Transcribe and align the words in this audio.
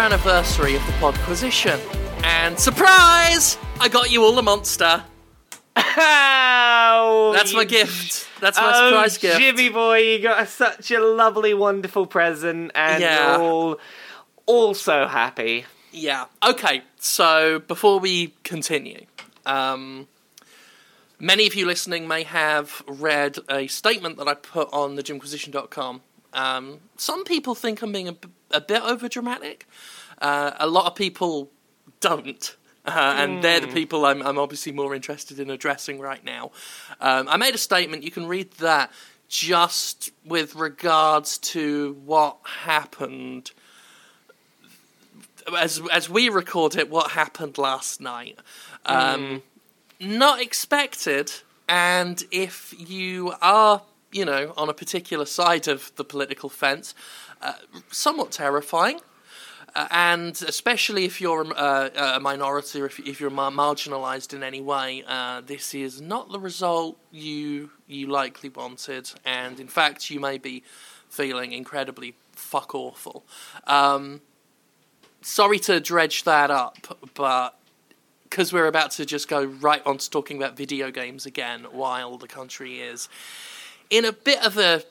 anniversary 0.00 0.74
of 0.74 0.86
the 0.86 0.92
Podquisition. 0.92 1.78
And 2.24 2.58
surprise! 2.58 3.58
I 3.78 3.88
got 3.88 4.10
you 4.10 4.22
all 4.22 4.38
a 4.38 4.42
monster. 4.42 5.04
Oh, 5.76 7.32
That's 7.34 7.54
my 7.54 7.64
gift. 7.64 8.28
That's 8.40 8.58
my 8.58 8.72
oh, 8.74 8.88
surprise 8.90 9.18
gift. 9.18 9.38
Jimmy 9.38 9.68
boy, 9.68 9.98
you 9.98 10.18
got 10.20 10.48
such 10.48 10.90
a 10.90 11.00
lovely, 11.00 11.52
wonderful 11.54 12.06
present, 12.06 12.72
and 12.74 13.02
Yeah. 13.02 13.38
we're 13.38 13.44
all 13.44 13.80
all 14.46 14.74
so 14.74 15.06
happy. 15.06 15.66
Yeah. 15.92 16.24
Okay. 16.42 16.82
So 16.98 17.58
before 17.60 18.00
we 18.00 18.34
continue, 18.42 19.04
um, 19.46 20.08
many 21.18 21.46
of 21.46 21.54
you 21.54 21.66
listening 21.66 22.08
may 22.08 22.22
have 22.22 22.82
read 22.86 23.38
a 23.48 23.66
statement 23.66 24.16
that 24.16 24.26
I 24.28 24.34
put 24.34 24.72
on 24.72 24.96
the 24.96 25.02
Jimquisition.com. 25.02 26.00
Um, 26.32 26.78
some 26.96 27.24
people 27.24 27.54
think 27.54 27.82
I'm 27.82 27.92
being 27.92 28.16
a 28.50 28.60
bit 28.60 28.82
over 28.82 29.08
dramatic. 29.08 29.66
Uh, 30.20 30.52
a 30.58 30.66
lot 30.66 30.86
of 30.86 30.94
people 30.94 31.50
don't. 32.00 32.56
Uh, 32.86 33.14
and 33.18 33.44
they're 33.44 33.60
the 33.60 33.68
people 33.68 34.06
I'm, 34.06 34.22
I'm 34.22 34.38
obviously 34.38 34.72
more 34.72 34.94
interested 34.94 35.38
in 35.38 35.50
addressing 35.50 36.00
right 36.00 36.24
now. 36.24 36.50
Um, 37.00 37.28
I 37.28 37.36
made 37.36 37.54
a 37.54 37.58
statement. 37.58 38.02
You 38.02 38.10
can 38.10 38.26
read 38.26 38.52
that 38.52 38.90
just 39.28 40.10
with 40.24 40.56
regards 40.56 41.38
to 41.38 41.96
what 42.04 42.38
happened 42.64 43.52
as 45.58 45.80
as 45.92 46.08
we 46.08 46.28
record 46.28 46.76
it, 46.76 46.90
what 46.90 47.12
happened 47.12 47.58
last 47.58 48.00
night. 48.00 48.38
Um, 48.86 49.42
Not 50.00 50.40
expected, 50.40 51.32
and 51.68 52.24
if 52.30 52.74
you 52.78 53.34
are, 53.42 53.82
you 54.10 54.24
know, 54.24 54.54
on 54.56 54.68
a 54.68 54.74
particular 54.74 55.26
side 55.26 55.68
of 55.68 55.92
the 55.96 56.04
political 56.04 56.48
fence, 56.48 56.94
uh, 57.42 57.54
somewhat 57.90 58.32
terrifying. 58.32 59.00
Uh, 59.74 59.86
and 59.90 60.42
especially 60.46 61.04
if 61.04 61.20
you're 61.20 61.46
uh, 61.56 61.90
a 62.16 62.20
minority 62.20 62.80
or 62.80 62.86
if, 62.86 62.98
if 63.00 63.20
you're 63.20 63.30
mar- 63.30 63.50
marginalised 63.50 64.34
in 64.34 64.42
any 64.42 64.60
way, 64.60 65.04
uh, 65.06 65.40
this 65.40 65.74
is 65.74 66.00
not 66.00 66.30
the 66.32 66.40
result 66.40 66.98
you 67.10 67.70
you 67.86 68.06
likely 68.06 68.48
wanted, 68.48 69.10
and 69.24 69.58
in 69.58 69.68
fact, 69.68 70.10
you 70.10 70.20
may 70.20 70.38
be 70.38 70.62
feeling 71.08 71.52
incredibly 71.52 72.14
fuck 72.32 72.74
awful. 72.74 73.24
Um, 73.66 74.20
sorry 75.20 75.58
to 75.60 75.80
dredge 75.80 76.24
that 76.24 76.50
up, 76.50 76.98
but 77.14 77.58
because 78.24 78.52
we're 78.52 78.68
about 78.68 78.92
to 78.92 79.04
just 79.04 79.28
go 79.28 79.44
right 79.44 79.84
on 79.84 79.98
to 79.98 80.08
talking 80.08 80.36
about 80.36 80.56
video 80.56 80.90
games 80.90 81.26
again, 81.26 81.66
while 81.72 82.16
the 82.16 82.28
country 82.28 82.80
is 82.80 83.08
in 83.90 84.04
a 84.04 84.12
bit 84.12 84.44
of 84.44 84.56
a 84.56 84.82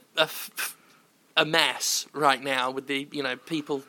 a 1.38 1.46
mess 1.46 2.06
right 2.14 2.44
now 2.44 2.70
with 2.70 2.88
the 2.88 3.08
you 3.12 3.24
know 3.24 3.38
people 3.38 3.82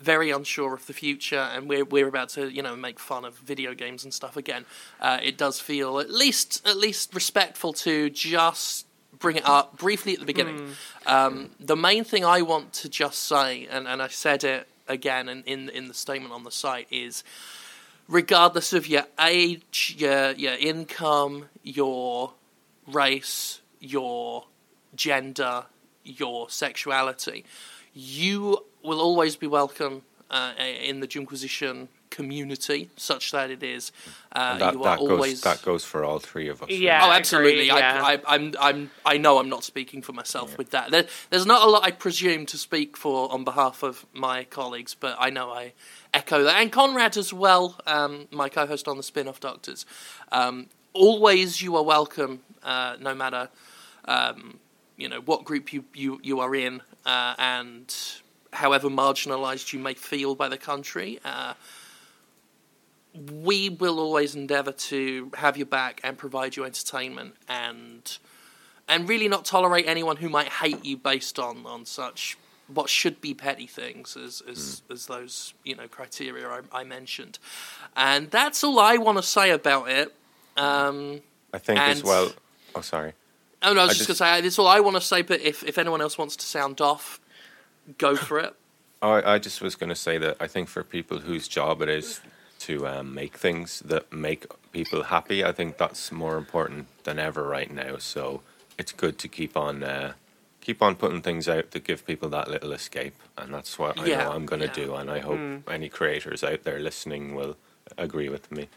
very 0.00 0.30
unsure 0.30 0.74
of 0.74 0.86
the 0.86 0.92
future, 0.92 1.38
and 1.54 1.68
we're 1.68 1.84
we're 1.84 2.08
about 2.08 2.30
to 2.30 2.48
you 2.48 2.62
know 2.62 2.76
make 2.76 2.98
fun 2.98 3.24
of 3.24 3.38
video 3.38 3.74
games 3.74 4.04
and 4.04 4.12
stuff 4.12 4.36
again. 4.36 4.64
Uh, 5.00 5.18
it 5.22 5.36
does 5.36 5.60
feel 5.60 5.98
at 5.98 6.10
least 6.10 6.66
at 6.66 6.76
least 6.76 7.14
respectful 7.14 7.72
to 7.72 8.10
just 8.10 8.86
bring 9.18 9.36
it 9.36 9.46
up 9.46 9.78
briefly 9.78 10.12
at 10.12 10.20
the 10.20 10.26
beginning. 10.26 10.72
Um, 11.06 11.50
the 11.58 11.76
main 11.76 12.04
thing 12.04 12.24
I 12.24 12.42
want 12.42 12.72
to 12.74 12.88
just 12.88 13.22
say, 13.22 13.66
and, 13.70 13.88
and 13.88 14.02
I 14.02 14.08
said 14.08 14.44
it 14.44 14.68
again 14.88 15.28
in, 15.28 15.42
in 15.44 15.68
in 15.70 15.88
the 15.88 15.94
statement 15.94 16.32
on 16.32 16.44
the 16.44 16.50
site, 16.50 16.88
is 16.90 17.24
regardless 18.08 18.72
of 18.72 18.86
your 18.86 19.04
age, 19.20 19.94
your 19.98 20.32
your 20.32 20.54
income, 20.54 21.46
your 21.62 22.32
race, 22.86 23.60
your 23.80 24.44
gender, 24.94 25.64
your 26.04 26.48
sexuality, 26.48 27.44
you 27.92 28.64
will 28.86 29.00
always 29.00 29.36
be 29.36 29.46
welcome 29.46 30.02
uh, 30.30 30.52
in 30.58 31.00
the 31.00 31.06
Jimquisition 31.06 31.88
community, 32.10 32.88
such 32.96 33.32
that 33.32 33.50
it 33.50 33.62
is. 33.62 33.92
Uh, 34.32 34.58
that 34.58 34.72
you 34.72 34.82
are 34.84 34.96
that 34.96 34.98
goes 34.98 35.10
always. 35.10 35.40
that 35.42 35.62
goes 35.62 35.84
for 35.84 36.04
all 36.04 36.18
three 36.18 36.48
of 36.48 36.62
us. 36.62 36.70
right? 37.00 37.08
Oh, 37.08 37.12
absolutely. 37.12 37.68
Agreed, 37.68 37.80
yeah. 37.80 38.02
I, 38.02 38.14
I, 38.14 38.20
I'm, 38.26 38.54
I'm, 38.58 38.90
I 39.04 39.18
know 39.18 39.38
I'm 39.38 39.48
not 39.48 39.64
speaking 39.64 40.02
for 40.02 40.12
myself 40.12 40.56
with 40.56 40.70
that. 40.70 40.90
There, 40.90 41.04
there's 41.30 41.46
not 41.46 41.66
a 41.66 41.70
lot 41.70 41.84
I 41.84 41.90
presume 41.90 42.46
to 42.46 42.58
speak 42.58 42.96
for 42.96 43.30
on 43.32 43.44
behalf 43.44 43.82
of 43.82 44.06
my 44.12 44.44
colleagues, 44.44 44.94
but 44.94 45.16
I 45.18 45.30
know 45.30 45.50
I 45.50 45.72
echo 46.14 46.42
that. 46.44 46.60
And 46.60 46.72
Conrad 46.72 47.16
as 47.16 47.32
well, 47.32 47.78
um, 47.86 48.28
my 48.30 48.48
co-host 48.48 48.88
on 48.88 48.96
the 48.96 49.02
Spin-off 49.02 49.40
Doctors. 49.40 49.84
Um, 50.32 50.68
always, 50.92 51.60
you 51.60 51.76
are 51.76 51.84
welcome, 51.84 52.40
uh, 52.62 52.96
no 53.00 53.14
matter, 53.14 53.48
um, 54.06 54.58
you 54.96 55.08
know, 55.08 55.20
what 55.20 55.44
group 55.44 55.72
you 55.72 55.84
you, 55.92 56.20
you 56.22 56.40
are 56.40 56.54
in, 56.54 56.80
uh, 57.04 57.34
and 57.38 57.94
however 58.56 58.88
marginalised 58.88 59.72
you 59.72 59.78
may 59.78 59.94
feel 59.94 60.34
by 60.34 60.48
the 60.48 60.58
country. 60.58 61.20
Uh, 61.24 61.54
we 63.32 63.70
will 63.70 63.98
always 63.98 64.34
endeavour 64.34 64.72
to 64.72 65.30
have 65.36 65.56
your 65.56 65.66
back 65.66 66.00
and 66.04 66.18
provide 66.18 66.56
you 66.56 66.64
entertainment 66.64 67.34
and 67.48 68.18
and 68.88 69.08
really 69.08 69.26
not 69.26 69.44
tolerate 69.44 69.86
anyone 69.88 70.16
who 70.16 70.28
might 70.28 70.48
hate 70.48 70.84
you 70.84 70.96
based 70.96 71.38
on 71.38 71.64
on 71.64 71.86
such 71.86 72.36
what 72.68 72.90
should 72.90 73.20
be 73.22 73.32
petty 73.32 73.66
things 73.66 74.16
as 74.18 74.42
as, 74.46 74.82
as 74.90 75.06
those 75.06 75.54
you 75.64 75.74
know 75.74 75.88
criteria 75.88 76.46
I, 76.46 76.60
I 76.72 76.84
mentioned 76.84 77.38
and 77.96 78.30
that's 78.30 78.62
all 78.62 78.78
I 78.78 78.98
want 78.98 79.16
to 79.16 79.22
say 79.22 79.50
about 79.50 79.88
it 79.88 80.14
um, 80.58 81.20
I 81.54 81.58
think 81.58 81.80
as 81.80 82.02
well. 82.02 82.32
Oh, 82.74 82.80
sorry. 82.82 83.12
oh 83.62 83.72
no 83.72 83.80
I 83.80 83.84
was 83.84 83.90
I 83.90 83.94
just, 83.94 84.08
just- 84.08 84.20
gonna 84.20 84.36
say 84.36 84.40
that's 84.42 84.58
all 84.58 84.66
I 84.66 84.80
want 84.80 84.96
to 84.96 85.00
say 85.00 85.22
but 85.22 85.40
if, 85.40 85.62
if 85.62 85.78
anyone 85.78 86.02
else 86.02 86.18
wants 86.18 86.36
to 86.36 86.44
sound 86.44 86.82
off 86.82 87.18
go 87.98 88.16
for 88.16 88.38
it 88.38 88.54
I, 89.02 89.34
I 89.34 89.38
just 89.38 89.60
was 89.60 89.74
going 89.74 89.90
to 89.90 89.94
say 89.96 90.18
that 90.18 90.36
I 90.40 90.46
think 90.46 90.68
for 90.68 90.82
people 90.82 91.18
whose 91.20 91.48
job 91.48 91.82
it 91.82 91.88
is 91.88 92.20
to 92.60 92.86
um, 92.86 93.14
make 93.14 93.36
things 93.36 93.80
that 93.80 94.12
make 94.12 94.46
people 94.72 95.04
happy, 95.04 95.44
I 95.44 95.52
think 95.52 95.76
that's 95.78 96.10
more 96.10 96.36
important 96.38 96.86
than 97.04 97.18
ever 97.18 97.42
right 97.46 97.70
now. 97.70 97.98
So 97.98 98.42
it's 98.78 98.92
good 98.92 99.18
to 99.18 99.28
keep 99.28 99.56
on 99.56 99.82
uh, 99.84 100.14
keep 100.60 100.82
on 100.82 100.96
putting 100.96 101.22
things 101.22 101.48
out 101.48 101.70
that 101.72 101.84
give 101.84 102.06
people 102.06 102.28
that 102.30 102.48
little 102.50 102.72
escape, 102.72 103.14
and 103.38 103.52
that's 103.54 103.78
what 103.78 104.00
I 104.00 104.06
Yeah, 104.08 104.24
know 104.24 104.32
I'm 104.32 104.46
going 104.46 104.60
to 104.60 104.66
yeah. 104.66 104.86
do. 104.86 104.94
And 104.94 105.10
I 105.10 105.20
hope 105.20 105.40
any 105.70 105.88
creators 105.88 106.42
out 106.42 106.64
there 106.64 106.80
listening 106.80 107.34
will 107.34 107.56
agree 107.98 108.28
with 108.28 108.50
me. 108.50 108.68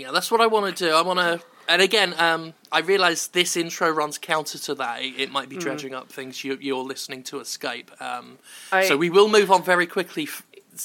Yeah, 0.00 0.10
that's 0.12 0.30
what 0.30 0.40
I 0.40 0.46
want 0.46 0.76
to 0.76 0.84
do. 0.88 0.92
I 0.94 1.02
want 1.02 1.18
to, 1.18 1.40
and 1.68 1.82
again, 1.82 2.14
um, 2.18 2.54
I 2.70 2.80
realise 2.80 3.26
this 3.28 3.56
intro 3.56 3.90
runs 3.90 4.18
counter 4.18 4.58
to 4.58 4.74
that. 4.76 5.02
It, 5.02 5.14
it 5.20 5.32
might 5.32 5.48
be 5.48 5.56
dredging 5.56 5.94
up 5.94 6.10
things 6.10 6.44
you, 6.44 6.56
you're 6.60 6.84
listening 6.84 7.22
to 7.24 7.40
escape. 7.40 7.90
Um, 8.00 8.38
I- 8.72 8.86
so 8.88 8.96
we 8.96 9.10
will 9.10 9.28
move 9.28 9.50
on 9.50 9.62
very 9.62 9.86
quickly 9.86 10.24
f- 10.24 10.44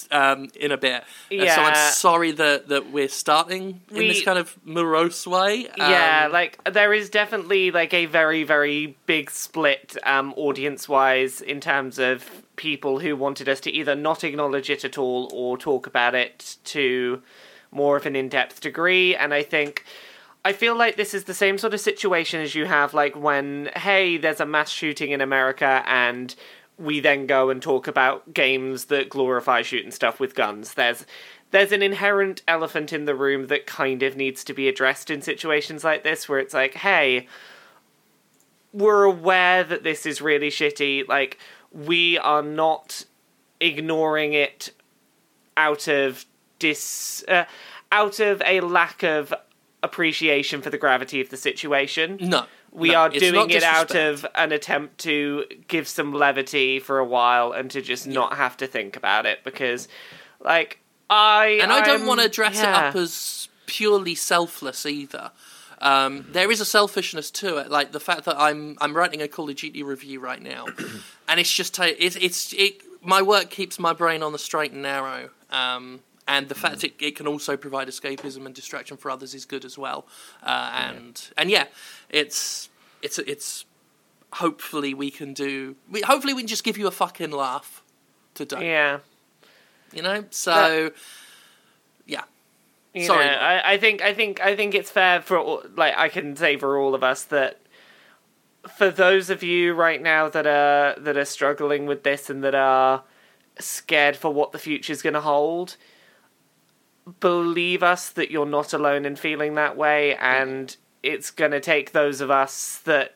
um, 0.09 0.47
in 0.57 0.71
a 0.71 0.77
bit. 0.77 1.03
Uh, 1.03 1.45
so 1.55 1.61
I'm 1.61 1.91
sorry 1.91 2.31
that, 2.31 2.69
that 2.69 2.91
we're 2.91 3.09
starting 3.09 3.81
in 3.91 3.95
this 4.07 4.23
kind 4.23 4.39
of 4.39 4.57
morose 4.63 5.27
way. 5.27 5.67
yeah, 5.77 6.23
Um, 6.27 6.31
like 6.31 6.59
there 6.71 6.93
is 6.93 7.09
definitely 7.09 7.71
like 7.71 7.93
a 7.93 8.05
very 8.05 8.43
very 8.45 8.95
big 9.05 9.29
split 9.29 9.97
um 10.03 10.33
audience 10.37 10.87
wise 10.87 11.41
in 11.41 11.59
terms 11.59 11.99
of 11.99 12.23
people 12.55 12.99
who 12.99 13.17
wanted 13.17 13.49
us 13.49 13.59
to 13.61 13.71
either 13.71 13.93
not 13.93 14.23
acknowledge 14.23 14.69
it 14.69 14.85
at 14.85 14.97
all 14.97 15.29
or 15.33 15.57
talk 15.57 15.87
about 15.87 16.15
it 16.15 16.55
to 16.63 17.21
more 17.71 17.97
of 17.97 18.05
an 18.05 18.15
in-depth 18.15 18.61
degree 18.61 19.15
and 19.15 19.33
I 19.33 19.43
think 19.43 19.85
I 20.43 20.53
feel 20.53 20.75
like 20.75 20.95
this 20.95 21.13
is 21.13 21.25
the 21.25 21.33
same 21.33 21.57
sort 21.57 21.73
of 21.73 21.79
situation 21.79 22.41
as 22.41 22.55
you 22.55 22.65
have 22.65 22.93
like 22.93 23.15
when 23.15 23.69
hey 23.75 24.17
there's 24.17 24.39
a 24.39 24.45
mass 24.45 24.69
shooting 24.69 25.11
in 25.11 25.21
America 25.21 25.83
and 25.85 26.35
we 26.77 26.99
then 26.99 27.27
go 27.27 27.49
and 27.49 27.61
talk 27.61 27.87
about 27.87 28.33
games 28.33 28.85
that 28.85 29.09
glorify 29.09 29.61
shooting 29.61 29.91
stuff 29.91 30.19
with 30.19 30.35
guns. 30.35 30.73
There's 30.73 31.05
there's 31.51 31.71
an 31.71 31.81
inherent 31.81 32.41
elephant 32.47 32.91
in 32.91 33.05
the 33.05 33.15
room 33.15 33.47
that 33.47 33.67
kind 33.67 34.03
of 34.03 34.15
needs 34.15 34.43
to 34.45 34.53
be 34.53 34.67
addressed 34.67 35.09
in 35.09 35.21
situations 35.21 35.83
like 35.83 36.03
this 36.03 36.27
where 36.27 36.39
it's 36.39 36.53
like, 36.53 36.75
hey, 36.75 37.27
we're 38.73 39.03
aware 39.03 39.63
that 39.65 39.83
this 39.83 40.05
is 40.05 40.21
really 40.21 40.49
shitty. 40.49 41.05
Like, 41.09 41.37
we 41.73 42.17
are 42.17 42.41
not 42.41 43.03
ignoring 43.59 44.31
it 44.31 44.71
out 45.57 45.89
of 45.89 46.25
dis 46.61 47.25
uh, 47.27 47.43
out 47.91 48.19
of 48.19 48.41
a 48.45 48.61
lack 48.61 49.03
of 49.03 49.33
appreciation 49.83 50.61
for 50.61 50.69
the 50.69 50.77
gravity 50.77 51.19
of 51.19 51.29
the 51.29 51.37
situation. 51.37 52.17
no. 52.21 52.45
We 52.73 52.91
no, 52.91 52.99
are 52.99 53.09
doing 53.09 53.49
it 53.49 53.63
out 53.63 53.93
of 53.95 54.25
an 54.33 54.53
attempt 54.53 54.99
to 54.99 55.43
give 55.67 55.89
some 55.89 56.13
levity 56.13 56.79
for 56.79 56.99
a 56.99 57.05
while 57.05 57.51
and 57.51 57.69
to 57.71 57.81
just 57.81 58.07
not 58.07 58.37
have 58.37 58.55
to 58.57 58.67
think 58.67 58.95
about 58.95 59.25
it 59.25 59.43
because, 59.43 59.89
like, 60.39 60.79
I 61.09 61.59
And 61.61 61.69
I 61.69 61.83
don't 61.83 62.05
want 62.05 62.21
to 62.21 62.29
dress 62.29 62.59
it 62.59 62.65
up 62.65 62.95
as 62.95 63.49
purely 63.65 64.15
selfless 64.15 64.85
either. 64.85 65.31
Um, 65.79 66.27
there 66.29 66.49
is 66.49 66.61
a 66.61 66.65
selfishness 66.65 67.29
to 67.31 67.57
it, 67.57 67.69
like 67.69 67.91
the 67.91 67.99
fact 67.99 68.23
that 68.25 68.39
I'm 68.39 68.77
I'm 68.79 68.95
writing 68.95 69.21
a 69.21 69.27
Call 69.27 69.49
of 69.49 69.55
Duty 69.55 69.83
review 69.83 70.19
right 70.19 70.41
now, 70.41 70.67
and 71.27 71.39
it's 71.39 71.51
just 71.51 71.73
ta- 71.73 71.89
it's 71.97 72.15
it's 72.15 72.53
it. 72.53 72.83
My 73.03 73.21
work 73.21 73.49
keeps 73.49 73.79
my 73.79 73.91
brain 73.91 74.21
on 74.21 74.31
the 74.31 74.37
straight 74.37 74.71
and 74.71 74.83
narrow, 74.83 75.31
um, 75.49 76.01
and 76.31 76.47
the 76.47 76.55
fact 76.55 76.83
it, 76.85 76.93
it 76.99 77.15
can 77.17 77.27
also 77.27 77.57
provide 77.57 77.89
escapism 77.89 78.45
and 78.45 78.55
distraction 78.55 78.95
for 78.95 79.11
others 79.11 79.33
is 79.33 79.43
good 79.43 79.65
as 79.65 79.77
well. 79.77 80.05
Uh, 80.41 80.71
and 80.73 81.29
and 81.37 81.51
yeah, 81.51 81.65
it's 82.09 82.69
it's 83.01 83.19
it's 83.19 83.65
hopefully 84.33 84.93
we 84.93 85.11
can 85.11 85.33
do. 85.33 85.75
We, 85.89 86.01
hopefully 86.01 86.33
we 86.33 86.41
can 86.41 86.47
just 86.47 86.63
give 86.63 86.77
you 86.77 86.87
a 86.87 86.91
fucking 86.91 87.31
laugh 87.31 87.83
today. 88.33 88.67
Yeah. 88.69 88.99
You 89.91 90.03
know, 90.03 90.23
so 90.29 90.91
yeah. 92.05 92.23
You 92.93 93.05
Sorry. 93.05 93.25
know, 93.25 93.33
I, 93.33 93.73
I 93.73 93.77
think 93.77 94.01
I 94.01 94.13
think 94.13 94.39
I 94.39 94.55
think 94.55 94.73
it's 94.73 94.89
fair 94.89 95.21
for 95.21 95.37
all- 95.37 95.63
like 95.75 95.97
I 95.97 96.07
can 96.07 96.35
say 96.37 96.55
for 96.55 96.77
all 96.79 96.95
of 96.95 97.03
us 97.03 97.25
that 97.25 97.59
for 98.77 98.89
those 98.89 99.29
of 99.29 99.43
you 99.43 99.73
right 99.73 100.01
now 100.01 100.29
that 100.29 100.47
are 100.47 100.95
that 100.97 101.17
are 101.17 101.25
struggling 101.25 101.87
with 101.87 102.03
this 102.03 102.29
and 102.29 102.41
that 102.43 102.55
are 102.55 103.03
scared 103.59 104.15
for 104.15 104.33
what 104.33 104.53
the 104.53 104.59
future 104.59 104.93
is 104.93 105.01
going 105.01 105.13
to 105.13 105.21
hold, 105.21 105.75
believe 107.19 107.83
us 107.83 108.09
that 108.09 108.31
you're 108.31 108.45
not 108.45 108.73
alone 108.73 109.05
in 109.05 109.15
feeling 109.15 109.55
that 109.55 109.75
way, 109.77 110.15
and 110.15 110.75
it's 111.03 111.31
going 111.31 111.51
to 111.51 111.59
take 111.59 111.91
those 111.91 112.21
of 112.21 112.29
us 112.31 112.77
that 112.85 113.15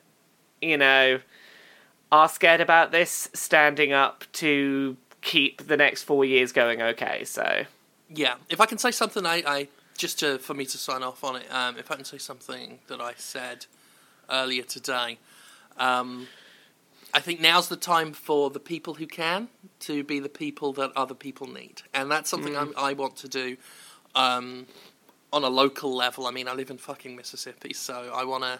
you 0.61 0.77
know 0.77 1.19
are 2.11 2.29
scared 2.29 2.61
about 2.61 2.91
this 2.91 3.29
standing 3.33 3.91
up 3.91 4.23
to 4.33 4.97
keep 5.21 5.67
the 5.67 5.77
next 5.77 6.03
four 6.03 6.23
years 6.23 6.51
going 6.51 6.81
okay. 6.81 7.23
So. 7.23 7.65
Yeah, 8.07 8.35
if 8.49 8.61
I 8.61 8.67
can 8.67 8.77
say 8.77 8.91
something, 8.91 9.25
I, 9.25 9.41
I 9.47 9.67
just 9.97 10.19
to, 10.19 10.37
for 10.37 10.53
me 10.53 10.65
to 10.65 10.77
sign 10.77 11.03
off 11.03 11.23
on 11.23 11.37
it. 11.37 11.51
Um, 11.51 11.77
if 11.77 11.89
I 11.91 11.95
can 11.95 12.05
say 12.05 12.17
something 12.17 12.79
that 12.87 13.01
I 13.01 13.13
said 13.17 13.65
earlier 14.29 14.63
today, 14.63 15.17
um, 15.77 16.27
I 17.15 17.21
think 17.21 17.39
now's 17.39 17.69
the 17.69 17.77
time 17.77 18.12
for 18.12 18.50
the 18.50 18.59
people 18.59 18.95
who 18.95 19.07
can 19.07 19.47
to 19.79 20.03
be 20.03 20.19
the 20.19 20.27
people 20.27 20.73
that 20.73 20.91
other 20.97 21.15
people 21.15 21.47
need, 21.47 21.81
and 21.94 22.12
that's 22.12 22.29
something 22.29 22.57
I'm, 22.57 22.73
I 22.75 22.91
want 22.91 23.15
to 23.17 23.29
do 23.29 23.56
um, 24.15 24.65
on 25.31 25.45
a 25.45 25.47
local 25.47 25.95
level. 25.95 26.27
I 26.27 26.31
mean, 26.31 26.50
I 26.50 26.53
live 26.53 26.69
in 26.69 26.77
fucking 26.77 27.15
Mississippi, 27.15 27.71
so 27.71 28.12
I 28.13 28.25
want 28.25 28.44
to 28.44 28.59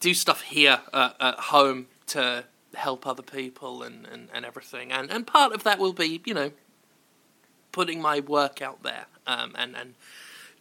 do 0.00 0.14
stuff 0.14 0.40
here 0.40 0.80
uh, 0.94 1.10
at 1.20 1.38
home 1.38 1.88
to 2.06 2.44
help 2.72 3.06
other 3.06 3.22
people 3.22 3.82
and, 3.82 4.06
and, 4.06 4.30
and 4.32 4.46
everything, 4.46 4.90
and 4.90 5.10
and 5.10 5.26
part 5.26 5.52
of 5.52 5.62
that 5.64 5.78
will 5.78 5.92
be 5.92 6.22
you 6.24 6.32
know 6.32 6.52
putting 7.72 8.00
my 8.00 8.20
work 8.20 8.62
out 8.62 8.82
there 8.82 9.04
um, 9.26 9.54
and 9.58 9.76
and 9.76 9.94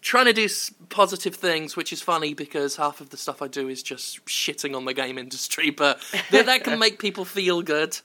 trying 0.01 0.25
to 0.25 0.34
do 0.34 0.48
positive 0.90 1.36
things, 1.36 1.75
which 1.75 1.92
is 1.92 2.01
funny 2.01 2.34
because 2.34 2.78
half 2.78 3.01
of 3.01 3.10
the 3.10 3.18
stuff 3.18 3.42
I 3.42 3.48
do 3.48 3.68
is 3.69 3.84
just 3.84 4.25
shitting 4.25 4.75
on 4.75 4.86
the 4.86 4.94
game 4.94 5.18
industry, 5.18 5.69
but 5.84 6.00
that, 6.31 6.46
that 6.46 6.63
can 6.63 6.80
make 6.80 7.00
people 7.00 7.25
feel 7.25 7.62
good, 7.62 8.00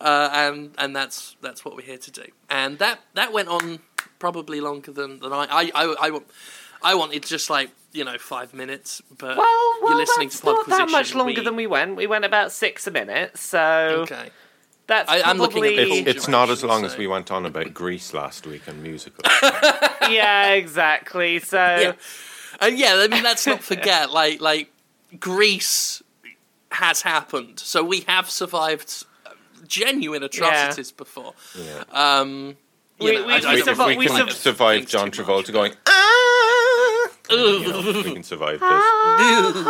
uh, 0.00 0.28
and 0.32 0.74
and 0.78 0.94
that's 0.94 1.36
that's 1.40 1.64
what 1.64 1.76
we're 1.76 1.82
here 1.86 1.98
to 1.98 2.10
do. 2.10 2.24
And 2.50 2.78
that 2.78 3.00
that 3.14 3.32
went 3.32 3.48
on 3.48 3.80
probably 4.18 4.60
longer 4.60 4.92
than 4.92 5.20
than 5.20 5.32
I 5.32 5.46
I 5.50 5.70
I, 5.74 5.94
I, 6.06 6.10
want- 6.10 6.26
I 6.82 6.94
wanted 6.94 7.22
just 7.24 7.48
like 7.50 7.70
you 7.92 8.04
know 8.04 8.18
five 8.18 8.52
minutes, 8.52 9.00
but 9.16 9.36
Well, 9.36 9.46
well, 9.82 9.90
you're 9.90 9.98
listening 9.98 10.28
that's 10.28 10.40
to 10.40 10.46
not 10.46 10.66
that 10.68 10.90
much 10.90 11.14
longer 11.14 11.40
we- 11.40 11.44
than 11.44 11.56
we 11.56 11.66
went. 11.66 11.96
We 11.96 12.06
went 12.06 12.24
about 12.24 12.52
six 12.52 12.86
a 12.86 12.90
minute, 12.90 13.36
so 13.38 14.02
Okay. 14.02 14.30
That's 14.86 15.10
I- 15.10 15.22
I'm 15.22 15.38
looking 15.38 15.64
at 15.64 15.74
probably 15.74 15.98
It's, 16.00 16.08
it's 16.10 16.28
not 16.28 16.48
as 16.48 16.60
duration, 16.60 16.68
long 16.68 16.84
as 16.84 16.96
we 16.96 17.06
went 17.06 17.30
on 17.32 17.44
about 17.46 17.74
Grease 17.74 18.14
last 18.14 18.46
week 18.46 18.62
and 18.68 18.82
musicals. 18.82 19.26
yeah, 20.10 20.52
exactly. 20.52 21.40
So 21.40 21.56
yeah. 21.56 21.92
And 22.60 22.78
yeah, 22.78 22.94
I 22.96 23.08
mean, 23.08 23.22
let's 23.24 23.46
not 23.46 23.62
forget, 23.62 24.10
like, 24.20 24.40
like 24.40 24.70
Grease 25.18 26.02
has 26.70 27.02
happened, 27.02 27.58
so 27.60 27.82
we 27.82 28.00
have 28.08 28.30
survived 28.30 29.04
uh, 29.26 29.30
genuine 29.66 30.22
atrocities 30.22 30.92
before. 30.92 31.34
Yeah. 31.58 31.84
Um, 31.90 32.56
We- 33.00 33.12
know, 33.16 33.26
we- 33.26 33.32
I- 33.32 33.36
I 33.36 33.54
we 33.54 33.62
don't 33.62 33.68
if 33.68 33.76
survi- 33.78 33.86
we 33.88 33.96
we 33.98 34.06
can 34.06 34.16
point 34.26 34.32
survive 34.32 34.78
things 34.80 34.90
John 34.92 35.10
too 35.10 35.22
much. 35.22 35.28
Travolta 35.46 35.52
going, 35.52 35.72
ah, 35.86 37.08
you 37.30 37.36
know, 37.68 38.02
we 38.04 38.12
can 38.14 38.22
survive 38.22 38.60
this. 38.60 39.66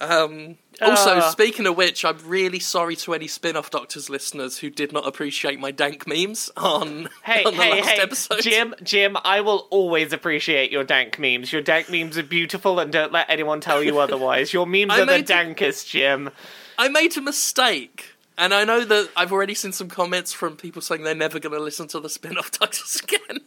Um, 0.00 0.56
also, 0.80 1.16
Uh. 1.18 1.30
speaking 1.30 1.66
of 1.66 1.76
which, 1.76 2.04
I'm 2.04 2.16
really 2.24 2.58
sorry 2.58 2.96
to 2.96 3.12
any 3.12 3.26
spin-off 3.26 3.70
Doctors 3.70 4.08
listeners 4.08 4.58
who 4.58 4.70
did 4.70 4.92
not 4.92 5.06
appreciate 5.06 5.60
my 5.60 5.70
dank 5.70 6.06
memes 6.06 6.50
on, 6.56 7.10
Hey, 7.22 7.44
on 7.46 7.54
the 7.56 7.62
hey, 7.62 7.70
last 7.82 7.88
hey, 7.90 8.00
episode. 8.00 8.40
Jim, 8.40 8.74
Jim, 8.82 9.16
I 9.24 9.42
will 9.42 9.66
always 9.70 10.12
appreciate 10.12 10.72
your 10.72 10.84
dank 10.84 11.18
memes. 11.18 11.52
Your 11.52 11.60
dank 11.62 11.90
memes 11.90 12.16
are 12.16 12.22
beautiful, 12.22 12.80
and 12.80 12.90
don't 12.90 13.12
let 13.12 13.28
anyone 13.28 13.60
tell 13.60 13.82
you 13.82 13.98
otherwise. 14.04 14.52
Your 14.54 14.66
memes 14.66 14.90
I 14.92 15.00
are 15.02 15.06
the 15.06 15.22
dankest, 15.22 15.88
Jim. 15.88 16.30
I 16.78 16.88
made 16.88 17.16
a 17.16 17.20
mistake. 17.20 18.06
And 18.38 18.54
I 18.54 18.64
know 18.64 18.86
that 18.86 19.10
I've 19.14 19.32
already 19.32 19.52
seen 19.52 19.72
some 19.72 19.88
comments 19.88 20.32
from 20.32 20.56
people 20.56 20.80
saying 20.80 21.02
they're 21.02 21.14
never 21.14 21.38
going 21.38 21.52
to 21.52 21.60
listen 21.60 21.88
to 21.88 22.00
the 22.00 22.08
spin-off 22.08 22.50
Doctors 22.58 23.02
again. 23.02 23.40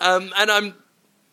Um, 0.00 0.32
and 0.38 0.50
I'm, 0.50 0.74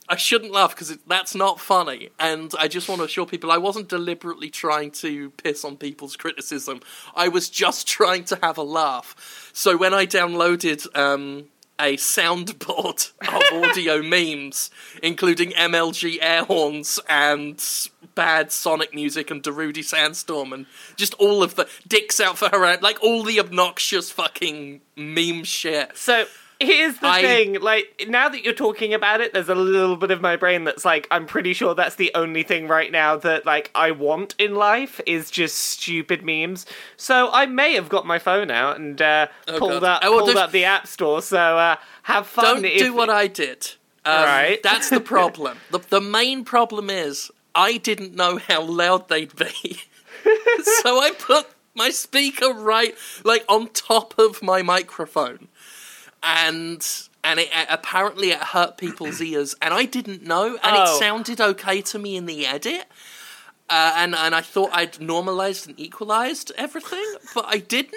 I 0.07 0.17
shouldn't 0.17 0.51
laugh 0.51 0.75
because 0.75 0.95
that's 1.07 1.33
not 1.33 1.59
funny. 1.59 2.09
And 2.19 2.51
I 2.59 2.67
just 2.67 2.87
want 2.87 2.99
to 2.99 3.05
assure 3.05 3.25
people 3.25 3.51
I 3.51 3.57
wasn't 3.57 3.89
deliberately 3.89 4.49
trying 4.49 4.91
to 4.91 5.31
piss 5.31 5.65
on 5.65 5.77
people's 5.77 6.15
criticism. 6.15 6.81
I 7.15 7.27
was 7.27 7.49
just 7.49 7.87
trying 7.97 8.23
to 8.25 8.39
have 8.41 8.57
a 8.57 8.63
laugh. 8.63 9.51
So 9.53 9.77
when 9.77 9.93
I 9.93 10.05
downloaded 10.05 10.85
um, 10.97 11.45
a 11.79 11.97
soundboard 11.97 13.11
of 13.21 13.63
audio 13.63 14.01
memes, 14.03 14.69
including 15.01 15.51
MLG 15.51 16.19
air 16.21 16.43
horns 16.43 16.99
and 17.09 17.61
bad 18.13 18.51
Sonic 18.51 18.93
music 18.93 19.29
and 19.29 19.43
Darude 19.43 19.83
Sandstorm 19.83 20.53
and 20.53 20.65
just 20.95 21.13
all 21.15 21.43
of 21.43 21.55
the 21.55 21.67
dicks 21.87 22.19
out 22.19 22.37
for 22.37 22.49
her, 22.49 22.77
like 22.81 23.01
all 23.03 23.23
the 23.23 23.39
obnoxious 23.39 24.11
fucking 24.11 24.81
meme 24.95 25.43
shit. 25.43 25.97
So 25.97 26.25
here's 26.65 26.97
the 26.97 27.07
I- 27.07 27.21
thing: 27.21 27.61
like 27.61 28.05
now 28.07 28.27
that 28.29 28.43
you're 28.43 28.53
talking 28.53 28.93
about 28.93 29.21
it, 29.21 29.33
there's 29.33 29.49
a 29.49 29.55
little 29.55 29.95
bit 29.95 30.11
of 30.11 30.21
my 30.21 30.35
brain 30.35 30.63
that's 30.65 30.83
like, 30.83 31.07
I'm 31.11 31.25
pretty 31.25 31.53
sure 31.53 31.73
that's 31.75 31.95
the 31.95 32.11
only 32.15 32.43
thing 32.43 32.67
right 32.67 32.91
now 32.91 33.15
that 33.17 33.45
like 33.45 33.71
I 33.75 33.91
want 33.91 34.35
in 34.37 34.55
life 34.55 34.99
is 35.05 35.31
just 35.31 35.57
stupid 35.57 36.23
memes. 36.23 36.65
So 36.97 37.29
I 37.31 37.45
may 37.45 37.73
have 37.75 37.89
got 37.89 38.05
my 38.05 38.19
phone 38.19 38.51
out 38.51 38.77
and 38.79 39.01
uh, 39.01 39.27
Oh, 39.47 39.57
pulled 39.59 39.71
God. 39.81 39.83
up 39.83 40.01
Oh, 40.03 40.11
well, 40.15 40.25
pulled 40.25 40.37
up 40.37 40.51
the 40.51 40.65
app 40.65 40.87
store. 40.87 41.21
So 41.21 41.37
uh, 41.37 41.75
have 42.03 42.27
fun. 42.27 42.45
Don't 42.55 42.65
if- 42.65 42.79
do 42.79 42.93
what 42.93 43.09
I 43.09 43.27
did. 43.27 43.71
Um, 44.03 44.23
Right. 44.23 44.61
That's 44.61 44.89
the 44.91 44.99
problem. 44.99 45.57
the, 45.71 45.79
the 45.79 46.01
main 46.01 46.43
problem 46.45 46.89
is 46.91 47.31
I 47.55 47.77
didn't 47.77 48.13
know 48.15 48.37
how 48.37 48.61
loud 48.61 49.07
they'd 49.09 49.35
be. 49.35 49.79
so 50.83 50.99
I 51.01 51.11
put 51.17 51.47
my 51.73 51.89
speaker 51.89 52.53
right, 52.53 52.95
like, 53.23 53.43
on 53.49 53.67
top 53.69 54.17
of 54.19 54.41
my 54.43 54.61
microphone. 54.61 55.47
And. 56.25 56.85
And 57.27 57.39
it 57.39 57.49
apparently 57.71 58.29
it 58.29 58.37
hurt 58.37 58.77
people's 58.77 59.19
ears, 59.31 59.55
and 59.59 59.73
I 59.73 59.85
didn't 59.85 60.21
know, 60.21 60.45
and 60.49 60.59
Oh. 60.63 60.83
it 60.95 60.99
sounded 60.99 61.41
okay 61.41 61.81
to 61.81 61.97
me 61.97 62.17
in 62.17 62.27
the 62.27 62.45
edit. 62.45 62.85
Uh, 63.67 63.93
and 63.95 64.13
and 64.13 64.35
I 64.35 64.41
thought 64.41 64.69
I'd 64.73 65.01
normalized 65.01 65.67
and 65.67 65.79
equalized 65.79 66.51
everything, 66.55 67.03
but 67.33 67.45
I 67.47 67.57
didn't. 67.57 67.95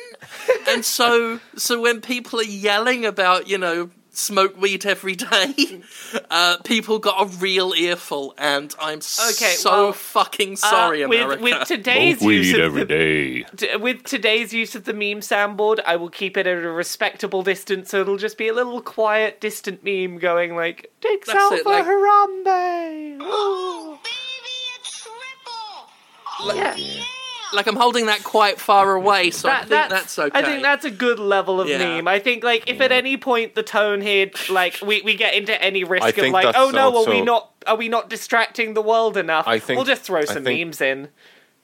and 0.67 0.83
so 0.83 1.41
so 1.57 1.79
when 1.79 2.01
people 2.01 2.41
are 2.41 2.45
yelling 2.45 3.05
about 3.05 3.49
you 3.49 3.59
know 3.59 3.91
smoke 4.19 4.61
weed 4.61 4.85
every 4.85 5.15
day, 5.15 5.55
uh, 6.31 6.57
people 6.65 6.99
got 6.99 7.23
a 7.23 7.27
real 7.39 7.73
earful, 7.77 8.35
and 8.37 8.75
I'm 8.81 8.99
Okay, 8.99 9.55
so 9.55 9.71
well, 9.71 9.93
fucking 9.93 10.55
Uh, 10.55 10.57
sorry, 10.57 11.07
with, 11.07 11.21
America. 11.21 11.43
with 11.43 11.69
today's 11.69 12.21
use 12.23 12.57
of 12.59 12.75
the, 12.75 12.85
day. 12.85 13.43
t- 13.57 13.77
with 13.77 14.03
today's 14.05 14.53
use 14.53 14.75
of 14.75 14.85
the 14.85 14.93
meme 14.93 15.21
soundboard, 15.21 15.79
I 15.87 15.97
will 15.97 16.11
keep 16.11 16.37
it 16.37 16.47
at 16.47 16.57
a 16.65 16.71
respectable 16.71 17.43
distance, 17.43 17.91
so 17.91 18.01
it'll 18.01 18.17
just 18.19 18.37
be 18.39 18.49
a 18.49 18.53
little 18.55 18.81
quiet, 18.83 19.41
distant 19.41 19.85
meme 19.85 20.19
going 20.19 20.55
like 20.57 20.91
"Takes 21.01 21.29
That's 21.29 21.39
out 21.39 21.53
it, 21.53 21.63
for 21.63 21.71
like- 21.73 21.85
Harambe." 21.85 23.19
Oh, 23.21 23.99
baby, 24.03 24.57
a 24.75 24.79
triple! 24.85 25.91
Oh, 26.41 26.55
Yeah. 26.55 26.75
yeah. 26.77 27.05
Like 27.53 27.67
I'm 27.67 27.77
holding 27.77 28.07
that 28.07 28.25
quite 28.25 28.61
far 28.61 28.95
away, 28.95 29.31
so 29.31 29.49
I 29.49 29.59
think 29.59 29.71
that's, 29.71 30.19
okay. 30.19 30.39
I 30.39 30.43
think 30.43 30.63
that's 30.63 30.85
a 30.85 30.91
good 30.91 31.19
level 31.19 31.61
of 31.61 31.69
Yeah. 31.69 31.79
meme. 31.79 32.09
I 32.09 32.19
think 32.19 32.45
like 32.45 32.69
if 32.69 32.81
at 32.81 32.93
any 32.93 33.17
point 33.17 33.55
the 33.55 33.63
tone 33.63 34.01
here, 34.01 34.31
like 34.51 34.79
we, 34.85 35.03
we 35.03 35.15
get 35.15 35.35
into 35.35 35.61
any 35.63 35.85
risk 35.85 36.17
of 36.19 36.29
like, 36.31 36.55
oh 36.57 36.71
no, 36.71 36.97
are 37.05 37.09
we 37.09 37.21
not 37.21 37.51
are 37.67 37.77
we 37.77 37.89
not 37.89 38.09
distracting 38.09 38.75
the 38.75 38.83
world 38.83 39.17
enough? 39.17 39.47
I 39.47 39.59
think- 39.59 39.77
we'll 39.79 39.85
just 39.87 40.03
throw 40.03 40.25
some 40.25 40.45
think- 40.45 40.61
memes 40.67 40.81
in. 40.81 41.09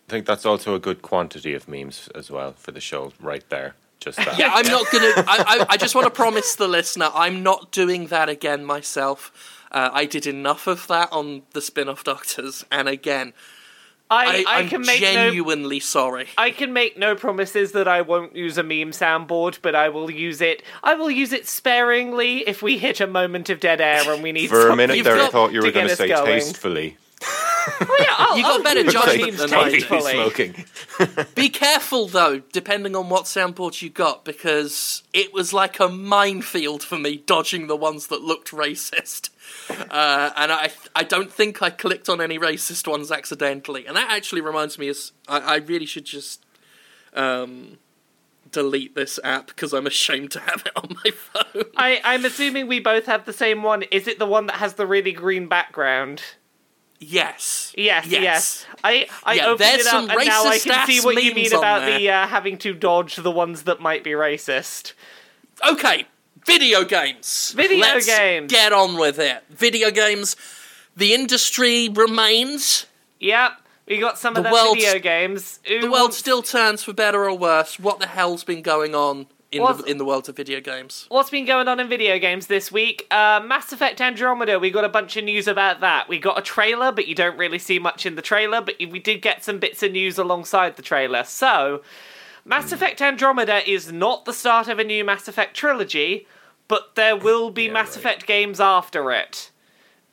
I 0.08 0.10
think 0.10 0.26
that's 0.26 0.44
also 0.44 0.74
a 0.74 0.78
good 0.78 1.00
quantity 1.00 1.54
of 1.54 1.66
memes 1.66 2.08
as 2.14 2.30
well 2.30 2.52
for 2.58 2.72
the 2.72 2.80
show, 2.80 3.12
right 3.20 3.42
there. 3.48 3.74
Just 4.00 4.18
that. 4.18 4.38
Yeah, 4.38 4.50
I'm 4.52 4.66
not 4.66 4.84
gonna. 4.92 5.06
I, 5.16 5.44
I, 5.60 5.66
I 5.70 5.76
just 5.78 5.94
want 5.94 6.04
to 6.06 6.10
promise 6.10 6.56
the 6.56 6.68
listener, 6.68 7.08
I'm 7.14 7.42
not 7.42 7.72
doing 7.72 8.08
that 8.08 8.28
again 8.28 8.64
myself. 8.66 9.32
Uh, 9.72 9.88
I 9.92 10.04
did 10.04 10.26
enough 10.26 10.66
of 10.66 10.86
that 10.88 11.10
on 11.10 11.42
the 11.52 11.60
spin-off 11.62 12.04
Doctors, 12.04 12.64
and 12.70 12.86
again, 12.88 13.32
I, 14.10 14.44
I, 14.46 14.56
I, 14.56 14.60
am 14.60 14.68
can 14.68 14.82
make 14.82 15.00
no 15.00 15.12
genuinely 15.12 15.80
sorry. 15.80 16.28
I 16.36 16.50
can 16.50 16.72
make 16.72 16.98
no 16.98 17.14
promises 17.16 17.72
that 17.72 17.88
I 17.88 18.02
won't 18.02 18.36
use 18.36 18.58
a 18.58 18.62
meme 18.62 18.90
soundboard, 18.92 19.58
but 19.62 19.74
I 19.74 19.88
will 19.88 20.10
use 20.10 20.40
it. 20.40 20.62
I 20.82 20.94
will 20.94 21.10
use 21.10 21.32
it 21.32 21.48
sparingly 21.48 22.46
if 22.46 22.62
we 22.62 22.76
hit 22.78 23.00
a 23.00 23.06
moment 23.06 23.48
of 23.48 23.60
dead 23.60 23.80
air 23.80 24.12
and 24.12 24.22
we 24.22 24.32
need. 24.32 24.48
For 24.50 24.68
a 24.68 24.76
minute 24.76 24.96
You've 24.96 25.04
there, 25.06 25.18
I 25.20 25.28
thought 25.28 25.52
you 25.52 25.62
were 25.62 25.70
going 25.70 25.88
to 25.88 25.96
say 25.96 26.08
going. 26.08 26.26
tastefully. 26.26 26.96
Oh, 27.80 27.96
yeah, 27.98 28.14
I'll- 28.18 28.36
You 28.36 28.42
got 28.42 28.56
I'll 28.58 28.62
better 28.62 28.80
use 28.82 28.92
judgment 28.92 29.38
memes 29.38 29.38
than 29.38 29.54
I 29.58 29.70
do. 29.70 29.80
tastefully. 29.80 30.12
smoking. 30.12 30.64
Be 31.34 31.48
careful 31.48 32.08
though, 32.08 32.40
depending 32.52 32.94
on 32.94 33.08
what 33.08 33.24
soundboard 33.24 33.80
you 33.80 33.88
got, 33.88 34.22
because 34.26 35.02
it 35.14 35.32
was 35.32 35.54
like 35.54 35.80
a 35.80 35.88
minefield 35.88 36.82
for 36.82 36.98
me 36.98 37.16
dodging 37.16 37.66
the 37.66 37.76
ones 37.76 38.08
that 38.08 38.20
looked 38.20 38.50
racist. 38.50 39.30
Uh, 39.70 40.30
and 40.36 40.52
I, 40.52 40.70
I 40.94 41.04
don't 41.04 41.32
think 41.32 41.62
I 41.62 41.70
clicked 41.70 42.08
on 42.08 42.20
any 42.20 42.38
racist 42.38 42.86
ones 42.86 43.10
accidentally. 43.10 43.86
And 43.86 43.96
that 43.96 44.10
actually 44.10 44.40
reminds 44.40 44.78
me, 44.78 44.88
is 44.88 45.12
I, 45.28 45.38
I 45.38 45.56
really 45.56 45.86
should 45.86 46.04
just 46.04 46.44
um, 47.14 47.78
delete 48.50 48.94
this 48.94 49.18
app 49.24 49.46
because 49.48 49.72
I'm 49.72 49.86
ashamed 49.86 50.30
to 50.32 50.40
have 50.40 50.62
it 50.66 50.72
on 50.76 50.96
my 51.04 51.10
phone. 51.10 51.64
I, 51.76 52.00
I'm 52.04 52.24
assuming 52.24 52.66
we 52.68 52.80
both 52.80 53.06
have 53.06 53.24
the 53.24 53.32
same 53.32 53.62
one. 53.62 53.82
Is 53.84 54.06
it 54.06 54.18
the 54.18 54.26
one 54.26 54.46
that 54.46 54.56
has 54.56 54.74
the 54.74 54.86
really 54.86 55.12
green 55.12 55.48
background? 55.48 56.22
Yes. 57.00 57.74
Yes, 57.76 58.06
yes. 58.06 58.66
I, 58.82 59.08
I 59.24 59.34
Yeah, 59.34 59.46
opened 59.48 59.80
it 59.80 59.86
up 59.86 60.08
and 60.08 60.26
now 60.26 60.44
I 60.44 60.58
can 60.58 60.86
see 60.86 61.00
what 61.00 61.22
you 61.22 61.34
mean 61.34 61.52
about 61.52 61.80
there. 61.80 61.98
the 61.98 62.10
uh, 62.10 62.26
having 62.26 62.56
to 62.58 62.72
dodge 62.72 63.16
the 63.16 63.30
ones 63.30 63.64
that 63.64 63.80
might 63.80 64.04
be 64.04 64.12
racist. 64.12 64.94
Okay, 65.68 66.06
video 66.46 66.84
games. 66.84 67.52
Video 67.56 67.78
Let's 67.78 68.06
games. 68.06 68.50
Get 68.50 68.72
on 68.72 68.96
with 68.98 69.18
it. 69.18 69.42
Video 69.50 69.90
games. 69.90 70.36
The 70.96 71.12
industry 71.14 71.88
remains. 71.88 72.86
Yep, 73.20 73.52
we 73.88 73.98
got 73.98 74.18
some 74.18 74.36
of 74.36 74.44
The 74.44 74.50
video 74.50 74.98
games. 74.98 75.60
Who 75.66 75.80
The 75.80 75.90
world 75.90 76.02
wants- 76.02 76.18
still 76.18 76.42
turns 76.42 76.84
for 76.84 76.92
better 76.92 77.24
or 77.24 77.36
worse. 77.36 77.78
What 77.78 77.98
the 78.00 78.06
hell's 78.06 78.44
been 78.44 78.62
going 78.62 78.94
on 78.94 79.26
in 79.50 79.62
What's- 79.62 79.82
the 79.82 79.90
in 79.90 79.98
the 79.98 80.04
world 80.04 80.28
of 80.28 80.36
video 80.36 80.60
games? 80.60 81.06
What's 81.08 81.30
been 81.30 81.44
going 81.46 81.66
on 81.68 81.80
in 81.80 81.88
video 81.88 82.18
games 82.18 82.46
this 82.46 82.70
week? 82.70 83.06
Uh, 83.10 83.40
Mass 83.44 83.72
Effect 83.72 84.00
Andromeda, 84.00 84.58
we 84.58 84.70
got 84.70 84.84
a 84.84 84.88
bunch 84.88 85.16
of 85.16 85.24
news 85.24 85.48
about 85.48 85.80
that. 85.80 86.08
We 86.08 86.18
got 86.18 86.38
a 86.38 86.42
trailer, 86.42 86.92
but 86.92 87.08
you 87.08 87.14
don't 87.14 87.36
really 87.38 87.58
see 87.58 87.78
much 87.78 88.04
in 88.06 88.14
the 88.14 88.22
trailer, 88.22 88.60
but 88.60 88.76
we 88.78 88.98
did 88.98 89.20
get 89.22 89.42
some 89.44 89.58
bits 89.58 89.82
of 89.82 89.92
news 89.92 90.18
alongside 90.18 90.76
the 90.76 90.82
trailer. 90.82 91.24
So, 91.24 91.82
Mass 92.44 92.72
Effect 92.72 93.00
Andromeda 93.00 93.68
is 93.68 93.90
not 93.90 94.26
the 94.26 94.32
start 94.32 94.68
of 94.68 94.78
a 94.78 94.84
new 94.84 95.02
Mass 95.04 95.28
Effect 95.28 95.56
trilogy, 95.56 96.26
but 96.68 96.94
there 96.94 97.16
will 97.16 97.50
be 97.50 97.64
Yeah, 97.64 97.72
Mass 97.72 97.88
right. 97.90 97.96
Effect 97.96 98.26
games 98.26 98.60
after 98.60 99.12
it. 99.12 99.50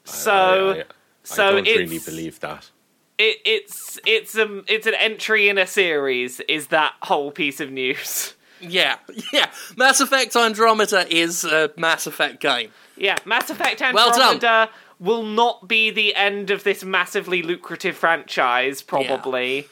So, 0.03 0.31
I, 0.31 0.73
I, 0.77 0.79
I 0.79 0.83
so 1.23 1.51
don't 1.53 1.65
really 1.65 1.99
believe 1.99 2.39
that. 2.39 2.69
it, 3.17 3.37
it's 3.45 3.99
it's 4.05 4.35
um 4.37 4.63
it's 4.67 4.87
an 4.87 4.95
entry 4.95 5.47
in 5.49 5.57
a 5.57 5.67
series. 5.67 6.39
Is 6.41 6.67
that 6.67 6.93
whole 7.03 7.31
piece 7.31 7.59
of 7.59 7.71
news? 7.71 8.33
Yeah, 8.63 8.97
yeah. 9.33 9.49
Mass 9.75 10.01
Effect 10.01 10.35
Andromeda 10.35 11.11
is 11.11 11.43
a 11.43 11.71
Mass 11.77 12.05
Effect 12.05 12.39
game. 12.39 12.69
Yeah, 12.95 13.17
Mass 13.25 13.49
Effect 13.49 13.81
Well 13.81 14.11
done. 14.11 14.35
Andromeda 14.35 14.69
will 14.99 15.23
not 15.23 15.67
be 15.67 15.89
the 15.89 16.13
end 16.15 16.51
of 16.51 16.63
this 16.63 16.83
massively 16.83 17.41
lucrative 17.41 17.97
franchise, 17.97 18.83
probably. 18.83 19.67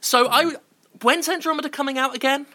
So 0.00 0.30
I, 0.30 0.54
when's 1.02 1.28
Andromeda 1.28 1.68
coming 1.68 1.98
out 1.98 2.14
again? 2.16 2.46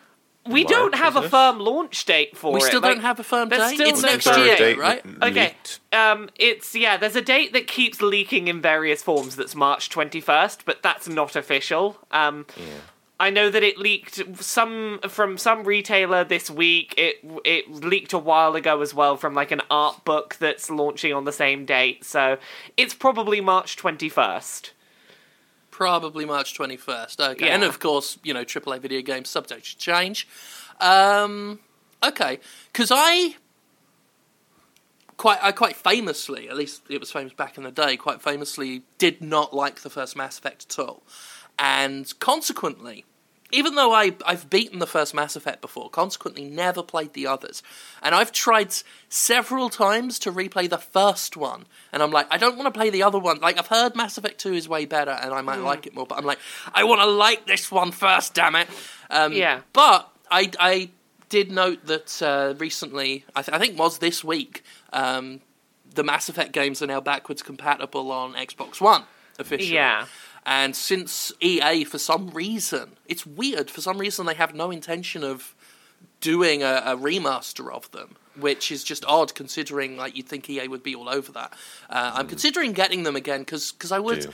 We 0.48 0.63
March, 0.63 0.74
don't 0.74 0.96
have 0.96 1.16
a 1.16 1.30
firm 1.30 1.60
launch 1.60 2.06
date 2.06 2.38
for 2.38 2.51
We 2.51 2.60
it. 2.60 2.63
We 2.63 2.68
still 2.68 2.82
like- 2.82 2.96
don't 2.96 3.01
have 3.04 3.20
a 3.20 3.24
firm 3.24 3.50
date. 3.50 3.75
still 3.75 3.88
It's 3.89 4.01
no 4.01 4.10
next 4.10 4.27
Is 4.27 4.36
there 4.36 4.44
a 4.44 4.46
year, 4.48 4.58
date 4.58 4.77
right? 4.77 5.01
Okay. 5.24 5.44
leaked? 5.46 5.80
Um, 5.94 6.30
it's 6.36 6.75
yeah. 6.75 6.98
There's 6.98 7.16
a 7.16 7.22
date 7.22 7.54
that 7.54 7.68
keeps 7.68 8.01
leaking 8.01 8.48
in 8.48 8.62
various 8.62 9.04
forms. 9.04 9.36
That's 9.36 9.56
March 9.56 9.89
21st, 9.89 10.60
but 10.66 10.82
that's 10.82 11.08
not 11.08 11.36
official. 11.36 11.98
Um, 12.12 12.46
I 13.20 13.32
know 13.32 13.50
that 13.50 13.63
it 13.63 13.80
leaked 13.80 14.22
some 14.44 15.00
from 15.08 15.39
some 15.39 15.63
retailer 15.63 16.24
this 16.24 16.50
week. 16.51 16.94
It 16.98 17.16
it 17.44 17.70
leaked 17.72 18.13
a 18.13 18.20
while 18.20 18.56
ago 18.56 18.82
as 18.82 18.94
well 18.94 19.18
from 19.18 19.34
like 19.34 19.51
an 19.51 19.62
art 19.72 20.06
book 20.06 20.36
that's 20.39 20.70
launching 20.70 21.13
on 21.13 21.25
the 21.25 21.32
same 21.32 21.66
date. 21.66 22.06
So 22.06 22.38
it's 22.77 22.94
probably 22.94 23.42
March 23.42 23.75
21st. 23.75 24.72
Probably 25.78 26.26
March 26.26 26.58
21st. 26.58 27.20
Okay. 27.34 27.46
Yeah. 27.46 27.54
And 27.54 27.64
of 27.64 27.80
course, 27.80 28.18
you 28.24 28.34
know, 28.34 28.44
AAA 28.44 28.80
video 28.80 29.04
games 29.04 29.30
subject 29.30 29.64
to 29.66 29.78
change. 29.78 30.28
Um, 30.82 31.60
okay. 32.04 32.40
Because 32.74 32.90
I 32.92 33.36
quite 35.18 35.38
I 35.40 35.52
quite 35.52 35.76
famously, 35.76 36.50
at 36.50 36.56
least 36.56 36.82
it 36.90 37.00
was 37.00 37.12
famous 37.12 37.32
back 37.34 37.60
in 37.60 37.64
the 37.64 37.70
day, 37.70 37.96
quite 37.96 38.24
famously 38.24 38.82
did 38.98 39.22
not 39.22 39.54
like 39.54 39.82
the 39.82 39.92
first 39.92 40.16
Mass 40.16 40.40
Effect 40.40 40.66
at 40.68 40.80
all. 40.80 41.04
And 41.60 42.12
consequently, 42.20 43.06
even 43.51 43.75
though 43.75 43.94
I, 43.94 44.16
I've 44.25 44.50
beaten 44.50 44.80
the 44.80 44.88
first 44.88 45.13
Mass 45.13 45.36
Effect 45.36 45.62
before, 45.62 45.89
consequently 45.89 46.44
never 46.44 46.84
played 46.84 47.13
the 47.13 47.27
others. 47.27 47.63
And 48.01 48.13
I've 48.13 48.32
tried 48.32 48.74
several 49.10 49.70
times 49.70 50.20
to 50.20 50.32
replay 50.32 50.70
the 50.70 50.77
first 50.77 51.38
one. 51.38 51.66
And 51.94 52.04
I'm 52.04 52.12
like, 52.12 52.27
I 52.30 52.38
don't 52.38 52.58
want 52.58 52.74
to 52.74 52.77
play 52.77 52.89
the 52.89 53.04
other 53.04 53.20
one. 53.20 53.39
Like, 53.39 53.58
I've 53.58 53.68
heard 53.68 53.96
Mass 53.96 54.18
Effect 54.18 54.39
2 54.39 54.54
is 54.54 54.68
way 54.68 54.86
better 54.86 55.12
and 55.12 55.34
I 55.34 55.42
might 55.42 55.60
like 55.60 55.88
it 55.88 55.96
more, 55.96 56.06
but 56.06 56.18
I'm 56.18 56.25
like, 56.25 56.39
I 56.74 56.84
want 56.84 57.01
to 57.01 57.08
like 57.08 57.48
this 57.48 57.72
one 57.72 57.92
first, 57.92 58.34
damn 58.34 58.56
it. 58.56 58.68
Um, 59.10 59.32
Yeah. 59.34 59.62
But 59.72 60.10
I, 60.30 60.51
I 60.60 60.89
did 61.30 61.51
note 61.51 61.86
that 61.86 62.22
uh, 62.22 62.54
recently, 62.58 63.24
I, 63.36 63.42
th- 63.44 63.56
I 63.56 63.60
think 63.60 63.74
it 63.74 63.80
was 63.80 64.00
this 64.00 64.24
week, 64.24 64.63
um, 64.92 65.42
the 65.94 66.04
Mass 66.04 66.30
Effect 66.30 66.51
games 66.51 66.82
are 66.82 66.88
now 66.88 67.01
backwards 67.01 67.42
compatible 67.42 68.12
on 68.12 68.34
Xbox 68.34 68.80
One 68.82 69.04
officially. 69.39 69.74
Yeah. 69.74 70.06
And 70.48 70.77
since 70.77 71.34
EA, 71.42 71.84
for 71.84 72.00
some 72.00 72.30
reason, 72.30 72.94
it's 73.06 73.25
weird, 73.25 73.70
for 73.70 73.82
some 73.82 73.98
reason 73.98 74.25
they 74.25 74.34
have 74.34 74.56
no 74.56 74.72
intention 74.72 75.22
of 75.22 75.54
doing 76.22 76.63
a, 76.63 76.82
a 76.86 76.96
remaster 76.96 77.70
of 77.70 77.92
them, 77.92 78.16
which 78.39 78.72
is 78.72 78.82
just 78.86 79.04
odd 79.06 79.36
considering 79.36 79.98
like 79.98 80.16
you'd 80.16 80.30
think 80.30 80.50
EA 80.50 80.70
would 80.70 80.84
be 80.84 80.96
all 80.96 81.10
over 81.10 81.34
that. 81.34 81.51
Uh, 81.89 82.13
I'm 82.16 82.27
considering 82.30 82.72
getting 82.72 83.04
them 83.04 83.18
again 83.18 83.42
because 83.42 83.92
I 83.92 84.00
would 84.00 84.22
Do. 84.22 84.30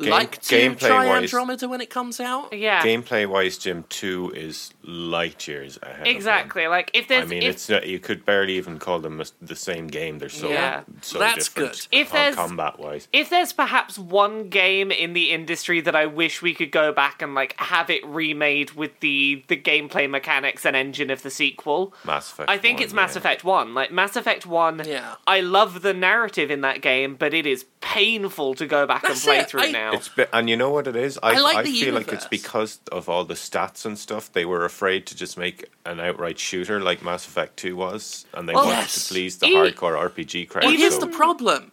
Game- 0.00 0.10
like 0.10 0.40
to 0.42 0.54
gameplay 0.56 0.78
try 0.88 1.06
wise- 1.06 1.22
Andromeda 1.22 1.68
when 1.68 1.80
it 1.80 1.90
comes 1.90 2.20
out. 2.20 2.52
Yeah. 2.52 2.82
Gameplay 2.82 3.26
wise, 3.28 3.58
Jim 3.58 3.84
Two 3.88 4.32
is 4.34 4.72
light 4.82 5.46
years 5.46 5.78
ahead. 5.82 6.06
Exactly. 6.06 6.64
Of 6.64 6.70
Like 6.70 6.90
if 6.94 7.02
one. 7.02 7.08
there's 7.08 7.24
I 7.24 7.28
mean, 7.28 7.42
if, 7.42 7.54
it's 7.54 7.68
not, 7.68 7.86
you 7.86 7.98
could 7.98 8.24
barely 8.24 8.54
even 8.56 8.78
call 8.78 8.98
them 9.00 9.22
the 9.40 9.56
same 9.56 9.86
game. 9.88 10.18
They're 10.18 10.28
so 10.28 10.48
Yeah. 10.48 10.82
so 11.02 11.18
That's 11.18 11.46
different. 11.48 11.88
good. 11.90 11.98
Uh, 11.98 12.00
if 12.00 12.12
there's- 12.12 12.34
combat 12.34 12.78
wise, 12.78 13.08
if 13.12 13.28
there's 13.30 13.52
perhaps 13.52 13.98
one 13.98 14.48
game 14.48 14.90
in 14.90 15.12
the 15.12 15.30
industry 15.30 15.80
that 15.82 15.94
I 15.94 16.06
wish 16.06 16.42
we 16.42 16.54
could 16.54 16.70
go 16.72 16.92
back 16.92 17.22
and 17.22 17.34
like 17.34 17.54
have 17.58 17.90
it 17.90 18.04
remade 18.06 18.72
with 18.72 18.98
the 19.00 19.44
the 19.48 19.56
gameplay 19.56 20.08
mechanics 20.08 20.64
and 20.64 20.74
engine 20.74 21.10
of 21.10 21.22
the 21.22 21.30
sequel, 21.30 21.92
Mass 22.04 22.32
Effect. 22.32 22.50
I 22.50 22.58
think 22.58 22.78
1, 22.78 22.84
it's 22.84 22.92
Mass 22.92 23.14
yeah. 23.14 23.18
Effect 23.18 23.44
1. 23.44 23.74
Like 23.74 23.90
Mass 23.92 24.16
Effect 24.16 24.46
1, 24.46 24.82
Yeah. 24.86 25.14
I 25.26 25.40
love 25.40 25.82
the 25.82 25.94
narrative 25.94 26.50
in 26.50 26.62
that 26.62 26.80
game, 26.80 27.14
but 27.16 27.34
it 27.34 27.46
is 27.46 27.64
painful 27.80 28.54
to 28.54 28.66
go 28.66 28.86
back 28.86 29.02
That's 29.02 29.14
and 29.14 29.22
play 29.22 29.38
it. 29.38 29.48
through 29.48 29.62
I- 29.62 29.70
now. 29.70 29.89
It's 29.92 30.08
bi- 30.08 30.28
and 30.32 30.48
you 30.48 30.56
know 30.56 30.70
what 30.70 30.86
it 30.86 30.96
is. 30.96 31.18
I, 31.22 31.34
I 31.34 31.38
like 31.38 31.56
I 31.56 31.64
feel 31.64 31.94
like 31.94 32.12
it's 32.12 32.26
because 32.26 32.80
of 32.90 33.08
all 33.08 33.24
the 33.24 33.34
stats 33.34 33.84
and 33.84 33.98
stuff. 33.98 34.32
They 34.32 34.44
were 34.44 34.64
afraid 34.64 35.06
to 35.06 35.16
just 35.16 35.36
make 35.38 35.68
an 35.84 36.00
outright 36.00 36.38
shooter 36.38 36.80
like 36.80 37.02
Mass 37.02 37.26
Effect 37.26 37.56
Two 37.56 37.76
was, 37.76 38.26
and 38.34 38.48
they 38.48 38.54
Well, 38.54 38.66
wanted 38.66 38.78
yes. 38.78 39.08
to 39.08 39.14
please 39.14 39.38
the 39.38 39.46
E- 39.46 39.54
hardcore 39.54 39.96
RPG 40.10 40.48
crowd. 40.48 40.64
Well, 40.64 40.76
here's 40.76 40.94
so- 40.94 41.00
the 41.00 41.08
problem. 41.08 41.72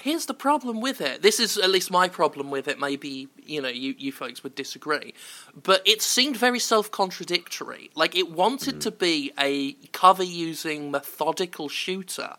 Here's 0.00 0.26
the 0.26 0.34
problem 0.34 0.80
with 0.80 1.00
it. 1.00 1.22
This 1.22 1.40
is 1.40 1.58
at 1.58 1.70
least 1.70 1.90
my 1.90 2.08
problem 2.08 2.52
with 2.52 2.68
it. 2.68 2.78
Maybe 2.78 3.28
you 3.44 3.60
know 3.60 3.68
you, 3.68 3.96
you 3.98 4.12
folks 4.12 4.44
would 4.44 4.54
disagree, 4.54 5.12
but 5.60 5.82
it 5.84 6.02
seemed 6.02 6.36
very 6.36 6.60
self 6.60 6.90
contradictory. 6.92 7.90
Like 7.96 8.14
it 8.14 8.30
wanted 8.30 8.76
mm. 8.76 8.80
to 8.82 8.90
be 8.92 9.32
a 9.38 9.72
cover 9.92 10.22
using 10.22 10.92
methodical 10.92 11.68
shooter 11.68 12.36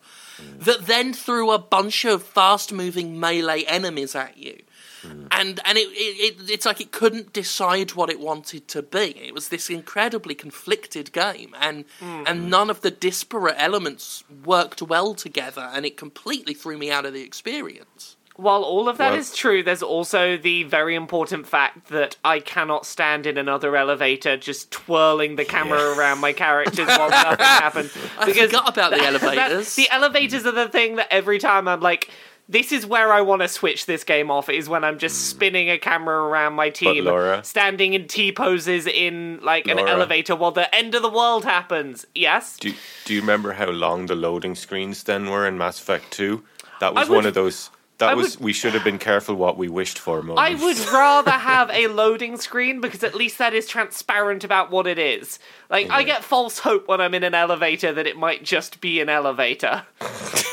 that 0.60 0.86
then 0.86 1.14
threw 1.14 1.52
a 1.52 1.60
bunch 1.60 2.06
of 2.06 2.24
fast 2.24 2.72
moving 2.72 3.20
melee 3.20 3.64
enemies 3.64 4.16
at 4.16 4.38
you. 4.38 4.62
Mm. 5.04 5.28
And 5.32 5.60
and 5.66 5.78
it, 5.78 5.88
it, 5.92 6.40
it 6.42 6.50
it's 6.50 6.66
like 6.66 6.82
it 6.82 6.92
couldn't 6.92 7.34
decide 7.34 7.92
what 7.92 8.10
it 8.10 8.20
wanted 8.20 8.68
to 8.70 8.82
be. 8.82 9.18
It 9.18 9.34
was 9.34 9.50
this 9.50 9.70
incredibly 9.70 10.36
conflicted 10.36 11.12
game, 11.12 11.56
and 11.60 11.86
mm. 12.00 12.24
and 12.28 12.50
none 12.50 12.70
of 12.70 12.82
the 12.82 12.92
disparate 12.92 13.56
elements 13.58 14.24
worked 14.46 14.82
well 14.82 15.14
together, 15.14 15.70
and 15.74 15.86
it 15.86 15.98
completely 15.98 16.54
threw 16.54 16.78
me 16.78 16.92
out 16.92 17.06
of 17.06 17.14
the 17.14 17.22
experience. 17.22 18.16
While 18.36 18.64
all 18.64 18.88
of 18.88 18.98
that 19.00 19.16
is 19.16 19.32
Well- 19.32 19.36
true, 19.36 19.64
there's 19.64 19.84
also 19.84 20.38
the 20.38 20.64
very 20.64 20.96
important 20.96 21.46
fact 21.46 21.90
that 21.90 22.16
I 22.24 22.40
cannot 22.40 22.86
stand 22.86 23.26
in 23.26 23.38
another 23.38 23.76
elevator 23.76 24.38
just 24.38 24.72
twirling 24.72 25.36
the 25.36 25.44
camera 25.44 25.94
around 25.98 26.20
my 26.20 26.32
characters 26.32 26.88
while 26.98 27.10
nothing 27.10 27.46
happens. 27.46 27.92
I 28.18 28.32
forgot 28.32 28.70
about 28.70 28.92
the 28.92 28.98
that- 29.00 29.24
elevators. 29.24 29.76
the 29.76 29.90
elevators 29.92 30.46
are 30.46 30.54
the 30.54 30.70
thing 30.70 30.96
that 30.96 31.08
every 31.12 31.38
time 31.38 31.68
I'm 31.68 31.82
like, 31.82 32.10
this 32.50 32.72
is 32.72 32.86
where 32.86 33.14
I 33.14 33.22
want 33.22 33.44
to 33.44 33.48
switch 33.48 33.86
this 33.86 34.04
game 34.04 34.32
off. 34.32 34.50
Is 34.50 34.68
when 34.68 34.84
I'm 34.84 34.98
just 34.98 35.16
hmm. 35.16 35.38
spinning 35.38 35.70
a 35.70 35.78
camera 35.78 36.18
around 36.18 36.54
my 36.54 36.72
team, 36.72 37.06
Laura- 37.06 37.44
standing 37.44 37.94
in 37.94 38.08
T 38.08 38.32
poses 38.32 38.88
in 38.88 39.40
like 39.44 39.68
an 39.68 39.80
elevator 39.80 40.36
while 40.36 40.52
the 40.52 40.74
end 40.76 40.96
of 40.96 41.04
the 41.04 41.10
world 41.10 41.46
happens. 41.46 42.06
Yes, 42.16 42.58
Do, 42.58 42.74
do 43.06 43.14
you 43.14 43.22
remember 43.22 43.54
how 43.54 43.70
long 43.70 44.08
the 44.08 44.16
loading 44.16 44.56
screens 44.56 45.04
then 45.04 45.30
were 45.30 45.48
in 45.48 45.58
Mass 45.58 45.80
Effect 45.80 46.12
2? 46.12 46.44
That 46.80 46.96
was 46.96 47.08
would- 47.08 47.16
one 47.16 47.26
of 47.28 47.36
those. 47.36 47.70
That 48.00 48.12
I 48.12 48.14
was 48.14 48.38
would- 48.38 48.46
we 48.46 48.54
should 48.54 48.74
have 48.74 48.86
been 48.86 48.98
careful 48.98 49.36
what 49.36 49.58
we 49.58 49.68
wished 49.68 50.00
for. 50.00 50.22
Moments. 50.22 50.42
I 50.42 50.56
would 50.64 50.80
rather 50.94 51.32
have 51.32 51.70
a 51.70 51.88
loading 51.88 52.38
screen 52.38 52.80
because 52.80 53.04
at 53.04 53.14
least 53.14 53.38
that 53.40 53.54
is 53.54 53.68
transparent 53.68 54.46
about 54.46 54.72
what 54.72 54.88
it 54.88 54.98
is. 54.98 55.38
Like, 55.70 55.90
I 55.90 56.04
get 56.04 56.24
false 56.24 56.60
hope 56.60 56.88
when 56.88 57.02
I'm 57.02 57.14
in 57.14 57.26
an 57.26 57.36
elevator 57.36 57.92
that 57.92 58.08
it 58.08 58.16
might 58.16 58.46
just 58.46 58.80
be 58.80 59.02
an 59.02 59.10
elevator. 59.10 59.84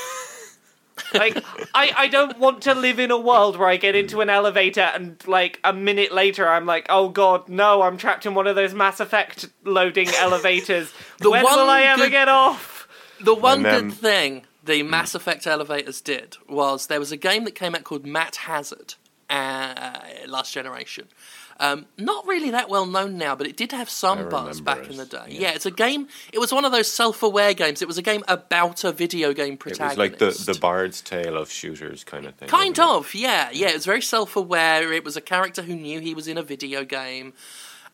like, 1.18 1.42
I, 1.74 1.92
I 1.96 2.08
don't 2.08 2.38
want 2.38 2.62
to 2.62 2.74
live 2.74 2.98
in 2.98 3.10
a 3.10 3.18
world 3.18 3.56
where 3.58 3.68
I 3.68 3.76
get 3.76 3.94
into 3.94 4.20
an 4.20 4.30
elevator 4.30 4.80
and, 4.80 5.16
like, 5.26 5.60
a 5.64 5.72
minute 5.72 6.12
later 6.12 6.48
I'm 6.48 6.66
like, 6.66 6.86
oh 6.88 7.08
god, 7.08 7.48
no, 7.48 7.82
I'm 7.82 7.96
trapped 7.96 8.26
in 8.26 8.34
one 8.34 8.46
of 8.46 8.56
those 8.56 8.74
Mass 8.74 9.00
Effect 9.00 9.48
loading 9.64 10.08
elevators. 10.18 10.92
The 11.18 11.30
when 11.30 11.42
will 11.44 11.68
I 11.70 11.82
ever 11.82 12.04
good- 12.04 12.10
get 12.12 12.28
off? 12.28 12.88
The 13.20 13.34
one 13.34 13.64
And, 13.64 13.66
um, 13.66 13.88
good 13.88 13.98
thing 13.98 14.42
the 14.64 14.82
Mass 14.82 15.14
Effect 15.14 15.46
elevators 15.46 16.00
did 16.00 16.36
was 16.48 16.88
there 16.88 16.98
was 17.00 17.12
a 17.12 17.16
game 17.16 17.44
that 17.44 17.54
came 17.54 17.74
out 17.74 17.84
called 17.84 18.04
Matt 18.04 18.36
Hazard. 18.36 18.94
uh, 19.30 19.92
last 20.26 20.52
generation. 20.52 21.08
Um, 21.58 21.86
not 21.96 22.26
really 22.26 22.50
that 22.50 22.68
well 22.68 22.84
known 22.84 23.16
now, 23.16 23.34
but 23.34 23.46
it 23.46 23.56
did 23.56 23.72
have 23.72 23.88
some 23.88 24.28
buzz 24.28 24.60
back 24.60 24.80
it, 24.80 24.90
in 24.90 24.98
the 24.98 25.06
day. 25.06 25.24
yeah. 25.28 25.40
Yeah. 25.40 25.50
it's 25.54 25.64
a 25.64 25.70
game. 25.70 26.06
It 26.32 26.38
was 26.38 26.52
one 26.52 26.66
of 26.66 26.72
those 26.72 26.90
self-aware 26.90 27.54
games. 27.54 27.80
It 27.80 27.88
was 27.88 27.96
a 27.96 28.02
game 28.02 28.22
about 28.28 28.84
a 28.84 28.92
video 28.92 29.32
game 29.32 29.54
It 29.54 29.60
protagonist. 29.60 29.96
was 29.96 29.98
like 29.98 30.18
the 30.18 30.52
the 30.52 30.58
Bard's 30.58 31.00
Tale 31.00 31.36
of 31.36 31.50
shooters 31.50 32.04
kind 32.04 32.26
of 32.26 32.34
thing. 32.34 32.48
Kind 32.48 32.76
wasn't 32.76 33.04
it? 33.04 33.08
of, 33.08 33.14
yeah, 33.14 33.48
yeah. 33.52 33.68
It 33.68 33.74
was 33.74 33.86
very 33.86 34.02
self-aware. 34.02 34.92
It 34.92 35.02
was 35.02 35.16
a 35.16 35.22
character 35.22 35.62
who 35.62 35.74
knew 35.74 36.00
he 36.00 36.14
was 36.14 36.28
in 36.28 36.36
a 36.36 36.42
video 36.42 36.84
game, 36.84 37.32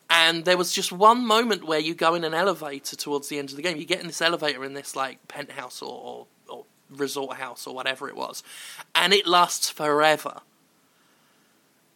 and 0.09 0.43
there 0.43 0.57
was 0.57 0.73
just 0.73 0.91
one 0.91 1.25
moment 1.25 1.63
where 1.65 1.79
you 1.79 1.95
go 1.95 2.15
in 2.15 2.25
an 2.25 2.33
elevator 2.33 2.97
towards 2.97 3.29
the 3.29 3.39
end 3.39 3.51
of 3.51 3.55
the 3.55 3.61
game. 3.61 3.77
You 3.77 3.85
get 3.85 4.01
in 4.01 4.07
this 4.07 4.21
elevator 4.21 4.65
in 4.65 4.73
this 4.73 4.93
like 4.95 5.25
penthouse 5.29 5.81
or, 5.81 6.01
or, 6.01 6.27
or 6.49 6.65
resort 6.89 7.37
house 7.37 7.65
or 7.65 7.73
whatever 7.73 8.09
it 8.09 8.15
was, 8.17 8.43
and 8.93 9.13
it 9.13 9.25
lasts 9.25 9.69
forever. 9.69 10.41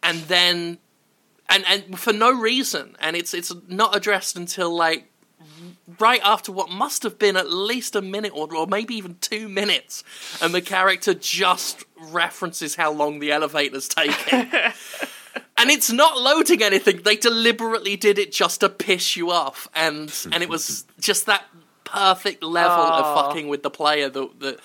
And 0.02 0.20
then, 0.22 0.78
and 1.48 1.64
and 1.66 1.98
for 1.98 2.12
no 2.12 2.30
reason, 2.30 2.96
and 3.00 3.16
it's 3.16 3.34
it's 3.34 3.52
not 3.68 3.96
addressed 3.96 4.36
until 4.36 4.74
like 4.74 5.10
right 5.98 6.20
after 6.22 6.52
what 6.52 6.70
must 6.70 7.02
have 7.02 7.18
been 7.18 7.36
at 7.36 7.50
least 7.50 7.96
a 7.96 8.02
minute 8.02 8.32
or, 8.34 8.54
or 8.54 8.66
maybe 8.66 8.94
even 8.94 9.16
two 9.20 9.48
minutes, 9.48 10.04
and 10.42 10.54
the 10.54 10.60
character 10.60 11.14
just 11.14 11.84
references 12.10 12.76
how 12.76 12.92
long 12.92 13.18
the 13.18 13.32
elevator's 13.32 13.88
taking. 13.88 14.50
and 15.56 15.70
it's 15.70 15.90
not 15.90 16.18
loading 16.18 16.62
anything. 16.62 17.02
They 17.02 17.16
deliberately 17.16 17.96
did 17.96 18.18
it 18.18 18.32
just 18.32 18.60
to 18.60 18.68
piss 18.68 19.16
you 19.16 19.30
off, 19.30 19.68
and 19.74 20.12
and 20.32 20.42
it 20.42 20.48
was 20.48 20.84
just 21.00 21.26
that 21.26 21.44
perfect 21.84 22.42
level 22.42 22.84
Aw. 22.84 22.98
of 22.98 23.26
fucking 23.26 23.48
with 23.48 23.62
the 23.62 23.70
player 23.70 24.08
that 24.08 24.40
that. 24.40 24.60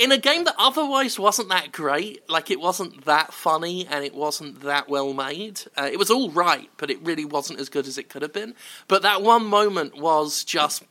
In 0.00 0.12
a 0.12 0.16
game 0.16 0.44
that 0.44 0.54
otherwise 0.56 1.18
wasn't 1.18 1.50
that 1.50 1.72
great, 1.72 2.26
like 2.26 2.50
it 2.50 2.58
wasn't 2.58 3.04
that 3.04 3.34
funny 3.34 3.86
and 3.86 4.02
it 4.02 4.14
wasn't 4.14 4.62
that 4.62 4.88
well 4.88 5.12
made. 5.12 5.60
Uh, 5.76 5.90
it 5.92 5.98
was 5.98 6.10
all 6.10 6.30
right, 6.30 6.70
but 6.78 6.90
it 6.90 7.02
really 7.02 7.26
wasn't 7.26 7.60
as 7.60 7.68
good 7.68 7.86
as 7.86 7.98
it 7.98 8.08
could 8.08 8.22
have 8.22 8.32
been. 8.32 8.54
But 8.88 9.02
that 9.02 9.20
one 9.20 9.44
moment 9.44 9.98
was 9.98 10.42
just 10.42 10.84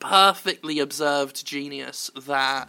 perfectly 0.00 0.80
observed 0.80 1.46
genius 1.46 2.10
that 2.26 2.68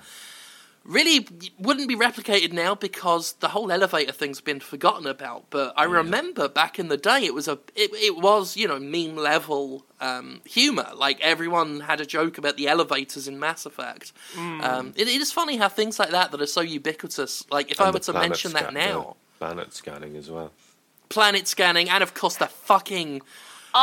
really 0.88 1.28
wouldn't 1.60 1.88
be 1.88 1.96
replicated 1.96 2.54
now 2.54 2.74
because 2.74 3.34
the 3.34 3.50
whole 3.50 3.72
elevator 3.72 4.12
thing's 4.14 4.42
been 4.42 4.60
forgotten 4.60 5.06
about. 5.06 5.50
But 5.50 5.74
I 5.76 5.84
remember 5.84 6.48
back 6.48 6.80
in 6.80 6.88
the 6.88 6.98
day, 6.98 7.26
it 7.26 7.34
was 7.34 7.48
a 7.48 7.60
it, 7.76 7.92
it 7.94 8.18
was 8.18 8.56
you 8.56 8.68
know 8.68 8.80
meme 8.80 9.18
level 9.18 9.86
um, 10.00 10.42
humor. 10.46 10.90
Like 10.96 11.20
everyone 11.20 11.82
had 11.82 12.00
a 12.00 12.06
joke 12.06 12.38
about 12.38 12.58
the 12.58 12.68
elevators 12.68 13.28
in 13.28 13.40
Mass 13.40 13.66
Effect. 13.66 14.14
Um, 14.38 14.94
it, 14.96 15.08
it 15.08 15.22
is 15.22 15.32
funny 15.32 15.58
how 15.58 15.68
things 15.68 16.00
like 16.00 16.12
that 16.12 16.32
that 16.32 16.42
are 16.42 16.48
so 16.48 16.62
ubiquitous. 16.62 17.44
Like 17.52 17.70
if 17.70 17.82
I 17.82 17.92
were 17.92 18.00
to 18.00 18.14
mention 18.14 18.54
that 18.54 18.74
now, 18.74 19.18
planet 19.40 19.74
scanning 19.74 20.16
as 20.16 20.32
well. 20.32 20.52
planet 21.10 21.48
scanning, 21.48 21.90
and 21.90 22.02
of 22.02 22.14
course 22.14 22.38
the 22.38 22.48
fucking. 22.48 23.22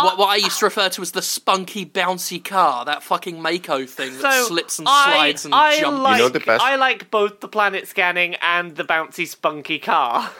What, 0.02 0.14
uh, 0.14 0.16
what 0.16 0.28
I 0.28 0.36
used 0.36 0.58
to 0.58 0.64
refer 0.66 0.88
to 0.88 1.02
as 1.02 1.12
the 1.12 1.22
spunky 1.22 1.84
bouncy 1.86 2.42
car, 2.44 2.84
that 2.84 3.02
fucking 3.02 3.40
Mako 3.40 3.86
thing 3.86 4.18
that 4.20 4.44
slips 4.46 4.78
and 4.78 4.88
I, 4.88 5.04
slides 5.12 5.44
and 5.44 5.54
I 5.54 5.80
jumps. 5.80 6.00
like 6.00 6.16
You 6.18 6.22
know 6.24 6.28
the 6.30 6.40
best- 6.40 6.62
I 6.64 6.76
like 6.76 7.10
both 7.10 7.40
the 7.40 7.48
planet 7.48 7.86
scanning 7.88 8.34
and 8.42 8.76
the 8.76 8.84
bouncy 8.84 9.26
spunky 9.26 9.78
car. 9.78 10.30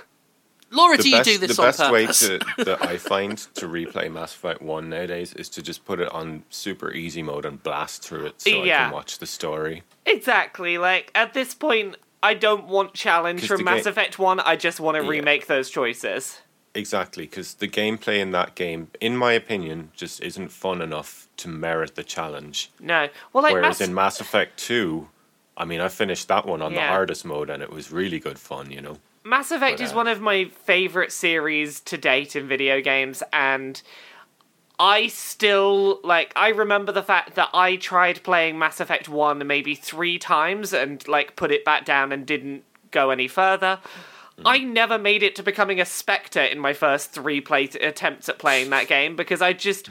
Laura, 0.71 0.97
The 0.97 1.03
do 1.05 1.11
best, 1.13 1.29
you 1.31 1.39
do 1.39 1.47
this 1.47 1.57
the 1.57 1.63
on 1.63 1.69
best 1.69 1.79
purpose? 1.79 2.29
way 2.29 2.39
to, 2.39 2.45
that 2.65 2.83
I 2.85 2.97
find 2.97 3.39
to 3.55 3.69
replay 3.69 4.11
Mass 4.11 4.35
Effect 4.35 4.61
1 4.61 4.89
nowadays 4.89 5.33
is 5.35 5.49
to 5.51 5.63
just 5.63 5.85
put 5.85 6.01
it 6.01 6.09
on 6.11 6.43
super 6.51 6.91
easy 6.93 7.23
mode 7.23 7.45
and 7.45 7.63
blast 7.63 8.03
through 8.03 8.27
it 8.27 8.41
so 8.41 8.51
I 8.63 8.67
can 8.67 8.91
watch 8.91 9.19
the 9.19 9.27
story. 9.27 9.85
Exactly. 10.05 10.77
Like 10.79 11.13
at 11.15 11.33
this 11.33 11.55
point, 11.55 11.97
I 12.25 12.35
don't 12.35 12.67
want 12.67 12.95
challenge 12.95 13.47
from 13.47 13.63
Mass 13.63 13.85
ga- 13.85 13.91
Effect 13.91 14.19
One. 14.19 14.41
I 14.41 14.57
just 14.57 14.81
want 14.81 14.97
to 14.97 15.03
Yeah. 15.05 15.11
remake 15.11 15.47
those 15.47 15.71
choices. 15.71 16.41
Exactly, 16.75 17.25
because 17.25 17.55
the 17.55 17.69
gameplay 17.69 18.19
in 18.19 18.33
that 18.33 18.55
game, 18.57 18.89
in 19.01 19.17
my 19.17 19.33
opinion, 19.33 19.91
just 19.95 20.21
isn't 20.21 20.49
fun 20.49 20.83
enough 20.83 21.29
to 21.37 21.49
merit 21.49 21.95
the 21.95 22.03
challenge. 22.03 22.71
No. 22.81 23.09
Well, 23.33 23.45
like 23.45 23.53
Whereas 23.53 23.81
Mass- 23.81 23.89
in 23.89 23.95
Mass 23.95 24.21
Effect 24.21 24.59
2, 24.59 25.09
I 25.57 25.65
mean, 25.65 25.81
I 25.81 25.89
finished 25.89 26.27
that 26.29 26.47
one 26.47 26.63
on 26.63 26.75
the 26.75 26.81
hardest 26.81 27.25
mode 27.25 27.49
and 27.49 27.63
it 27.63 27.71
was 27.71 27.93
really 27.93 28.19
good 28.19 28.39
fun, 28.39 28.73
you 28.73 28.81
know? 28.81 28.99
Mass 29.25 29.51
Effect 29.51 29.79
But, 29.79 29.85
is 29.85 29.93
uh, 29.93 29.97
one 29.97 30.09
of 30.09 30.21
my 30.21 30.45
favorite 30.45 31.13
series 31.13 31.81
to 31.81 31.97
date 31.97 32.37
in 32.37 32.47
video 32.47 32.81
games, 32.83 33.23
and 33.33 33.81
I 34.79 35.07
still 35.07 36.01
like. 36.05 36.31
I 36.37 36.49
remember 36.49 36.93
the 36.93 37.03
fact 37.03 37.35
that 37.37 37.49
I 37.55 37.77
tried 37.77 38.23
playing 38.23 38.59
Mass 38.59 38.81
Effect 38.81 39.09
One 39.09 39.47
maybe 39.47 39.75
three 39.75 40.19
times 40.19 40.75
and 40.75 41.07
like 41.09 41.37
put 41.37 41.51
it 41.51 41.65
back 41.65 41.87
down 41.87 42.13
and 42.13 42.27
didn't 42.27 42.65
go 42.91 43.09
any 43.09 43.27
further. 43.27 43.79
I 44.45 44.59
never 44.59 44.99
made 44.99 45.23
it 45.23 45.37
to 45.37 45.43
becoming 45.43 45.81
a 45.81 45.85
Spectre 45.85 46.43
in 46.43 46.59
my 46.59 46.73
first 46.73 47.13
three 47.13 47.41
play 47.41 47.65
attempts 47.81 48.29
at 48.29 48.39
playing 48.39 48.71
that 48.71 48.89
game 48.89 49.17
because 49.17 49.41
I 49.41 49.53
just 49.53 49.91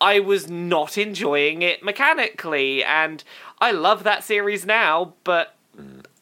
I 0.00 0.20
was 0.20 0.48
not 0.48 0.98
enjoying 0.98 1.62
it 1.62 1.82
mechanically, 1.82 2.82
and 2.82 3.22
I 3.60 3.70
love 3.70 4.02
that 4.04 4.24
series 4.24 4.66
now, 4.66 5.14
but 5.22 5.54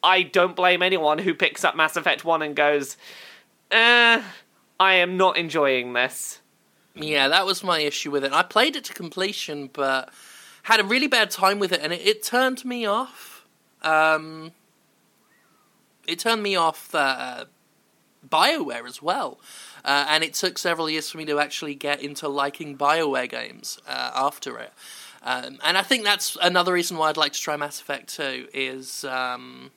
I 0.03 0.23
don't 0.23 0.55
blame 0.55 0.81
anyone 0.81 1.19
who 1.19 1.33
picks 1.33 1.63
up 1.63 1.75
Mass 1.75 1.95
Effect 1.95 2.23
1 2.23 2.41
and 2.41 2.55
goes, 2.55 2.97
eh, 3.71 4.21
I 4.79 4.93
am 4.93 5.17
not 5.17 5.37
enjoying 5.37 5.93
this. 5.93 6.41
Yeah, 6.95 7.27
that 7.27 7.45
was 7.45 7.63
my 7.63 7.79
issue 7.79 8.11
with 8.11 8.23
it. 8.23 8.31
I 8.33 8.43
played 8.43 8.75
it 8.75 8.83
to 8.85 8.93
completion, 8.93 9.69
but 9.73 10.09
had 10.63 10.79
a 10.79 10.83
really 10.83 11.07
bad 11.07 11.31
time 11.31 11.57
with 11.59 11.71
it, 11.71 11.81
and 11.81 11.91
it, 11.91 12.05
it 12.05 12.23
turned 12.23 12.63
me 12.63 12.85
off. 12.85 13.45
Um, 13.81 14.51
it 16.07 16.19
turned 16.19 16.43
me 16.43 16.55
off 16.55 16.93
uh, 16.93 17.45
Bioware 18.33 18.85
as 18.87 19.01
well, 19.01 19.31
uh, 19.85 20.05
and 20.09 20.23
it 20.23 20.33
took 20.33 20.57
several 20.57 20.89
years 20.89 21.09
for 21.09 21.17
me 21.19 21.25
to 21.25 21.39
actually 21.39 21.75
get 21.75 22.01
into 22.01 22.27
liking 22.27 22.77
Bioware 22.77 23.29
games 23.29 23.79
uh, 23.87 24.11
after 24.15 24.57
it. 24.59 24.73
Um, 25.21 25.59
and 25.63 25.77
I 25.77 25.83
think 25.83 26.03
that's 26.03 26.35
another 26.41 26.73
reason 26.73 26.97
why 26.97 27.09
I'd 27.09 27.17
like 27.17 27.33
to 27.33 27.39
try 27.39 27.55
Mass 27.55 27.79
Effect 27.79 28.13
2 28.15 28.47
is 28.53 29.05
um, 29.05 29.71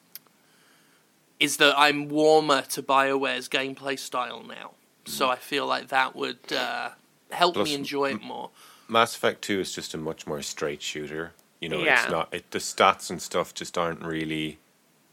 is 1.39 1.59
that 1.59 1.75
I'm 1.79 2.09
warmer 2.09 2.63
to 2.63 2.83
Bioware's 2.83 3.49
gameplay 3.49 3.99
style 3.99 4.43
now. 4.43 4.73
So 5.05 5.29
I 5.29 5.37
feel 5.37 5.67
like 5.67 5.89
that 5.89 6.17
would 6.17 6.53
uh, 6.53 6.91
help 7.31 7.55
Plus, 7.55 7.69
me 7.69 7.75
enjoy 7.75 8.11
it 8.15 8.23
more. 8.23 8.51
Mass 8.89 9.15
Effect 9.15 9.43
2 9.43 9.61
is 9.61 9.73
just 9.73 9.95
a 9.95 9.99
much 9.99 10.27
more 10.27 10.43
straight 10.43 10.83
shooter. 10.83 11.33
You 11.61 11.69
know, 11.69 11.79
Yeah. 11.79 12.03
it's 12.03 12.11
not, 12.11 12.35
it, 12.35 12.51
the 12.51 12.59
stats 12.59 13.09
and 13.11 13.23
stuff 13.23 13.55
just 13.55 13.79
aren't 13.79 14.03
really, 14.03 14.59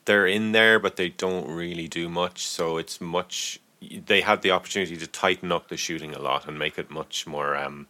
they're 0.06 0.28
in 0.28 0.52
there, 0.52 0.80
but 0.80 0.96
they 0.96 1.10
don't 1.10 1.48
really 1.50 1.88
do 1.88 2.10
much. 2.10 2.46
So 2.48 2.78
it's 2.78 3.00
much, 3.00 3.60
they 3.82 4.22
had 4.22 4.42
the 4.42 4.52
opportunity 4.52 4.98
to 4.98 5.08
tighten 5.08 5.52
up 5.52 5.70
the 5.70 5.78
shooting 5.78 6.14
a 6.14 6.20
lot 6.20 6.48
and 6.48 6.58
make 6.58 6.78
it 6.78 6.90
much 6.90 7.26
more, 7.28 7.56
um, 7.56 7.88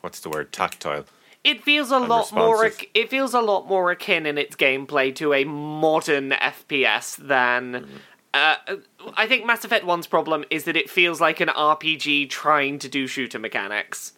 what's 0.00 0.20
the 0.20 0.30
word, 0.30 0.52
tactile. 0.52 1.04
It 1.42 1.62
feels 1.62 1.90
a 1.90 1.98
lot 1.98 2.32
more. 2.32 2.60
responsive. 2.60 2.88
It 2.92 3.08
feels 3.08 3.32
a 3.32 3.40
lot 3.40 3.66
more 3.66 3.90
akin 3.90 4.26
in 4.26 4.36
its 4.36 4.56
gameplay 4.56 5.14
to 5.16 5.32
a 5.32 5.44
modern 5.44 6.32
FPS 6.32 7.16
than. 7.16 7.88
Uh, 8.34 8.56
I 9.14 9.26
think 9.26 9.44
Mass 9.46 9.64
Effect 9.64 9.84
1's 9.84 10.06
problem 10.06 10.44
is 10.50 10.64
that 10.64 10.76
it 10.76 10.88
feels 10.90 11.20
like 11.20 11.40
an 11.40 11.48
RPG 11.48 12.28
trying 12.28 12.78
to 12.80 12.88
do 12.88 13.06
shooter 13.06 13.38
mechanics. 13.38 14.12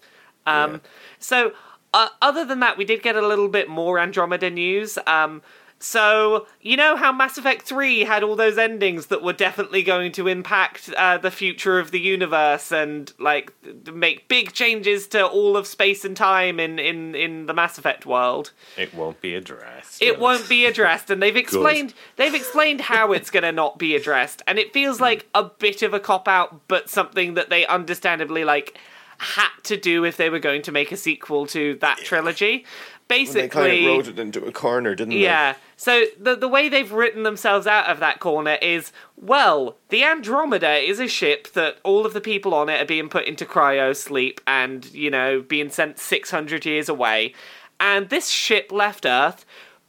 Um, 0.46 0.72
Yeah. 0.72 0.78
So, 1.20 1.52
uh, 1.94 2.08
other 2.20 2.44
than 2.44 2.60
that, 2.60 2.76
we 2.76 2.84
did 2.84 3.02
get 3.02 3.14
a 3.16 3.26
little 3.26 3.48
bit 3.48 3.68
more 3.68 3.98
Andromeda 3.98 4.50
news. 4.50 4.98
Um, 5.06 5.42
so, 5.82 6.46
you 6.60 6.76
know 6.76 6.94
how 6.94 7.10
Mass 7.10 7.36
Effect 7.38 7.62
3 7.62 8.04
had 8.04 8.22
all 8.22 8.36
those 8.36 8.56
endings 8.56 9.06
that 9.06 9.20
were 9.20 9.32
definitely 9.32 9.82
going 9.82 10.12
to 10.12 10.28
impact 10.28 10.88
uh, 10.96 11.18
the 11.18 11.30
future 11.32 11.80
of 11.80 11.90
the 11.90 11.98
universe 11.98 12.70
and, 12.70 13.12
like, 13.18 13.52
make 13.92 14.28
big 14.28 14.52
changes 14.52 15.08
to 15.08 15.26
all 15.26 15.56
of 15.56 15.66
space 15.66 16.04
and 16.04 16.16
time 16.16 16.60
in, 16.60 16.78
in, 16.78 17.16
in 17.16 17.46
the 17.46 17.52
Mass 17.52 17.78
Effect 17.78 18.06
world? 18.06 18.52
It 18.78 18.94
won't 18.94 19.20
be 19.20 19.34
addressed. 19.34 20.00
It 20.00 20.20
won't 20.20 20.48
be 20.48 20.66
addressed, 20.66 21.10
and 21.10 21.20
they've 21.20 21.36
explained 21.42 21.94
they've 22.14 22.34
explained 22.34 22.82
how 22.82 23.12
it's 23.12 23.30
going 23.30 23.42
to 23.42 23.52
not 23.52 23.78
be 23.78 23.96
addressed, 23.96 24.40
and 24.46 24.60
it 24.60 24.72
feels 24.72 25.00
like 25.00 25.28
a 25.34 25.42
bit 25.42 25.82
of 25.82 25.92
a 25.92 25.98
cop 25.98 26.28
out, 26.28 26.68
but 26.68 26.90
something 26.90 27.34
that 27.34 27.50
they 27.50 27.66
understandably 27.66 28.44
like 28.44 28.78
had 29.22 29.50
to 29.62 29.76
do 29.76 30.04
if 30.04 30.16
they 30.16 30.28
were 30.28 30.40
going 30.40 30.62
to 30.62 30.72
make 30.72 30.90
a 30.90 30.96
sequel 30.96 31.46
to 31.46 31.76
that 31.76 31.98
trilogy. 31.98 32.64
Basically, 33.08 33.42
They 33.42 33.48
kind 33.48 33.72
of 33.72 33.86
rode 33.86 34.08
it 34.08 34.18
into 34.18 34.44
a 34.44 34.52
corner, 34.52 34.94
didn't 34.94 35.10
they? 35.10 35.20
yeah. 35.20 35.54
So 35.76 36.04
the 36.18 36.34
the 36.34 36.48
way 36.48 36.68
they've 36.68 36.90
written 36.90 37.24
themselves 37.24 37.66
out 37.66 37.86
of 37.86 37.98
that 38.00 38.20
corner 38.20 38.56
is 38.62 38.92
well, 39.16 39.76
the 39.90 40.02
Andromeda 40.04 40.76
is 40.76 40.98
a 40.98 41.08
ship 41.08 41.48
that 41.52 41.78
all 41.82 42.06
of 42.06 42.12
the 42.14 42.20
people 42.20 42.54
on 42.54 42.68
it 42.68 42.80
are 42.80 42.86
being 42.86 43.08
put 43.08 43.24
into 43.26 43.44
cryo 43.44 43.94
sleep 43.94 44.40
and, 44.46 44.90
you 44.92 45.10
know, 45.10 45.42
being 45.42 45.70
sent 45.70 45.98
600 45.98 46.64
years 46.64 46.88
away. 46.88 47.34
And 47.78 48.08
this 48.08 48.28
ship 48.28 48.70
left 48.72 49.04
Earth 49.04 49.44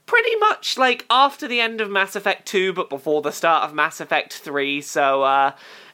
pretty 0.05 0.35
much 0.37 0.77
like 0.77 1.05
after 1.09 1.47
the 1.47 1.61
end 1.61 1.79
of 1.79 1.89
Mass 1.89 2.15
Effect 2.15 2.45
2 2.47 2.73
but 2.73 2.89
before 2.89 3.21
the 3.21 3.31
start 3.31 3.63
of 3.63 3.73
Mass 3.73 4.01
Effect 4.01 4.33
3. 4.33 4.81
So 4.81 5.21
uh 5.23 5.51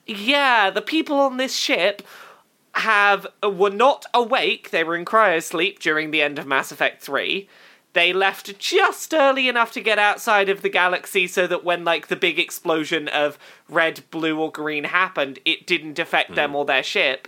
yeah, 0.07 0.71
the 0.71 0.81
people 0.81 1.19
on 1.19 1.37
this 1.37 1.55
ship 1.55 2.01
have 2.79 3.27
uh, 3.43 3.49
were 3.49 3.69
not 3.69 4.05
awake. 4.13 4.71
They 4.71 4.83
were 4.83 4.95
in 4.95 5.05
cryosleep 5.05 5.79
during 5.79 6.11
the 6.11 6.21
end 6.21 6.39
of 6.39 6.47
Mass 6.47 6.71
Effect 6.71 7.01
3. 7.01 7.47
they 7.93 8.13
left 8.13 8.57
just 8.59 9.13
early 9.13 9.47
enough 9.49 9.71
to 9.73 9.81
get 9.81 9.97
outside 9.97 10.47
of 10.47 10.61
the 10.61 10.69
galaxy 10.69 11.27
so 11.27 11.47
that 11.47 11.63
when 11.63 11.83
like 11.83 12.07
the 12.07 12.15
big 12.15 12.37
explosion 12.39 13.07
of 13.07 13.37
red, 13.67 14.03
blue, 14.11 14.39
or 14.39 14.51
green 14.51 14.85
happened, 14.85 15.39
it 15.45 15.65
didn't 15.65 15.99
affect 15.99 16.35
them 16.35 16.51
hmm. 16.51 16.57
or 16.57 16.65
their 16.65 16.83
ship. 16.83 17.27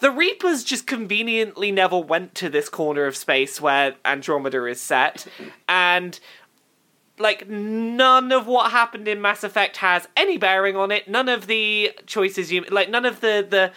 The 0.00 0.10
Reapers 0.10 0.64
just 0.64 0.88
conveniently 0.88 1.70
never 1.70 1.96
went 1.96 2.34
to 2.36 2.48
this 2.48 2.68
corner 2.68 3.04
of 3.06 3.16
space 3.16 3.60
where 3.60 3.94
Andromeda 4.04 4.64
is 4.66 4.80
set, 4.80 5.28
and 5.68 6.18
like 7.18 7.48
none 7.48 8.32
of 8.32 8.48
what 8.48 8.72
happened 8.72 9.06
in 9.06 9.20
Mass 9.20 9.44
Effect 9.44 9.76
has 9.76 10.08
any 10.16 10.38
bearing 10.38 10.76
on 10.76 10.90
it. 10.90 11.06
None 11.06 11.28
of 11.28 11.46
the 11.46 11.92
choices 12.06 12.50
you 12.50 12.62
like, 12.62 12.90
none 12.90 13.06
of 13.06 13.20
the 13.20 13.46
the 13.48 13.72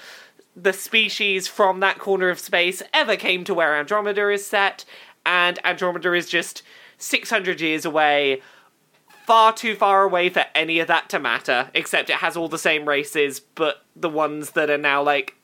the 0.56 0.74
species 0.74 1.48
from 1.48 1.80
that 1.82 2.00
corner 2.00 2.30
of 2.30 2.40
space 2.40 2.82
ever 2.94 3.16
came 3.16 3.44
to 3.44 3.54
where 3.54 3.76
Andromeda 3.76 4.30
is 4.30 4.46
set, 4.46 4.86
and 5.26 5.60
Andromeda 5.66 6.14
is 6.14 6.28
just 6.28 6.64
600 6.98 7.60
years 7.60 7.86
away, 7.86 8.42
far 9.26 9.52
too 9.52 9.76
far 9.76 10.04
away 10.04 10.30
for 10.30 10.46
any 10.54 10.80
of 10.80 10.88
that 10.88 11.10
to 11.10 11.20
matter, 11.20 11.70
except 11.74 12.10
it 12.10 12.18
has 12.18 12.38
all 12.38 12.48
the 12.48 12.58
same 12.58 12.88
races, 12.88 13.40
but 13.40 13.84
the 13.96 14.10
ones 14.10 14.52
that 14.52 14.70
are 14.70 14.78
now 14.78 15.02
like 15.02 15.36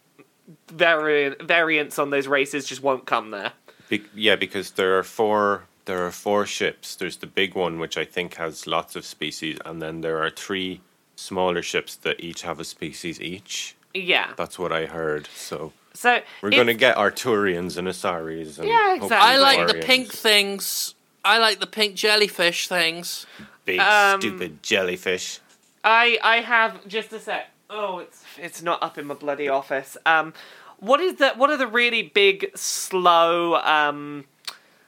vari- 0.70 1.36
variants 1.42 2.00
on 2.00 2.10
those 2.10 2.28
races 2.28 2.66
just 2.66 2.84
won't 2.84 3.06
come 3.06 3.32
there. 3.32 3.54
Be- 3.90 4.06
yeah, 4.16 4.36
because 4.36 4.72
there 4.72 4.98
are 4.98 5.04
four. 5.04 5.66
There 5.86 6.06
are 6.06 6.12
four 6.12 6.46
ships. 6.46 6.96
There's 6.96 7.18
the 7.18 7.28
big 7.28 7.56
one, 7.56 7.80
which 7.80 7.98
I 7.98 8.06
think 8.06 8.36
has 8.36 8.68
lots 8.68 8.96
of 8.96 9.04
species, 9.04 9.58
and 9.66 9.82
then 9.82 10.02
there 10.02 10.24
are 10.24 10.30
three 10.30 10.80
smaller 11.16 11.62
ships 11.62 11.96
that 11.98 12.20
each 12.20 12.44
have 12.44 12.60
a 12.60 12.64
species 12.64 13.20
each. 13.20 13.76
Yeah. 13.94 14.34
That's 14.38 14.58
what 14.58 14.72
I 14.72 14.86
heard. 14.86 15.28
So 15.36 15.74
So 15.94 16.22
we're 16.42 16.52
going 16.52 16.68
to 16.68 16.74
get 16.74 16.98
Arturians 16.98 17.78
and 17.78 17.88
Asaris. 17.88 18.60
And 18.60 18.68
Yeah, 18.68 18.96
exactly. 18.96 19.18
I 19.18 19.38
like 19.38 19.68
the 19.68 19.80
pink 19.80 20.12
things. 20.12 20.96
I 21.24 21.38
like 21.38 21.60
the 21.60 21.68
pink 21.68 21.96
jellyfish 21.96 22.68
things. 22.68 23.26
Big 23.66 23.80
Um, 23.80 24.20
stupid 24.20 24.64
jellyfish. 24.64 25.40
I 25.84 26.18
I 26.24 26.38
have 26.38 26.88
just 26.88 27.14
a 27.14 27.20
sec. 27.20 27.50
Oh, 27.70 28.00
it's 28.00 28.24
it's 28.38 28.62
not 28.62 28.82
up 28.84 28.98
in 28.98 29.06
my 29.06 29.14
bloody 29.14 29.48
office. 29.48 29.98
Um, 30.06 30.34
what 30.78 31.00
is 31.00 31.16
that? 31.16 31.38
what 31.38 31.50
are 31.50 31.58
the 31.58 31.68
really 31.68 32.02
big 32.02 32.52
slow 32.56 33.56
um 33.56 34.26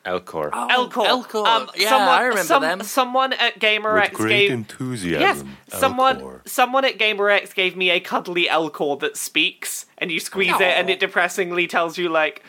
Elcor. 0.05 0.49
Oh, 0.51 0.67
Elcor? 0.69 1.05
Elcor. 1.05 1.45
Um, 1.45 1.69
yeah, 1.75 1.89
someone, 1.89 2.09
I 2.09 2.21
remember 2.23 2.43
some- 2.43 2.61
them. 2.61 2.83
Someone 2.83 3.33
at 3.33 3.59
GamerX 3.59 4.17
gave 4.17 4.49
yes, 4.49 4.51
enthusiasm. 4.51 5.57
someone 5.69 6.41
someone 6.45 6.83
at 6.85 6.97
GamerX 6.97 7.53
gave 7.53 7.77
me 7.77 7.89
a 7.89 7.99
cuddly 7.99 8.47
Elcor 8.47 8.99
that 8.99 9.15
speaks, 9.15 9.85
and 9.97 10.11
you 10.11 10.19
squeeze 10.19 10.55
it, 10.55 10.61
and 10.61 10.89
it 10.89 10.99
depressingly 10.99 11.67
tells 11.67 11.97
you 11.97 12.09
like, 12.09 12.43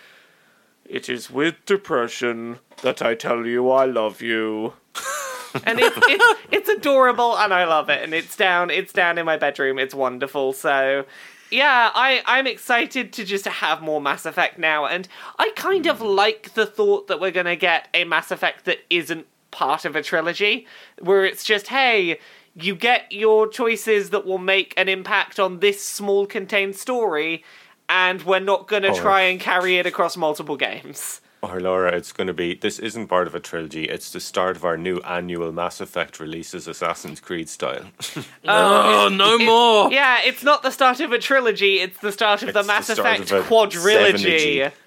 "It 0.85 1.09
is 1.09 1.31
with 1.31 1.64
depression 1.64 2.59
that 2.83 3.01
I 3.03 3.14
tell 3.14 3.47
you 3.47 3.71
I 3.71 3.85
love 3.85 4.21
you." 4.21 4.73
and 5.64 5.79
it's, 5.79 5.97
it's 6.09 6.40
it's 6.51 6.69
adorable, 6.69 7.38
and 7.38 7.55
I 7.55 7.64
love 7.64 7.88
it, 7.88 8.03
and 8.03 8.12
it's 8.12 8.35
down 8.37 8.71
it's 8.71 8.93
down 8.93 9.17
in 9.17 9.25
my 9.27 9.37
bedroom. 9.37 9.79
It's 9.79 9.95
wonderful. 9.95 10.53
So. 10.53 11.05
Yeah, 11.50 11.90
I, 11.94 12.22
I'm 12.26 12.46
excited 12.46 13.12
to 13.14 13.24
just 13.24 13.44
have 13.44 13.83
more 13.83 14.00
Mass 14.00 14.26
Effect 14.26 14.59
now, 14.59 14.87
and 14.87 15.07
I 15.38 15.50
kind 15.57 15.87
of 15.87 15.98
hmm. 15.98 16.07
like 16.07 16.54
the 16.54 16.66
thought 16.66 17.07
that 17.09 17.20
we're 17.20 17.30
gonna 17.30 17.57
get 17.57 17.88
a 17.94 18.04
Mass 18.04 18.30
Effect 18.30 18.64
that 18.64 18.78
isn't 18.90 19.26
part 19.50 19.85
of 19.85 19.94
a 19.94 20.02
trilogy, 20.02 20.66
where 21.00 21.24
it's 21.24 21.44
just, 21.44 21.68
hey, 21.68 22.18
you 22.54 22.74
get 22.74 23.11
your 23.11 23.46
choices 23.48 24.11
that 24.11 24.24
will 24.26 24.38
make 24.38 24.74
an 24.76 24.88
impact 24.88 25.38
on 25.38 25.61
this 25.61 25.85
small 25.85 26.26
contained 26.26 26.76
story, 26.76 27.44
and 27.88 28.22
we're 28.22 28.40
not 28.40 28.66
gonna 28.66 28.92
Or- 28.92 29.00
try 29.00 29.22
and 29.22 29.40
carry 29.40 29.78
it 29.78 29.87
across 29.87 30.16
multiple 30.16 30.57
games. 30.57 31.20
Or 31.52 31.61
Laura, 31.61 31.92
it's 31.94 32.12
going 32.12 32.26
to 32.28 32.33
be. 32.33 32.54
This 32.54 32.78
isn't 32.78 33.09
part 33.09 33.26
of 33.26 33.35
a 33.35 33.40
trilogy. 33.40 33.85
It's 33.85 34.11
the 34.11 34.20
start 34.20 34.57
of 34.57 34.64
our 34.64 34.76
new 34.76 34.98
annual 35.00 35.52
Mass 35.52 35.80
Effect 35.80 36.20
releases, 36.20 36.66
Assassin's 36.68 37.20
Creed 37.20 37.48
style. 37.48 37.87
Oh, 38.46 39.09
no 39.12 39.38
more. 39.38 39.92
Yeah, 39.92 40.20
it's 40.24 40.42
not 40.42 40.62
the 40.62 40.70
start 40.70 41.00
of 41.00 41.12
a 41.12 41.18
trilogy, 41.18 41.80
it's 41.80 41.98
the 42.00 42.12
start 42.12 42.42
of 42.42 42.52
the 42.52 42.59
It's 42.61 42.66
the 42.66 42.72
Mass 42.72 42.85
start 42.90 42.98
Effect 43.20 43.30
of 43.33 43.44
quadrilogy. 43.46 44.72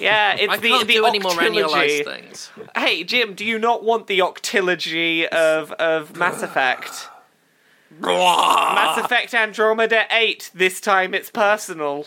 Yeah, 0.00 0.34
it's 0.34 0.52
I 0.52 0.56
the 0.56 0.68
can't 0.68 0.88
the 0.88 0.94
do 0.94 1.04
any 1.06 1.20
more 1.20 1.30
annualized 1.30 2.04
things. 2.04 2.50
Hey 2.76 3.04
Jim, 3.04 3.34
do 3.34 3.44
you 3.44 3.56
not 3.60 3.84
want 3.84 4.08
the 4.08 4.18
octilogy 4.18 5.26
of 5.28 5.70
of 5.72 6.16
Mass 6.16 6.42
Effect? 6.42 7.08
Mass 8.00 8.98
Effect 8.98 9.32
Andromeda 9.34 10.06
8, 10.10 10.50
this 10.54 10.80
time 10.80 11.14
it's 11.14 11.30
personal. 11.30 12.06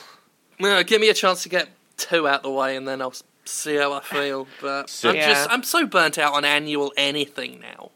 No, 0.60 0.84
give 0.84 1.00
me 1.00 1.08
a 1.10 1.14
chance 1.14 1.44
to 1.44 1.50
get 1.50 1.70
two 1.96 2.28
out 2.28 2.44
the 2.44 2.52
way, 2.52 2.76
and 2.76 2.86
then 2.88 3.02
I'll 3.02 3.12
s- 3.12 3.24
see 3.52 3.76
how 3.76 3.94
I 3.94 4.02
feel. 4.02 4.48
But 4.62 4.90
So- 4.90 5.10
I'm 5.10 5.16
Yeah. 5.16 5.34
just 5.34 5.50
I'm 5.52 5.64
so 5.64 5.86
burnt 5.86 6.18
out 6.18 6.34
on 6.34 6.46
annual 6.46 6.94
anything 6.98 7.60
now. 7.60 7.92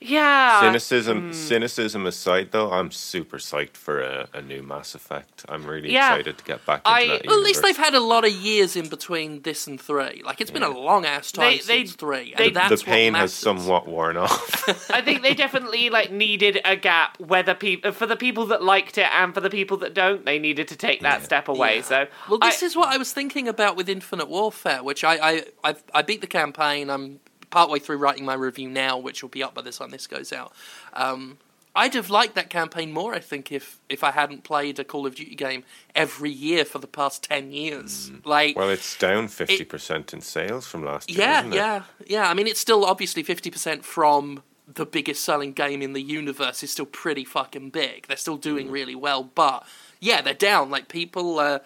Yeah. 0.00 0.60
cynicism, 0.60 1.26
hmm. 1.28 1.32
cynicism 1.32 2.06
aside, 2.06 2.52
though, 2.52 2.70
I'm 2.70 2.90
super 2.90 3.38
psyched 3.38 3.76
for 3.76 4.00
a, 4.00 4.28
a 4.32 4.40
new 4.42 4.62
Mass 4.62 4.94
Effect. 4.94 5.44
I'm 5.48 5.64
really 5.66 5.92
Yeah. 5.92 6.14
excited 6.14 6.38
to 6.38 6.44
get 6.44 6.64
back 6.64 6.80
into 6.80 6.90
I- 6.90 7.06
that. 7.08 7.26
Well, 7.26 7.38
at 7.38 7.42
least 7.44 7.56
universe. 7.56 7.76
they've 7.76 7.84
had 7.84 7.94
a 7.94 8.00
lot 8.00 8.24
of 8.24 8.30
years 8.32 8.76
in 8.76 8.88
between 8.88 9.42
this 9.42 9.66
and 9.66 9.80
three. 9.80 10.22
Like 10.24 10.40
it's 10.40 10.50
been 10.50 10.62
a 10.62 10.68
long 10.68 11.04
ass 11.04 11.32
time 11.32 11.50
They- 11.50 11.58
they- 11.58 11.84
since 11.86 11.94
three, 11.96 12.34
they- 12.36 12.46
and 12.48 12.56
that's 12.56 12.68
the 12.68 12.76
what 12.76 12.94
pain 12.94 13.14
has 13.14 13.32
somewhat 13.34 13.86
worn 13.88 14.16
off. 14.16 14.90
I 14.90 15.00
think 15.00 15.22
they 15.22 15.34
definitely 15.34 15.90
like 15.90 16.12
needed 16.12 16.60
a 16.64 16.76
gap 16.76 17.18
whether 17.18 17.54
people 17.54 17.92
for 17.92 18.06
the 18.06 18.16
people 18.16 18.46
that 18.46 18.62
liked 18.62 18.98
it 18.98 19.08
and 19.12 19.34
for 19.34 19.40
the 19.40 19.50
people 19.50 19.76
that 19.78 19.94
don't, 19.94 20.24
they 20.24 20.38
needed 20.38 20.68
to 20.68 20.76
take 20.76 21.00
that 21.00 21.24
step 21.24 21.48
away. 21.48 21.76
Yeah. 21.76 21.82
So 21.82 22.06
Well, 22.28 22.38
this 22.38 22.62
I- 22.62 22.66
is 22.66 22.76
what 22.76 22.88
I 22.88 22.98
was 22.98 23.12
thinking 23.12 23.48
about 23.48 23.76
with 23.76 23.88
Infinite 23.88 24.28
Warfare, 24.28 24.82
which 24.82 25.02
I 25.04 25.14
I 25.30 25.44
I've, 25.64 25.82
I 25.92 26.02
beat 26.02 26.20
the 26.20 26.26
campaign. 26.26 26.88
I'm 26.90 27.20
partway 27.50 27.78
through 27.78 27.98
writing 27.98 28.24
my 28.24 28.34
review 28.34 28.68
now, 28.68 28.98
which 28.98 29.22
will 29.22 29.30
be 29.30 29.42
up 29.42 29.54
by 29.54 29.62
the 29.62 29.72
time 29.72 29.90
this 29.90 30.06
goes 30.06 30.32
out. 30.32 30.52
Um, 30.92 31.38
I'd 31.74 31.94
have 31.94 32.10
liked 32.10 32.34
that 32.34 32.50
campaign 32.50 32.92
more, 32.92 33.14
I 33.14 33.20
think, 33.20 33.52
if 33.52 33.78
if 33.88 34.02
I 34.02 34.10
hadn't 34.10 34.42
played 34.42 34.80
a 34.80 34.84
Call 34.84 35.06
of 35.06 35.14
Duty 35.14 35.36
game 35.36 35.62
every 35.94 36.30
year 36.30 36.64
for 36.64 36.78
the 36.78 36.88
past 36.88 37.22
ten 37.22 37.52
years. 37.52 38.10
Like, 38.24 38.56
well, 38.56 38.68
it's 38.68 38.98
down 38.98 39.28
50% 39.28 40.12
in 40.12 40.20
sales 40.20 40.66
from 40.66 40.84
last 40.84 41.08
year. 41.08 41.20
yeah, 41.20 41.38
isn't 41.40 41.52
it? 41.52 41.56
yeah, 41.56 41.82
yeah. 42.06 42.28
I 42.30 42.34
mean, 42.34 42.48
it's 42.48 42.58
still 42.58 42.84
obviously 42.84 43.22
fifty 43.22 43.50
percent 43.50 43.84
from 43.84 44.42
the 44.66 44.84
biggest 44.84 45.24
selling 45.24 45.52
game 45.52 45.80
in 45.80 45.92
the 45.92 46.02
universe. 46.02 46.62
is 46.62 46.72
still 46.72 46.86
pretty 46.86 47.24
fucking 47.24 47.70
big. 47.70 48.08
They're 48.08 48.16
still 48.16 48.36
doing 48.36 48.70
really 48.70 48.96
well, 48.96 49.22
but 49.22 49.64
yeah, 50.00 50.20
they're 50.20 50.34
down. 50.34 50.70
Like 50.70 50.88
people, 50.88 51.38
uh, 51.38 51.60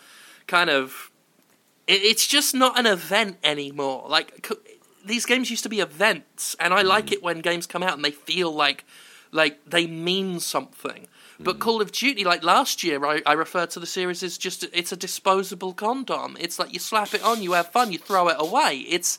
kind 0.46 0.68
of. 0.68 1.10
It, 1.86 2.02
it's 2.02 2.26
just 2.26 2.54
not 2.54 2.78
an 2.78 2.86
event 2.86 3.38
anymore. 3.42 4.04
Like 4.08 4.46
these 5.04 5.26
games 5.26 5.50
used 5.50 5.62
to 5.62 5.68
be 5.68 5.80
events, 5.80 6.56
and 6.58 6.72
I 6.72 6.82
like 6.82 7.06
mm. 7.06 7.12
it 7.12 7.22
when 7.22 7.40
games 7.40 7.66
come 7.66 7.82
out 7.82 7.94
and 7.94 8.04
they 8.04 8.10
feel 8.10 8.52
like 8.52 8.84
like 9.32 9.64
they 9.64 9.86
mean 9.86 10.40
something. 10.40 11.08
But 11.40 11.56
mm. 11.56 11.60
Call 11.60 11.80
of 11.80 11.90
Duty, 11.90 12.24
like 12.24 12.44
last 12.44 12.84
year, 12.84 13.04
I, 13.04 13.22
I 13.26 13.32
referred 13.32 13.70
to 13.70 13.80
the 13.80 13.86
series 13.86 14.22
as 14.22 14.38
just 14.38 14.64
it's 14.72 14.92
a 14.92 14.96
disposable 14.96 15.72
condom. 15.72 16.36
It's 16.38 16.58
like 16.58 16.72
you 16.72 16.78
slap 16.78 17.14
it 17.14 17.22
on, 17.22 17.42
you 17.42 17.52
have 17.52 17.68
fun, 17.68 17.92
you 17.92 17.98
throw 17.98 18.28
it 18.28 18.36
away. 18.38 18.84
It's 18.88 19.18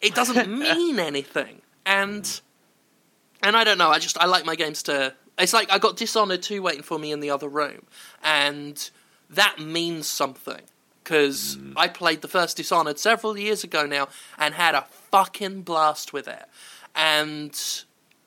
it 0.00 0.14
doesn't 0.14 0.48
mean 0.58 0.98
anything, 0.98 1.62
and 1.84 2.40
and 3.42 3.56
I 3.56 3.64
don't 3.64 3.78
know. 3.78 3.90
I 3.90 3.98
just 3.98 4.18
I 4.18 4.26
like 4.26 4.46
my 4.46 4.54
games 4.54 4.82
to. 4.84 5.14
It's 5.38 5.52
like 5.52 5.72
I 5.72 5.78
got 5.78 5.96
Dishonored 5.96 6.42
two 6.42 6.62
waiting 6.62 6.82
for 6.82 6.98
me 6.98 7.10
in 7.10 7.20
the 7.20 7.30
other 7.30 7.48
room, 7.48 7.86
and 8.22 8.90
that 9.30 9.58
means 9.58 10.06
something 10.06 10.60
because 11.02 11.56
mm. 11.56 11.72
I 11.76 11.88
played 11.88 12.22
the 12.22 12.28
first 12.28 12.56
Dishonored 12.56 12.98
several 12.98 13.36
years 13.36 13.64
ago 13.64 13.86
now 13.86 14.08
and 14.38 14.54
had 14.54 14.74
a 14.74 14.86
fucking 15.12 15.62
blast 15.62 16.12
with 16.12 16.26
it, 16.26 16.46
and 16.96 17.84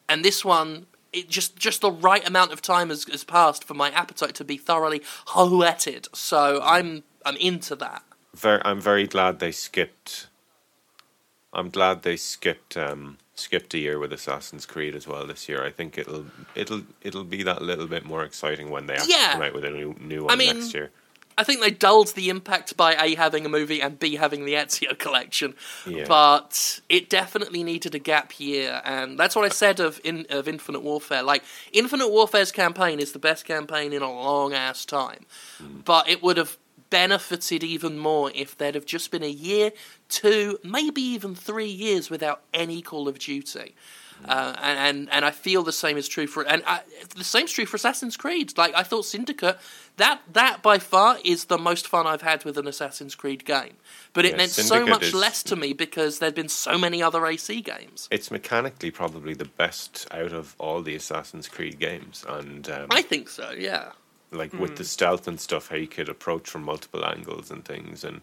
and 0.08 0.24
this 0.24 0.46
one. 0.46 0.86
It 1.14 1.30
just 1.30 1.56
just 1.56 1.80
the 1.80 1.92
right 1.92 2.28
amount 2.28 2.52
of 2.52 2.62
time 2.62 2.90
has, 2.90 3.06
has 3.06 3.24
passed 3.24 3.64
for 3.64 3.74
my 3.74 3.90
appetite 3.92 4.36
to 4.36 4.44
be 4.44 4.58
thoroughly 4.58 5.02
whetted. 5.34 6.10
So 6.14 6.60
I'm 6.62 7.04
I'm 7.26 7.38
into 7.38 7.74
that. 7.78 8.04
Ver 8.36 8.62
I'm 8.66 8.82
very 8.82 9.08
glad 9.08 9.40
they 9.40 9.54
skipped. 9.54 10.28
I'm 11.54 11.70
glad 11.70 12.02
they 12.04 12.18
skipped 12.18 12.76
um, 12.76 13.18
skipped 13.34 13.74
a 13.74 13.78
year 13.78 13.98
with 13.98 14.12
Assassin's 14.12 14.66
Creed 14.66 14.94
as 14.94 15.08
well 15.08 15.26
this 15.26 15.48
year. 15.48 15.64
I 15.66 15.72
think 15.72 15.98
it'll 15.98 16.26
it'll 16.54 16.82
it'll 17.02 17.24
be 17.24 17.44
that 17.44 17.62
little 17.62 17.88
bit 17.88 18.04
more 18.04 18.26
exciting 18.26 18.70
when 18.70 18.88
they 18.88 18.96
actually 18.96 19.14
Yeah. 19.14 19.32
come 19.34 19.42
out 19.44 19.54
with 19.54 19.64
a 19.64 19.70
new 19.72 19.96
new 20.02 20.26
one 20.26 20.38
mean, 20.38 20.54
next 20.60 20.74
year. 20.74 20.92
I 21.38 21.44
think 21.44 21.62
they 21.62 21.72
dulled 21.72 22.10
the 22.10 22.30
impact 22.30 22.78
by 22.78 22.96
A 22.96 23.16
having 23.16 23.46
a 23.46 23.50
movie 23.50 23.82
and 23.82 24.00
B 24.00 24.16
having 24.16 24.46
the 24.46 24.54
Ezio 24.54 24.98
collection. 24.98 25.54
Yeah. 25.86 26.06
But 26.08 26.80
it 26.88 27.10
definitely 27.10 27.64
needed 27.64 27.94
a 27.94 28.00
gap 28.00 28.40
year, 28.40 28.82
and 28.86 29.20
that's 29.20 29.36
what 29.36 29.46
I 29.46 29.50
said 29.50 29.80
of 29.80 30.00
in, 30.04 30.26
of 30.30 30.48
Infinite 30.48 30.82
Warfare. 30.82 31.24
Like 31.24 31.44
Infinite 31.74 32.10
Warfare's 32.10 32.52
campaign 32.52 33.00
is 33.00 33.12
the 33.12 33.20
best 33.20 33.46
campaign 33.46 33.92
in 33.94 34.02
a 34.02 34.12
long 34.12 34.54
ass 34.54 34.86
time, 34.86 35.26
mm. 35.62 35.84
but 35.84 36.08
it 36.08 36.24
would 36.24 36.38
have 36.38 36.58
benefited 36.90 37.64
even 37.64 37.98
more 37.98 38.32
if 38.34 38.58
there'd 38.58 38.76
have 38.76 38.86
just 38.86 39.12
been 39.12 39.24
a 39.24 39.28
year, 39.28 39.72
two, 40.08 40.58
maybe 40.64 41.02
even 41.02 41.36
three 41.36 41.68
years 41.68 42.10
without 42.10 42.42
any 42.54 42.82
Call 42.82 43.08
of 43.08 43.20
Duty. 43.20 43.76
Uh, 44.24 44.56
and, 44.62 44.80
and 44.80 45.10
and 45.12 45.26
I 45.26 45.32
feel 45.32 45.62
the 45.64 45.74
same 45.74 45.98
is 45.98 46.08
true 46.08 46.26
for 46.28 46.44
and 46.48 46.64
I, 46.66 46.82
the 47.16 47.24
same's 47.24 47.52
true 47.52 47.66
for 47.66 47.76
Assassin's 47.76 48.16
Creed. 48.18 48.58
Like 48.58 48.74
I 48.76 48.84
thought 48.84 49.06
Syndicate 49.06 49.58
that 49.98 50.22
that 50.34 50.62
by 50.64 50.80
far 50.80 51.18
is 51.26 51.46
the 51.46 51.58
most 51.58 51.88
fun 51.88 52.08
I've 52.08 52.22
had 52.22 52.44
with 52.46 52.58
an 52.58 52.68
Assassin's 52.68 53.14
Creed 53.16 53.46
game. 53.46 53.74
But 54.14 54.26
it 54.26 54.32
Yeah, 54.32 54.38
meant 54.38 54.52
so 54.52 54.86
much 54.86 55.04
is- 55.04 55.14
less 55.14 55.44
to 55.44 55.56
me 55.56 55.74
because 55.74 56.20
there'd 56.20 56.34
been 56.36 56.50
so 56.50 56.78
many 56.78 57.04
other 57.04 57.26
AC 57.26 57.62
games. 57.62 58.08
It's 58.10 58.32
mechanically 58.32 58.90
probably 58.92 59.34
the 59.34 59.46
best 59.46 60.08
out 60.12 60.32
of 60.32 60.56
all 60.60 60.82
the 60.82 60.96
Assassin's 60.96 61.48
Creed 61.50 61.78
games, 61.80 62.26
and 62.28 62.70
um, 62.70 62.88
I 62.92 63.02
think 63.02 63.30
so. 63.30 63.52
Yeah. 63.52 63.92
like 64.32 64.54
with 64.54 64.76
the 64.78 64.84
stealth 64.86 65.28
and 65.28 65.40
stuff, 65.40 65.70
how 65.70 65.76
you 65.76 65.88
could 65.88 66.10
approach 66.10 66.50
from 66.50 66.64
multiple 66.64 67.06
angles 67.06 67.52
and 67.52 67.64
things. 67.64 68.04
And 68.04 68.22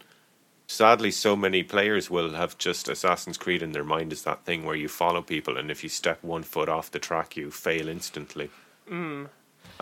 sadly, 0.73 1.11
so 1.11 1.37
many 1.37 1.63
players 1.63 2.11
will 2.11 2.31
have 2.35 2.59
just 2.59 2.89
Assassin's 2.89 3.39
Creed 3.39 3.63
in 3.63 3.73
their 3.73 3.85
mind 3.85 4.13
as 4.13 4.23
that 4.23 4.45
thing 4.45 4.65
where 4.65 4.77
you 4.77 4.89
follow 4.89 5.23
people, 5.23 5.57
and 5.57 5.71
if 5.71 5.83
you 5.83 5.89
step 5.89 6.23
one 6.23 6.43
foot 6.43 6.69
off 6.69 6.91
the 6.91 6.99
track, 6.99 7.37
you 7.37 7.51
fail 7.51 7.89
instantly. 7.89 8.51
Mm. 8.91 9.29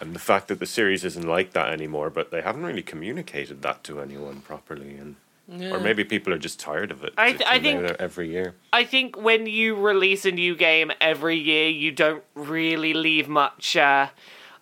And 0.01 0.15
the 0.15 0.19
fact 0.19 0.49
that 0.49 0.59
the 0.61 0.67
series 0.67 1.05
isn't 1.05 1.27
like 1.27 1.53
that 1.53 1.73
anymore, 1.73 2.11
but 2.11 2.31
they 2.31 2.43
haven't 2.43 2.65
really 2.65 2.83
communicated 2.83 3.63
that 3.63 3.85
to 3.85 4.01
anyone 4.01 4.41
properly, 4.41 4.97
and 4.97 5.17
Yeah. 5.49 5.75
or 5.75 5.81
maybe 5.81 6.05
people 6.05 6.33
are 6.33 6.39
just 6.39 6.61
tired 6.61 6.91
of 6.93 7.03
it. 7.05 7.13
I 7.19 7.33
th- 7.33 7.43
I 7.47 7.59
think- 7.59 7.83
every 7.99 8.29
year. 8.29 8.55
I 8.73 8.85
think 8.85 9.17
when 9.17 9.47
you 9.47 9.75
release 9.75 10.25
a 10.25 10.31
new 10.31 10.55
game 10.55 10.93
every 11.01 11.37
year, 11.37 11.69
you 11.69 11.91
don't 11.91 12.23
really 12.35 12.95
leave 12.95 13.29
much 13.29 13.77
uh, 13.77 14.09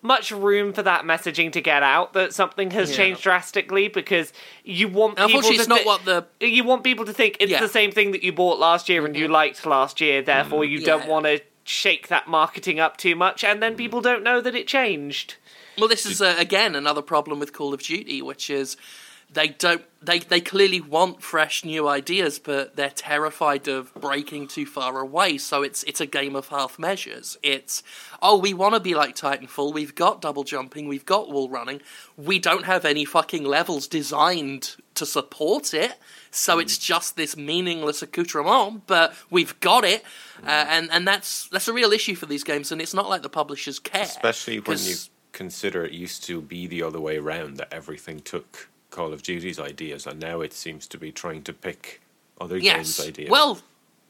much 0.01 0.31
room 0.31 0.73
for 0.73 0.83
that 0.83 1.03
messaging 1.05 1.51
to 1.53 1.61
get 1.61 1.83
out 1.83 2.13
that 2.13 2.33
something 2.33 2.71
has 2.71 2.91
Yeah. 2.91 2.97
changed 2.97 3.23
drastically 3.23 3.89
because 3.89 4.33
you 4.65 4.89
want 4.89 5.17
people 5.17 5.27
Unfortunately, 5.27 5.57
to 5.57 5.61
it's 5.63 5.69
not 5.69 5.81
thi- 5.81 5.85
what 5.87 6.05
the 6.05 6.47
you 6.47 6.63
want 6.65 6.85
people 6.85 7.05
to 7.05 7.13
think 7.13 7.37
it's 7.41 7.51
Yeah. 7.51 7.57
Mm-hmm. 7.59 7.67
the 7.67 7.73
same 7.73 7.91
thing 7.93 8.13
that 8.13 8.23
you 8.23 8.33
bought 8.33 8.59
last 8.59 8.89
year 8.89 9.05
and 9.05 9.17
you 9.17 9.27
liked 9.29 9.67
last 9.67 10.01
year. 10.01 10.23
Therefore, 10.23 10.65
you 10.65 10.81
don't 10.81 11.07
want 11.09 11.27
to 11.27 11.41
shake 11.65 12.09
that 12.09 12.29
marketing 12.29 12.81
up 12.81 12.97
too 12.97 13.15
much, 13.17 13.43
and 13.45 13.63
then 13.63 13.75
people 13.75 14.01
don't 14.01 14.23
know 14.23 14.41
that 14.41 14.55
it 14.55 14.67
changed. 14.67 15.35
Well, 15.77 15.89
this 15.89 16.07
is 16.07 16.23
uh, 16.23 16.35
again 16.39 16.75
another 16.75 17.03
problem 17.03 17.39
with 17.41 17.53
Call 17.53 17.75
of 17.75 17.83
Duty, 17.83 18.23
which 18.23 18.49
is 18.51 18.77
they 19.31 19.49
don't 19.49 19.85
they 20.01 20.21
they 20.21 20.41
clearly 20.41 20.81
want 20.81 21.23
fresh 21.23 21.65
new 21.65 21.87
ideas, 21.87 22.39
but 22.39 22.77
they're 22.77 22.89
terrified 22.91 23.69
of 23.69 23.93
breaking 23.95 24.49
too 24.49 24.65
far 24.65 25.01
away. 25.01 25.37
So 25.39 25.63
it's 25.63 25.83
it's 25.85 26.01
a 26.01 26.07
game 26.07 26.35
of 26.35 26.49
half 26.49 26.79
measures. 26.79 27.37
It's 27.43 27.83
oh, 28.23 28.39
we 28.39 28.55
want 28.55 28.75
to 28.75 28.81
be 28.81 28.95
like 28.95 29.15
Titanfall. 29.15 29.75
We've 29.75 29.95
got 29.95 30.23
double 30.23 30.45
jumping. 30.45 30.89
We've 30.89 31.05
got 31.05 31.31
wall 31.31 31.51
running. 31.51 31.81
We 32.17 32.39
don't 32.39 32.65
have 32.65 32.85
any 32.85 33.05
fucking 33.05 33.45
levels 33.45 33.87
designed 33.87 34.77
to 34.95 35.05
support 35.05 35.75
it. 35.75 35.99
So 36.31 36.59
it's 36.59 36.79
just 36.79 37.17
this 37.17 37.37
meaningless 37.37 38.03
accoutrement, 38.03 38.87
but 38.87 39.15
we've 39.31 39.59
got 39.61 39.85
it, 39.85 40.05
uh, 40.43 40.67
and 40.69 40.91
and 40.91 41.07
that's 41.07 41.49
that's 41.49 41.69
a 41.69 41.73
real 41.73 41.93
issue 41.93 42.15
for 42.15 42.27
these 42.27 42.45
games. 42.45 42.73
And 42.73 42.81
it's 42.81 42.95
not 42.95 43.09
like 43.09 43.23
the 43.23 43.29
publishers 43.29 43.79
care, 43.79 44.03
Especially 44.03 44.61
when 44.61 44.79
you 44.79 44.95
consider 45.33 45.85
it 45.85 45.93
used 45.93 46.25
to 46.25 46.41
be 46.41 46.67
the 46.67 46.83
other 46.83 47.01
way 47.01 47.19
around 47.19 47.59
that 47.59 47.73
everything 47.73 48.21
took 48.21 48.69
Call 48.99 49.13
of 49.13 49.23
Duty's 49.23 49.61
ideas, 49.61 50.09
and 50.09 50.19
now 50.19 50.41
it 50.41 50.53
seems 50.53 50.89
to 50.89 50.99
be 50.99 51.13
trying 51.13 51.43
to 51.45 51.53
pick 51.53 52.01
other 52.41 52.59
Yes. 52.59 52.97
games' 52.97 53.09
ideas. 53.11 53.31
Well, 53.31 53.61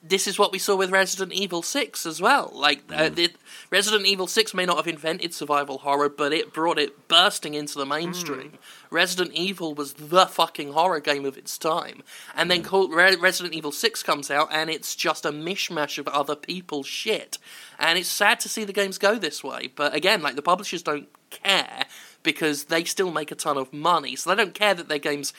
this 0.03 0.27
is 0.27 0.39
what 0.39 0.51
we 0.51 0.59
saw 0.59 0.77
with 0.77 0.91
Resident 0.91 1.31
Evil 1.35 1.63
6 1.63 2.07
as 2.07 2.23
well. 2.23 2.51
Like, 2.55 2.87
Mm. 2.87 2.99
uh, 2.99 3.09
the, 3.11 3.31
Resident 3.69 4.07
Evil 4.07 4.27
6 4.27 4.55
may 4.55 4.65
not 4.65 4.79
have 4.79 4.87
invented 4.87 5.35
survival 5.35 5.79
horror, 5.81 6.09
but 6.09 6.33
it 6.33 6.55
brought 6.55 6.79
it 6.79 7.07
bursting 7.07 7.53
into 7.53 7.77
the 7.77 7.85
mainstream. 7.85 8.53
Mm. 8.53 8.59
Resident 8.89 9.33
Evil 9.35 9.75
was 9.75 9.93
the 9.95 10.25
fucking 10.25 10.73
horror 10.73 11.01
game 11.01 11.27
of 11.27 11.37
its 11.37 11.59
time. 11.59 12.03
And 12.35 12.51
then 12.51 12.63
called 12.63 12.91
Re- 12.95 13.17
Resident 13.17 13.55
Evil 13.55 13.73
6 13.73 14.03
comes 14.03 14.31
out, 14.31 14.49
and 14.51 14.71
it's 14.71 14.95
just 14.97 15.27
a 15.27 15.33
mishmash 15.33 15.99
of 15.99 16.09
other 16.09 16.35
people's 16.37 16.87
shit. 16.87 17.37
And 17.79 17.99
it's 17.99 18.09
sad 18.09 18.41
to 18.41 18.49
see 18.49 18.65
the 18.65 18.73
games 18.73 18.97
go 18.97 19.19
this 19.19 19.45
way. 19.45 19.67
But 19.67 19.95
again, 19.95 20.23
like, 20.23 20.37
the 20.37 20.41
publishers 20.43 20.83
don't 20.83 21.09
care 21.31 21.85
because 22.23 22.65
they 22.65 22.85
still 22.85 23.11
make 23.11 23.31
a 23.31 23.35
ton 23.35 23.57
of 23.57 23.73
money. 23.73 24.17
So 24.17 24.31
they 24.31 24.37
don't 24.37 24.55
care 24.55 24.75
that 24.75 24.89
their 24.89 24.99
games 24.99 25.33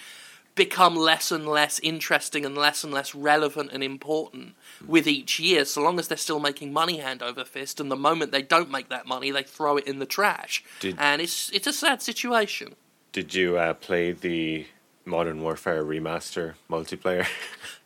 become 0.55 0.95
less 0.95 1.31
and 1.31 1.47
less 1.47 1.79
interesting 1.79 2.45
and 2.45 2.57
less 2.57 2.83
and 2.83 2.93
less 2.93 3.15
relevant 3.15 3.71
and 3.71 3.81
important 3.83 4.55
with 4.85 5.07
each 5.07 5.39
year, 5.39 5.63
so 5.63 5.81
long 5.81 5.99
as 5.99 6.07
they're 6.09 6.17
still 6.17 6.39
making 6.39 6.73
money 6.73 6.97
hand 6.97 7.21
over 7.23 7.45
fist. 7.45 7.79
And 7.79 7.89
the 7.89 7.95
moment 7.95 8.31
they 8.31 8.41
don't 8.41 8.69
make 8.69 8.89
that 8.89 9.05
money, 9.07 9.31
they 9.31 9.43
throw 9.43 9.77
it 9.77 9.87
in 9.87 9.99
the 9.99 10.05
trash. 10.05 10.63
Did- 10.81 10.97
and 10.99 11.21
it's 11.21 11.49
it's 11.51 11.67
a 11.67 11.73
sad 11.73 12.01
situation. 12.01 12.75
Did 13.11 13.33
you 13.33 13.57
uh, 13.57 13.73
play 13.73 14.11
the 14.11 14.67
Modern 15.05 15.41
Warfare 15.41 15.83
remaster 15.83 16.55
multiplayer? 16.69 17.27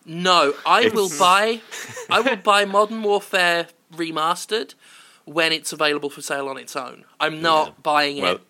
No, 0.05 0.53
I 0.65 0.89
will 0.89 1.09
buy 1.17 1.61
I 2.09 2.19
will 2.19 2.35
buy 2.35 2.65
Modern 2.65 3.03
Warfare 3.03 3.67
remastered 3.95 4.73
when 5.23 5.53
it's 5.53 5.71
available 5.71 6.09
for 6.09 6.21
sale 6.21 6.49
on 6.49 6.57
its 6.57 6.75
own. 6.75 7.05
I'm 7.21 7.41
not 7.41 7.81
buying 7.83 8.21
Well- 8.21 8.35
it 8.35 8.41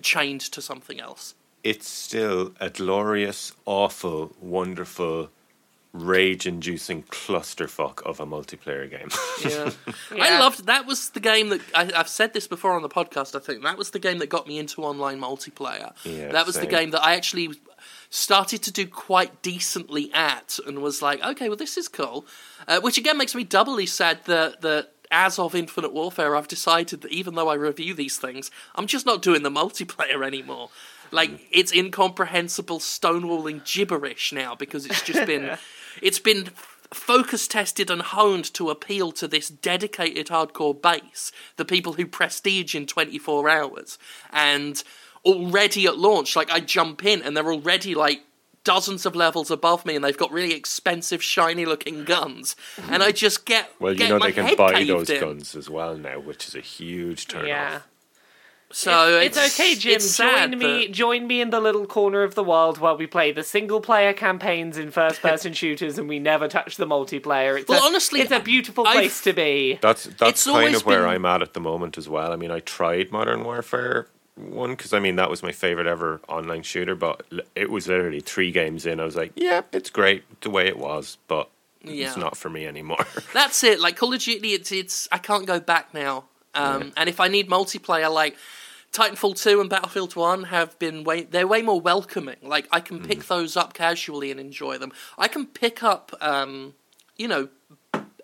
chained 0.00 0.40
to 0.40 0.60
something 0.62 1.00
else. 1.00 1.34
it's 1.64 1.88
still 1.88 2.52
a 2.60 2.68
glorious, 2.70 3.52
awful, 3.66 4.34
wonderful, 4.40 5.30
rage-inducing 5.92 7.02
clusterfuck 7.04 8.02
of 8.02 8.18
a 8.18 8.26
multiplayer 8.26 8.88
game. 8.90 9.08
Yeah. 9.48 9.70
Yeah. 10.14 10.24
I 10.24 10.38
loved 10.40 10.66
that 10.66 10.84
was 10.86 11.10
the 11.10 11.20
game 11.20 11.48
that 11.50 11.60
I, 11.74 11.90
I've 11.96 12.08
said 12.08 12.34
this 12.34 12.46
before 12.46 12.72
on 12.72 12.82
the 12.82 12.88
podcast. 12.88 13.34
I 13.34 13.38
think 13.38 13.62
that 13.62 13.78
was 13.78 13.90
the 13.90 13.98
game 13.98 14.18
that 14.18 14.28
got 14.28 14.46
me 14.46 14.58
into 14.58 14.82
online 14.82 15.18
multiplayer. 15.20 15.92
Yeah, 16.04 16.32
that 16.32 16.44
was 16.46 16.58
the 16.58 16.66
game 16.66 16.90
that 16.90 17.02
I 17.02 17.14
actually 17.14 17.48
started 18.10 18.62
to 18.64 18.72
do 18.72 18.86
quite 18.86 19.40
decently 19.40 20.10
at, 20.12 20.58
and 20.66 20.82
was 20.82 21.00
like, 21.00 21.24
okay, 21.24 21.48
well, 21.48 21.56
this 21.56 21.78
is 21.78 21.88
cool. 21.88 22.26
Uh, 22.68 22.80
which 22.80 22.98
again 22.98 23.16
makes 23.16 23.34
me 23.34 23.42
doubly 23.42 23.86
sad 23.86 24.22
that 24.26 24.60
that 24.60 24.90
as 25.12 25.38
of 25.38 25.54
Infinite 25.54 25.92
Warfare, 25.92 26.34
I've 26.34 26.48
decided 26.48 27.02
that 27.02 27.12
even 27.12 27.34
though 27.34 27.48
I 27.48 27.54
review 27.54 27.94
these 27.94 28.18
things, 28.18 28.50
I'm 28.74 28.86
just 28.86 29.06
not 29.06 29.22
doing 29.22 29.42
the 29.42 29.50
multiplayer 29.50 30.26
anymore. 30.26 30.70
Like 31.12 31.30
mm. 31.30 31.40
it's 31.52 31.72
incomprehensible 31.72 32.80
stonewalling 32.80 33.64
gibberish 33.70 34.32
now 34.32 34.54
because 34.54 34.86
it's 34.86 35.02
just 35.02 35.26
been 35.26 35.58
it's 36.02 36.18
been 36.18 36.46
focus 36.92 37.46
tested 37.46 37.90
and 37.90 38.02
honed 38.02 38.52
to 38.54 38.70
appeal 38.70 39.12
to 39.12 39.28
this 39.28 39.48
dedicated 39.48 40.28
hardcore 40.28 40.80
base, 40.80 41.32
the 41.56 41.64
people 41.64 41.94
who 41.94 42.06
prestige 42.06 42.74
in 42.74 42.86
24 42.86 43.48
hours. 43.48 43.98
And 44.30 44.82
already 45.24 45.86
at 45.86 45.98
launch, 45.98 46.36
like 46.36 46.50
I 46.50 46.60
jump 46.60 47.04
in 47.04 47.22
and 47.22 47.36
they're 47.36 47.52
already 47.52 47.94
like 47.94 48.22
dozens 48.64 49.04
of 49.06 49.16
levels 49.16 49.50
above 49.50 49.84
me 49.84 49.96
and 49.96 50.04
they've 50.04 50.16
got 50.16 50.30
really 50.32 50.54
expensive 50.54 51.22
shiny 51.22 51.64
looking 51.64 52.04
guns 52.04 52.54
and 52.90 53.02
I 53.02 53.10
just 53.12 53.44
get 53.44 53.70
well, 53.80 53.92
you 53.92 53.98
get 53.98 54.08
know 54.10 54.18
my 54.18 54.26
they 54.30 54.32
can 54.32 54.56
buy 54.56 54.84
those 54.84 55.10
in. 55.10 55.20
guns 55.20 55.56
as 55.56 55.68
well 55.68 55.96
now, 55.96 56.18
which 56.20 56.46
is 56.48 56.54
a 56.54 56.60
huge 56.60 57.26
turn 57.28 57.46
Yeah. 57.46 57.76
off. 57.76 57.88
So 58.74 59.18
it's, 59.18 59.36
it's, 59.36 59.60
okay, 59.60 59.74
Jim. 59.74 59.96
it's 59.96 60.16
join 60.16 60.58
me. 60.58 60.86
but- 60.86 60.92
Join 60.94 61.26
me 61.26 61.42
in 61.42 61.50
the 61.50 61.60
little 61.60 61.84
corner 61.84 62.22
of 62.22 62.34
the 62.34 62.42
world 62.42 62.78
while 62.78 62.96
we 62.96 63.06
play 63.06 63.30
the 63.30 63.42
single-player 63.42 64.14
campaigns 64.14 64.78
in 64.78 64.90
first-person 64.90 65.52
shooters, 65.60 65.98
and 65.98 66.08
we 66.08 66.18
never 66.18 66.48
touch 66.48 66.76
the 66.78 66.86
multiplayer. 66.86 67.58
It's 67.60 67.68
Well, 67.68 67.82
a, 67.82 67.86
honestly, 67.86 68.22
it's 68.22 68.30
a 68.32 68.40
beautiful 68.40 68.86
I've- 68.86 68.96
place 69.00 69.20
to 69.24 69.34
be. 69.34 69.78
That's 69.82 70.04
that's 70.04 70.22
It's 70.22 70.44
kind 70.46 70.74
of 70.74 70.86
where 70.86 71.00
been- 71.02 71.10
I'm 71.10 71.26
at 71.26 71.42
at 71.42 71.52
the 71.52 71.60
moment 71.60 71.98
as 71.98 72.08
well. 72.08 72.32
I 72.32 72.36
mean, 72.36 72.50
I 72.50 72.60
tried 72.60 73.12
Modern 73.12 73.44
Warfare 73.44 74.06
one 74.36 74.70
because 74.70 74.92
I 74.92 74.98
mean 74.98 75.16
that 75.16 75.28
was 75.30 75.42
my 75.42 75.52
favorite 75.52 75.86
ever 75.86 76.20
online 76.28 76.62
shooter, 76.62 76.94
but 76.94 77.24
it 77.54 77.70
was 77.70 77.86
literally 77.88 78.20
three 78.20 78.50
games 78.50 78.86
in. 78.86 79.00
I 79.00 79.04
was 79.04 79.16
like, 79.16 79.32
yeah, 79.36 79.62
it's 79.72 79.90
great 79.90 80.24
the 80.40 80.50
way 80.50 80.66
it 80.68 80.78
was, 80.78 81.18
but 81.28 81.50
Yeah. 81.84 82.06
it's 82.08 82.16
not 82.16 82.36
for 82.36 82.48
me 82.50 82.66
anymore. 82.66 83.04
That's 83.34 83.62
it. 83.64 83.78
Like 83.80 83.96
Call 83.96 84.12
of 84.14 84.20
Duty, 84.20 84.54
it's 84.54 84.72
it's 84.72 85.08
I 85.12 85.18
can't 85.18 85.46
go 85.46 85.60
back 85.60 85.92
now. 85.94 86.24
Um, 86.54 86.92
And 86.96 87.08
if 87.08 87.18
I 87.20 87.28
need 87.28 87.48
multiplayer, 87.48 88.12
like 88.12 88.36
Titanfall 88.92 89.40
two 89.42 89.60
and 89.60 89.70
Battlefield 89.70 90.16
one 90.16 90.44
have 90.44 90.78
been 90.78 91.02
way 91.04 91.22
they're 91.22 91.46
way 91.46 91.62
more 91.62 91.80
welcoming. 91.80 92.36
Like 92.42 92.68
I 92.70 92.80
can 92.80 93.00
pick 93.02 93.24
those 93.26 93.56
up 93.56 93.72
casually 93.74 94.30
and 94.30 94.38
enjoy 94.40 94.78
them. 94.78 94.92
I 95.18 95.28
can 95.28 95.46
pick 95.46 95.82
up, 95.82 96.12
um, 96.20 96.74
you 97.16 97.26
know, 97.28 97.48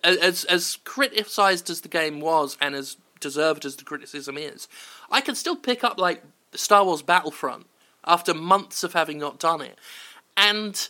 as 0.05 0.45
as 0.45 0.79
criticized 0.85 1.71
as 1.71 1.81
the 1.83 1.89
game 1.89 2.21
was 2.21 2.57
and 2.61 2.75
as 2.75 2.97
deserved 3.21 3.65
as 3.65 3.77
the 3.77 3.85
criticism 3.85 4.37
is, 4.39 4.69
I 5.11 5.21
can 5.21 5.35
still 5.35 5.57
pick 5.57 5.85
up 5.85 5.99
like 5.99 6.23
Star 6.55 6.85
Wars 6.85 7.03
Battlefront 7.03 7.67
after 8.05 8.35
months 8.35 8.85
of 8.85 8.93
having 8.93 9.19
not 9.19 9.39
done 9.39 9.61
it, 9.61 9.79
and 10.37 10.89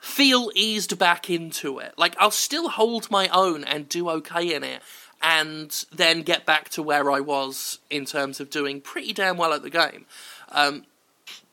feel 0.00 0.50
eased 0.54 0.98
back 0.98 1.28
into 1.28 1.78
it. 1.78 1.94
Like 1.96 2.16
I'll 2.18 2.30
still 2.30 2.70
hold 2.70 3.10
my 3.10 3.28
own 3.28 3.64
and 3.64 3.88
do 3.88 4.08
okay 4.10 4.54
in 4.54 4.64
it, 4.64 4.82
and 5.22 5.84
then 5.92 6.22
get 6.22 6.46
back 6.46 6.68
to 6.70 6.82
where 6.82 7.10
I 7.10 7.20
was 7.20 7.78
in 7.90 8.04
terms 8.04 8.40
of 8.40 8.50
doing 8.50 8.80
pretty 8.80 9.12
damn 9.12 9.36
well 9.36 9.52
at 9.52 9.62
the 9.62 9.70
game. 9.70 10.06
Um, 10.50 10.86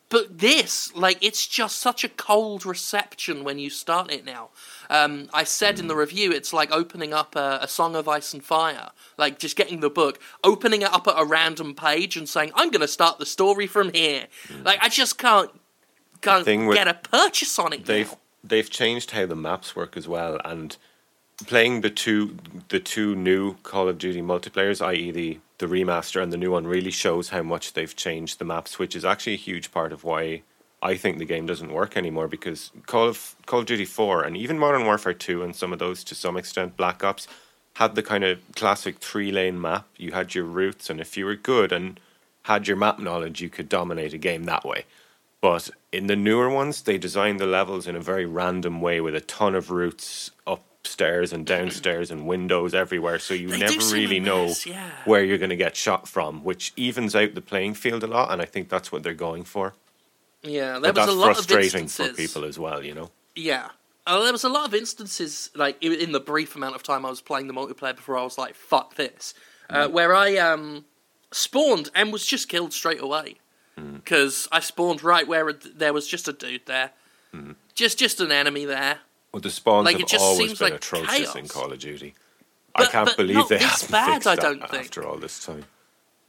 but 0.09 0.39
this, 0.39 0.95
like, 0.95 1.17
it's 1.21 1.45
just 1.45 1.79
such 1.79 2.03
a 2.03 2.09
cold 2.09 2.65
reception 2.65 3.43
when 3.43 3.59
you 3.59 3.69
start 3.69 4.09
it 4.09 4.23
now. 4.23 4.49
Um, 4.89 5.29
I 5.33 5.43
said 5.43 5.79
in 5.79 5.87
the 5.87 5.95
review, 5.95 6.31
it's 6.31 6.53
like 6.53 6.71
opening 6.71 7.13
up 7.13 7.35
a, 7.35 7.59
a 7.61 7.67
Song 7.67 7.95
of 7.95 8.07
Ice 8.07 8.33
and 8.33 8.43
Fire, 8.43 8.91
like 9.17 9.39
just 9.39 9.55
getting 9.55 9.79
the 9.81 9.89
book, 9.89 10.19
opening 10.43 10.81
it 10.81 10.91
up 10.93 11.07
at 11.07 11.15
a 11.17 11.25
random 11.25 11.75
page, 11.75 12.15
and 12.17 12.27
saying, 12.27 12.51
"I'm 12.55 12.69
going 12.71 12.81
to 12.81 12.87
start 12.87 13.19
the 13.19 13.25
story 13.25 13.67
from 13.67 13.91
here." 13.93 14.27
Like, 14.63 14.79
I 14.81 14.89
just 14.89 15.17
can't 15.17 15.51
can't 16.21 16.45
thing 16.45 16.65
with- 16.65 16.77
get 16.77 16.87
a 16.87 16.93
purchase 16.93 17.59
on 17.59 17.73
it. 17.73 17.85
they've 17.85 18.09
now. 18.11 18.17
they've 18.43 18.69
changed 18.69 19.11
how 19.11 19.25
the 19.25 19.35
maps 19.35 19.75
work 19.75 19.97
as 19.97 20.07
well, 20.07 20.39
and 20.45 20.77
playing 21.45 21.81
the 21.81 21.89
two 21.89 22.37
the 22.69 22.79
two 22.79 23.15
new 23.15 23.55
Call 23.63 23.87
of 23.87 23.97
Duty 23.97 24.21
multiplayers, 24.21 24.85
i.e. 24.85 25.11
the 25.11 25.39
the 25.59 25.65
remaster 25.65 26.21
and 26.21 26.31
the 26.31 26.37
new 26.37 26.51
one, 26.51 26.67
really 26.67 26.91
shows 26.91 27.29
how 27.29 27.41
much 27.41 27.73
they've 27.73 27.95
changed 27.95 28.37
the 28.37 28.45
maps, 28.45 28.77
which 28.77 28.95
is 28.95 29.03
actually 29.03 29.33
a 29.33 29.37
huge 29.37 29.71
part 29.71 29.91
of 29.91 30.03
why 30.03 30.43
I 30.81 30.95
think 30.95 31.17
the 31.17 31.25
game 31.25 31.45
doesn't 31.45 31.71
work 31.71 31.97
anymore. 31.97 32.27
Because 32.27 32.71
Call 32.85 33.07
of 33.09 33.35
Call 33.45 33.59
of 33.61 33.65
Duty 33.65 33.85
Four 33.85 34.23
and 34.23 34.37
even 34.37 34.59
Modern 34.59 34.85
Warfare 34.85 35.13
Two 35.13 35.43
and 35.43 35.55
some 35.55 35.73
of 35.73 35.79
those 35.79 36.03
to 36.05 36.15
some 36.15 36.37
extent, 36.37 36.77
Black 36.77 37.03
Ops 37.03 37.27
had 37.75 37.95
the 37.95 38.03
kind 38.03 38.23
of 38.23 38.39
classic 38.55 38.97
three 38.99 39.31
lane 39.31 39.59
map. 39.61 39.87
You 39.97 40.11
had 40.11 40.33
your 40.35 40.45
routes, 40.45 40.89
and 40.89 40.99
if 40.99 41.15
you 41.15 41.25
were 41.25 41.35
good 41.35 41.71
and 41.71 41.99
had 42.43 42.67
your 42.67 42.77
map 42.77 42.99
knowledge, 42.99 43.41
you 43.41 43.49
could 43.49 43.69
dominate 43.69 44.13
a 44.13 44.17
game 44.17 44.45
that 44.45 44.65
way. 44.65 44.85
But 45.41 45.69
in 45.91 46.07
the 46.07 46.15
newer 46.15 46.49
ones, 46.49 46.81
they 46.81 46.97
designed 46.97 47.39
the 47.39 47.45
levels 47.45 47.87
in 47.87 47.95
a 47.95 47.99
very 47.99 48.25
random 48.25 48.81
way 48.81 48.99
with 48.99 49.15
a 49.15 49.21
ton 49.21 49.53
of 49.53 49.69
routes 49.69 50.31
upstairs 50.47 51.31
and 51.31 51.45
downstairs 51.45 52.09
and 52.09 52.25
windows 52.25 52.73
everywhere. 52.73 53.19
So 53.19 53.33
you 53.33 53.49
They 53.49 53.59
never 53.59 53.93
really 53.93 54.19
know 54.19 54.47
mess, 54.47 54.65
yeah. 54.65 54.89
where 55.05 55.23
you're 55.23 55.37
going 55.37 55.51
to 55.51 55.55
get 55.55 55.75
shot 55.75 56.07
from, 56.07 56.43
which 56.43 56.73
evens 56.75 57.15
out 57.15 57.35
the 57.35 57.41
playing 57.41 57.75
field 57.75 58.03
a 58.03 58.07
lot. 58.07 58.31
And 58.31 58.41
I 58.41 58.45
think 58.45 58.69
that's 58.69 58.91
what 58.91 59.03
they're 59.03 59.13
going 59.13 59.43
for. 59.43 59.73
Yeah, 60.47 60.79
there 60.79 60.93
But 60.93 61.07
was 61.07 61.15
a 61.15 61.17
lot 61.19 61.29
of 61.31 61.37
frustrating 61.37 61.81
instances. 61.81 62.15
for 62.15 62.15
people 62.21 62.45
as 62.45 62.57
well, 62.59 62.83
you 62.83 62.93
know? 62.93 63.11
Yeah. 63.35 63.69
Uh, 64.05 64.21
there 64.23 64.31
was 64.31 64.43
a 64.45 64.49
lot 64.49 64.65
of 64.67 64.73
instances, 64.73 65.49
like 65.53 65.77
in- 65.83 66.11
the 66.13 66.19
brief 66.19 66.55
amount 66.55 66.75
of 66.75 66.83
time 66.83 67.05
I 67.05 67.09
was 67.09 67.19
playing 67.21 67.47
the 67.47 67.53
multiplayer 67.53 67.95
before 67.95 68.17
I 68.17 68.23
was 68.23 68.37
like, 68.37 68.55
"Fuck 68.55 68.95
this," 68.95 69.33
uh, 69.69 69.89
where 69.89 70.15
I 70.15 70.37
um, 70.37 70.85
spawned 71.31 71.89
and 71.93 72.13
was 72.13 72.25
just 72.25 72.47
killed 72.47 72.71
straight 72.71 73.01
away 73.01 73.35
because 73.75 74.47
I 74.51 74.61
spawned 74.61 75.03
right 75.03 75.27
where 75.27 75.49
it, 75.49 75.77
there 75.77 75.91
was 75.93 76.07
just 76.07 76.27
a 76.29 76.33
dude 76.33 76.65
there, 76.67 76.91
just 77.75 77.99
just 77.99 78.21
an 78.21 78.31
enemy 78.31 78.63
there. 78.63 78.99
Well, 79.33 79.41
the 79.41 79.49
spawns 79.49 79.85
Like, 79.85 79.95
it 79.95 80.01
have 80.01 80.09
just 80.09 80.23
always 80.23 80.47
seems 80.47 80.59
been 80.59 80.69
like 80.69 80.77
atrocious 80.77 81.35
in. 81.35 81.47
Call 81.49 81.71
of 81.73 81.79
Duty. 81.79 82.15
I 82.75 82.85
can't 82.85 83.15
believe 83.17 83.49
they 83.49 83.57
haven't 83.57 83.91
bad, 83.91 84.13
fixed 84.13 84.27
I 84.27 84.35
that 84.35 84.41
don't 84.41 84.69
think. 84.69 84.85
after 84.85 85.05
all 85.05 85.17
this 85.17 85.43
time. 85.45 85.65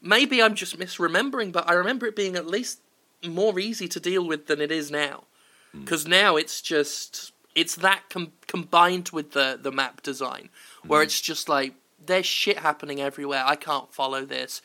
Maybe 0.02 0.42
I'm 0.42 0.54
just 0.56 0.76
misremembering, 0.78 1.52
but 1.52 1.68
I 1.70 1.74
remember 1.74 2.06
it 2.06 2.16
being 2.16 2.34
at 2.36 2.46
least 2.46 2.80
more 3.26 3.58
easy 3.58 3.88
to 3.88 4.00
deal 4.00 4.26
with 4.26 4.46
than 4.46 4.60
it 4.60 4.70
is 4.70 4.90
now. 4.90 5.24
Hmm. 5.72 5.80
Because 5.80 6.06
now 6.06 6.36
it's 6.36 6.60
just 6.60 7.32
it's 7.54 7.76
that 7.76 8.02
com- 8.08 8.32
combined 8.46 9.10
with 9.10 9.32
the 9.32 9.58
the 9.60 9.72
map 9.72 10.02
design, 10.02 10.48
where 10.86 11.00
hmm. 11.00 11.04
it's 11.06 11.20
just 11.20 11.48
like 11.48 11.74
there's 12.04 12.26
shit 12.26 12.58
happening 12.58 13.00
everywhere. 13.00 13.42
I 13.44 13.56
can't 13.56 13.92
follow 13.92 14.24
this. 14.24 14.62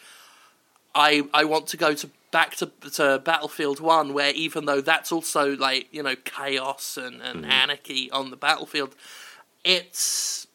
I 0.96 1.28
I 1.34 1.44
want 1.46 1.68
to 1.68 1.78
go 1.78 1.94
to 1.94 2.10
back 2.32 2.56
to 2.58 2.72
to 2.94 3.22
Battlefield 3.24 3.80
One, 3.80 4.14
where 4.14 4.32
even 4.32 4.66
though 4.66 4.82
that's 4.82 5.12
also 5.12 5.56
like 5.56 5.88
you 5.92 6.04
know 6.04 6.16
chaos 6.16 6.98
and, 6.98 7.22
and 7.22 7.46
hmm. 7.46 7.52
anarchy 7.52 8.12
on 8.12 8.30
the 8.30 8.38
battlefield, 8.38 8.96
it's 9.64 10.48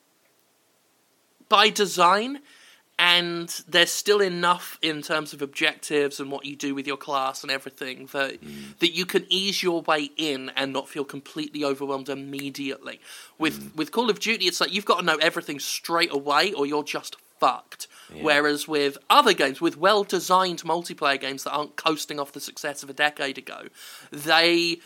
by 1.48 1.70
design 1.70 2.40
and 2.98 3.62
there's 3.68 3.92
still 3.92 4.20
enough 4.20 4.78
in 4.82 5.02
terms 5.02 5.32
of 5.32 5.40
objectives 5.40 6.18
and 6.18 6.32
what 6.32 6.44
you 6.44 6.56
do 6.56 6.74
with 6.74 6.86
your 6.86 6.96
class 6.96 7.42
and 7.42 7.52
everything 7.52 8.08
that 8.12 8.42
mm. 8.42 8.78
that 8.80 8.92
you 8.92 9.06
can 9.06 9.24
ease 9.28 9.62
your 9.62 9.82
way 9.82 10.10
in 10.16 10.50
and 10.56 10.72
not 10.72 10.88
feel 10.88 11.04
completely 11.04 11.64
overwhelmed 11.64 12.08
immediately. 12.08 13.00
With 13.38 13.60
mm. 13.60 13.76
with 13.76 13.92
Call 13.92 14.10
of 14.10 14.18
Duty, 14.18 14.46
it's 14.46 14.60
like 14.60 14.72
you've 14.72 14.84
got 14.84 15.00
to 15.00 15.04
know 15.04 15.16
everything 15.16 15.60
straight 15.60 16.12
away, 16.12 16.52
or 16.52 16.66
you're 16.66 16.82
just 16.82 17.16
fucked. 17.38 17.86
Whereas 18.22 18.66
with 18.66 18.96
other 19.10 19.34
games, 19.34 19.60
with 19.60 19.76
well 19.76 20.02
designed 20.02 20.62
multiplayer 20.62 21.20
games 21.20 21.44
that 21.44 21.52
aren't 21.52 21.76
coasting 21.76 22.18
off 22.18 22.32
the 22.32 22.40
success 22.40 22.82
of 22.82 22.90
a 22.90 22.94
decade 22.94 23.38
ago, 23.38 23.68
they 24.10 24.78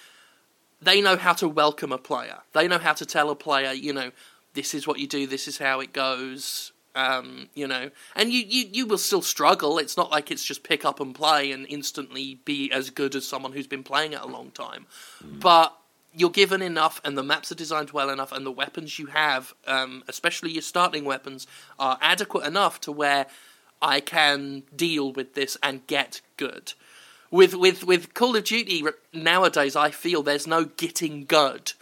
they 0.82 1.00
know 1.00 1.16
how 1.16 1.32
to 1.34 1.48
welcome 1.48 1.92
a 1.92 1.98
player. 1.98 2.40
They 2.52 2.66
know 2.66 2.78
how 2.78 2.92
to 2.94 3.06
tell 3.06 3.30
a 3.30 3.36
player, 3.36 3.72
you 3.72 3.92
know, 3.92 4.10
this 4.54 4.74
is 4.74 4.86
what 4.86 4.98
you 4.98 5.06
do, 5.06 5.26
this 5.26 5.46
is 5.46 5.58
how 5.58 5.80
it 5.80 5.92
goes. 5.92 6.71
Um, 6.94 7.48
you 7.54 7.66
know, 7.66 7.90
and 8.14 8.30
you, 8.30 8.44
you, 8.46 8.68
you 8.70 8.86
will 8.86 8.98
still 8.98 9.22
struggle. 9.22 9.78
It's 9.78 9.96
not 9.96 10.10
like 10.10 10.30
it's 10.30 10.44
just 10.44 10.62
pick 10.62 10.84
up 10.84 11.00
and 11.00 11.14
play 11.14 11.50
and 11.50 11.66
instantly 11.70 12.40
be 12.44 12.70
as 12.70 12.90
good 12.90 13.14
as 13.14 13.26
someone 13.26 13.52
who's 13.52 13.66
been 13.66 13.82
playing 13.82 14.12
it 14.12 14.20
a 14.20 14.26
long 14.26 14.50
time. 14.50 14.84
But 15.22 15.74
you're 16.14 16.28
given 16.28 16.60
enough, 16.60 17.00
and 17.02 17.16
the 17.16 17.22
maps 17.22 17.50
are 17.50 17.54
designed 17.54 17.92
well 17.92 18.10
enough, 18.10 18.30
and 18.30 18.44
the 18.44 18.52
weapons 18.52 18.98
you 18.98 19.06
have, 19.06 19.54
um, 19.66 20.04
especially 20.06 20.50
your 20.50 20.60
starting 20.60 21.06
weapons, 21.06 21.46
are 21.78 21.98
adequate 22.02 22.46
enough 22.46 22.78
to 22.82 22.92
where 22.92 23.26
I 23.80 24.00
can 24.00 24.64
deal 24.76 25.12
with 25.12 25.32
this 25.32 25.56
and 25.62 25.86
get 25.86 26.20
good 26.36 26.74
with 27.32 27.54
with 27.54 27.82
with 27.82 28.14
Call 28.14 28.36
of 28.36 28.44
Duty 28.44 28.84
nowadays, 29.12 29.74
I 29.74 29.90
feel 29.90 30.22
there's 30.22 30.46
no 30.46 30.66
getting 30.66 31.24
good. 31.24 31.72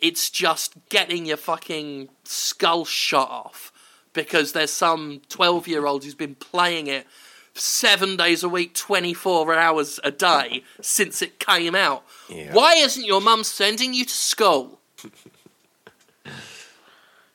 It's 0.00 0.30
just 0.30 0.74
getting 0.90 1.26
your 1.26 1.38
fucking 1.38 2.10
skull 2.22 2.84
shot 2.84 3.30
off 3.30 3.71
because 4.12 4.52
there's 4.52 4.72
some 4.72 5.22
twelve 5.28 5.66
year 5.68 5.86
old 5.86 6.04
who's 6.04 6.14
been 6.14 6.34
playing 6.34 6.86
it 6.86 7.06
seven 7.54 8.16
days 8.16 8.42
a 8.42 8.48
week, 8.48 8.74
twenty 8.74 9.14
four 9.14 9.54
hours 9.54 10.00
a 10.04 10.10
day 10.10 10.64
since 10.80 11.22
it 11.22 11.38
came 11.38 11.74
out. 11.74 12.04
Yeah. 12.28 12.52
Why 12.52 12.74
isn't 12.74 13.04
your 13.04 13.20
mum 13.20 13.44
sending 13.44 13.94
you 13.94 14.04
to 14.04 14.14
school? 14.14 14.80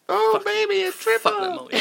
Oh, 0.09 0.41
baby, 0.45 0.83
a 0.83 0.91
triple. 0.91 1.67
Fuck 1.67 1.71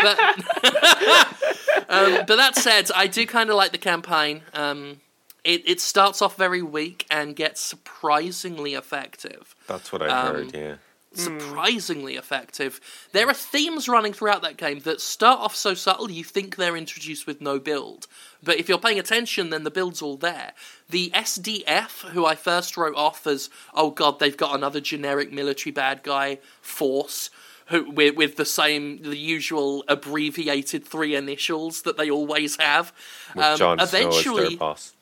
that 0.00 0.36
but, 0.62 1.90
um, 1.90 2.24
but 2.26 2.36
that 2.36 2.54
said, 2.54 2.88
I 2.94 3.08
do 3.08 3.26
kind 3.26 3.50
of 3.50 3.56
like 3.56 3.72
the 3.72 3.78
campaign. 3.78 4.42
Um, 4.52 5.00
it, 5.42 5.68
it 5.68 5.80
starts 5.80 6.22
off 6.22 6.36
very 6.36 6.62
weak 6.62 7.04
and 7.10 7.34
gets 7.34 7.60
surprisingly 7.60 8.74
effective. 8.74 9.56
That's 9.66 9.90
what 9.92 10.02
I 10.02 10.06
Um, 10.08 10.34
heard, 10.36 10.54
yeah. 10.54 10.74
Surprisingly 11.16 12.16
effective. 12.16 12.80
There 13.12 13.28
are 13.28 13.34
themes 13.34 13.88
running 13.88 14.12
throughout 14.12 14.42
that 14.42 14.56
game 14.56 14.80
that 14.80 15.00
start 15.00 15.40
off 15.40 15.54
so 15.54 15.74
subtle 15.74 16.10
you 16.10 16.24
think 16.24 16.56
they're 16.56 16.76
introduced 16.76 17.26
with 17.26 17.40
no 17.40 17.58
build. 17.58 18.06
But 18.42 18.58
if 18.58 18.68
you're 18.68 18.78
paying 18.78 18.98
attention, 18.98 19.50
then 19.50 19.64
the 19.64 19.70
build's 19.70 20.02
all 20.02 20.16
there. 20.16 20.52
The 20.90 21.10
SDF, 21.14 22.10
who 22.10 22.26
I 22.26 22.34
first 22.34 22.76
wrote 22.76 22.96
off 22.96 23.26
as, 23.26 23.50
oh 23.74 23.90
god, 23.90 24.18
they've 24.18 24.36
got 24.36 24.54
another 24.54 24.80
generic 24.80 25.32
military 25.32 25.72
bad 25.72 26.02
guy 26.02 26.38
force, 26.60 27.30
who 27.66 27.90
with, 27.90 28.16
with 28.16 28.36
the 28.36 28.44
same, 28.44 29.02
the 29.02 29.16
usual 29.16 29.84
abbreviated 29.88 30.84
three 30.84 31.14
initials 31.14 31.82
that 31.82 31.96
they 31.96 32.10
always 32.10 32.56
have. 32.56 32.92
With 33.34 33.44
um, 33.44 33.58
Jon 33.58 33.78
Snow 33.78 33.82
as 33.82 33.94
eventually, 33.94 34.48
their 34.50 34.58
boss. 34.58 34.92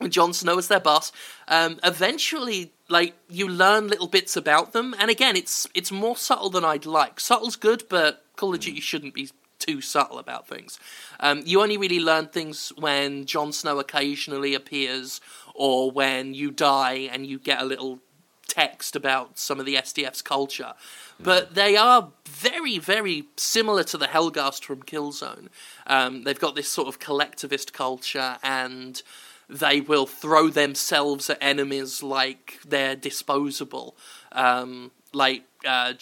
with 0.00 0.10
Jon 0.10 0.32
Snow 0.32 0.58
as 0.58 0.68
their 0.68 0.80
boss. 0.80 1.12
Um, 1.46 1.78
eventually, 1.84 2.72
like 2.90 3.14
you 3.28 3.48
learn 3.48 3.88
little 3.88 4.08
bits 4.08 4.36
about 4.36 4.72
them, 4.72 4.94
and 4.98 5.10
again, 5.10 5.36
it's 5.36 5.66
it's 5.74 5.92
more 5.92 6.16
subtle 6.16 6.50
than 6.50 6.64
I'd 6.64 6.86
like. 6.86 7.20
Subtle's 7.20 7.56
good, 7.56 7.84
but 7.88 8.24
Call 8.36 8.52
of 8.52 8.60
Duty 8.60 8.80
shouldn't 8.80 9.14
be 9.14 9.30
too 9.58 9.80
subtle 9.80 10.18
about 10.18 10.48
things. 10.48 10.80
Um, 11.20 11.42
you 11.44 11.62
only 11.62 11.76
really 11.76 12.00
learn 12.00 12.28
things 12.28 12.72
when 12.76 13.26
Jon 13.26 13.52
Snow 13.52 13.78
occasionally 13.78 14.54
appears, 14.54 15.20
or 15.54 15.90
when 15.90 16.34
you 16.34 16.50
die 16.50 17.08
and 17.12 17.26
you 17.26 17.38
get 17.38 17.62
a 17.62 17.64
little 17.64 18.00
text 18.48 18.96
about 18.96 19.38
some 19.38 19.60
of 19.60 19.66
the 19.66 19.76
SDF's 19.76 20.22
culture. 20.22 20.74
But 21.20 21.54
they 21.54 21.76
are 21.76 22.10
very, 22.26 22.78
very 22.78 23.26
similar 23.36 23.84
to 23.84 23.98
the 23.98 24.06
Helghast 24.06 24.64
from 24.64 24.82
Killzone. 24.82 25.48
Um, 25.86 26.24
they've 26.24 26.38
got 26.38 26.56
this 26.56 26.68
sort 26.68 26.88
of 26.88 26.98
collectivist 26.98 27.72
culture, 27.72 28.38
and 28.42 29.02
they 29.50 29.80
will 29.80 30.06
throw 30.06 30.48
themselves 30.48 31.28
at 31.28 31.38
enemies 31.40 32.02
like 32.02 32.60
they're 32.66 32.96
disposable. 32.96 33.96
Um, 34.32 34.92
like 35.12 35.42
uh, 35.66 35.94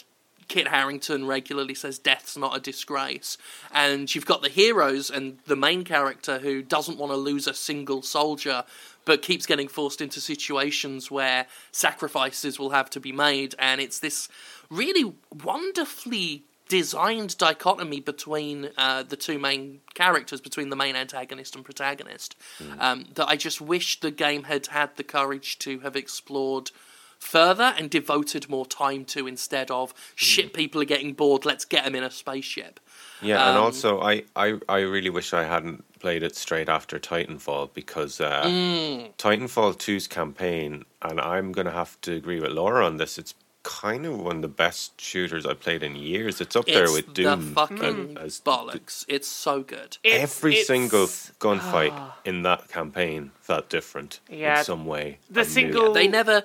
Kit 0.48 0.68
Harington 0.68 1.26
regularly 1.26 1.74
says, 1.74 1.98
"Death's 1.98 2.36
not 2.36 2.56
a 2.56 2.60
disgrace." 2.60 3.38
And 3.72 4.14
you've 4.14 4.26
got 4.26 4.42
the 4.42 4.48
heroes 4.48 5.10
and 5.10 5.38
the 5.46 5.56
main 5.56 5.84
character 5.84 6.38
who 6.38 6.62
doesn't 6.62 6.98
want 6.98 7.12
to 7.12 7.16
lose 7.16 7.46
a 7.46 7.54
single 7.54 8.02
soldier, 8.02 8.64
but 9.04 9.22
keeps 9.22 9.46
getting 9.46 9.68
forced 9.68 10.00
into 10.00 10.20
situations 10.20 11.10
where 11.10 11.46
sacrifices 11.72 12.58
will 12.58 12.70
have 12.70 12.90
to 12.90 13.00
be 13.00 13.12
made, 13.12 13.54
and 13.58 13.80
it's 13.80 13.98
this 13.98 14.28
really 14.70 15.14
wonderfully 15.42 16.44
designed 16.68 17.36
dichotomy 17.38 18.00
between 18.00 18.70
uh, 18.76 19.02
the 19.02 19.16
two 19.16 19.38
main 19.38 19.80
characters, 19.94 20.40
between 20.40 20.68
the 20.68 20.76
main 20.76 20.96
antagonist 20.96 21.54
and 21.56 21.64
protagonist, 21.64 22.36
um, 22.78 23.06
that 23.14 23.26
I 23.28 23.36
just 23.36 23.60
wish 23.60 24.00
the 24.00 24.10
game 24.10 24.44
had 24.44 24.66
had 24.68 24.96
the 24.96 25.04
courage 25.04 25.58
to 25.60 25.80
have 25.80 25.96
explored 25.96 26.70
further 27.18 27.74
and 27.76 27.90
devoted 27.90 28.48
more 28.48 28.64
time 28.64 29.04
to 29.04 29.26
instead 29.26 29.72
of 29.72 29.92
shit 30.14 30.52
people 30.54 30.80
are 30.80 30.84
getting 30.84 31.12
bored 31.12 31.44
let's 31.44 31.64
get 31.64 31.82
them 31.84 31.96
in 31.96 32.04
a 32.04 32.10
spaceship. 32.12 32.78
Yeah, 33.20 33.48
and 33.48 33.58
Um, 33.58 33.64
also 33.64 34.00
I, 34.00 34.22
I, 34.36 34.58
I 34.68 34.78
really 34.80 35.10
wish 35.10 35.32
I 35.34 35.42
hadn't 35.42 35.82
played 35.98 36.22
it 36.22 36.36
straight 36.36 36.68
after 36.68 37.00
Titanfall 37.00 37.74
because 37.74 38.20
uh, 38.20 38.44
Mm. 38.44 39.14
Titanfall 39.16 39.74
2's 39.78 40.06
campaign, 40.06 40.84
and 41.02 41.20
I'm 41.20 41.50
going 41.50 41.66
to 41.66 41.72
have 41.72 42.00
to 42.02 42.12
agree 42.14 42.38
with 42.38 42.52
Laura 42.52 42.86
on 42.86 42.98
this, 42.98 43.18
it's 43.18 43.34
kind 43.70 44.06
of 44.06 44.18
one 44.18 44.36
of 44.36 44.42
the 44.42 44.48
best 44.48 44.98
shooters 44.98 45.44
I've 45.44 45.60
played 45.60 45.82
in 45.82 45.94
years. 45.94 46.40
It's 46.40 46.56
up 46.56 46.64
there 46.64 46.84
it's 46.84 46.92
with 46.94 47.06
the 47.08 47.22
Doom. 47.24 47.52
fucking 47.54 47.84
and 47.84 48.18
as 48.18 48.40
bollocks 48.40 49.04
it's 49.08 49.28
so 49.28 49.62
good 49.62 49.98
It's- 50.02 50.22
every 50.22 50.52
it's- 50.52 50.66
single 50.66 51.06
gunfight 51.38 52.12
in 52.24 52.42
that 52.44 52.68
campaign 52.68 53.30
felt 53.42 53.68
different 53.68 54.20
Yeah. 54.30 54.60
in 54.60 54.64
some 54.64 54.86
way. 54.86 55.18
The 55.30 55.40
and 55.40 55.48
new. 55.48 55.54
single- 55.54 55.92
they 55.92 56.08
never 56.08 56.44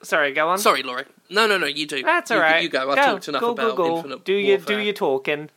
Sorry, 0.00 0.32
go 0.32 0.48
on. 0.48 0.58
Sorry, 0.58 0.84
Laurie. 0.84 1.06
No, 1.28 1.48
no, 1.48 1.58
no. 1.58 1.66
You 1.66 1.84
do. 1.84 2.04
That's 2.04 2.30
you, 2.30 2.36
all 2.36 2.42
right. 2.42 2.62
You 2.62 2.68
go. 2.68 2.88
I 2.88 2.94
Go, 2.94 3.02
talked 3.04 3.26
enough 3.28 3.40
go, 3.40 3.50
about 3.50 3.74
go, 3.76 3.88
go. 3.88 3.96
Infinite 3.96 4.24
Do 4.24 4.32
you 4.32 4.54
Warfare. 4.56 4.76
do 4.76 4.82
your 4.82 4.92
talking? 4.94 5.50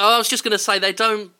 Oh, 0.00 0.14
I 0.16 0.18
was 0.18 0.28
just 0.28 0.42
going 0.42 0.50
to 0.52 0.58
say 0.58 0.78
they 0.80 0.92
don't 0.92 1.30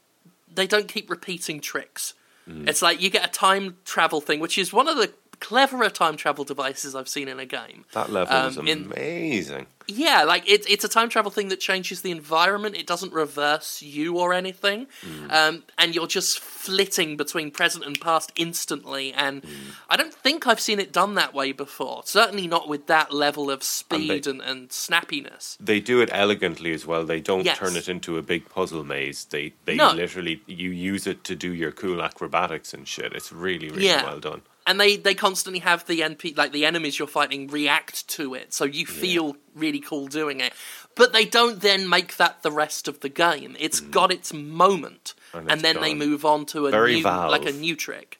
they 0.55 0.66
don't 0.68 0.86
keep 0.89 1.11
repeating 1.11 1.61
tricks. 1.61 2.14
Mm. 2.49 2.68
It's 2.68 2.80
like 2.80 3.03
you 3.03 3.11
get 3.11 3.24
a 3.24 3.28
time 3.28 3.76
travel 3.84 4.20
thing, 4.20 4.39
which 4.39 4.57
is 4.57 4.72
one 4.72 4.86
of 4.89 4.97
the 4.97 5.12
cleverer 5.41 5.91
time 5.91 6.16
travel 6.16 6.45
devices 6.45 6.95
I've 6.95 7.09
seen 7.09 7.28
in 7.28 7.39
a 7.39 7.47
game. 7.47 7.84
That 7.93 8.11
level 8.11 8.34
Um, 8.36 8.49
is 8.51 8.57
in- 8.59 8.84
amazing. 8.93 9.66
Yeah, 9.91 10.24
like 10.24 10.43
it's 10.47 10.66
it's 10.66 10.84
a 10.84 10.89
time 10.89 11.09
travel 11.09 11.30
thing 11.30 11.49
that 11.49 11.61
changes 11.61 12.03
the 12.03 12.11
environment. 12.11 12.76
It 12.76 12.86
doesn't 12.86 13.11
reverse 13.14 13.80
you 13.80 14.18
or 14.18 14.34
anything, 14.34 14.86
Mm. 15.03 15.32
um, 15.32 15.62
and 15.78 15.95
you're 15.95 16.07
just 16.07 16.41
flitting 16.41 17.16
between 17.16 17.51
present 17.51 17.86
and 17.86 17.99
past 17.99 18.30
instantly. 18.36 19.14
And 19.14 19.41
Mm. 19.43 19.49
I 19.89 19.97
don't 19.97 20.12
think 20.12 20.47
I've 20.47 20.61
seen 20.61 20.78
it 20.78 20.93
done 20.93 21.14
that 21.14 21.32
way 21.32 21.53
before. 21.53 22.03
Certainly 22.05 22.49
not 22.49 22.68
with 22.68 22.86
that 22.89 23.14
level 23.14 23.51
of 23.51 23.62
speed 23.62 24.24
they- 24.24 24.30
and, 24.30 24.43
and 24.43 24.68
snappiness. 24.68 25.57
They 25.59 25.80
do 25.80 26.03
it 26.03 26.11
elegantly 26.12 26.72
as 26.74 26.84
well. 26.84 27.05
They 27.05 27.20
don't 27.20 27.47
Yes. 27.47 27.57
turn 27.57 27.74
it 27.74 27.89
into 27.89 28.18
a 28.18 28.22
big 28.22 28.51
puzzle 28.51 28.84
maze. 28.84 29.24
They 29.30 29.55
they 29.64 29.76
No. 29.76 29.93
literally 29.93 30.43
you 30.47 30.68
use 30.70 31.07
it 31.07 31.24
to 31.24 31.34
do 31.34 31.55
your 31.55 31.72
cool 31.72 32.03
acrobatics 32.03 32.74
and 32.74 32.86
shit. 32.86 33.14
It's 33.14 33.32
really 33.32 33.70
really 33.70 33.86
Yeah. 33.86 34.05
well 34.05 34.20
done. 34.20 34.43
And 34.69 34.79
they 34.79 34.97
they 34.97 35.14
constantly 35.14 35.61
have 35.61 35.85
the 35.87 36.01
NP 36.01 36.37
like 36.37 36.53
the 36.53 36.64
enemies 36.64 36.99
you're 36.99 37.09
fighting 37.09 37.49
react 37.49 38.07
to 38.16 38.35
it, 38.35 38.55
so 38.55 38.64
you 38.64 38.87
feel 38.87 39.37
really 39.55 39.81
cool 39.81 40.07
doing 40.07 40.39
it. 40.41 40.53
But 40.95 41.12
they 41.12 41.25
don't 41.25 41.61
then 41.61 41.89
make 41.89 42.16
that 42.16 42.43
the 42.43 42.53
rest 42.53 42.89
of 42.89 43.01
the 43.01 43.09
game. 43.09 43.57
It's 43.59 43.81
got 43.81 44.12
its 44.12 44.33
moment, 44.33 45.14
Mm. 45.33 45.39
And 45.41 45.51
and, 45.53 45.61
then 45.61 45.81
they 45.81 45.95
move 45.95 46.25
on 46.25 46.47
to 46.47 46.66
a 46.69 46.71
Very 46.71 46.95
new 46.97 47.03
Valve. 47.03 47.31
like 47.31 47.47
a 47.47 47.53
new 47.53 47.77
trick. 47.77 48.19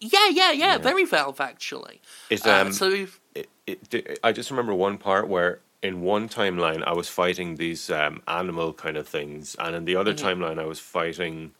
Yeah, 0.00 0.28
yeah, 0.30 0.50
yeah, 0.50 0.78
very 0.78 1.04
Valve 1.04 1.40
actually. 1.40 2.00
It, 2.30 2.44
Uh, 2.46 2.50
um, 2.62 2.72
so 2.72 3.06
it, 3.34 3.48
it, 3.66 4.18
I 4.24 4.32
just 4.32 4.50
remember 4.50 4.74
one 4.74 4.98
part 4.98 5.28
where 5.28 5.60
in 5.82 6.00
one 6.02 6.28
timeline 6.28 6.82
I 6.84 6.92
was 6.94 7.08
fighting 7.08 7.56
these 7.56 7.90
um, 7.90 8.22
animal 8.26 8.72
kind 8.72 8.96
of 8.96 9.06
things, 9.08 9.54
and 9.58 9.76
in 9.76 9.84
the 9.84 9.96
other 9.96 10.12
Mm-hmm. 10.14 10.26
timeline 10.42 10.58
I 10.58 10.66
was 10.66 10.80
fighting 10.80 11.52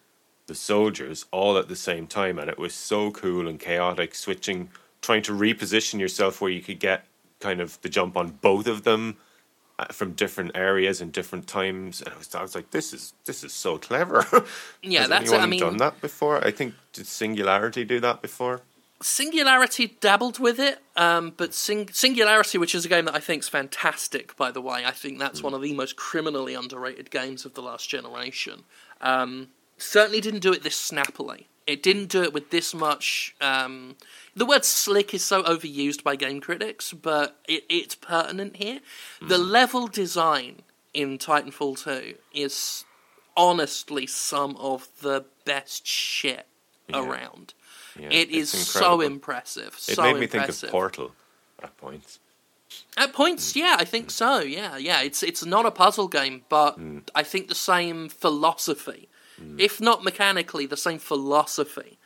the 0.47 0.55
soldiers 0.55 1.26
all 1.30 1.57
at 1.59 1.68
the 1.68 1.76
same 1.76 2.07
time, 2.07 2.38
and 2.38 2.49
it 2.51 2.59
was 2.59 2.74
so 2.74 3.11
cool 3.11 3.49
and 3.49 3.59
chaotic. 3.61 4.14
Switching, 4.14 4.70
trying 5.01 5.22
to 5.22 5.32
reposition 5.32 6.01
yourself 6.01 6.40
where 6.40 6.51
you 6.51 6.61
could 6.61 6.80
get 6.80 7.05
kind 7.40 7.61
of 7.61 7.80
the 7.82 7.88
jump 7.88 8.16
on 8.16 8.28
both 8.40 8.66
of 8.66 8.82
them 8.84 9.16
uh, 9.78 9.86
from 9.86 10.12
different 10.12 10.53
areas 10.55 11.01
and 11.01 11.12
different 11.12 11.47
times, 11.47 12.01
and 12.03 12.12
I 12.14 12.18
was, 12.18 12.34
I 12.34 12.43
was 12.43 12.55
like, 12.55 12.70
this 12.70 12.93
is 12.93 13.14
this 13.24 13.43
is 13.45 13.53
so 13.53 13.78
clever. 13.78 14.24
Yeah, 14.82 15.01
Has 15.01 15.09
that's 15.09 15.30
it. 15.30 15.34
anyone 15.34 15.40
I 15.43 15.47
mean- 15.51 15.61
done 15.61 15.76
that 15.78 16.01
before? 16.01 16.45
I 16.45 16.51
think 16.51 16.74
did 16.93 17.07
Singularity 17.07 17.84
do 17.84 18.01
that 18.01 18.20
before? 18.20 18.62
Singularity 19.01 19.97
dabbled 20.01 20.38
with 20.38 20.61
it, 20.61 20.78
um, 20.97 21.32
but 21.36 21.55
Sing- 21.55 21.90
Singularity, 21.93 22.57
which 22.59 22.72
is 22.74 22.84
a 22.84 22.88
game 22.88 23.05
that 23.07 23.14
I 23.16 23.20
think 23.20 23.43
is 23.43 23.49
fantastic, 23.49 24.36
by 24.36 24.53
the 24.53 24.61
way, 24.61 24.84
I 24.86 24.93
think 24.93 25.18
that's 25.18 25.43
one 25.43 25.55
of 25.55 25.61
the 25.62 25.72
most 25.74 25.97
criminally 25.97 26.55
underrated 26.55 27.11
games 27.11 27.45
of 27.45 27.55
the 27.55 27.62
last 27.62 27.88
generation. 27.88 28.62
Um, 29.01 29.49
certainly 29.79 30.20
didn't 30.20 30.41
do 30.41 30.53
it 30.53 30.62
this 30.62 30.77
snappily. 30.77 31.49
It 31.66 31.83
didn't 31.83 32.07
do 32.07 32.23
it 32.23 32.33
with 32.33 32.51
this 32.51 32.75
much. 32.75 33.35
Um, 33.41 33.97
the 34.35 34.45
word 34.45 34.64
slick 34.64 35.14
is 35.14 35.23
so 35.23 35.43
overused 35.45 36.03
by 36.03 36.16
game 36.16 36.41
critics, 36.41 36.93
but 36.93 37.39
it, 37.47 37.64
it's 37.68 37.95
pertinent 37.95 38.57
here. 38.57 38.81
The 39.20 39.39
hmm. 39.39 39.51
level 39.51 39.87
design 39.87 40.62
in 40.93 41.18
Titanfall 41.18 41.83
2 41.85 42.14
is 42.35 42.85
honestly 43.37 44.07
some 44.07 44.57
of 44.57 44.89
the 45.01 45.25
best 45.45 45.87
shit 45.87 46.47
around. 46.93 47.55
Yeah, 47.99 48.09
it's 48.11 48.55
is 48.55 48.66
so 48.66 49.01
impressive. 49.01 49.75
It 49.89 49.95
so 49.95 50.03
made 50.03 50.16
me 50.16 50.23
impressive. 50.23 50.55
think 50.55 50.64
of 50.64 50.70
Portal 50.70 51.12
at 51.62 51.77
points. 51.77 52.18
At 52.97 53.12
points, 53.12 53.53
hmm. 53.53 53.61
yeah, 53.61 53.77
I 53.79 53.85
think 53.85 54.07
hmm. 54.07 54.11
so. 54.11 54.41
Yeah, 54.41 54.79
yeah. 54.79 55.03
It's 55.03 55.23
it's 55.23 55.45
not 55.45 55.66
a 55.66 55.70
puzzle 55.70 56.09
game, 56.09 56.43
but 56.49 56.79
I 57.14 57.23
think 57.23 57.49
the 57.49 57.55
same 57.55 58.09
philosophy, 58.09 59.09
if 59.59 59.80
not 59.80 60.03
mechanically, 60.05 60.66
the 60.66 60.76
same 60.76 60.99
philosophy 60.99 61.99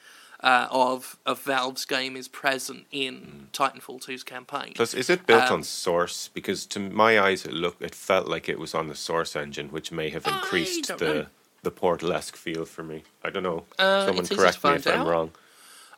uh, 0.42 0.68
of 0.70 1.16
of 1.26 1.40
Valve's 1.42 1.84
game 1.84 2.16
is 2.16 2.28
present 2.28 2.86
in 2.90 3.48
Titanfall 3.52 4.00
2's 4.06 4.22
campaign. 4.22 4.72
Plus, 4.74 4.94
is 4.94 5.08
it 5.10 5.26
built 5.26 5.44
Um, 5.44 5.52
on 5.54 5.62
Source? 5.62 6.28
Because 6.32 6.66
to 6.66 6.78
my 6.78 7.18
eyes, 7.18 7.44
it 7.44 7.52
looked, 7.52 7.82
it 7.82 7.94
felt 7.94 8.26
like 8.28 8.48
it 8.48 8.58
was 8.58 8.74
on 8.74 8.88
the 8.88 8.94
Source 8.94 9.34
engine, 9.36 9.68
which 9.70 9.90
may 9.90 10.10
have 10.10 10.26
increased 10.26 10.88
the 10.98 11.14
know. 11.14 11.26
the 11.62 11.70
Portal-esque 11.70 12.36
feel 12.36 12.64
for 12.64 12.82
me. 12.84 13.02
I 13.24 13.30
don't 13.30 13.42
know. 13.42 13.64
Uh, 13.78 14.06
Someone 14.06 14.24
it's 14.24 14.32
easy 14.32 14.36
to 14.36 14.40
correct 14.42 14.64
me 14.64 14.70
if 14.74 14.86
I'm 14.86 15.06
wrong. 15.06 15.30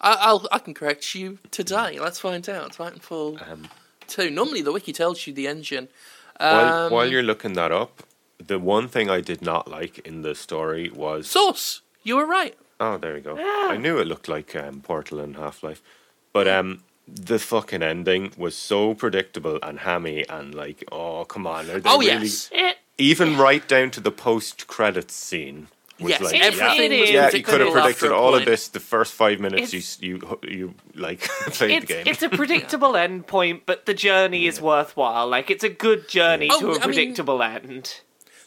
I, 0.01 0.13
I'll 0.21 0.47
I 0.53 0.61
can 0.61 0.75
correct 0.75 1.15
you 1.15 1.39
today. 1.51 1.99
Let's 1.99 2.21
find 2.21 2.49
out. 2.49 2.73
Titanfall 2.77 3.43
Um, 3.51 3.69
2. 4.07 4.31
Normally, 4.31 4.63
the 4.63 4.73
wiki 4.73 4.93
tells 4.93 5.27
you 5.27 5.33
the 5.35 5.49
engine. 5.49 5.89
while, 6.39 6.85
Um, 6.87 6.93
while 6.93 7.07
you're 7.11 7.25
looking 7.25 7.55
that 7.55 7.73
up, 7.73 8.05
the 8.45 8.59
one 8.59 8.89
thing 8.89 9.11
I 9.11 9.21
did 9.21 9.43
not 9.43 9.69
like 9.69 9.99
in 10.01 10.23
the 10.23 10.35
story 10.35 10.91
was 10.91 11.29
Source. 11.29 11.83
You 12.03 12.17
were 12.17 12.27
right. 12.27 12.57
Oh, 12.81 12.97
there 12.97 13.17
you 13.17 13.23
go. 13.23 13.37
I 13.39 13.77
knew 13.77 13.99
it 13.99 14.07
looked 14.07 14.29
like 14.29 14.55
um, 14.55 14.81
Portal 14.81 15.19
and 15.21 15.37
Half 15.37 15.63
Life, 15.65 15.83
but 16.33 16.47
um, 16.47 16.85
the 17.09 17.39
fucking 17.39 17.83
ending 17.83 18.33
was 18.37 18.55
so 18.57 18.95
predictable 18.95 19.59
and 19.63 19.81
hammy 19.81 20.25
and 20.29 20.55
like, 20.55 20.85
oh 20.93 21.25
come 21.25 21.47
on, 21.47 21.69
are 21.71 21.81
they 21.81 21.91
Oh 21.91 21.99
really? 21.99 22.05
yes. 22.27 22.49
It, 22.53 22.77
Even 22.99 23.37
right 23.37 23.67
down 23.67 23.91
to 23.93 24.01
the 24.01 24.11
post-credits 24.13 25.15
scene. 25.15 25.69
Was 26.01 26.11
Yes, 26.11 26.21
like, 26.21 26.35
It- 26.37 26.43
everything 26.43 26.93
it 26.93 27.01
was 27.01 27.11
yeah, 27.11 27.31
you 27.33 27.43
could 27.43 27.61
have 27.61 27.73
predicted 27.73 28.13
a 28.13 28.15
all 28.15 28.37
of 28.37 28.45
this 28.45 28.69
the 28.69 28.79
first 28.79 29.13
five 29.15 29.41
minutes 29.41 29.73
you 29.73 29.79
It's- 29.79 29.97
s- 29.97 30.03
you 30.03 30.39
you 30.47 30.75
like 30.95 31.21
played 31.59 31.71
it's, 31.73 31.87
the 31.89 31.93
game. 31.95 32.05
it's 32.07 32.23
a 32.23 32.29
predictable 32.41 32.95
end 32.97 33.27
point, 33.27 33.65
but 33.67 33.87
the 33.87 33.95
journey 33.95 34.47
is 34.47 34.61
worthwhile. 34.61 35.27
Like 35.27 35.51
it's 35.51 35.65
a 35.65 35.69
good 35.69 36.09
journey 36.09 36.49
Oh, 36.53 36.61
to 36.61 36.67
a 36.67 36.71
I 36.71 36.73
mean- 36.75 36.83
predictable 36.83 37.43
end. 37.43 38.01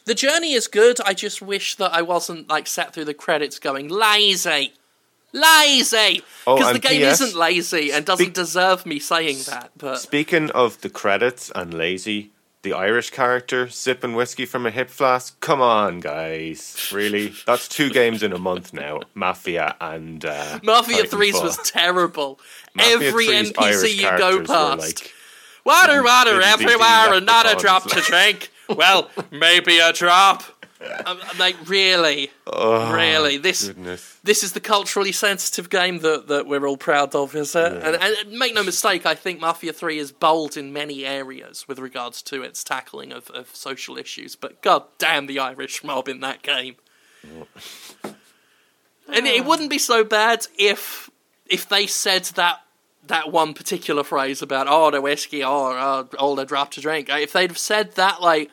The 0.04 0.14
journey 0.14 0.52
is 0.52 0.66
good. 0.66 1.00
I 1.04 1.14
just 1.14 1.40
wish 1.40 1.76
that 1.76 1.92
I 1.92 2.02
wasn't 2.02 2.48
like 2.48 2.66
sat 2.66 2.92
through 2.92 3.04
the 3.04 3.14
credits 3.14 3.58
going 3.58 3.88
lazy, 3.88 4.72
lazy, 5.32 6.22
Oh, 6.46 6.56
because 6.56 6.72
the 6.74 6.78
game 6.80 7.02
PS, 7.02 7.20
isn't 7.20 7.38
lazy 7.38 7.92
and 7.92 8.04
doesn't 8.04 8.34
deserve 8.34 8.84
me 8.84 8.98
saying 8.98 9.38
that. 9.46 9.70
But 9.76 9.98
Speaking 9.98 10.50
of 10.50 10.80
the 10.80 10.90
credits 10.90 11.52
and 11.54 11.72
lazy, 11.72 12.32
the 12.62 12.72
Irish 12.72 13.10
character 13.10 13.68
sipping 13.68 14.14
whiskey 14.14 14.46
from 14.46 14.66
a 14.66 14.70
hip 14.70 14.88
flask. 14.88 15.38
Come 15.40 15.60
on, 15.60 16.00
guys, 16.00 16.90
really? 16.92 17.32
That's 17.44 17.68
two 17.68 17.90
games 17.90 18.22
in 18.22 18.32
a 18.32 18.38
month 18.38 18.72
now. 18.72 19.00
Mafia 19.14 19.74
and 19.80 20.24
uh, 20.24 20.60
Mafia 20.62 21.04
Threes 21.04 21.40
was 21.40 21.56
terrible. 21.58 22.38
Mafia 22.74 23.08
Every 23.08 23.26
NPC 23.26 23.52
Irish 23.58 23.96
you 23.96 24.02
go 24.18 24.44
past, 24.44 24.78
like- 24.78 25.12
water, 25.64 26.02
water 26.04 26.40
everywhere, 26.40 27.10
he 27.10 27.16
and 27.16 27.26
not 27.26 27.52
a 27.52 27.56
drop 27.56 27.88
to 27.88 28.00
drink. 28.00 28.51
Well, 28.68 29.10
maybe 29.30 29.78
a 29.78 29.92
drop. 29.92 30.42
I'm, 31.06 31.18
I'm 31.22 31.38
like, 31.38 31.56
really, 31.68 32.30
oh, 32.46 32.92
really, 32.92 33.36
this 33.36 33.68
Goodness. 33.68 34.18
this 34.24 34.42
is 34.42 34.52
the 34.52 34.60
culturally 34.60 35.12
sensitive 35.12 35.70
game 35.70 36.00
that, 36.00 36.28
that 36.28 36.46
we're 36.46 36.66
all 36.66 36.76
proud 36.76 37.14
of, 37.14 37.36
is 37.36 37.54
it? 37.54 37.72
And, 37.72 37.96
and 37.96 38.32
make 38.32 38.54
no 38.54 38.64
mistake, 38.64 39.06
I 39.06 39.14
think 39.14 39.40
Mafia 39.40 39.72
3 39.72 39.98
is 39.98 40.12
bold 40.12 40.56
in 40.56 40.72
many 40.72 41.04
areas 41.04 41.68
with 41.68 41.78
regards 41.78 42.22
to 42.22 42.42
its 42.42 42.64
tackling 42.64 43.12
of, 43.12 43.30
of 43.30 43.54
social 43.54 43.96
issues, 43.96 44.34
but 44.34 44.62
god 44.62 44.84
damn 44.98 45.26
the 45.26 45.38
Irish 45.38 45.84
mob 45.84 46.08
in 46.08 46.20
that 46.20 46.42
game. 46.42 46.76
and 48.02 49.26
it 49.26 49.44
wouldn't 49.44 49.70
be 49.70 49.78
so 49.78 50.02
bad 50.02 50.46
if 50.58 51.10
if 51.46 51.68
they 51.68 51.86
said 51.86 52.24
that 52.34 52.60
that 53.06 53.32
one 53.32 53.52
particular 53.54 54.04
phrase 54.04 54.42
about 54.42 54.66
oh 54.68 54.90
the 54.90 55.00
whiskey 55.00 55.42
or 55.42 55.78
oh, 55.78 56.08
all 56.18 56.36
the 56.36 56.44
drop 56.44 56.70
to 56.72 56.80
drink. 56.80 57.08
If 57.10 57.32
they'd 57.32 57.50
have 57.50 57.58
said 57.58 57.92
that 57.96 58.20
like 58.20 58.50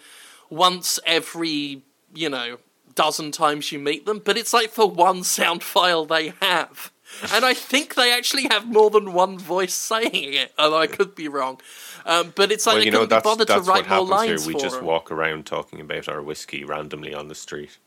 once 0.50 1.00
every 1.06 1.84
you 2.14 2.30
know 2.30 2.58
dozen 2.96 3.32
times 3.32 3.72
you 3.72 3.80
meet 3.80 4.06
them, 4.06 4.22
but 4.24 4.38
it's 4.38 4.54
like 4.54 4.70
for 4.72 4.90
one 4.90 5.24
sound 5.24 5.64
file 5.64 6.06
they 6.06 6.34
have. 6.42 6.92
And 7.34 7.44
I 7.44 7.56
think 7.56 7.96
they 7.96 8.14
actually 8.14 8.44
have 8.52 8.68
more 8.68 8.92
than 8.92 9.14
one 9.14 9.40
voice 9.40 9.74
saying 9.74 10.34
it, 10.34 10.52
although 10.60 10.78
I 10.80 10.86
could 10.88 11.16
be 11.16 11.28
wrong. 11.28 11.60
Um, 12.06 12.34
but 12.36 12.52
it's 12.52 12.66
like 12.68 12.74
Well, 12.74 12.80
they 12.82 12.86
you 12.86 12.92
know 12.92 12.98
couldn't 13.00 13.10
be 13.10 13.16
that's 13.16 13.24
bothered 13.24 13.48
to 13.48 13.54
that's 13.54 13.68
what 13.68 13.74
write 13.74 13.90
more 13.90 14.06
happens 14.08 14.22
here. 14.22 14.30
lines 14.32 14.48
We 14.48 14.54
just 14.54 14.66
just 14.66 14.78
'em. 14.78 14.86
walk 14.86 15.12
around 15.12 15.46
talking 15.48 15.82
about 15.82 16.08
our 16.08 16.22
whiskey 16.22 16.64
randomly 16.64 17.14
on 17.16 17.28
the 17.28 17.36
street. 17.36 17.78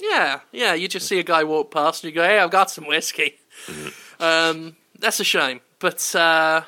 Yeah, 0.00 0.40
yeah. 0.52 0.74
You 0.74 0.86
just 0.86 1.08
see 1.08 1.18
a 1.18 1.24
guy 1.24 1.42
walk 1.42 1.72
past 1.72 2.04
and 2.04 2.12
you 2.12 2.14
go, 2.14 2.24
"Hey, 2.24 2.38
I've 2.38 2.50
got 2.52 2.70
some 2.70 2.86
whiskey." 2.86 3.38
Mm-hmm. 3.66 4.22
Um, 4.22 4.76
that's 4.98 5.18
a 5.18 5.24
shame, 5.24 5.60
but 5.78 6.14
uh, 6.14 6.62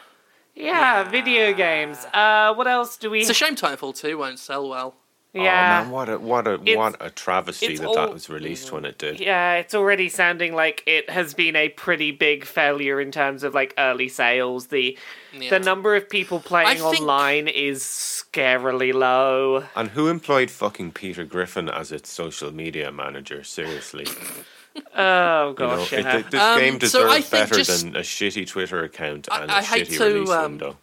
Yeah, 0.54 1.04
video 1.04 1.52
games. 1.52 1.98
Uh, 2.12 2.54
what 2.54 2.66
else 2.66 2.96
do 2.96 3.10
we? 3.10 3.20
it's 3.20 3.30
a 3.30 3.34
shame 3.34 3.56
Titanfall 3.56 3.96
Two 3.96 4.18
won't 4.18 4.38
sell 4.38 4.68
well. 4.68 4.94
yeah, 5.32 5.80
Oh 5.80 5.84
man, 5.84 5.90
what 5.92 6.08
a 6.08 6.18
what 6.18 6.46
a 6.48 6.54
It's- 6.54 6.76
what 6.76 6.96
a 7.00 7.08
travesty 7.10 7.66
it's 7.66 7.80
that 7.80 7.86
all- 7.86 7.94
that 7.94 8.12
was 8.12 8.28
released 8.28 8.72
when 8.72 8.84
it 8.84 8.98
did. 8.98 9.20
Yeah, 9.20 9.54
it's 9.54 9.74
already 9.76 10.08
sounding 10.08 10.54
like 10.54 10.82
it 10.86 11.08
has 11.08 11.34
been 11.34 11.54
a 11.54 11.68
pretty 11.68 12.10
big 12.10 12.44
failure 12.44 13.00
in 13.00 13.12
terms 13.12 13.44
of 13.44 13.54
like 13.54 13.72
early 13.78 14.08
sales. 14.08 14.66
The 14.68 14.98
Yeah. 15.32 15.50
the 15.50 15.60
number 15.60 15.94
of 15.94 16.08
people 16.10 16.40
playing 16.40 16.78
think- 16.78 17.00
online 17.00 17.46
is 17.46 17.82
scarily 17.84 18.92
low. 18.92 19.64
And 19.76 19.90
who 19.90 20.08
employed 20.08 20.50
fucking 20.50 20.92
Peter 20.92 21.24
Griffin 21.24 21.68
as 21.68 21.92
its 21.92 22.10
social 22.10 22.52
media 22.52 22.90
manager? 22.90 23.44
Seriously, 23.44 24.06
Oh 24.94 25.48
you 25.58 25.66
know, 25.66 25.76
gosh, 25.76 25.92
yeah. 25.92 26.16
it- 26.18 26.30
this 26.30 26.40
Um, 26.42 26.58
game 26.58 26.78
deserves 26.78 27.10
I 27.12 27.20
think 27.20 27.30
better 27.30 27.54
just- 27.56 27.82
than 27.84 27.96
a 27.96 28.00
shitty 28.00 28.46
Twitter 28.48 28.82
account 28.84 29.28
I- 29.30 29.42
and 29.42 29.50
I 29.50 29.60
a 29.60 29.62
hate 29.62 29.88
shitty 29.88 29.96
to, 29.98 30.04
release 30.14 30.30
um, 30.30 30.42
window. 30.52 30.76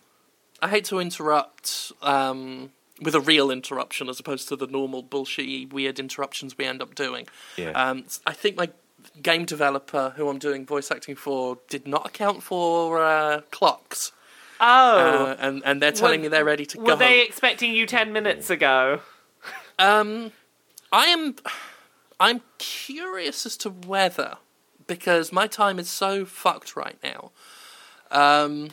I 0.62 0.70
hate 0.70 0.86
to 0.86 1.00
interrupt 1.00 1.91
um, 2.02 2.72
with 3.02 3.14
a 3.16 3.20
real 3.20 3.52
interruption 3.52 4.10
as 4.10 4.20
opposed 4.20 4.48
to 4.50 4.56
the 4.56 4.66
normal 4.68 5.04
bullshitty 5.04 5.72
weird 5.72 6.00
interruptions 6.00 6.58
we 6.58 6.66
end 6.66 6.82
up 6.82 6.95
doing. 6.95 7.28
Yeah. 7.56 7.72
Um, 7.72 8.04
s- 8.08 8.20
I 8.26 8.34
think 8.34 8.58
my 8.58 8.70
game 9.22 9.45
developer, 9.45 10.14
who 10.16 10.28
I'm 10.30 10.39
doing 10.39 10.66
voice 10.66 10.89
acting 10.91 11.16
for, 11.16 11.60
did 11.70 11.88
not 11.88 12.08
account 12.08 12.41
for 12.43 13.04
uh, 13.04 13.41
clocks, 13.52 14.12
Oh, 14.60 14.66
uh, 14.66 15.36
and 15.39 15.62
and 15.64 15.80
they're 15.82 15.91
telling 15.91 16.22
Were- 16.22 16.24
me 16.24 16.28
they're 16.30 16.43
ready 16.43 16.66
to 16.66 16.80
were 16.80 16.86
go. 16.86 16.91
Were 16.93 16.95
they 16.98 17.22
expecting 17.22 17.72
you 17.74 17.86
ten 17.86 18.12
minutes 18.12 18.50
ago? 18.50 19.02
Um, 19.78 20.32
I 20.91 21.06
am. 21.08 21.36
I'm 22.20 22.41
curious 22.57 23.45
as 23.45 23.57
to 23.57 23.70
whether, 23.70 24.38
because 24.88 25.32
my 25.32 25.47
time 25.47 25.80
is 25.80 25.89
so 25.89 26.26
fucked 26.26 26.76
right 26.76 26.97
now. 27.03 27.32
Um, 28.09 28.70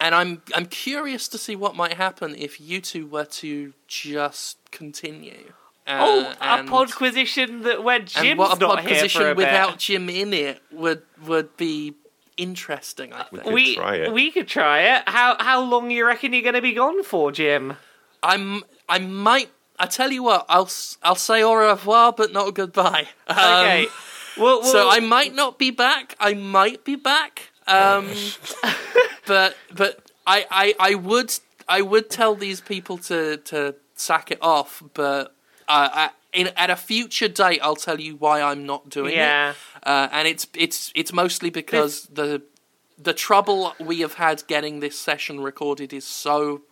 and 0.00 0.14
I'm 0.14 0.42
I'm 0.54 0.66
curious 0.66 1.28
to 1.28 1.38
see 1.38 1.56
what 1.56 1.76
might 1.76 1.94
happen 1.94 2.34
if 2.36 2.60
you 2.60 2.80
two 2.80 3.06
were 3.06 3.24
to 3.24 3.74
just 3.86 4.58
continue. 4.70 5.52
Uh, 5.86 5.98
oh, 6.00 6.34
a 6.40 6.64
podquisition 6.64 7.62
that 7.62 7.82
where 7.82 7.98
Jim's 7.98 8.30
and 8.30 8.38
what 8.38 8.56
a 8.56 8.60
not 8.60 8.76
pod 8.76 8.80
here 8.80 8.88
for 8.88 8.94
position 8.94 9.22
a 9.22 9.24
bit. 9.26 9.36
without 9.36 9.78
Jim 9.78 10.08
in 10.08 10.32
it 10.32 10.62
would 10.70 11.02
would 11.26 11.56
be 11.56 11.94
interesting. 12.36 13.12
I 13.12 13.24
think. 13.24 13.44
could 13.44 13.52
we 13.52 13.74
try 13.74 13.96
it. 13.96 14.12
we 14.12 14.30
could 14.30 14.48
try 14.48 14.96
it. 14.96 15.02
How 15.06 15.36
how 15.38 15.62
long 15.62 15.90
you 15.90 16.06
reckon 16.06 16.32
you're 16.32 16.42
going 16.42 16.54
to 16.54 16.62
be 16.62 16.72
gone 16.72 17.02
for, 17.02 17.32
Jim? 17.32 17.76
I'm 18.22 18.62
I 18.88 18.98
might. 18.98 19.50
I 19.80 19.86
tell 19.86 20.12
you 20.12 20.22
what. 20.22 20.44
I'll 20.48 20.70
I'll 21.02 21.14
say 21.16 21.42
au 21.42 21.54
revoir, 21.54 22.12
but 22.12 22.32
not 22.32 22.54
goodbye. 22.54 23.08
Um, 23.26 23.38
Okay. 23.38 23.88
well, 24.36 24.60
well, 24.60 24.72
So 24.72 24.88
I 24.88 25.00
might 25.00 25.34
not 25.34 25.58
be 25.58 25.70
back. 25.70 26.14
I 26.20 26.34
might 26.34 26.84
be 26.84 26.96
back. 26.96 27.50
Um, 27.66 28.12
but 29.26 29.56
but 29.74 30.10
I, 30.26 30.46
I 30.50 30.74
I 30.90 30.94
would 30.94 31.32
I 31.68 31.80
would 31.82 32.10
tell 32.10 32.34
these 32.34 32.60
people 32.60 32.98
to 32.98 33.38
to 33.38 33.74
sack 33.94 34.30
it 34.30 34.38
off. 34.42 34.82
But 34.94 35.34
uh, 35.68 35.88
I, 35.92 36.10
in, 36.32 36.48
at 36.56 36.70
a 36.70 36.76
future 36.76 37.28
date, 37.28 37.60
I'll 37.62 37.76
tell 37.76 38.00
you 38.00 38.16
why 38.16 38.42
I'm 38.42 38.66
not 38.66 38.88
doing 38.88 39.14
Yeah. 39.14 39.50
it. 39.50 39.56
Uh, 39.82 40.08
and 40.12 40.28
it's 40.28 40.46
it's 40.54 40.92
it's 40.94 41.12
mostly 41.12 41.50
because 41.50 42.02
the 42.12 42.42
the 42.98 43.14
trouble 43.14 43.74
we 43.80 44.00
have 44.00 44.14
had 44.14 44.46
getting 44.46 44.80
this 44.80 44.98
session 44.98 45.40
recorded 45.40 45.92
is 45.92 46.06
so 46.06 46.62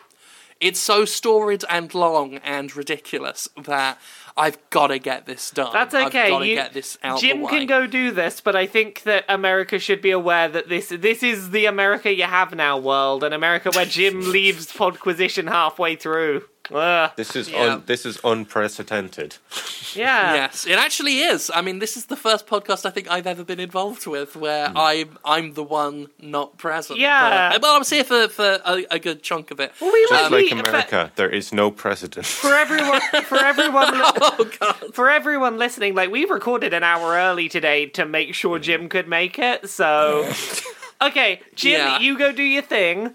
it's 0.61 0.81
so 0.81 1.05
storied 1.05 1.65
and 1.69 1.95
long 1.95 2.37
and 2.39 2.75
ridiculous 2.75 3.49
that 3.65 3.99
I've 4.39 4.71
got 4.71 4.89
to 4.89 4.99
get 4.99 5.27
this 5.27 5.51
done. 5.51 5.71
That's 5.73 5.95
okay. 5.95 6.23
I've 6.23 6.31
got 6.31 6.39
to 6.39 6.47
you, 6.47 6.55
get 6.55 6.73
this 6.73 6.97
out. 7.03 7.21
Jim 7.21 7.39
the 7.39 7.45
way. 7.45 7.51
can 7.51 7.67
go 7.67 7.87
do 7.87 8.11
this, 8.13 8.41
but 8.41 8.55
I 8.55 8.67
think 8.67 9.03
that 9.03 9.25
America 9.29 9.79
should 9.79 10.01
be 10.01 10.11
aware 10.11 10.49
that 10.49 10.69
this 10.69 10.89
this 10.89 11.23
is 11.23 11.51
the 11.51 11.67
America 11.67 12.13
you 12.15 12.25
have 12.25 12.55
now 12.55 12.79
world, 12.79 13.25
an 13.25 13.33
America 13.33 13.71
where 13.75 13.85
Jim 13.87 14.21
leaves 14.33 14.73
Podquisition 14.73 15.49
halfway 15.49 15.97
through. 15.97 16.45
Ugh. 16.71 17.11
This 17.17 17.35
is 17.35 17.49
Yeah. 17.49 17.75
un, 17.75 17.83
this 17.87 18.05
is 18.05 18.19
unprecedented. 18.25 19.37
Yeah. 19.95 20.35
Yes, 20.35 20.67
it 20.67 20.79
actually 20.79 21.21
is. 21.21 21.51
I 21.55 21.63
mean, 21.63 21.79
this 21.79 21.97
is 21.97 22.07
the 22.07 22.15
first 22.15 22.47
podcast 22.47 22.85
I 22.85 22.91
think 22.91 23.11
I've 23.11 23.27
ever 23.27 23.43
been 23.43 23.59
involved 23.59 24.07
with 24.07 24.37
where 24.37 24.69
hmm. 24.69 24.77
I'm 24.77 25.19
I'm 25.25 25.55
the 25.55 25.63
one 25.63 26.09
not 26.21 26.59
present. 26.59 26.99
Yeah. 27.01 27.49
But, 27.49 27.57
uh, 27.57 27.59
well, 27.63 27.75
I 27.75 27.79
was 27.79 27.89
here 27.89 28.05
for, 28.05 28.29
for 28.29 28.61
a, 28.67 28.85
a 28.91 28.99
good 28.99 29.23
chunk 29.23 29.51
of 29.51 29.61
it. 29.61 29.73
Well, 29.81 29.91
we 29.91 30.01
Just 30.03 30.13
might 30.13 30.31
like 30.31 30.51
be- 30.51 30.55
but 30.57 30.69
America, 30.69 31.11
there 31.17 31.31
is 31.31 31.55
no 31.55 31.71
precedent. 31.71 32.27
for 32.27 32.55
everyone, 32.55 33.01
for 33.25 33.39
everyone, 33.39 33.95
Oh 34.39 34.51
god. 34.61 34.95
for 34.95 35.09
everyone 35.11 35.59
listening, 35.59 35.95
like 35.95 36.11
we 36.11 36.25
recorded 36.25 36.73
an 36.75 36.83
hour 36.83 37.15
early 37.15 37.49
today 37.49 37.87
to 37.87 38.05
make 38.05 38.35
sure 38.35 38.59
Jim 38.59 38.89
could 38.89 39.09
make 39.09 39.39
it. 39.39 39.69
So, 39.69 40.31
okay, 41.03 41.41
Jim, 41.55 41.81
Yeah. 41.81 41.99
you 42.01 42.19
go 42.19 42.33
do 42.33 42.43
your 42.43 42.63
thing. 42.63 43.15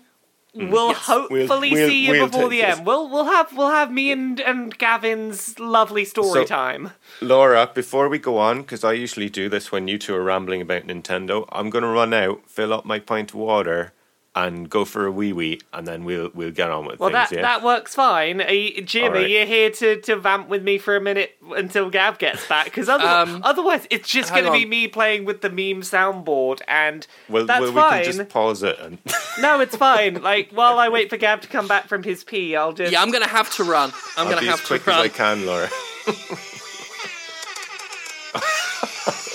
Mm, 0.56 0.70
we'll 0.70 0.94
hopefully 0.94 1.48
We'll- 1.48 1.60
we'll- 1.72 1.90
see 1.90 2.06
you 2.06 2.12
we'll 2.12 2.26
before 2.28 2.42
take 2.44 2.50
the 2.52 2.62
this. 2.62 2.78
end. 2.78 2.86
We'll 2.86 3.10
we'll 3.10 3.26
have 3.26 3.58
we'll 3.58 3.72
have 3.72 3.92
me 3.92 4.12
and 4.12 4.40
and 4.40 4.78
Gavin's 4.78 5.58
lovely 5.60 6.06
story 6.06 6.42
So- 6.42 6.46
time. 6.46 6.92
Laura, 7.22 7.70
before 7.74 8.08
we 8.08 8.20
go 8.20 8.38
on, 8.38 8.62
because 8.62 8.84
I 8.84 8.94
usually 8.94 9.30
do 9.30 9.50
this 9.50 9.72
when 9.72 9.88
you 9.88 9.98
two 9.98 10.14
are 10.16 10.24
rambling 10.24 10.62
about 10.62 10.84
Nintendo, 10.84 11.48
I'm 11.52 11.70
going 11.72 11.84
to 11.84 11.88
run 11.90 12.14
out, 12.14 12.42
fill 12.48 12.72
up 12.74 12.86
my 12.86 13.00
pint 13.00 13.32
of 13.32 13.36
water, 13.38 13.94
and 14.36 14.68
go 14.68 14.84
for 14.84 15.06
a 15.06 15.12
wee 15.12 15.32
wee, 15.32 15.60
and 15.74 15.88
then 15.88 16.04
we'll 16.06 16.32
we'll 16.34 16.50
get 16.52 16.72
on 16.72 16.86
with 16.88 17.00
Well, 17.00 17.10
things. 17.12 17.30
that 17.30 17.36
yeah. 17.36 17.42
that 17.44 17.64
works 17.64 17.94
fine. 17.94 18.42
Are 18.42 18.52
you, 18.52 18.82
Jim, 18.82 19.14
are 19.14 19.20
you 19.22 19.46
here 19.46 19.70
to, 19.70 20.02
to 20.02 20.16
vamp 20.16 20.50
with 20.50 20.64
me 20.64 20.80
for 20.80 20.96
a 20.96 21.02
minute 21.02 21.36
until 21.56 21.90
Gav 21.92 22.18
gets 22.18 22.48
back? 22.48 22.66
Because 22.66 22.90
other, 22.90 23.08
Um, 23.08 23.42
otherwise, 23.44 23.86
it's 23.92 24.10
just 24.10 24.32
going 24.34 24.46
to 24.46 24.52
be 24.52 24.66
me 24.66 24.88
playing 24.88 25.26
with 25.26 25.42
the 25.42 25.50
meme 25.50 25.82
soundboard, 25.84 26.62
and 26.68 27.06
well, 27.30 27.46
that's 27.46 27.62
well, 27.62 27.72
we 27.74 27.80
fine. 27.80 28.04
can 28.06 28.14
just 28.14 28.30
pause 28.30 28.64
it 28.64 28.80
and 28.80 28.98
No, 29.40 29.60
it's 29.60 29.76
fine. 29.76 30.22
Like 30.24 30.50
while 30.52 30.80
I 30.80 30.90
wait 30.90 31.10
for 31.12 31.18
Gav 31.18 31.42
to 31.42 31.48
come 31.48 31.68
back 31.68 31.88
from 31.88 32.02
his 32.04 32.24
pee, 32.24 32.56
I'll 32.56 32.74
just. 32.74 32.92
Yeah, 32.92 33.02
I'm 33.04 33.12
gonna 33.12 33.28
have 33.28 33.52
to 33.58 33.64
run. 33.64 33.92
I'm 34.18 34.26
I'll 34.26 34.30
gonna 34.30 34.42
be 34.42 34.48
have 34.48 34.62
as 34.62 34.66
quick 34.68 34.88
as. 34.88 34.96
I 34.96 35.10
can, 35.10 35.46
Laura. 35.46 35.70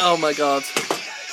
Oh 0.01 0.17
my 0.21 0.33
god. 0.33 0.63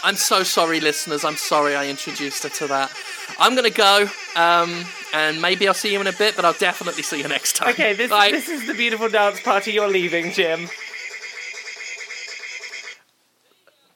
I'm 0.03 0.15
so 0.15 0.43
sorry, 0.43 0.79
listeners. 0.79 1.23
I'm 1.23 1.35
sorry 1.35 1.75
I 1.75 1.87
introduced 1.87 2.43
her 2.43 2.49
to 2.49 2.67
that. 2.67 2.91
I'm 3.39 3.55
gonna 3.55 3.69
go, 3.69 4.09
um, 4.35 4.85
and 5.13 5.41
maybe 5.41 5.67
I'll 5.67 5.73
see 5.73 5.91
you 5.91 5.99
in 5.99 6.07
a 6.07 6.13
bit, 6.13 6.35
but 6.35 6.45
I'll 6.45 6.53
definitely 6.53 7.03
see 7.03 7.21
you 7.21 7.27
next 7.27 7.55
time. 7.57 7.69
Okay, 7.69 7.93
this 7.93 8.09
Bye. 8.09 8.31
this 8.31 8.47
is 8.49 8.65
the 8.67 8.73
beautiful 8.73 9.09
dance 9.09 9.41
party 9.41 9.71
you're 9.73 9.89
leaving, 9.89 10.31
Jim. 10.31 10.69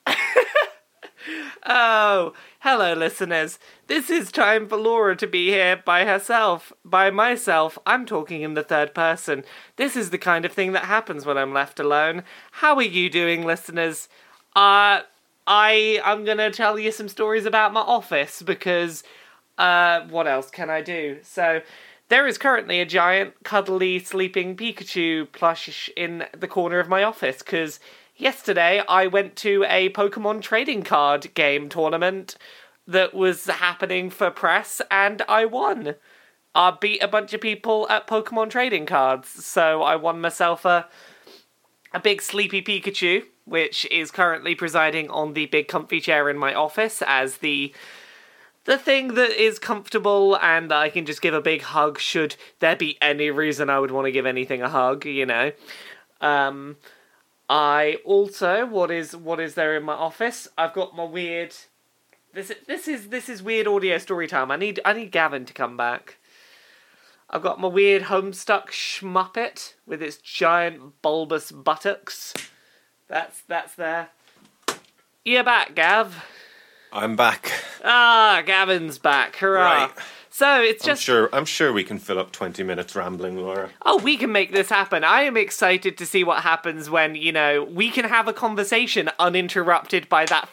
oh, 1.66 2.34
hello, 2.60 2.94
listeners. 2.94 3.60
This 3.88 4.10
is 4.10 4.32
time 4.32 4.68
for 4.68 4.76
Laura 4.78 5.16
to 5.16 5.28
be 5.28 5.48
here 5.50 5.82
by 5.86 6.06
herself. 6.06 6.74
By 6.84 7.10
myself, 7.10 7.78
I'm 7.86 8.06
talking 8.06 8.42
in 8.42 8.56
the 8.56 8.64
third 8.64 8.94
person. 8.94 9.44
This 9.78 9.96
is 9.96 10.10
the 10.10 10.18
kind 10.18 10.44
of 10.46 10.52
thing 10.52 10.74
that 10.74 10.86
happens 10.86 11.26
when 11.26 11.38
I'm 11.38 11.54
left 11.54 11.80
alone. 11.80 12.24
How 12.52 12.76
are 12.76 12.84
you 12.84 13.10
doing, 13.10 13.46
listeners? 13.46 14.10
Uh, 14.56 15.02
I 15.48 16.02
I'm 16.04 16.26
gonna 16.26 16.52
tell 16.52 16.78
you 16.78 16.92
some 16.92 17.08
stories 17.10 17.46
about 17.46 17.74
my 17.74 17.82
office 17.82 18.42
because 18.42 19.04
uh, 19.60 20.08
what 20.08 20.26
else 20.26 20.50
can 20.50 20.70
I 20.70 20.82
do? 20.82 21.20
So, 21.22 21.62
there 22.08 22.26
is 22.26 22.40
currently 22.40 22.80
a 22.80 22.86
giant, 22.86 23.36
cuddly, 23.44 24.00
sleeping 24.00 24.58
Pikachu 24.58 25.32
plush 25.32 25.92
in 25.96 26.26
the 26.36 26.48
corner 26.48 26.80
of 26.80 26.90
my 26.90 27.04
office 27.04 27.38
because 27.40 27.80
yesterday 28.16 28.82
I 28.90 29.06
went 29.06 29.36
to 29.38 29.64
a 29.70 29.90
Pokemon 29.90 30.42
trading 30.42 30.82
card 30.82 31.32
game 31.36 31.70
tournament 31.70 32.36
that 32.88 33.14
was 33.14 33.46
happening 33.46 34.10
for 34.10 34.32
press 34.32 34.82
and 34.90 35.22
I 35.30 35.46
won. 35.46 35.94
I 36.56 36.72
beat 36.72 37.04
a 37.04 37.08
bunch 37.08 37.36
of 37.36 37.42
people 37.42 37.86
at 37.92 38.08
Pokemon 38.08 38.50
trading 38.50 38.88
cards, 38.88 39.30
so 39.46 39.84
I 39.84 39.96
won 39.96 40.20
myself 40.20 40.66
a 40.66 40.88
a 41.92 42.00
big 42.00 42.22
sleepy 42.22 42.62
Pikachu, 42.62 43.24
which 43.46 43.86
is 43.92 44.12
currently 44.12 44.56
presiding 44.56 45.10
on 45.10 45.34
the 45.34 45.48
big 45.48 45.68
comfy 45.68 46.00
chair 46.00 46.30
in 46.30 46.38
my 46.38 46.54
office 46.54 47.02
as 47.06 47.38
the 47.38 47.74
the 48.70 48.78
thing 48.78 49.16
that 49.16 49.32
is 49.32 49.58
comfortable 49.58 50.38
and 50.38 50.72
I 50.72 50.90
can 50.90 51.08
just 51.08 51.24
give 51.24 51.34
a 51.34 51.42
big 51.42 51.64
hug 51.64 51.98
should 51.98 52.36
there 52.60 52.76
be 52.76 53.00
any 53.02 53.32
reason 53.32 53.68
I 53.68 53.80
would 53.80 53.90
want 53.90 54.06
to 54.06 54.12
give 54.12 54.28
anything 54.28 54.62
a 54.62 54.70
hug, 54.70 55.08
you 55.08 55.26
know. 55.26 55.52
Um 56.22 56.78
I 57.50 57.98
also 58.06 58.68
what 58.68 58.92
is 58.92 59.16
what 59.16 59.40
is 59.40 59.56
there 59.56 59.76
in 59.76 59.82
my 59.82 59.96
office? 59.96 60.48
I've 60.56 60.74
got 60.74 60.96
my 60.96 61.04
weird 61.04 61.56
this 62.34 62.52
this 62.68 62.88
is 62.88 63.08
this 63.08 63.28
is 63.28 63.42
weird 63.42 63.66
audio 63.66 63.98
story 63.98 64.28
time. 64.28 64.52
I 64.52 64.56
need 64.56 64.80
I 64.86 64.94
need 64.94 65.12
Gavin 65.12 65.46
to 65.46 65.54
come 65.54 65.76
back. 65.76 66.18
I've 67.28 67.42
got 67.42 67.60
my 67.60 67.68
weird 67.68 68.04
homestuck 68.04 68.68
schmuppet 68.68 69.74
with 69.88 70.04
its 70.04 70.18
giant 70.18 71.02
bulbous 71.02 71.52
buttocks. 71.52 72.36
That's 73.08 73.42
that's 73.48 73.74
there. 73.74 74.10
You're 75.26 75.44
back, 75.44 75.74
Gav. 75.74 76.24
I'm 76.92 77.16
back. 77.16 77.52
Ah, 77.84 78.42
Gavin's 78.46 78.98
back. 78.98 79.36
Hurrah. 79.38 79.62
Right. 79.86 79.92
So 80.32 80.62
it's 80.62 80.86
I'm 80.86 80.92
just 80.92 81.04
sure. 81.04 81.30
I'm 81.34 81.46
sure 81.46 81.74
we 81.74 81.84
can 81.84 82.00
fill 82.00 82.18
up 82.20 82.32
20 82.32 82.64
minutes 82.64 82.96
rambling, 82.96 83.38
Laura. 83.38 83.70
oh, 83.86 83.98
we 84.00 84.18
can 84.18 84.32
make 84.32 84.52
this 84.52 84.70
happen. 84.70 85.04
I 85.04 85.22
am 85.22 85.36
excited 85.38 85.98
to 85.98 86.06
see 86.06 86.24
what 86.24 86.44
happens 86.44 86.90
when, 86.90 87.16
you 87.16 87.32
know, 87.32 87.64
we 87.64 87.90
can 87.92 88.06
have 88.06 88.28
a 88.28 88.34
conversation 88.34 89.10
uninterrupted 89.20 90.08
by 90.10 90.26
that 90.26 90.50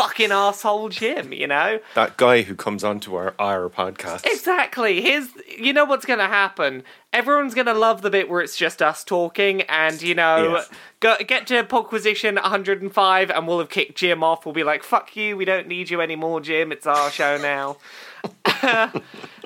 fucking 0.00 0.32
asshole 0.32 0.88
Jim, 0.88 1.32
you 1.32 1.46
know? 1.46 1.78
That 1.94 2.16
guy 2.16 2.42
who 2.42 2.54
comes 2.54 2.82
onto 2.84 3.14
our 3.14 3.34
our 3.38 3.68
podcast. 3.68 4.24
Exactly. 4.24 5.00
Here's 5.02 5.28
you 5.58 5.72
know 5.72 5.84
what's 5.84 6.06
gonna 6.06 6.26
happen. 6.28 6.84
Everyone's 7.12 7.54
gonna 7.54 7.74
love 7.74 8.00
the 8.02 8.08
bit 8.10 8.28
where 8.30 8.40
it's 8.40 8.56
just 8.56 8.80
us 8.80 9.04
talking, 9.04 9.62
and 9.62 10.00
you 10.00 10.14
know, 10.14 10.54
Yes. 10.54 10.70
go, 11.00 11.16
get 11.26 11.46
to 11.48 11.64
Podquisition 11.64 12.40
105, 12.40 13.30
and 13.30 13.46
we'll 13.46 13.58
have 13.58 13.68
kicked 13.68 13.98
Jim 13.98 14.22
off. 14.22 14.46
We'll 14.46 14.54
be 14.54 14.64
like, 14.64 14.82
"Fuck 14.82 15.16
you, 15.16 15.36
we 15.36 15.44
don't 15.44 15.66
need 15.66 15.90
you 15.90 16.00
anymore, 16.00 16.40
Jim. 16.40 16.72
It's 16.72 16.86
our 16.86 17.10
show 17.10 17.36
now." 17.36 17.76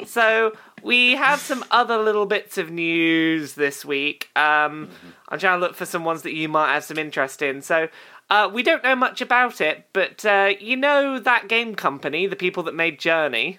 so 0.07 0.53
we 0.83 1.17
have 1.17 1.41
some 1.41 1.65
other 1.71 1.99
little 1.99 2.27
bits 2.27 2.59
of 2.59 2.71
news 2.71 3.55
this 3.55 3.85
week. 3.85 4.29
Um, 4.37 4.91
I'm 5.29 5.39
trying 5.39 5.59
to 5.59 5.67
look 5.67 5.75
for 5.75 5.87
some 5.87 6.05
ones 6.05 6.23
that 6.23 6.35
you 6.35 6.49
might 6.49 6.75
have 6.75 6.85
some 6.85 6.99
interest 6.99 7.43
in. 7.43 7.63
So. 7.63 7.89
Uh, 8.31 8.51
we 8.53 8.62
don't 8.62 8.83
know 8.83 8.97
much 8.97 9.20
about 9.20 9.61
it, 9.61 9.87
but 9.93 10.25
uh, 10.25 10.53
you 10.59 10.77
know 10.77 11.18
that 11.18 11.49
game 11.49 11.75
company, 11.75 12.27
the 12.27 12.37
people 12.37 12.62
that 12.62 12.75
made 12.75 12.99
Journey. 12.99 13.59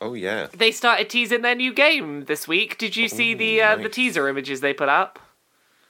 Oh 0.00 0.14
yeah. 0.14 0.48
They 0.52 0.70
started 0.70 1.08
teasing 1.08 1.42
their 1.42 1.54
new 1.54 1.72
game 1.72 2.26
this 2.26 2.46
week. 2.46 2.76
Did 2.76 2.96
you 2.96 3.08
see 3.08 3.32
the 3.34 3.60
Ooh, 3.60 3.62
uh, 3.62 3.76
the 3.76 3.88
teaser 3.88 4.28
images 4.28 4.60
they 4.60 4.74
put 4.74 4.88
up? 4.88 5.18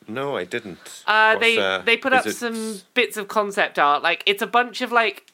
No, 0.06 0.36
I 0.36 0.44
didn't. 0.44 1.02
Uh, 1.06 1.36
they 1.38 1.58
uh, 1.58 1.78
they 1.78 1.96
put 1.96 2.12
up 2.12 2.26
it- 2.26 2.36
some 2.36 2.80
bits 2.94 3.16
of 3.16 3.28
concept 3.28 3.78
art. 3.78 4.02
Like 4.02 4.22
it's 4.26 4.42
a 4.42 4.46
bunch 4.46 4.80
of 4.80 4.92
like 4.92 5.26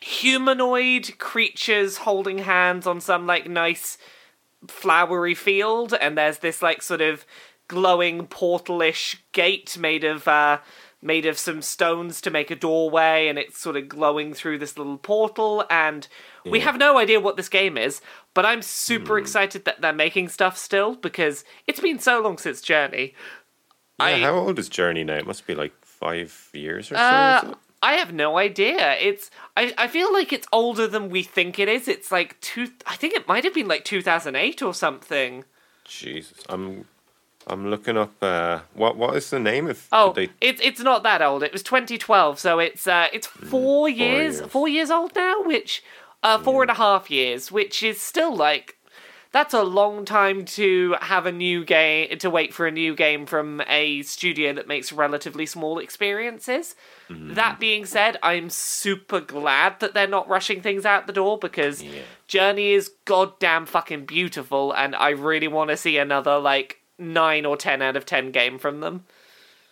humanoid 0.00 1.18
creatures 1.18 1.98
holding 1.98 2.38
hands 2.38 2.86
on 2.86 3.00
some 3.00 3.26
like 3.26 3.48
nice 3.48 3.98
flowery 4.68 5.34
field, 5.34 5.94
and 5.94 6.16
there's 6.16 6.38
this 6.38 6.62
like 6.62 6.82
sort 6.82 7.00
of 7.00 7.24
glowing 7.68 8.26
portalish 8.26 9.16
gate 9.32 9.76
made 9.78 10.04
of 10.04 10.26
uh, 10.26 10.58
made 11.02 11.26
of 11.26 11.38
some 11.38 11.62
stones 11.62 12.20
to 12.22 12.30
make 12.30 12.50
a 12.50 12.56
doorway, 12.56 13.28
and 13.28 13.38
it's 13.38 13.58
sort 13.58 13.76
of 13.76 13.88
glowing 13.88 14.34
through 14.34 14.58
this 14.58 14.76
little 14.78 14.98
portal. 14.98 15.64
And 15.70 16.08
we 16.44 16.60
have 16.60 16.78
no 16.78 16.98
idea 16.98 17.20
what 17.20 17.36
this 17.36 17.48
game 17.48 17.76
is, 17.76 18.00
but 18.34 18.46
I'm 18.46 18.62
super 18.62 19.18
excited 19.18 19.64
that 19.64 19.80
they're 19.80 19.92
making 19.92 20.28
stuff 20.28 20.56
still 20.56 20.94
because 20.96 21.44
it's 21.66 21.80
been 21.80 21.98
so 21.98 22.20
long 22.20 22.38
since 22.38 22.60
Journey. 22.60 23.14
Yeah, 23.98 24.06
I- 24.06 24.20
how 24.20 24.34
old 24.34 24.58
is 24.58 24.68
Journey 24.68 25.04
now? 25.04 25.14
It 25.16 25.26
must 25.26 25.46
be 25.46 25.54
like 25.54 25.72
five 25.82 26.50
years 26.52 26.90
or 26.90 26.96
so. 26.96 27.00
Uh, 27.00 27.40
is? 27.44 27.54
I 27.82 27.92
have 27.94 28.12
no 28.12 28.38
idea. 28.38 28.94
It's 28.98 29.30
I, 29.56 29.72
I 29.78 29.86
feel 29.88 30.12
like 30.12 30.32
it's 30.32 30.48
older 30.50 30.86
than 30.86 31.08
we 31.10 31.22
think 31.22 31.58
it 31.58 31.68
is. 31.68 31.88
It's 31.88 32.10
like 32.10 32.40
two. 32.40 32.68
I 32.86 32.96
think 32.96 33.14
it 33.14 33.28
might 33.28 33.44
have 33.44 33.54
been 33.54 33.68
like 33.68 33.84
two 33.84 34.02
thousand 34.02 34.34
eight 34.34 34.62
or 34.62 34.72
something. 34.74 35.44
Jesus, 35.84 36.42
I'm 36.48 36.86
I'm 37.46 37.70
looking 37.70 37.96
up. 37.96 38.12
Uh, 38.20 38.60
what 38.74 38.96
what 38.96 39.16
is 39.16 39.30
the 39.30 39.38
name 39.38 39.68
of? 39.68 39.86
Oh, 39.92 40.12
they, 40.12 40.30
it's 40.40 40.60
it's 40.62 40.80
not 40.80 41.02
that 41.04 41.22
old. 41.22 41.42
It 41.42 41.52
was 41.52 41.62
twenty 41.62 41.96
twelve, 41.98 42.38
so 42.38 42.58
it's 42.58 42.86
uh 42.86 43.06
it's 43.12 43.26
four 43.26 43.88
years, 43.88 44.40
years. 44.40 44.50
four 44.50 44.68
years 44.68 44.90
old 44.90 45.14
now. 45.14 45.42
Which 45.42 45.82
uh 46.22 46.38
four 46.38 46.62
and 46.62 46.70
a 46.70 46.74
half 46.74 47.10
years, 47.10 47.52
which 47.52 47.82
is 47.82 48.00
still 48.00 48.34
like 48.34 48.76
that's 49.32 49.52
a 49.54 49.62
long 49.62 50.04
time 50.06 50.44
to 50.46 50.96
have 51.00 51.26
a 51.26 51.32
new 51.32 51.62
game 51.64 52.16
to 52.18 52.30
wait 52.30 52.54
for 52.54 52.66
a 52.66 52.70
new 52.70 52.94
game 52.94 53.26
from 53.26 53.60
a 53.68 54.00
studio 54.02 54.52
that 54.54 54.66
makes 54.66 54.92
relatively 54.92 55.44
small 55.44 55.78
experiences. 55.78 56.74
That 57.10 57.60
being 57.60 57.84
said, 57.84 58.16
I'm 58.22 58.48
super 58.50 59.20
glad 59.20 59.78
that 59.80 59.94
they're 59.94 60.08
not 60.08 60.28
rushing 60.28 60.62
things 60.62 60.84
out 60.86 61.06
the 61.06 61.12
door 61.12 61.38
because 61.38 61.82
Yeah. 61.82 62.00
Journey 62.26 62.72
is 62.72 62.90
goddamn 63.04 63.66
fucking 63.66 64.06
beautiful, 64.06 64.72
and 64.72 64.96
I 64.96 65.10
really 65.10 65.48
want 65.48 65.70
to 65.70 65.76
see 65.76 65.98
another 65.98 66.38
like 66.38 66.80
nine 66.98 67.44
or 67.44 67.56
ten 67.56 67.82
out 67.82 67.96
of 67.96 68.06
ten 68.06 68.30
game 68.30 68.58
from 68.58 68.80
them. 68.80 69.04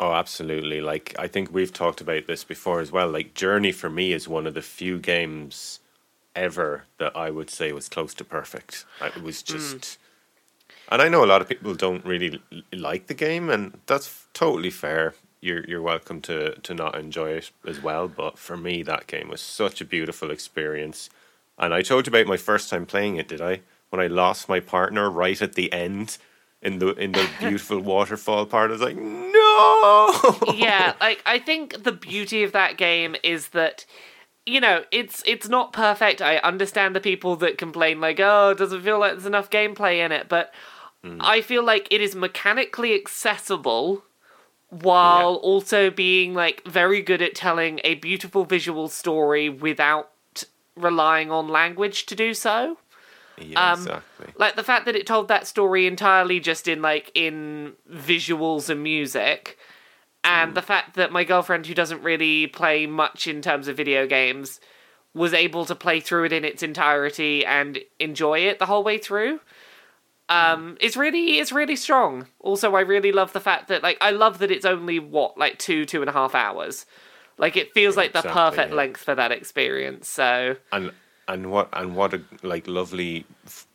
Oh, 0.00 0.12
absolutely. 0.12 0.80
Like 0.80 1.14
I 1.18 1.28
think 1.28 1.52
we've 1.52 1.72
talked 1.72 2.00
about 2.00 2.26
this 2.26 2.44
before 2.44 2.80
as 2.80 2.92
well. 2.92 3.08
Like 3.08 3.34
Journey 3.34 3.72
for 3.72 3.88
me 3.88 4.12
is 4.12 4.28
one 4.28 4.46
of 4.46 4.54
the 4.54 4.62
few 4.62 4.98
games 4.98 5.80
ever 6.34 6.84
that 6.98 7.16
I 7.16 7.30
would 7.30 7.48
say 7.48 7.72
was 7.72 7.88
close 7.88 8.12
to 8.14 8.24
perfect. 8.24 8.84
It 9.00 9.22
was 9.22 9.42
just 9.42 9.94
hmm. 9.96 10.00
And 10.90 11.00
I 11.00 11.08
know 11.08 11.24
a 11.24 11.26
lot 11.26 11.40
of 11.40 11.48
people 11.48 11.74
don't 11.74 12.04
really 12.04 12.40
like 12.72 13.06
the 13.06 13.14
game 13.14 13.48
and 13.50 13.80
that's 13.86 14.26
totally 14.34 14.70
fair. 14.70 15.14
You're 15.40 15.64
you're 15.64 15.82
welcome 15.82 16.20
to 16.22 16.56
to 16.56 16.74
not 16.74 16.96
enjoy 16.96 17.30
it 17.30 17.50
as 17.66 17.80
well, 17.80 18.08
but 18.08 18.38
for 18.38 18.56
me 18.56 18.82
that 18.82 19.06
game 19.06 19.28
was 19.28 19.40
such 19.40 19.80
a 19.80 19.84
beautiful 19.84 20.30
experience. 20.30 21.08
And 21.58 21.72
I 21.72 21.82
told 21.82 22.06
you 22.06 22.10
about 22.10 22.26
my 22.26 22.36
first 22.36 22.68
time 22.68 22.84
playing 22.84 23.16
it, 23.16 23.28
did 23.28 23.40
I? 23.40 23.60
When 23.90 24.00
I 24.00 24.08
lost 24.08 24.48
my 24.48 24.58
partner 24.58 25.08
right 25.08 25.40
at 25.40 25.54
the 25.54 25.72
end 25.72 26.18
in 26.64 26.78
the 26.78 26.88
in 26.94 27.12
the 27.12 27.28
beautiful 27.40 27.80
waterfall 27.80 28.46
part, 28.46 28.70
I 28.70 28.72
was 28.72 28.80
like, 28.80 28.96
no. 28.96 30.38
yeah, 30.54 30.94
like 31.00 31.22
I 31.26 31.38
think 31.38 31.84
the 31.84 31.92
beauty 31.92 32.42
of 32.42 32.52
that 32.52 32.76
game 32.76 33.14
is 33.22 33.48
that 33.48 33.84
you 34.46 34.60
know, 34.60 34.84
it's 34.90 35.22
it's 35.26 35.48
not 35.48 35.72
perfect. 35.72 36.20
I 36.20 36.36
understand 36.38 36.94
the 36.94 37.00
people 37.00 37.36
that 37.36 37.56
complain 37.56 38.00
like, 38.00 38.20
"Oh, 38.20 38.50
it 38.50 38.58
doesn't 38.58 38.82
feel 38.82 38.98
like 38.98 39.12
there's 39.12 39.26
enough 39.26 39.48
gameplay 39.50 40.04
in 40.04 40.12
it," 40.12 40.28
but 40.28 40.52
mm. 41.04 41.16
I 41.20 41.40
feel 41.40 41.64
like 41.64 41.88
it 41.90 42.00
is 42.00 42.14
mechanically 42.14 42.94
accessible 42.94 44.04
while 44.68 45.32
Yeah. 45.32 45.48
also 45.48 45.90
being 45.90 46.34
like 46.34 46.62
very 46.66 47.00
good 47.00 47.22
at 47.22 47.34
telling 47.34 47.80
a 47.84 47.94
beautiful 47.94 48.44
visual 48.44 48.88
story 48.88 49.48
without 49.48 50.10
relying 50.76 51.30
on 51.30 51.48
language 51.48 52.04
to 52.06 52.14
do 52.14 52.34
so. 52.34 52.76
Yeah, 53.38 53.72
Um, 53.72 53.80
exactly. 53.80 54.32
Like 54.36 54.56
the 54.56 54.62
fact 54.62 54.84
that 54.86 54.96
it 54.96 55.06
told 55.06 55.28
that 55.28 55.46
story 55.46 55.86
entirely 55.86 56.40
just 56.40 56.68
in 56.68 56.82
like 56.82 57.10
in 57.14 57.74
visuals 57.90 58.68
and 58.68 58.82
music, 58.82 59.58
and 60.22 60.54
the 60.54 60.62
fact 60.62 60.94
that 60.96 61.12
my 61.12 61.24
girlfriend, 61.24 61.66
who 61.66 61.74
doesn't 61.74 62.02
really 62.02 62.46
play 62.46 62.86
much 62.86 63.26
in 63.26 63.42
terms 63.42 63.68
of 63.68 63.76
video 63.76 64.06
games, 64.06 64.58
was 65.12 65.34
able 65.34 65.64
to 65.66 65.74
play 65.74 66.00
through 66.00 66.24
it 66.24 66.32
in 66.32 66.44
its 66.44 66.62
entirety 66.62 67.44
and 67.44 67.78
enjoy 68.00 68.40
it 68.40 68.58
the 68.58 68.66
whole 68.66 68.82
way 68.82 68.98
through. 68.98 69.40
Um, 70.28 70.78
it's 70.80 70.96
really 70.96 71.38
it's 71.38 71.52
really 71.52 71.76
strong. 71.76 72.26
Also, 72.40 72.74
I 72.74 72.80
really 72.80 73.12
love 73.12 73.32
the 73.32 73.40
fact 73.40 73.68
that 73.68 73.82
like 73.82 73.98
I 74.00 74.10
love 74.10 74.38
that 74.38 74.50
it's 74.50 74.64
only 74.64 74.98
what 74.98 75.36
like 75.36 75.58
two 75.58 75.84
two 75.84 76.00
and 76.00 76.08
a 76.08 76.12
half 76.12 76.34
hours. 76.34 76.86
Like 77.36 77.56
it 77.56 77.72
feels 77.74 77.96
like 77.96 78.12
the 78.12 78.20
Exactly, 78.20 78.40
perfect 78.42 78.70
yeah. 78.70 78.76
length 78.76 79.00
for 79.02 79.14
that 79.14 79.32
experience. 79.32 80.08
So 80.08 80.56
and 80.72 80.92
and 81.28 81.50
what 81.50 81.68
and 81.72 81.96
what 81.96 82.14
a 82.14 82.22
like 82.42 82.66
lovely 82.66 83.24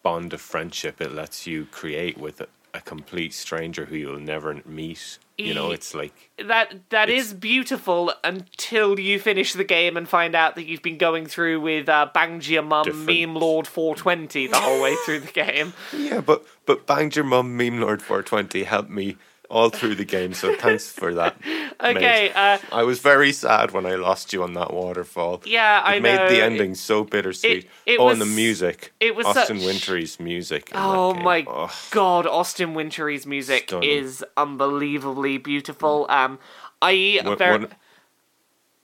bond 0.03 0.33
of 0.33 0.41
friendship 0.41 1.01
it 1.01 1.11
lets 1.11 1.47
you 1.47 1.65
create 1.71 2.17
with 2.17 2.41
a, 2.41 2.47
a 2.73 2.81
complete 2.81 3.33
stranger 3.33 3.85
who 3.85 3.95
you'll 3.95 4.19
never 4.19 4.61
meet. 4.65 5.17
You 5.37 5.53
know, 5.53 5.71
it's 5.71 5.93
like 5.93 6.31
that 6.45 6.89
that 6.89 7.09
is 7.09 7.33
beautiful 7.33 8.11
until 8.25 8.99
you 8.99 9.19
finish 9.19 9.53
the 9.53 9.63
game 9.63 9.95
and 9.95 10.07
find 10.07 10.35
out 10.35 10.55
that 10.55 10.65
you've 10.65 10.81
been 10.81 10.97
going 10.97 11.27
through 11.27 11.61
with 11.61 11.87
uh, 11.87 12.09
Banged 12.13 12.45
Your 12.45 12.61
Mum 12.61 12.83
Different. 12.83 13.05
Meme 13.07 13.35
Lord 13.35 13.65
420 13.65 14.47
the 14.47 14.57
whole 14.57 14.81
way 14.83 14.95
through 15.05 15.21
the 15.21 15.31
game. 15.45 15.71
yeah, 15.95 16.19
but 16.19 16.45
but 16.65 16.85
banged 16.85 17.15
your 17.15 17.23
mum 17.23 17.55
meme 17.55 17.79
lord 17.79 18.01
four 18.01 18.21
twenty 18.21 18.63
helped 18.63 18.89
me 18.89 19.15
all 19.49 19.69
through 19.69 19.95
the 19.95 20.05
game. 20.05 20.33
So 20.33 20.55
thanks 20.55 20.89
for 20.91 21.13
that. 21.15 21.35
Okay, 21.81 22.29
uh, 22.35 22.57
I 22.73 22.83
was 22.83 22.99
very 22.99 23.31
sad 23.31 23.71
when 23.71 23.85
I 23.85 23.95
lost 23.95 24.33
you 24.33 24.43
on 24.43 24.51
that 24.55 24.73
waterfall. 24.73 25.41
yeah, 25.45 25.79
It 25.79 25.95
I 25.95 25.99
made 26.01 26.15
know. 26.17 26.27
the 26.27 26.41
ending 26.43 26.75
so 26.75 27.05
bittersweet. 27.05 27.69
it 27.85 27.97
oh, 28.01 28.09
and 28.09 28.19
the 28.19 28.25
music. 28.25 28.91
it 28.99 29.15
was 29.15 29.25
Austin 29.25 29.59
such- 29.59 29.65
Wintory's 29.65 30.19
music. 30.19 30.69
Oh 30.75 31.13
my 31.13 31.45
Oh, 31.47 31.71
god, 31.91 32.27
Austin 32.27 32.73
Wintory's 32.73 33.25
music 33.25 33.69
Stunning. 33.69 33.89
is 33.89 34.25
unbelievably 34.35 35.37
beautiful. 35.37 36.05
Um, 36.09 36.37
I 36.81 37.21
One- 37.23 37.37
ver- 37.37 37.51
one- 37.51 37.67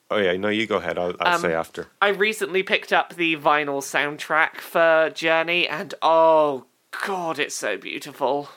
oh 0.10 0.18
yeah, 0.18 0.38
no, 0.38 0.48
you 0.48 0.66
go 0.66 0.78
ahead. 0.78 0.98
I'll, 0.98 1.14
I'll 1.20 1.36
Um, 1.36 1.42
say 1.42 1.54
after. 1.54 1.88
I 2.02 2.10
recently 2.10 2.64
picked 2.64 2.94
up 2.94 3.16
the 3.16 3.36
vinyl 3.36 3.82
soundtrack 3.84 4.56
for 4.62 5.12
Journey, 5.14 5.68
and 5.68 5.94
oh 6.02 6.64
god, 7.06 7.40
it's 7.40 7.56
so 7.56 7.76
beautiful. 7.76 8.48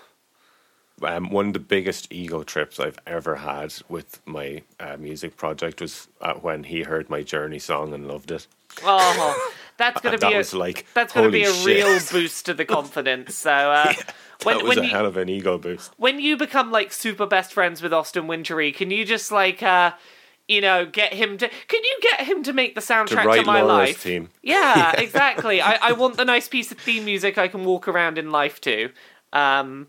Um, 1.03 1.31
one 1.31 1.49
of 1.49 1.53
the 1.53 1.59
biggest 1.59 2.13
ego 2.13 2.43
trips 2.43 2.81
I've 2.81 2.99
ever 3.07 3.37
had 3.37 3.75
with 3.89 4.21
my 4.27 4.63
uh, 4.81 4.97
music 4.97 5.37
project 5.37 5.81
was 5.81 6.09
uh, 6.21 6.35
when 6.35 6.65
he 6.65 6.83
heard 6.83 7.09
my 7.11 7.23
Journey 7.23 7.59
song 7.59 7.93
and 7.93 8.07
loved 8.07 8.31
it. 8.31 8.47
Oh, 8.83 9.51
that's 9.77 10.01
gonna 10.01 10.19
that 10.19 10.29
be 10.29 10.35
a, 10.35 10.39
was 10.39 10.55
like, 10.55 10.87
that's 10.95 11.13
gonna 11.13 11.31
be 11.31 11.45
a 11.45 11.53
shit. 11.53 11.85
real 11.85 11.99
boost 12.13 12.47
to 12.47 12.55
the 12.55 12.65
confidence. 12.65 13.35
So 13.35 13.51
uh, 13.51 13.95
when 14.45 14.59
that 14.59 14.65
was 14.65 14.77
when 14.77 14.85
a 14.85 14.87
you 14.87 14.93
hell 14.93 15.07
of 15.07 15.17
an 15.17 15.29
ego 15.29 15.59
boost. 15.59 15.93
when 15.97 16.21
you 16.21 16.37
become 16.37 16.71
like 16.71 16.93
super 16.93 17.27
best 17.27 17.53
friends 17.53 17.83
with 17.83 17.93
Austin 17.93 18.27
Wintory, 18.27 18.73
can 18.73 18.91
you 18.91 19.05
just 19.05 19.33
like 19.33 19.63
uh, 19.63 19.93
you 20.47 20.61
know 20.61 20.87
get 20.87 21.13
him 21.13 21.39
to? 21.39 21.49
Can 21.49 21.83
you 21.83 21.99
get 22.03 22.21
him 22.23 22.43
to 22.45 22.53
make 22.53 22.75
the 22.75 22.81
soundtrack 22.81 23.23
to, 23.23 23.29
write 23.29 23.47
my 23.47 23.63
Laura's 23.63 23.91
life? 23.91 24.03
team. 24.03 24.29
Yeah, 24.43 24.93
exactly. 24.99 25.61
I, 25.61 25.79
I 25.81 25.93
want 25.93 26.17
the 26.17 26.25
nice 26.25 26.49
piece 26.49 26.71
of 26.71 26.79
theme 26.79 27.05
music 27.05 27.39
I 27.39 27.49
can 27.49 27.65
walk 27.65 27.89
around 27.89 28.19
in 28.19 28.31
life 28.31 28.61
to. 28.63 28.91
Um, 29.33 29.89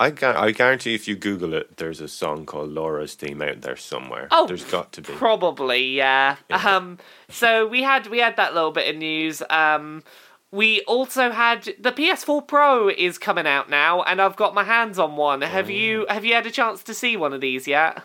I, 0.00 0.10
gu- 0.10 0.26
I 0.26 0.50
guarantee 0.52 0.94
if 0.94 1.08
you 1.08 1.16
Google 1.16 1.54
it, 1.54 1.76
there's 1.78 2.00
a 2.00 2.08
song 2.08 2.46
called 2.46 2.70
Laura's 2.70 3.14
Theme 3.14 3.42
out 3.42 3.62
there 3.62 3.76
somewhere. 3.76 4.28
Oh, 4.30 4.46
there's 4.46 4.64
got 4.64 4.92
to 4.92 5.02
be. 5.02 5.12
Probably, 5.12 5.84
yeah. 5.96 6.36
Yeah. 6.48 6.56
Um, 6.76 6.98
so 7.28 7.66
we 7.66 7.82
had 7.82 8.06
we 8.06 8.18
had 8.18 8.36
that 8.36 8.54
little 8.54 8.70
bit 8.72 8.88
of 8.88 8.96
news. 8.96 9.42
Um, 9.50 10.02
we 10.50 10.80
also 10.82 11.30
had 11.30 11.64
the 11.78 11.92
PS4 11.92 12.46
Pro 12.46 12.88
is 12.88 13.18
coming 13.18 13.46
out 13.46 13.68
now, 13.68 14.02
and 14.02 14.20
I've 14.20 14.36
got 14.36 14.54
my 14.54 14.64
hands 14.64 14.98
on 14.98 15.16
one. 15.16 15.42
Have 15.42 15.68
you 15.68 16.06
Oh. 16.08 16.14
have 16.14 16.24
you 16.24 16.32
had 16.34 16.46
a 16.46 16.50
chance 16.50 16.82
to 16.84 16.94
see 16.94 17.16
one 17.16 17.32
of 17.34 17.40
these 17.40 17.66
yet? 17.68 18.02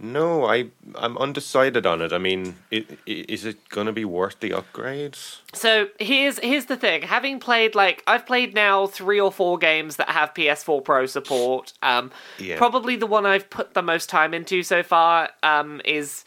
No, 0.00 0.44
I 0.44 0.70
I'm 0.96 1.16
undecided 1.18 1.86
on 1.86 2.02
it. 2.02 2.12
I 2.12 2.18
mean, 2.18 2.56
it, 2.70 2.98
i 3.06 3.24
is 3.28 3.44
it 3.44 3.68
going 3.68 3.86
to 3.86 3.92
be 3.92 4.04
worth 4.04 4.40
the 4.40 4.50
upgrades? 4.50 5.38
So 5.52 5.88
here's 6.00 6.38
here's 6.40 6.64
the 6.66 6.76
thing. 6.76 7.02
Having 7.02 7.38
played 7.38 7.76
like 7.76 8.02
I've 8.06 8.26
played 8.26 8.54
now 8.54 8.88
three 8.88 9.20
or 9.20 9.30
four 9.30 9.56
games 9.56 9.96
that 9.96 10.10
have 10.10 10.34
PS4 10.34 10.84
Pro 10.84 11.06
support. 11.06 11.74
Um, 11.82 12.10
Yeah. 12.38 12.58
probably 12.58 12.96
the 12.96 13.06
one 13.06 13.24
I've 13.24 13.48
put 13.50 13.74
the 13.74 13.82
most 13.82 14.08
time 14.08 14.34
into 14.34 14.64
so 14.64 14.82
far 14.82 15.30
um, 15.44 15.80
is 15.84 16.24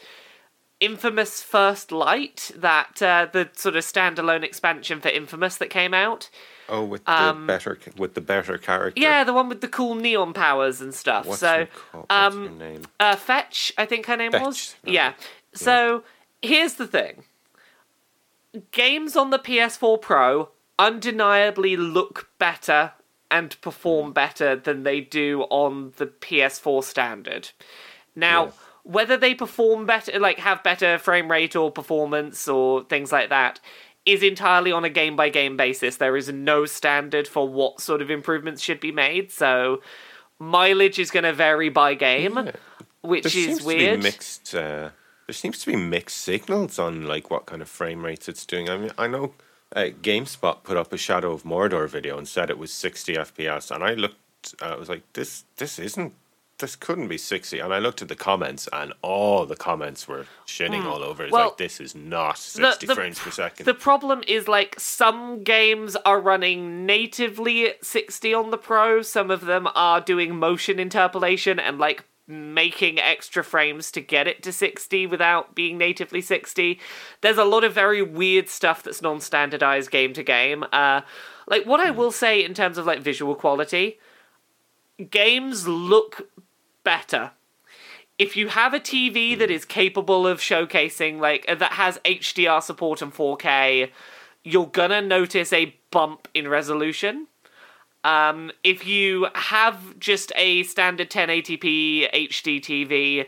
Infamous 0.80 1.42
First 1.42 1.92
Light. 1.92 2.50
That 2.56 3.02
uh, 3.02 3.26
the 3.30 3.50
sort 3.54 3.76
of 3.76 3.84
standalone 3.84 4.44
expansion 4.44 5.00
for 5.02 5.08
Infamous 5.10 5.58
that 5.58 5.68
came 5.68 5.92
out. 5.92 6.30
Oh, 6.68 6.84
with 6.84 7.04
the 7.04 7.12
Um, 7.12 7.46
better 7.46 7.78
with 7.96 8.14
the 8.14 8.20
better 8.20 8.58
character. 8.58 9.00
Yeah, 9.00 9.24
the 9.24 9.32
one 9.32 9.48
with 9.48 9.60
the 9.62 9.68
cool 9.68 9.94
neon 9.94 10.32
powers 10.34 10.80
and 10.80 10.94
stuff. 10.94 11.24
What's 11.26 11.40
so 11.40 11.46
her 11.60 11.66
call- 11.92 12.00
what's 12.08 12.34
her 12.36 12.40
um, 12.42 12.58
name? 12.58 12.82
uh, 13.00 13.16
Fetch, 13.16 13.72
I 13.78 13.86
think 13.86 14.06
her 14.06 14.16
name 14.16 14.32
Fetch, 14.32 14.42
was. 14.42 14.74
right. 14.84 14.92
Yeah. 14.94 15.12
So 15.54 16.02
here's 16.42 16.74
the 16.74 16.86
thing: 16.86 17.24
games 18.72 19.16
on 19.16 19.30
the 19.30 19.38
PS4 19.38 20.00
Pro 20.00 20.50
undeniably 20.78 21.76
look 21.76 22.28
better 22.38 22.92
and 23.30 23.60
perform 23.60 24.12
better 24.12 24.56
than 24.56 24.84
they 24.84 25.00
do 25.00 25.42
on 25.50 25.92
the 25.96 26.06
PS4 26.06 26.82
standard. 26.84 27.50
Now, 28.14 28.44
Yes. 28.46 28.54
whether 28.84 29.16
they 29.16 29.34
perform 29.34 29.84
better, 29.86 30.18
like 30.18 30.38
have 30.38 30.62
better 30.62 30.98
frame 30.98 31.30
rate 31.30 31.54
or 31.54 31.70
performance 31.70 32.48
or 32.48 32.84
things 32.84 33.12
like 33.12 33.28
that, 33.28 33.60
is 34.08 34.22
entirely 34.22 34.72
on 34.72 34.84
a 34.84 34.88
game 34.90 35.16
by 35.16 35.28
game 35.28 35.56
basis. 35.56 35.96
There 35.96 36.16
is 36.16 36.28
no 36.32 36.64
standard 36.66 37.28
for 37.28 37.48
what 37.48 37.80
sort 37.80 38.02
of 38.02 38.10
improvements 38.10 38.62
should 38.62 38.80
be 38.80 38.92
made, 38.92 39.30
so 39.30 39.82
mileage 40.38 40.98
is 40.98 41.10
going 41.10 41.24
to 41.24 41.32
vary 41.32 41.68
by 41.68 41.94
game, 41.94 42.50
which 43.02 43.24
There 43.24 43.30
seems 43.30 43.58
is 43.60 43.64
weird. 43.64 43.92
to 43.92 43.96
be 43.98 44.02
mixed. 44.02 44.54
Uh, 44.54 44.90
there 45.26 45.34
seems 45.34 45.58
to 45.60 45.66
be 45.66 45.76
mixed 45.76 46.16
signals 46.18 46.78
on 46.78 47.06
like 47.06 47.30
what 47.30 47.46
kind 47.46 47.60
of 47.62 47.68
frame 47.68 48.04
rates 48.04 48.28
it's 48.28 48.46
doing. 48.46 48.68
I 48.70 48.76
mean, 48.78 48.90
I 48.96 49.06
know 49.08 49.34
uh, 49.76 49.90
GameSpot 50.02 50.62
put 50.62 50.76
up 50.76 50.92
a 50.92 50.96
Shadow 50.96 51.32
of 51.32 51.42
Mordor 51.42 51.88
video 51.88 52.16
and 52.16 52.26
said 52.26 52.48
it 52.50 52.58
was 52.58 52.72
60 52.72 53.14
FPS, 53.14 53.70
and 53.70 53.84
I 53.84 53.94
looked. 53.94 54.16
Uh, 54.62 54.66
I 54.66 54.76
was 54.76 54.88
like, 54.88 55.02
this 55.12 55.44
this 55.56 55.78
isn't. 55.78 56.14
This 56.58 56.74
couldn't 56.74 57.06
be 57.08 57.18
60. 57.18 57.60
And 57.60 57.72
I 57.72 57.78
looked 57.78 58.02
at 58.02 58.08
the 58.08 58.16
comments, 58.16 58.68
and 58.72 58.92
all 59.00 59.46
the 59.46 59.54
comments 59.56 60.08
were 60.08 60.26
shitting 60.46 60.84
all 60.84 61.04
over. 61.04 61.22
It's 61.22 61.30
Hmm. 61.30 61.36
Well, 61.36 61.48
like, 61.48 61.56
this 61.58 61.80
is 61.80 61.94
not 61.94 62.36
60 62.38 62.86
frames 62.88 63.18
per 63.20 63.30
second. 63.30 63.64
The 63.64 63.74
problem 63.74 64.22
is 64.26 64.48
like 64.48 64.74
some 64.78 65.44
games 65.44 65.96
are 66.04 66.20
running 66.20 66.84
natively 66.84 67.66
at 67.68 67.84
60 67.84 68.34
on 68.34 68.50
the 68.50 68.58
Pro, 68.58 69.02
some 69.02 69.30
of 69.30 69.42
them 69.42 69.68
are 69.74 70.00
doing 70.00 70.36
motion 70.36 70.78
interpolation 70.80 71.60
and 71.60 71.78
like 71.78 72.04
making 72.26 72.98
extra 72.98 73.42
frames 73.42 73.90
to 73.92 74.00
get 74.02 74.26
it 74.26 74.42
to 74.42 74.52
60 74.52 75.06
without 75.06 75.54
being 75.54 75.78
natively 75.78 76.20
60. 76.20 76.78
There's 77.22 77.38
a 77.38 77.44
lot 77.44 77.64
of 77.64 77.72
very 77.72 78.02
weird 78.02 78.50
stuff 78.50 78.82
that's 78.82 79.00
non-standardized 79.00 79.90
game 79.90 80.12
to 80.12 80.22
game. 80.22 80.64
Uh 80.72 81.00
like 81.46 81.64
what 81.64 81.80
I 81.80 81.90
will 81.90 82.12
say 82.12 82.44
in 82.44 82.52
terms 82.52 82.76
of 82.76 82.84
like 82.84 83.00
visual 83.00 83.34
quality, 83.34 83.98
games 85.10 85.66
look 85.66 86.28
better 86.84 87.32
if 88.18 88.36
you 88.36 88.48
have 88.48 88.74
a 88.74 88.80
TV 88.80 89.38
that 89.38 89.50
is 89.50 89.64
capable 89.64 90.26
of 90.26 90.40
showcasing 90.40 91.20
like 91.20 91.44
uh, 91.48 91.54
that 91.54 91.72
has 91.72 91.98
HDR 92.04 92.62
support 92.62 93.00
and 93.00 93.14
4K, 93.14 93.90
you're 94.42 94.66
gonna 94.66 95.00
notice 95.00 95.52
a 95.52 95.74
bump 95.90 96.28
in 96.34 96.48
resolution. 96.48 97.28
Um, 98.04 98.50
if 98.64 98.86
you 98.86 99.28
have 99.34 99.98
just 99.98 100.32
a 100.36 100.62
standard 100.64 101.10
1080p 101.10 102.10
HD 102.12 102.60
TV, 102.60 103.26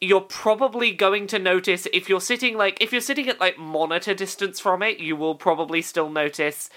you're 0.00 0.20
probably 0.20 0.92
going 0.92 1.26
to 1.28 1.38
notice 1.38 1.86
if 1.92 2.08
you're 2.08 2.20
sitting 2.20 2.56
like 2.56 2.78
if 2.80 2.92
you're 2.92 3.00
sitting 3.00 3.28
at 3.28 3.40
like 3.40 3.58
monitor 3.58 4.14
distance 4.14 4.60
from 4.60 4.82
it, 4.82 4.98
you 4.98 5.14
will 5.14 5.34
probably 5.34 5.82
still 5.82 6.08
notice 6.08 6.70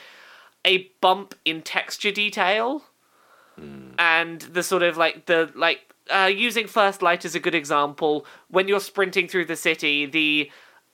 a 0.65 0.89
bump 0.99 1.35
in 1.45 1.61
texture 1.61 2.11
detail 2.11 2.83
and 3.97 4.41
the 4.41 4.63
sort 4.63 4.83
of 4.83 4.97
like 4.97 5.25
the 5.25 5.51
like 5.55 5.79
uh, 6.09 6.29
using 6.33 6.67
first 6.67 7.01
light 7.01 7.25
as 7.25 7.35
a 7.35 7.39
good 7.39 7.53
example 7.53 8.25
when 8.49 8.67
you're 8.67 8.79
sprinting 8.79 9.27
through 9.27 9.45
the 9.45 9.55
city 9.55 10.05
the 10.05 10.49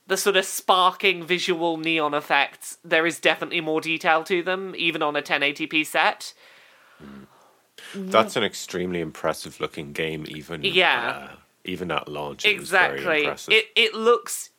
the 0.07 0.17
sort 0.17 0.35
of 0.35 0.45
sparking 0.45 1.23
visual 1.23 1.77
neon 1.77 2.13
effects 2.13 2.77
there 2.83 3.05
is 3.05 3.19
definitely 3.19 3.61
more 3.61 3.81
detail 3.81 4.23
to 4.23 4.43
them 4.43 4.73
even 4.77 5.01
on 5.01 5.15
a 5.15 5.21
1080p 5.21 5.85
set. 5.85 6.33
That's 7.93 8.35
an 8.35 8.43
extremely 8.43 8.99
impressive 8.99 9.59
looking 9.59 9.93
game, 9.93 10.25
even 10.27 10.63
Yeah. 10.63 11.29
uh, 11.31 11.35
even 11.63 11.91
at 11.91 12.07
launch. 12.07 12.45
It 12.45 12.49
exactly. 12.49 13.25
it 13.25 13.65
it 13.75 13.93
looks 13.93 14.49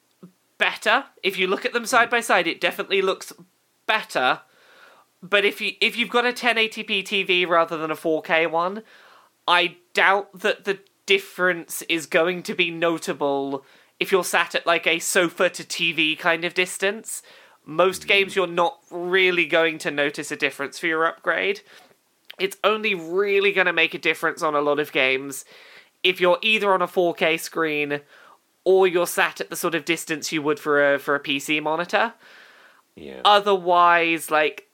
better. 0.59 1.05
If 1.23 1.39
you 1.39 1.47
look 1.47 1.65
at 1.65 1.73
them 1.73 1.87
side 1.87 2.11
by 2.11 2.21
side 2.21 2.47
it 2.47 2.61
definitely 2.61 3.03
looks 3.03 3.33
better 3.87 4.41
but 5.23 5.45
if 5.45 5.61
you 5.61 5.73
if 5.81 5.97
you've 5.97 6.11
got 6.11 6.27
a 6.27 6.33
1080p 6.33 7.03
TV 7.03 7.49
rather 7.49 7.77
than 7.77 7.91
a 7.91 7.97
4K 7.97 8.51
one 8.51 8.83
I 9.49 9.77
doubt 9.95 10.41
that 10.41 10.65
the 10.65 10.81
difference 11.07 11.83
is 11.83 12.07
going 12.07 12.43
to 12.45 12.55
be 12.55 12.71
notable 12.71 13.65
if 13.99 14.13
you're 14.13 14.25
sat 14.25 14.55
at 14.55 14.67
like 14.67 14.87
a 14.87 14.99
sofa 14.99 15.49
to 15.49 15.63
TV 15.63 16.19
kind 16.19 16.45
of 16.45 16.55
distance. 16.55 17.23
Most 17.65 18.05
hmm. 18.05 18.09
games 18.09 18.37
you're 18.37 18.47
not 18.47 18.79
really 18.91 19.47
going 19.47 19.79
to 19.79 19.91
notice 19.91 20.31
a 20.31 20.37
difference 20.37 20.79
for 20.79 20.87
your 20.87 21.07
upgrade. 21.07 21.61
It's 22.39 22.57
only 22.65 22.95
really 22.95 23.53
going 23.53 23.67
to 23.67 23.73
make 23.73 23.95
a 23.95 23.99
difference 23.99 24.43
on 24.43 24.55
a 24.55 24.61
lot 24.61 24.79
of 24.79 24.93
games 24.93 25.45
if 26.03 26.21
you're 26.21 26.39
either 26.43 26.73
on 26.73 26.83
a 26.83 26.87
4K 26.87 27.41
screen 27.41 28.01
or 28.65 28.87
you're 28.87 29.07
sat 29.07 29.41
at 29.41 29.49
the 29.49 29.57
sort 29.57 29.75
of 29.75 29.85
distance 29.85 30.33
you 30.33 30.43
would 30.43 30.61
for 30.61 30.95
a 30.95 30.99
for 30.99 31.15
a 31.15 31.21
PC 31.21 31.63
monitor 31.63 32.13
yeah. 32.95 33.21
otherwise 33.25 34.31
like 34.31 34.66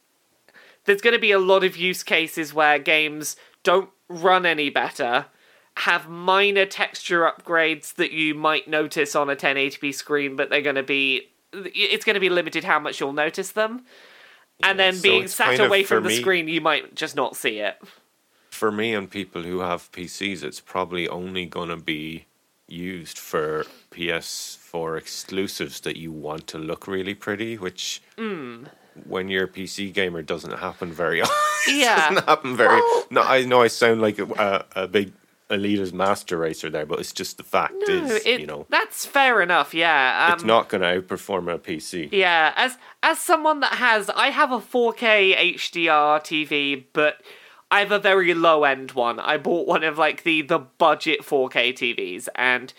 there's 0.85 1.01
going 1.01 1.15
to 1.15 1.21
be 1.21 1.33
a 1.33 1.39
lot 1.39 1.65
of 1.65 1.77
use 1.77 2.03
cases 2.03 2.53
where 2.53 2.79
games 2.79 3.37
don't 3.63 3.91
run 4.09 4.45
any 4.47 4.71
better 4.71 5.27
have 5.79 6.09
minor 6.09 6.67
texture 6.67 7.23
upgrades 7.23 7.95
that 7.95 8.13
you 8.13 8.35
might 8.35 8.69
notice 8.69 9.17
on 9.17 9.31
a 9.31 9.37
1080p 9.37 9.95
screen 9.95 10.37
but 10.37 10.51
they're 10.51 10.61
going 10.61 10.77
to 10.77 10.83
be 10.83 11.29
it's 11.53 12.05
going 12.05 12.15
to 12.15 12.21
be 12.21 12.29
limited 12.29 12.65
how 12.65 12.79
much 12.79 13.01
you'll 13.01 13.13
notice 13.13 13.53
them 13.53 13.85
and 14.63 14.79
then 14.79 14.95
so 14.95 15.03
being 15.03 15.27
sat 15.27 15.59
away 15.61 15.83
from 15.83 16.03
the 16.03 16.11
me- 16.11 16.17
screen 16.17 16.49
you 16.49 16.61
might 16.61 16.95
just 16.95 17.17
not 17.17 17.37
see 17.37 17.59
it 17.59 17.77
for 18.53 18.71
me 18.71 18.95
and 18.95 19.11
people 19.11 19.43
who 19.43 19.59
have 19.59 19.91
PCs, 19.91 20.45
it's 20.45 20.61
probably 20.61 21.09
only 21.09 21.47
going 21.47 21.71
to 21.71 21.77
be 21.77 22.27
used 22.69 23.19
for 23.19 23.65
PS4 23.91 24.97
exclusives 24.99 25.81
that 25.81 25.97
you 25.97 26.13
want 26.13 26.47
to 26.49 26.59
look 26.59 26.87
really 26.87 27.15
pretty, 27.15 27.57
which 27.57 28.01
Hmm. 28.17 28.67
When 29.07 29.29
you're 29.29 29.45
a 29.45 29.49
PC 29.49 29.93
gamer 29.93 30.23
doesn't 30.23 30.59
happen 30.59 30.93
very 30.93 31.21
often. 31.23 31.35
yeah 31.77 32.09
doesn't 32.11 32.27
happen 32.27 32.57
very. 32.57 32.81
no, 33.11 33.23
I 33.23 33.45
know 33.45 33.63
I 33.63 33.69
sound 33.69 34.01
like 34.01 34.19
a, 34.19 34.65
a, 34.77 34.87
big 34.89 35.13
elitist 35.51 35.93
master 35.93 36.39
racer 36.39 36.71
there, 36.71 36.87
but 36.87 36.99
it's 36.99 37.13
just 37.13 37.37
the 37.37 37.43
fact 37.43 37.75
No, 37.87 37.95
is, 37.95 38.25
it- 38.27 38.41
you 38.41 38.47
know, 38.47 38.67
that's 38.71 39.05
fair 39.05 39.43
enough 39.43 39.75
yeah 39.75 40.27
um, 40.29 40.35
it's 40.35 40.45
not 40.45 40.69
going 40.69 40.81
to 40.83 41.01
outperform 41.03 41.53
a 41.53 41.59
PC. 41.59 42.09
Yeah, 42.13 42.53
as 42.57 42.79
as 43.03 43.19
someone 43.19 43.61
that 43.61 43.75
has, 43.75 44.09
I 44.11 44.29
have 44.31 44.51
a 44.53 44.59
4K 44.59 45.37
HDR 45.57 46.21
TV, 46.21 46.85
but 46.93 47.21
I 47.71 47.81
have 47.81 47.91
a 47.93 47.99
very 47.99 48.33
low 48.35 48.65
end 48.65 48.93
one. 48.93 49.19
I 49.19 49.37
bought 49.39 49.67
one 49.67 49.83
of 49.85 49.99
like 49.99 50.23
the 50.25 50.43
the 50.43 50.59
budget 50.59 51.21
4K 51.21 51.73
TVs, 51.75 52.29
and 52.35 52.73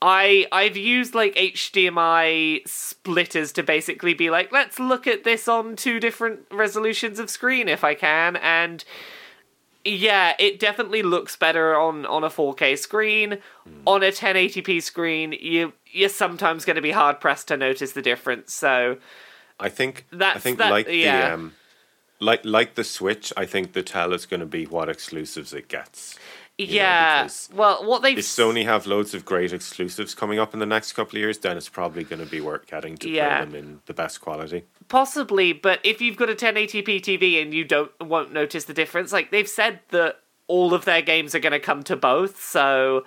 I 0.00 0.46
I've 0.52 0.76
used 0.76 1.14
like 1.14 1.34
HDMI 1.34 2.66
splitters 2.68 3.52
to 3.52 3.62
basically 3.62 4.14
be 4.14 4.30
like, 4.30 4.52
let's 4.52 4.78
look 4.78 5.06
at 5.06 5.24
this 5.24 5.48
on 5.48 5.74
two 5.74 5.98
different 5.98 6.40
resolutions 6.50 7.18
of 7.18 7.30
screen 7.30 7.68
if 7.68 7.82
I 7.82 7.94
can, 7.94 8.36
and 8.36 8.84
yeah, 9.84 10.34
it 10.38 10.60
definitely 10.60 11.02
looks 11.02 11.36
better 11.36 11.76
on 11.76 12.06
on 12.06 12.22
a 12.22 12.28
4K 12.28 12.78
screen. 12.78 13.38
On 13.86 14.02
a 14.02 14.10
1080p 14.12 14.82
screen, 14.82 15.32
you 15.32 15.72
you're 15.86 16.08
sometimes 16.08 16.64
going 16.64 16.76
to 16.76 16.82
be 16.82 16.90
hard 16.90 17.20
pressed 17.20 17.48
to 17.48 17.56
notice 17.56 17.92
the 17.92 18.02
difference. 18.02 18.52
So 18.52 18.98
I 19.58 19.68
think 19.68 20.06
I 20.12 20.38
think 20.38 20.58
that- 20.58 20.70
like 20.70 20.88
yeah. 20.88 21.28
the 21.28 21.34
um, 21.34 21.54
like 22.20 22.44
like 22.44 22.74
the 22.74 22.84
Switch, 22.84 23.32
I 23.36 23.46
think 23.46 23.72
the 23.72 23.82
tell 23.82 24.12
is 24.12 24.26
going 24.26 24.40
to 24.40 24.46
be 24.46 24.64
what 24.64 24.88
exclusives 24.88 25.52
it 25.52 25.68
gets. 25.68 26.18
Know, 26.66 26.72
yeah, 26.72 27.22
because 27.22 27.48
well, 27.54 27.84
what 27.84 28.02
they've 28.02 28.18
If 28.18 28.24
Sony 28.24 28.64
have 28.64 28.86
loads 28.86 29.14
of 29.14 29.24
great 29.24 29.52
exclusives 29.52 30.14
coming 30.14 30.38
up 30.38 30.52
in 30.54 30.60
the 30.60 30.66
next 30.66 30.92
couple 30.94 31.16
of 31.16 31.20
years, 31.20 31.38
then 31.38 31.56
it's 31.56 31.68
probably 31.68 32.02
going 32.04 32.22
to 32.24 32.28
be 32.30 32.40
worth 32.40 32.66
getting 32.66 32.96
to 32.98 33.08
Yeah. 33.08 33.36
play 33.38 33.44
them 33.46 33.54
in 33.54 33.80
the 33.86 33.94
best 33.94 34.20
quality. 34.20 34.64
possibly, 34.88 35.52
but 35.52 35.78
if 35.84 36.00
you've 36.00 36.16
got 36.16 36.30
a 36.30 36.34
1080p 36.34 37.00
TV 37.00 37.40
and 37.42 37.52
you 37.54 37.64
don't 37.64 37.92
won't 38.00 38.32
notice 38.32 38.64
the 38.64 38.74
difference, 38.74 39.12
like 39.12 39.30
they've 39.30 39.48
said 39.48 39.80
that 39.90 40.20
all 40.48 40.72
of 40.74 40.84
their 40.86 41.02
games 41.02 41.34
are 41.34 41.40
going 41.40 41.52
to 41.52 41.60
come 41.60 41.82
to 41.84 41.94
both. 41.94 42.42
So 42.42 43.04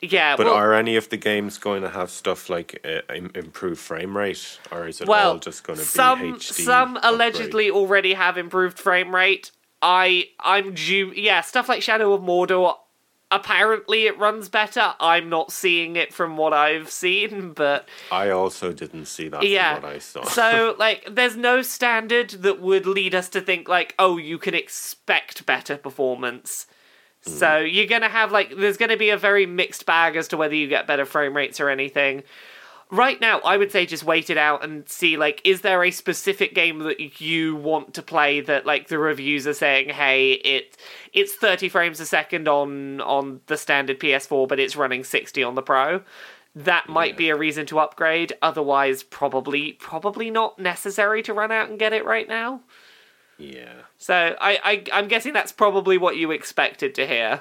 yeah, 0.00 0.32
Hmm. 0.32 0.36
But 0.38 0.46
well, 0.46 0.54
are 0.56 0.74
any 0.74 0.96
of 0.96 1.10
the 1.10 1.16
games 1.16 1.58
going 1.58 1.82
to 1.82 1.90
have 1.90 2.10
stuff 2.10 2.48
like 2.50 2.84
uh, 2.84 3.02
improved 3.34 3.78
frame 3.78 4.16
rate, 4.16 4.58
or 4.72 4.88
is 4.88 5.00
it 5.00 5.06
well, 5.06 5.32
all 5.32 5.38
just 5.38 5.62
going 5.64 5.78
to 5.78 5.84
be 5.84 5.88
some 5.88 6.20
HD? 6.34 6.64
some 6.64 6.96
upgrade? 6.96 7.14
allegedly 7.14 7.70
already 7.70 8.14
have 8.14 8.36
improved 8.38 8.78
frame 8.78 9.14
rate. 9.14 9.52
I 9.82 10.28
I'm 10.40 10.74
due. 10.74 11.12
Yeah, 11.14 11.40
stuff 11.40 11.68
like 11.68 11.82
Shadow 11.82 12.12
of 12.12 12.22
Mordor. 12.22 12.76
Apparently, 13.30 14.06
it 14.06 14.18
runs 14.18 14.50
better. 14.50 14.94
I'm 15.00 15.30
not 15.30 15.50
seeing 15.50 15.96
it 15.96 16.12
from 16.12 16.36
what 16.36 16.52
I've 16.52 16.90
seen, 16.90 17.54
but 17.54 17.88
I 18.10 18.28
also 18.28 18.72
didn't 18.72 19.06
see 19.06 19.28
that 19.28 19.42
yeah. 19.42 19.74
from 19.74 19.84
what 19.84 19.92
I 19.94 19.98
saw. 19.98 20.24
so, 20.24 20.76
like, 20.78 21.08
there's 21.10 21.34
no 21.34 21.62
standard 21.62 22.28
that 22.30 22.60
would 22.60 22.84
lead 22.84 23.14
us 23.14 23.30
to 23.30 23.40
think, 23.40 23.70
like, 23.70 23.94
oh, 23.98 24.18
you 24.18 24.36
can 24.36 24.54
expect 24.54 25.46
better 25.46 25.78
performance. 25.78 26.66
Hmm. 27.24 27.30
So, 27.30 27.58
you're 27.60 27.86
gonna 27.86 28.10
have, 28.10 28.32
like, 28.32 28.54
there's 28.54 28.76
gonna 28.76 28.98
be 28.98 29.08
a 29.08 29.16
very 29.16 29.46
mixed 29.46 29.86
bag 29.86 30.14
as 30.16 30.28
to 30.28 30.36
whether 30.36 30.54
you 30.54 30.68
get 30.68 30.86
better 30.86 31.06
frame 31.06 31.34
rates 31.34 31.58
or 31.58 31.70
anything. 31.70 32.24
Right 32.92 33.18
now, 33.22 33.40
I 33.40 33.56
would 33.56 33.72
say 33.72 33.86
just 33.86 34.04
wait 34.04 34.28
it 34.28 34.36
out 34.36 34.62
and 34.62 34.86
see, 34.86 35.16
like, 35.16 35.40
is 35.44 35.62
there 35.62 35.82
a 35.82 35.90
specific 35.90 36.54
game 36.54 36.80
that 36.80 37.20
you 37.22 37.56
want 37.56 37.94
to 37.94 38.02
play 38.02 38.42
that, 38.42 38.66
like, 38.66 38.88
the 38.88 38.98
reviews 38.98 39.46
are 39.46 39.54
saying, 39.54 39.88
hey, 39.88 40.32
it 40.32 40.76
it's 41.14 41.34
30 41.34 41.70
frames 41.70 42.00
a 42.00 42.06
second 42.06 42.48
on 42.48 43.00
on 43.00 43.40
the 43.46 43.56
standard 43.56 43.98
PS4, 43.98 44.46
but 44.46 44.60
it's 44.60 44.76
running 44.76 45.04
60 45.04 45.42
on 45.42 45.54
the 45.54 45.62
Pro 45.62 46.02
that 46.54 46.86
might 46.86 47.12
Yeah. 47.12 47.16
be 47.16 47.30
a 47.30 47.36
reason 47.36 47.64
to 47.64 47.78
upgrade. 47.78 48.34
Otherwise, 48.42 49.02
probably 49.02 49.72
probably 49.72 50.30
not 50.30 50.58
necessary 50.58 51.22
to 51.22 51.32
run 51.32 51.50
out 51.50 51.70
and 51.70 51.78
get 51.78 51.94
it 51.94 52.04
right 52.04 52.28
now. 52.28 52.60
Yeah. 53.38 53.72
So 53.96 54.36
I, 54.38 54.58
I 54.62 54.84
I'm 54.92 55.08
guessing 55.08 55.32
that's 55.32 55.52
probably 55.52 55.96
what 55.96 56.16
you 56.16 56.30
expected 56.30 56.94
to 56.96 57.06
hear. 57.06 57.40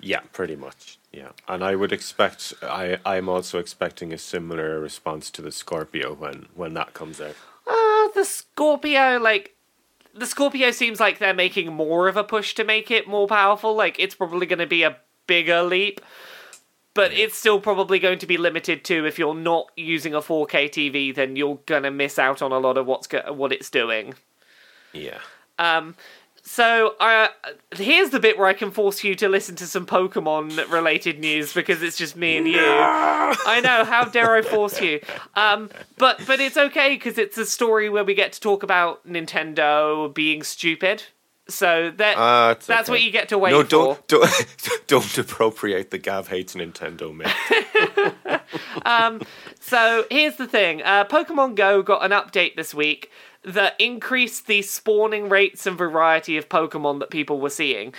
Yeah, 0.00 0.20
pretty 0.32 0.56
much. 0.56 0.98
Yeah, 1.12 1.30
and 1.48 1.64
I 1.64 1.74
would 1.74 1.92
expect. 1.92 2.54
I 2.62 2.98
I'm 3.04 3.28
also 3.28 3.58
expecting 3.58 4.12
a 4.12 4.18
similar 4.18 4.80
response 4.80 5.30
to 5.32 5.42
the 5.42 5.52
Scorpio 5.52 6.14
when 6.14 6.46
when 6.54 6.74
that 6.74 6.94
comes 6.94 7.20
out. 7.20 7.34
Uh, 7.66 8.08
the 8.14 8.24
Scorpio, 8.24 9.18
like, 9.18 9.54
the 10.14 10.26
Scorpio 10.26 10.70
seems 10.70 10.98
like 10.98 11.18
they're 11.18 11.34
making 11.34 11.72
more 11.72 12.08
of 12.08 12.16
a 12.16 12.24
push 12.24 12.54
to 12.54 12.64
make 12.64 12.90
it 12.90 13.06
more 13.06 13.28
powerful. 13.28 13.74
Like, 13.74 13.98
it's 13.98 14.14
probably 14.14 14.46
going 14.46 14.58
to 14.58 14.66
be 14.66 14.82
a 14.82 14.96
bigger 15.26 15.62
leap, 15.62 16.00
but 16.94 17.12
it's 17.12 17.36
still 17.36 17.60
probably 17.60 17.98
going 17.98 18.18
to 18.18 18.26
be 18.26 18.36
limited 18.36 18.84
to 18.84 19.06
if 19.06 19.18
you're 19.18 19.34
not 19.34 19.70
using 19.76 20.14
a 20.14 20.20
4K 20.20 20.70
TV, 20.70 21.14
then 21.14 21.36
you're 21.36 21.60
going 21.66 21.84
to 21.84 21.90
miss 21.90 22.18
out 22.18 22.42
on 22.42 22.50
a 22.50 22.58
lot 22.58 22.76
of 22.76 22.86
what's 22.86 23.06
go- 23.06 23.32
what 23.32 23.52
it's 23.52 23.70
doing. 23.70 24.14
Yeah. 24.92 25.18
Um, 25.58 25.94
so 26.42 26.94
uh, 26.98 27.28
here's 27.74 28.10
the 28.10 28.20
bit 28.20 28.38
where 28.38 28.46
I 28.46 28.54
can 28.54 28.70
force 28.70 29.04
you 29.04 29.14
to 29.16 29.28
listen 29.28 29.56
to 29.56 29.66
some 29.66 29.86
Pokemon 29.86 30.70
related 30.70 31.18
news 31.18 31.52
because 31.52 31.82
it's 31.82 31.96
just 31.96 32.16
me 32.16 32.36
and 32.36 32.46
you. 32.46 32.58
I 32.58 33.60
know. 33.62 33.84
How 33.84 34.04
dare 34.04 34.34
I 34.34 34.42
force 34.42 34.80
you? 34.80 35.00
Um, 35.34 35.70
but 35.98 36.20
but 36.26 36.40
it's 36.40 36.56
okay 36.56 36.94
because 36.94 37.18
it's 37.18 37.38
a 37.38 37.46
story 37.46 37.88
where 37.88 38.04
we 38.04 38.14
get 38.14 38.32
to 38.32 38.40
talk 38.40 38.62
about 38.62 39.06
Nintendo 39.06 40.12
being 40.12 40.42
stupid. 40.42 41.04
So 41.48 41.90
that 41.96 42.56
it's 42.56 42.66
that's 42.66 42.88
okay. 42.88 42.92
what 42.92 43.02
you 43.02 43.10
get 43.10 43.28
to 43.30 43.38
wait 43.38 43.50
no, 43.50 43.62
for. 43.62 43.68
don't 43.68 44.08
don't 44.08 44.86
don't 44.86 45.18
appropriate 45.18 45.90
the 45.90 45.98
Gav 45.98 46.28
hates 46.28 46.54
Nintendo 46.54 47.14
myth. 47.14 47.32
So 49.70 50.04
here's 50.10 50.34
the 50.34 50.48
thing: 50.48 50.82
uh, 50.82 51.04
Pokemon 51.04 51.54
Go 51.54 51.80
got 51.80 52.04
an 52.04 52.10
update 52.10 52.56
this 52.56 52.74
week 52.74 53.10
that 53.44 53.74
increased 53.78 54.46
the 54.46 54.62
spawning 54.62 55.28
rates 55.28 55.66
and 55.66 55.78
variety 55.78 56.36
of 56.36 56.48
Pokemon 56.48 57.00
that 57.00 57.10
people 57.10 57.40
were 57.40 57.50
seeing. 57.50 57.94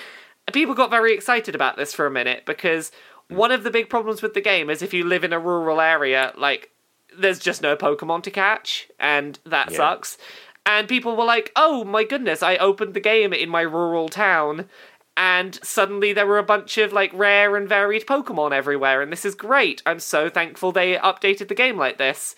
People 0.53 0.75
got 0.75 0.89
very 0.89 1.13
excited 1.13 1.55
about 1.55 1.77
this 1.77 1.93
for 1.93 2.05
a 2.05 2.11
minute 2.11 2.45
because 2.45 2.91
hmm. 3.29 3.35
one 3.37 3.51
of 3.51 3.63
the 3.63 3.71
big 3.71 3.89
problems 3.89 4.21
with 4.21 4.33
the 4.33 4.41
game 4.41 4.69
is 4.69 4.81
if 4.81 4.93
you 4.93 5.03
live 5.03 5.23
in 5.23 5.33
a 5.33 5.39
rural 5.39 5.81
area, 5.81 6.33
like 6.37 6.71
there's 7.17 7.39
just 7.39 7.61
no 7.61 7.75
Pokemon 7.75 8.23
to 8.23 8.31
catch, 8.31 8.87
and 8.99 9.39
that 9.45 9.71
Yeah. 9.71 9.77
sucks. 9.77 10.17
And 10.65 10.87
people 10.87 11.15
were 11.15 11.25
like, 11.25 11.51
"Oh 11.55 11.83
my 11.83 12.03
goodness! 12.03 12.43
I 12.43 12.57
opened 12.57 12.93
the 12.93 12.99
game 12.99 13.33
in 13.33 13.49
my 13.49 13.61
rural 13.61 14.09
town." 14.09 14.69
And 15.17 15.59
suddenly 15.63 16.13
there 16.13 16.25
were 16.27 16.37
a 16.37 16.43
bunch 16.43 16.77
of 16.77 16.93
like 16.93 17.11
rare 17.13 17.55
and 17.57 17.67
varied 17.67 18.05
Pokemon 18.05 18.53
everywhere, 18.53 19.01
and 19.01 19.11
this 19.11 19.25
is 19.25 19.35
great. 19.35 19.81
I'm 19.85 19.99
so 19.99 20.29
thankful 20.29 20.71
they 20.71 20.95
updated 20.97 21.47
the 21.47 21.55
game 21.55 21.77
like 21.77 21.97
this. 21.97 22.35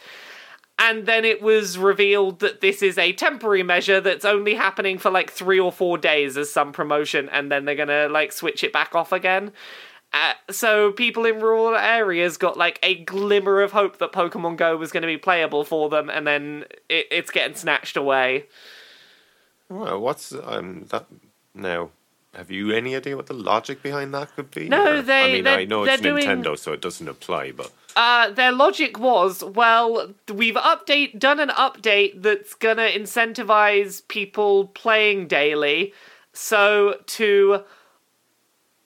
And 0.80 1.06
then 1.06 1.24
it 1.24 1.42
was 1.42 1.78
revealed 1.78 2.40
that 2.40 2.60
this 2.62 2.82
is 2.82 2.98
a 2.98 3.14
temporary 3.14 3.64
measure 3.64 4.02
that's 4.02 4.26
only 4.26 4.56
happening 4.56 4.98
for 4.98 5.12
like 5.12 5.30
three 5.32 5.60
or 5.60 5.72
four 5.72 5.98
days 5.98 6.36
as 6.36 6.52
some 6.52 6.74
promotion, 6.74 7.30
and 7.30 7.52
then 7.52 7.66
they're 7.66 7.76
gonna 7.76 8.08
like 8.10 8.32
switch 8.32 8.64
it 8.64 8.74
back 8.74 8.96
off 8.96 9.12
again. 9.12 9.52
Uh, 10.12 10.34
so 10.52 10.92
people 10.92 11.26
in 11.26 11.40
rural 11.40 11.76
areas 11.76 12.38
got 12.38 12.56
like 12.58 12.80
a 12.84 12.96
glimmer 13.04 13.62
of 13.62 13.72
hope 13.72 13.98
that 13.98 14.12
Pokemon 14.12 14.58
Go 14.58 14.78
was 14.78 14.92
going 14.92 15.02
to 15.02 15.08
be 15.08 15.18
playable 15.18 15.64
for 15.64 15.90
them, 15.90 16.08
and 16.08 16.28
then 16.28 16.66
it, 16.88 17.08
it's 17.10 17.32
getting 17.32 17.56
snatched 17.56 17.98
away. 17.98 18.46
well, 19.70 20.00
what's 20.00 20.32
um 20.44 20.86
that 20.90 21.06
now? 21.56 21.90
Have 22.36 22.50
you 22.50 22.72
any 22.72 22.96
idea 22.96 23.16
what 23.16 23.28
the 23.28 23.34
logic 23.36 23.84
behind 23.84 24.14
that 24.16 24.36
could 24.36 24.50
be? 24.50 24.68
No, 24.68 24.98
Or- 24.98 25.02
they- 25.04 25.24
I 25.24 25.34
mean, 25.34 25.48
I 25.48 25.66
know 25.66 25.84
it's 25.84 26.02
doing- 26.02 26.26
Nintendo, 26.26 26.58
so 26.58 26.74
it 26.74 26.82
doesn't 26.82 27.08
apply. 27.08 27.52
But 27.52 27.72
Uh, 27.96 28.32
their 28.32 28.52
logic 28.52 29.00
was, 29.00 29.44
well, 29.44 30.14
we've 30.34 30.56
update 30.56 31.20
done 31.20 31.40
an 31.40 31.50
update 31.50 32.22
that's 32.22 32.54
gonna 32.54 32.88
incentivize 32.88 34.08
people 34.08 34.68
playing 34.68 35.28
daily. 35.28 35.94
So 36.34 37.00
to 37.06 37.64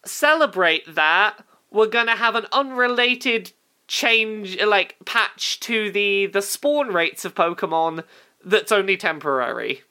celebrate 0.05 0.95
that, 0.95 1.43
we're 1.71 1.87
gonna 1.87 2.15
have 2.15 2.35
an 2.35 2.47
unrelated 2.51 3.53
change, 3.87 4.61
like 4.61 4.95
patch 5.05 5.59
to 5.61 5.89
the 5.91 6.25
the 6.25 6.41
spawn 6.41 6.89
rates 6.89 7.23
of 7.23 7.35
Pokemon 7.35 8.03
that's 8.43 8.71
only 8.71 8.97
temporary. 8.97 9.83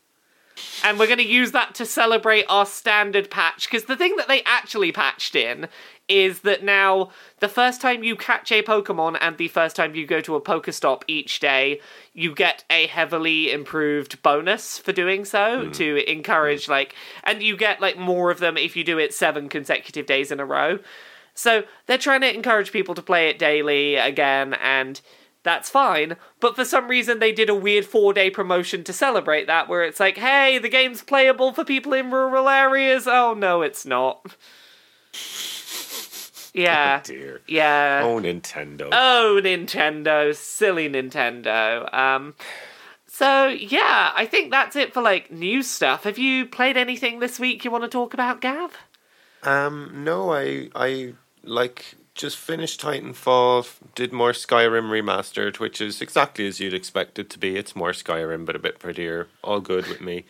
And 0.82 0.98
we're 0.98 1.06
going 1.06 1.18
to 1.18 1.26
use 1.26 1.52
that 1.52 1.74
to 1.74 1.86
celebrate 1.86 2.44
our 2.48 2.64
standard 2.64 3.30
patch. 3.30 3.68
Because 3.68 3.84
the 3.84 3.96
thing 3.96 4.16
that 4.16 4.28
they 4.28 4.42
actually 4.44 4.92
patched 4.92 5.34
in 5.34 5.68
is 6.08 6.40
that 6.40 6.62
now 6.62 7.10
the 7.40 7.48
first 7.48 7.80
time 7.80 8.04
you 8.04 8.16
catch 8.16 8.52
a 8.52 8.62
Pokemon 8.62 9.18
and 9.20 9.36
the 9.36 9.48
first 9.48 9.76
time 9.76 9.94
you 9.94 10.06
go 10.06 10.20
to 10.20 10.36
a 10.36 10.40
Pokestop 10.40 11.02
each 11.06 11.40
day, 11.40 11.80
you 12.12 12.34
get 12.34 12.64
a 12.70 12.86
heavily 12.86 13.50
improved 13.50 14.22
bonus 14.22 14.78
for 14.78 14.92
doing 14.92 15.24
so 15.24 15.64
hmm. 15.64 15.72
to 15.72 16.10
encourage, 16.10 16.66
hmm. 16.66 16.72
like, 16.72 16.94
and 17.24 17.42
you 17.42 17.56
get, 17.56 17.80
like, 17.80 17.98
more 17.98 18.30
of 18.30 18.38
them 18.38 18.56
if 18.56 18.76
you 18.76 18.84
do 18.84 18.98
it 18.98 19.12
seven 19.12 19.48
consecutive 19.48 20.06
days 20.06 20.30
in 20.30 20.40
a 20.40 20.46
row. 20.46 20.78
So 21.34 21.64
they're 21.86 21.98
trying 21.98 22.22
to 22.22 22.34
encourage 22.34 22.72
people 22.72 22.94
to 22.94 23.02
play 23.02 23.28
it 23.28 23.38
daily 23.38 23.96
again, 23.96 24.54
and 24.54 25.00
that's 25.42 25.68
fine. 25.68 26.16
But 26.40 26.56
for 26.56 26.64
some 26.64 26.88
reason, 26.88 27.18
they 27.18 27.30
did 27.32 27.50
a 27.50 27.54
weird 27.54 27.84
four 27.84 28.12
day 28.12 28.30
promotion 28.30 28.84
to 28.84 28.92
celebrate 28.92 29.46
that, 29.46 29.68
where 29.68 29.84
it's 29.84 30.00
like, 30.00 30.16
hey, 30.16 30.58
the 30.58 30.68
game's 30.68 31.02
playable 31.02 31.52
for 31.52 31.64
people 31.64 31.92
in 31.92 32.10
rural 32.10 32.48
areas. 32.48 33.06
Oh, 33.06 33.34
no, 33.34 33.62
it's 33.62 33.84
not. 33.84 34.34
Yeah. 36.56 37.00
dear, 37.04 37.42
Yeah. 37.46 38.00
oh 38.04 38.18
Nintendo. 38.20 38.88
Oh, 38.92 39.40
Nintendo, 39.42 40.34
silly 40.34 40.88
Nintendo. 40.88 41.92
Um, 41.94 42.34
so 43.06 43.48
yeah, 43.48 44.12
I 44.14 44.26
think 44.26 44.50
that's 44.50 44.76
it 44.76 44.92
for 44.92 45.02
like 45.02 45.30
new 45.30 45.62
stuff. 45.62 46.04
Have 46.04 46.18
you 46.18 46.46
played 46.46 46.76
anything 46.76 47.18
this 47.20 47.38
week 47.38 47.64
you 47.64 47.70
want 47.70 47.84
to 47.84 47.88
talk 47.88 48.14
about, 48.14 48.40
Gav? 48.40 48.72
Um, 49.42 50.02
no, 50.04 50.32
I 50.32 50.68
I 50.74 51.14
like 51.44 51.94
just 52.14 52.38
finished 52.38 52.80
Titanfall, 52.80 53.68
did 53.94 54.12
more 54.12 54.32
Skyrim 54.32 54.88
remastered, 54.90 55.58
which 55.58 55.80
is 55.82 56.00
exactly 56.00 56.46
as 56.46 56.58
you'd 56.58 56.72
expect 56.74 57.18
it 57.18 57.28
to 57.30 57.38
be. 57.38 57.56
It's 57.56 57.76
more 57.76 57.92
Skyrim, 57.92 58.46
but 58.46 58.56
a 58.56 58.58
bit 58.58 58.78
prettier. 58.78 59.28
All 59.44 59.60
good 59.60 59.86
with 59.86 60.00
me. 60.00 60.24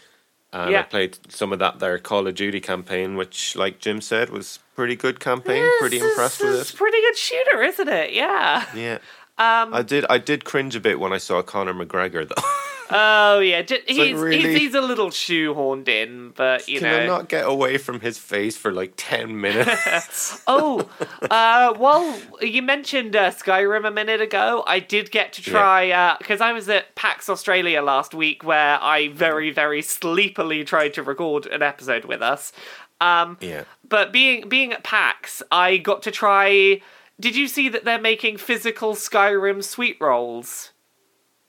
Um, 0.56 0.70
Yeah. 0.72 0.80
I 0.80 0.82
played 0.84 1.18
some 1.28 1.52
of 1.52 1.58
that 1.58 1.78
there 1.80 1.98
Call 1.98 2.26
of 2.26 2.34
Duty 2.34 2.60
campaign, 2.60 3.16
which, 3.16 3.56
like 3.56 3.78
Jim 3.78 4.00
said, 4.00 4.30
was 4.30 4.58
pretty 4.74 4.96
good 4.96 5.20
campaign. 5.20 5.62
This 5.62 5.78
pretty 5.80 5.96
is- 5.98 6.02
impressed 6.04 6.40
with 6.42 6.54
it. 6.54 6.60
It's 6.60 6.70
it. 6.72 6.76
pretty 6.76 7.00
good 7.00 7.16
shooter, 7.16 7.62
isn't 7.62 7.88
it? 7.88 8.12
Yeah. 8.12 8.64
Yeah. 8.74 8.98
Um, 9.38 9.74
I 9.74 9.82
did. 9.82 10.06
I 10.08 10.16
did 10.18 10.44
cringe 10.46 10.74
a 10.76 10.80
bit 10.80 10.98
when 10.98 11.12
I 11.12 11.18
saw 11.18 11.42
Conor 11.42 11.74
McGregor, 11.74 12.26
though. 12.26 12.42
oh 12.90 13.40
yeah, 13.40 13.62
J- 13.62 13.82
he's, 13.86 13.98
like, 13.98 14.08
he's 14.08 14.20
really? 14.20 14.58
he's 14.58 14.74
a 14.74 14.80
little 14.80 15.10
shoehorned 15.10 15.88
in, 15.88 16.30
but 16.30 16.68
you 16.68 16.80
Can 16.80 16.90
know. 16.90 16.98
I 16.98 17.06
not 17.06 17.28
get 17.28 17.46
away 17.46 17.78
from 17.78 18.00
his 18.00 18.18
face 18.18 18.56
for 18.56 18.72
like 18.72 18.94
ten 18.96 19.40
minutes? 19.40 20.42
Oh, 20.48 20.88
uh, 21.30 21.74
well, 21.78 22.18
you 22.40 22.62
mentioned 22.62 23.16
uh, 23.16 23.30
Skyrim 23.30 23.86
a 23.86 23.90
minute 23.90 24.20
ago. 24.20 24.62
I 24.66 24.78
did 24.78 25.10
get 25.10 25.32
to 25.34 25.42
try 25.42 26.16
because 26.18 26.40
I 26.40 26.52
was 26.52 26.68
at 26.68 26.94
PAX 26.94 27.28
Australia 27.28 27.82
last 27.82 28.14
week, 28.14 28.44
where 28.44 28.78
I 28.80 29.08
very, 29.08 29.50
very 29.50 29.82
sleepily 29.82 30.64
tried 30.64 30.94
to 30.94 31.02
record 31.02 31.46
an 31.46 31.62
episode 31.62 32.04
with 32.04 32.22
us. 32.22 32.52
Um, 33.00 33.36
yeah. 33.40 33.64
but 33.86 34.12
being 34.12 34.48
being 34.48 34.72
at 34.72 34.84
PAX, 34.84 35.42
I 35.50 35.78
got 35.78 36.02
to 36.04 36.10
try. 36.10 36.80
Did 37.18 37.34
you 37.34 37.48
see 37.48 37.68
that 37.70 37.84
they're 37.84 38.00
making 38.00 38.36
physical 38.36 38.94
Skyrim 38.94 39.64
sweet 39.64 39.96
rolls? 40.00 40.70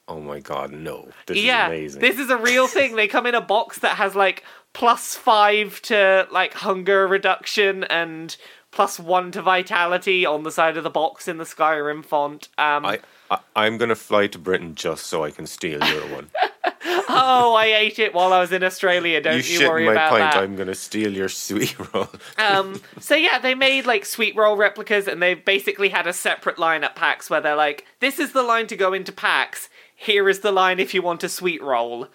Oh 0.07 0.21
my 0.21 0.39
god, 0.39 0.71
no! 0.71 1.09
This 1.25 1.37
yeah, 1.37 1.67
is 1.69 1.95
amazing. 1.95 2.01
this 2.01 2.19
is 2.19 2.29
a 2.29 2.37
real 2.37 2.67
thing. 2.67 2.95
They 2.95 3.07
come 3.07 3.25
in 3.25 3.35
a 3.35 3.41
box 3.41 3.79
that 3.79 3.97
has 3.97 4.15
like 4.15 4.43
plus 4.73 5.15
five 5.15 5.81
to 5.83 6.27
like 6.31 6.53
hunger 6.53 7.07
reduction 7.07 7.83
and 7.85 8.35
plus 8.71 8.99
one 8.99 9.31
to 9.31 9.41
vitality 9.41 10.25
on 10.25 10.43
the 10.43 10.51
side 10.51 10.77
of 10.77 10.83
the 10.83 10.89
box 10.89 11.27
in 11.27 11.37
the 11.37 11.43
Skyrim 11.43 12.05
font. 12.05 12.47
Um, 12.57 12.85
I, 12.85 12.99
I 13.29 13.39
I'm 13.55 13.77
gonna 13.77 13.95
fly 13.95 14.27
to 14.27 14.39
Britain 14.39 14.75
just 14.75 15.07
so 15.07 15.23
I 15.23 15.31
can 15.31 15.47
steal 15.47 15.83
your 15.83 16.07
one. 16.13 16.29
oh, 17.09 17.55
I 17.57 17.65
ate 17.65 17.99
it 17.99 18.13
while 18.13 18.33
I 18.33 18.39
was 18.39 18.51
in 18.51 18.63
Australia. 18.63 19.19
Don't 19.19 19.33
you 19.33 19.39
you, 19.39 19.59
shit 19.59 19.69
worry 19.69 19.85
my 19.85 19.93
about 19.93 20.11
pint. 20.11 20.33
that. 20.33 20.43
I'm 20.43 20.55
gonna 20.55 20.75
steal 20.75 21.11
your 21.11 21.29
sweet 21.29 21.75
roll. 21.93 22.07
um, 22.37 22.81
so 22.99 23.15
yeah, 23.15 23.39
they 23.39 23.55
made 23.55 23.85
like 23.85 24.05
sweet 24.05 24.35
roll 24.35 24.55
replicas, 24.55 25.07
and 25.07 25.21
they 25.21 25.33
basically 25.33 25.89
had 25.89 26.07
a 26.07 26.13
separate 26.13 26.59
line 26.59 26.83
at 26.83 26.95
PAX 26.95 27.29
where 27.29 27.41
they're 27.41 27.55
like, 27.55 27.85
"This 27.99 28.19
is 28.19 28.31
the 28.31 28.43
line 28.43 28.67
to 28.67 28.75
go 28.75 28.93
into 28.93 29.11
PAX. 29.11 29.69
Here 29.97 30.29
is 30.29 30.39
the 30.39 30.51
line 30.53 30.79
if 30.79 30.93
you 30.93 31.01
want 31.01 31.23
a 31.23 31.29
sweet 31.29 31.61
roll." 31.61 32.07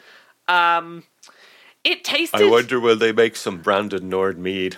Um, 0.48 1.04
it 1.84 2.04
tasted. 2.04 2.40
I 2.40 2.50
wonder 2.50 2.80
will 2.80 2.96
they 2.96 3.12
make 3.12 3.36
some 3.36 3.60
branded 3.60 4.02
Nord 4.02 4.38
mead? 4.38 4.76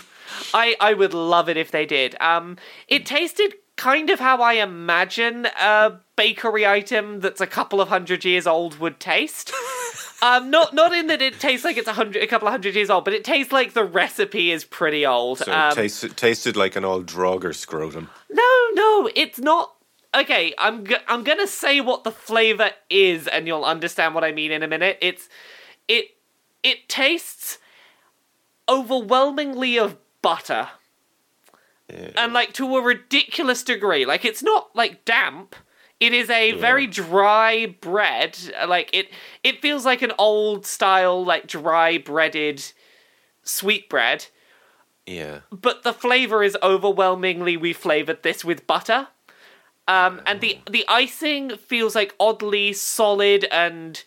I, 0.53 0.75
I 0.81 0.95
would 0.95 1.15
love 1.15 1.49
it 1.49 1.57
if 1.57 1.71
they 1.71 1.87
did. 1.87 2.17
Um, 2.21 2.57
it 2.89 3.07
tasted 3.07 3.55
kind 3.77 4.11
of 4.11 4.21
how 4.21 4.39
I 4.39 4.55
imagine 4.55 5.47
a 5.61 5.95
bakery 6.17 6.67
item 6.67 7.21
that's 7.21 7.41
a 7.41 7.47
couple 7.47 7.81
of 7.81 7.89
hundred 7.89 8.25
years 8.25 8.47
old 8.47 8.79
would 8.79 9.01
taste. 9.01 9.53
um, 10.23 10.51
not 10.51 10.75
not 10.75 10.93
in 10.93 11.09
that 11.09 11.21
it 11.21 11.41
tastes 11.41 11.65
like 11.65 11.77
it's 11.77 11.89
a 11.89 11.93
hundred, 11.93 12.23
a 12.23 12.27
couple 12.27 12.49
of 12.49 12.53
hundred 12.53 12.75
years 12.75 12.91
old, 12.91 13.05
but 13.05 13.15
it 13.15 13.25
tastes 13.25 13.53
like 13.53 13.75
the 13.75 13.85
recipe 13.85 14.51
is 14.51 14.65
pretty 14.65 15.05
old. 15.05 15.39
So 15.39 15.53
um, 15.53 15.73
it 15.73 15.75
tasted 15.75 16.17
tasted 16.17 16.57
like 16.57 16.77
an 16.77 16.85
old 16.85 17.07
Draugr 17.07 17.55
scrotum. 17.55 18.11
no, 18.31 18.69
no, 18.73 19.11
it's 19.15 19.39
not 19.39 19.74
okay, 20.15 20.55
I'm 20.59 20.87
I'm 21.09 21.25
gonna 21.25 21.47
say 21.47 21.81
what 21.81 22.05
the 22.05 22.11
flavor 22.11 22.71
is, 22.91 23.27
and 23.29 23.47
you'll 23.47 23.65
understand 23.65 24.15
what 24.15 24.25
I 24.25 24.33
mean 24.33 24.53
in 24.53 24.63
a 24.63 24.69
minute. 24.69 24.99
It's 25.01 25.29
it 25.89 26.17
it 26.63 26.89
tastes 26.89 27.59
overwhelmingly 28.69 29.79
of 29.79 29.97
butter, 30.23 30.69
Yeah. 31.93 32.11
and 32.17 32.33
like 32.33 32.53
to 32.55 32.77
a 32.77 32.83
ridiculous 32.83 33.63
degree. 33.63 34.05
Like 34.07 34.25
it's 34.25 34.43
not 34.43 34.75
like 34.75 35.05
damp. 35.05 35.55
It 36.01 36.13
is 36.13 36.29
a 36.29 36.53
very 36.53 36.87
dry 36.87 37.67
bread. 37.81 38.37
Like 38.67 38.91
it 38.93 39.11
it 39.43 39.63
feels 39.63 39.85
like 39.85 40.03
an 40.03 40.13
old 40.19 40.67
style 40.67 41.25
like 41.25 41.47
dry 41.47 41.99
breaded 41.99 42.63
sweet 43.47 43.91
bread 43.91 44.25
yeah. 45.07 45.41
but 45.51 45.83
the 45.83 45.93
flavor 45.93 46.43
is 46.43 46.57
overwhelmingly 46.63 47.59
we 47.59 47.75
flavored 47.75 48.23
this 48.23 48.43
with 48.45 48.67
butter. 48.67 49.09
Um, 49.87 50.23
and 50.27 50.41
the 50.41 50.59
the 50.71 50.85
icing 50.89 51.57
feels 51.57 51.95
like 51.95 52.15
oddly 52.19 52.73
solid 52.73 53.45
and 53.51 54.03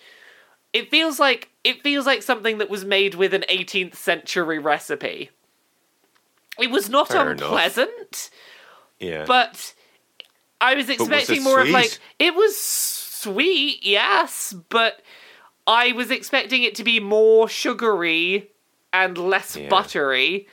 it 0.73 0.89
feels 0.89 1.19
like 1.19 1.49
it 1.63 1.83
feels 1.83 2.05
like 2.05 2.23
something 2.23 2.57
that 2.57 2.69
was 2.69 2.83
made 2.83 3.13
with 3.15 3.33
an 3.33 3.43
18th 3.49 3.95
century 3.95 4.57
recipe. 4.57 5.29
It 6.59 6.71
was 6.71 6.89
not 6.89 7.09
Fair 7.09 7.31
enough. 7.31 7.41
unpleasant, 7.43 8.31
Yeah. 8.99 9.25
but 9.27 9.75
I 10.59 10.73
was 10.73 10.87
was 10.87 10.95
expecting 10.95 11.43
more 11.43 11.61
of 11.61 11.69
like 11.69 11.99
it 12.17 12.33
was 12.33 12.57
sweet, 12.57 13.85
yes, 13.85 14.55
but 14.69 15.01
I 15.67 15.91
was 15.91 16.09
expecting 16.09 16.63
it 16.63 16.73
to 16.75 16.83
be 16.83 16.99
more 16.99 17.47
sugary 17.47 18.49
and 18.91 19.17
less 19.17 19.55
Yeah. 19.55 19.69
buttery. 19.69 20.47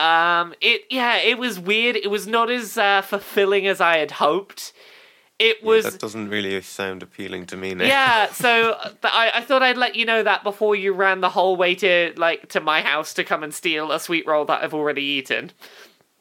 Um, 0.00 0.54
it 0.60 0.82
yeah, 0.90 1.16
it 1.18 1.38
was 1.38 1.60
weird. 1.60 1.96
It 1.96 2.10
was 2.10 2.26
not 2.26 2.50
as 2.50 2.78
uh, 2.78 3.02
fulfilling 3.02 3.66
as 3.66 3.80
I 3.80 3.98
had 3.98 4.12
hoped. 4.12 4.72
It 5.38 5.62
was 5.62 5.84
that 5.84 5.98
doesn't 5.98 6.28
really 6.28 6.60
sound 6.62 7.02
appealing 7.02 7.46
to 7.46 7.56
me 7.56 7.74
now. 7.74 7.84
yeah. 7.84 8.26
So 8.32 8.76
th- 8.82 8.96
I 9.04 9.30
I 9.34 9.40
thought 9.42 9.62
I'd 9.62 9.76
let 9.76 9.96
you 9.96 10.04
know 10.04 10.22
that 10.22 10.42
before 10.42 10.74
you 10.74 10.92
ran 10.92 11.20
the 11.20 11.30
whole 11.30 11.56
way 11.56 11.74
to 11.76 12.12
like 12.16 12.48
to 12.50 12.60
my 12.60 12.80
house 12.82 13.14
to 13.14 13.24
come 13.24 13.42
and 13.42 13.52
steal 13.52 13.92
a 13.92 14.00
sweet 14.00 14.26
roll 14.26 14.44
that 14.46 14.62
I've 14.62 14.74
already 14.74 15.02
eaten. 15.02 15.52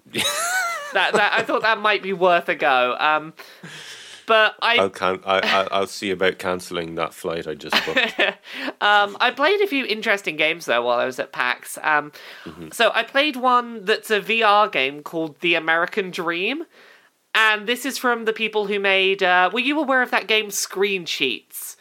that 0.13 1.13
that 1.13 1.33
I 1.33 1.43
thought 1.43 1.61
that 1.61 1.79
might 1.79 2.03
be 2.03 2.13
worth 2.13 2.49
a 2.49 2.55
go. 2.55 2.95
Um, 2.99 3.33
but 4.29 4.55
I 4.61 4.77
I'll 4.77 4.89
can 4.91 5.19
I, 5.25 5.39
I 5.39 5.67
I'll 5.71 5.87
see 5.87 6.11
about 6.11 6.37
cancelling 6.37 6.95
that 6.95 7.13
flight 7.13 7.47
I 7.47 7.55
just 7.55 7.75
booked. 7.85 8.15
Um, 8.81 9.17
I 9.19 9.31
played 9.31 9.59
a 9.59 9.67
few 9.67 9.83
interesting 9.85 10.37
games 10.37 10.65
though 10.65 10.83
while 10.83 10.99
I 10.99 11.05
was 11.05 11.19
at 11.19 11.33
PAX. 11.33 11.77
Um, 11.81 12.13
Mm-hmm. 12.45 12.69
So 12.71 12.91
I 12.93 13.03
played 13.03 13.35
one 13.35 13.83
that's 13.85 14.09
a 14.11 14.21
VR 14.21 14.71
game 14.71 15.01
called 15.03 15.39
The 15.41 15.55
American 15.55 16.11
Dream, 16.11 16.63
and 17.35 17.67
this 17.67 17.85
is 17.85 17.97
from 17.97 18.25
the 18.25 18.33
people 18.33 18.67
who 18.67 18.79
made. 18.79 19.21
Uh, 19.23 19.49
were 19.51 19.59
you 19.59 19.79
aware 19.79 20.01
of 20.01 20.11
that 20.11 20.27
game 20.27 20.51
Screen 20.51 21.05
Cheats? 21.05 21.75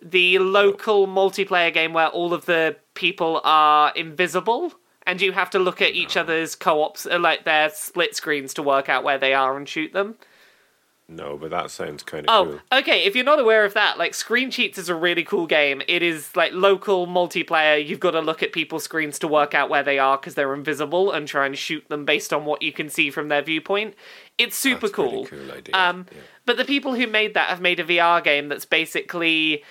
The 0.00 0.38
local 0.38 1.06
multiplayer 1.06 1.72
game 1.74 1.92
where 1.92 2.08
all 2.08 2.32
of 2.32 2.46
the 2.46 2.76
people 2.94 3.40
are 3.44 3.92
invisible. 3.94 4.72
And 5.06 5.20
you 5.20 5.32
have 5.32 5.50
to 5.50 5.58
look 5.58 5.80
at 5.82 5.94
each 5.94 6.16
other's 6.16 6.54
co-ops, 6.54 7.06
uh, 7.06 7.18
like 7.18 7.44
their 7.44 7.70
split 7.70 8.14
screens, 8.14 8.54
to 8.54 8.62
work 8.62 8.88
out 8.88 9.02
where 9.02 9.18
they 9.18 9.32
are 9.34 9.56
and 9.56 9.68
shoot 9.68 9.92
them. 9.92 10.16
No, 11.12 11.36
but 11.36 11.50
that 11.50 11.72
sounds 11.72 12.04
kind 12.04 12.24
of 12.28 12.32
Oh, 12.32 12.50
cool. 12.70 12.78
okay. 12.78 13.02
If 13.04 13.16
you're 13.16 13.24
not 13.24 13.40
aware 13.40 13.64
of 13.64 13.74
that, 13.74 13.98
like 13.98 14.14
Screen 14.14 14.48
Cheats 14.50 14.78
is 14.78 14.88
a 14.88 14.94
really 14.94 15.24
cool 15.24 15.48
game. 15.48 15.82
It 15.88 16.04
is 16.04 16.34
like 16.36 16.52
local 16.52 17.08
multiplayer. 17.08 17.84
You've 17.84 17.98
got 17.98 18.12
to 18.12 18.20
look 18.20 18.44
at 18.44 18.52
people's 18.52 18.84
screens 18.84 19.18
to 19.18 19.26
work 19.26 19.52
out 19.52 19.68
where 19.68 19.82
they 19.82 19.98
are 19.98 20.16
because 20.16 20.36
they're 20.36 20.54
invisible 20.54 21.10
and 21.10 21.26
try 21.26 21.46
and 21.46 21.58
shoot 21.58 21.88
them 21.88 22.04
based 22.04 22.32
on 22.32 22.44
what 22.44 22.62
you 22.62 22.72
can 22.72 22.88
see 22.88 23.10
from 23.10 23.26
their 23.26 23.42
viewpoint. 23.42 23.94
It's 24.38 24.56
super 24.56 24.82
That's 24.82 24.94
cool. 24.94 25.26
cool 25.26 25.50
idea, 25.50 25.74
Um, 25.74 26.06
yeah. 26.12 26.18
but 26.46 26.56
the 26.56 26.64
people 26.64 26.94
who 26.94 27.06
made 27.08 27.34
that 27.34 27.48
have 27.48 27.60
made 27.60 27.80
a 27.80 27.84
VR 27.84 28.22
game 28.22 28.48
that's 28.48 28.64
basically 28.64 29.64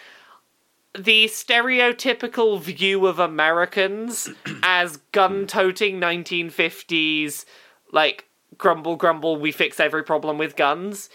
the 0.97 1.25
stereotypical 1.25 2.59
view 2.59 3.05
of 3.05 3.19
Americans 3.19 4.27
as 4.63 4.97
gun-toting 5.13 5.99
1950s, 6.01 7.45
like 7.91 8.25
grumble 8.57 8.95
grumble, 8.95 9.37
we 9.37 9.51
fix 9.51 9.79
every 9.79 10.03
problem 10.03 10.37
with 10.37 10.55
guns. 10.55 11.09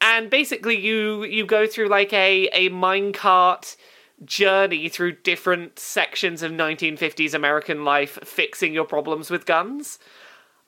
And 0.00 0.28
basically, 0.30 0.78
you 0.78 1.24
you 1.24 1.46
go 1.46 1.66
through 1.66 1.88
like 1.88 2.12
a 2.12 2.48
a 2.48 2.70
minecart 2.70 3.76
journey 4.24 4.88
through 4.88 5.12
different 5.22 5.78
sections 5.78 6.42
of 6.42 6.52
1950s 6.52 7.34
American 7.34 7.84
life, 7.84 8.18
fixing 8.24 8.72
your 8.72 8.84
problems 8.84 9.30
with 9.30 9.46
guns. 9.46 9.98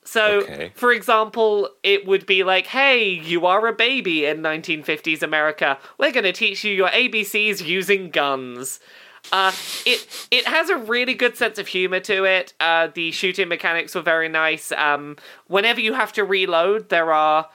So, 0.06 0.40
Okay. 0.42 0.72
for 0.74 0.92
example, 0.92 1.70
it 1.82 2.06
would 2.06 2.26
be 2.26 2.44
like, 2.44 2.66
hey, 2.66 3.08
you 3.08 3.46
are 3.46 3.66
a 3.66 3.72
baby 3.72 4.26
in 4.26 4.42
1950s 4.42 5.22
America. 5.22 5.78
We're 5.98 6.12
going 6.12 6.24
to 6.24 6.32
teach 6.32 6.62
you 6.62 6.74
your 6.74 6.88
ABCs 6.90 7.64
using 7.64 8.10
guns. 8.10 8.80
Uh, 9.32 9.52
it 9.86 10.28
it 10.30 10.46
has 10.46 10.68
a 10.68 10.76
really 10.76 11.14
good 11.14 11.36
sense 11.36 11.58
of 11.58 11.68
humor 11.68 12.00
to 12.00 12.24
it. 12.24 12.52
Uh, 12.60 12.88
the 12.94 13.10
shooting 13.10 13.48
mechanics 13.48 13.94
were 13.94 14.02
very 14.02 14.28
nice. 14.28 14.70
Um, 14.72 15.16
whenever 15.46 15.80
you 15.80 15.94
have 15.94 16.12
to 16.12 16.24
reload, 16.24 16.88
there 16.88 17.12
are 17.12 17.48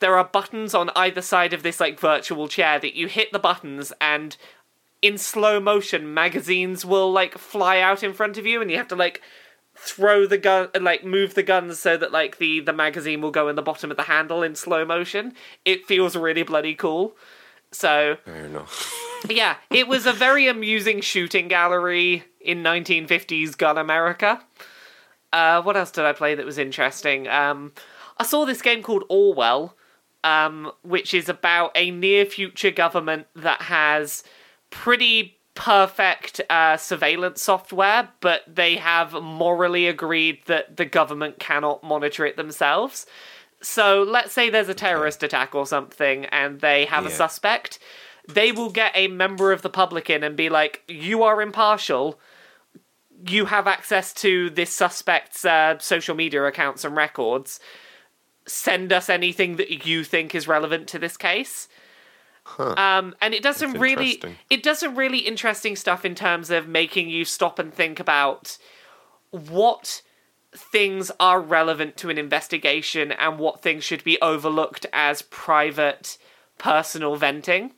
there 0.00 0.16
are 0.16 0.24
buttons 0.24 0.74
on 0.74 0.90
either 0.96 1.22
side 1.22 1.52
of 1.52 1.62
this 1.62 1.80
like 1.80 1.98
virtual 1.98 2.48
chair 2.48 2.78
that 2.78 2.96
you 2.96 3.06
hit 3.06 3.32
the 3.32 3.38
buttons 3.38 3.92
and 4.00 4.36
in 5.02 5.16
slow 5.16 5.60
motion 5.60 6.12
magazines 6.12 6.84
will 6.84 7.10
like 7.10 7.38
fly 7.38 7.80
out 7.80 8.02
in 8.02 8.12
front 8.12 8.36
of 8.36 8.46
you 8.46 8.60
and 8.60 8.70
you 8.70 8.76
have 8.76 8.88
to 8.88 8.96
like 8.96 9.22
throw 9.76 10.26
the 10.26 10.36
gun 10.38 10.68
like 10.80 11.04
move 11.04 11.34
the 11.34 11.42
guns 11.42 11.78
so 11.78 11.96
that 11.96 12.12
like 12.12 12.38
the 12.38 12.60
the 12.60 12.72
magazine 12.72 13.20
will 13.20 13.30
go 13.30 13.48
in 13.48 13.56
the 13.56 13.62
bottom 13.62 13.90
of 13.90 13.96
the 13.96 14.04
handle 14.04 14.42
in 14.42 14.54
slow 14.54 14.84
motion 14.84 15.32
it 15.64 15.86
feels 15.86 16.16
really 16.16 16.42
bloody 16.42 16.74
cool 16.74 17.16
so 17.70 18.16
Fair 18.24 18.46
enough. 18.46 19.06
yeah 19.28 19.56
it 19.70 19.88
was 19.88 20.06
a 20.06 20.12
very 20.12 20.48
amusing 20.48 21.00
shooting 21.00 21.48
gallery 21.48 22.24
in 22.40 22.62
1950s 22.62 23.56
gun 23.56 23.76
america 23.78 24.42
uh 25.32 25.60
what 25.62 25.76
else 25.76 25.90
did 25.90 26.04
i 26.04 26.12
play 26.12 26.34
that 26.34 26.46
was 26.46 26.58
interesting 26.58 27.28
um 27.28 27.72
i 28.18 28.24
saw 28.24 28.44
this 28.44 28.62
game 28.62 28.82
called 28.82 29.04
orwell 29.08 29.76
um 30.24 30.70
which 30.82 31.14
is 31.14 31.28
about 31.28 31.70
a 31.74 31.90
near 31.90 32.24
future 32.24 32.70
government 32.70 33.26
that 33.34 33.62
has 33.62 34.22
pretty 34.70 35.36
perfect 35.54 36.40
uh, 36.48 36.76
surveillance 36.76 37.42
software, 37.42 38.08
but 38.20 38.42
they 38.46 38.76
have 38.76 39.12
morally 39.12 39.86
agreed 39.86 40.38
that 40.46 40.76
the 40.76 40.84
government 40.84 41.38
cannot 41.38 41.82
monitor 41.82 42.24
it 42.24 42.36
themselves. 42.36 43.04
So 43.60 44.02
let's 44.02 44.32
say 44.32 44.48
there's 44.48 44.70
a 44.70 44.74
terrorist 44.74 45.22
attack 45.22 45.54
or 45.54 45.66
something 45.66 46.24
and 46.26 46.60
they 46.60 46.86
have 46.86 47.04
a 47.04 47.10
suspect. 47.10 47.78
They 48.34 48.52
will 48.52 48.70
get 48.70 48.92
a 48.94 49.08
member 49.08 49.52
of 49.52 49.62
the 49.62 49.70
public 49.70 50.10
in 50.10 50.22
and 50.22 50.36
be 50.36 50.48
like, 50.48 50.82
You 50.88 51.22
are 51.22 51.40
impartial. 51.40 52.18
You 53.26 53.46
have 53.46 53.66
access 53.66 54.14
to 54.14 54.48
this 54.50 54.70
suspect's 54.70 55.44
uh, 55.44 55.78
social 55.78 56.14
media 56.14 56.44
accounts 56.44 56.84
and 56.84 56.96
records. 56.96 57.60
Send 58.46 58.92
us 58.92 59.10
anything 59.10 59.56
that 59.56 59.86
you 59.86 60.04
think 60.04 60.34
is 60.34 60.48
relevant 60.48 60.88
to 60.88 60.98
this 60.98 61.16
case. 61.16 61.68
Um, 62.58 63.14
and 63.20 63.34
it 63.34 63.42
does 63.42 63.56
some 63.56 63.74
really 63.74 64.22
it 64.48 64.62
does 64.62 64.80
some 64.80 64.96
really 64.96 65.18
interesting 65.18 65.76
stuff 65.76 66.04
in 66.04 66.14
terms 66.14 66.50
of 66.50 66.66
making 66.66 67.08
you 67.08 67.24
stop 67.24 67.58
and 67.58 67.72
think 67.72 68.00
about 68.00 68.58
what 69.30 70.02
things 70.52 71.12
are 71.20 71.40
relevant 71.40 71.96
to 71.98 72.10
an 72.10 72.18
investigation 72.18 73.12
and 73.12 73.38
what 73.38 73.62
things 73.62 73.84
should 73.84 74.02
be 74.02 74.20
overlooked 74.20 74.86
as 74.92 75.22
private 75.22 76.18
personal 76.58 77.16
venting. 77.16 77.72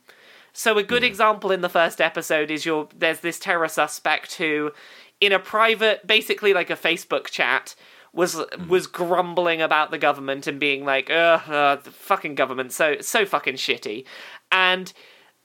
So 0.53 0.77
a 0.77 0.83
good 0.83 1.03
example 1.03 1.51
in 1.51 1.61
the 1.61 1.69
first 1.69 1.99
episode 1.99 2.51
is 2.51 2.65
your 2.65 2.87
there's 2.95 3.19
this 3.19 3.39
terror 3.39 3.67
suspect 3.67 4.35
who 4.35 4.71
in 5.19 5.31
a 5.31 5.39
private 5.39 6.05
basically 6.05 6.53
like 6.53 6.69
a 6.69 6.75
Facebook 6.75 7.25
chat 7.25 7.75
was 8.13 8.39
was 8.69 8.85
grumbling 8.85 9.61
about 9.61 9.89
the 9.89 9.97
government 9.97 10.45
and 10.45 10.59
being 10.59 10.85
like, 10.85 11.09
"Ugh, 11.09 11.49
uh, 11.49 11.75
the 11.77 11.91
fucking 11.91 12.35
government 12.35 12.71
so 12.71 12.97
so 13.01 13.25
fucking 13.25 13.55
shitty." 13.55 14.05
And 14.51 14.93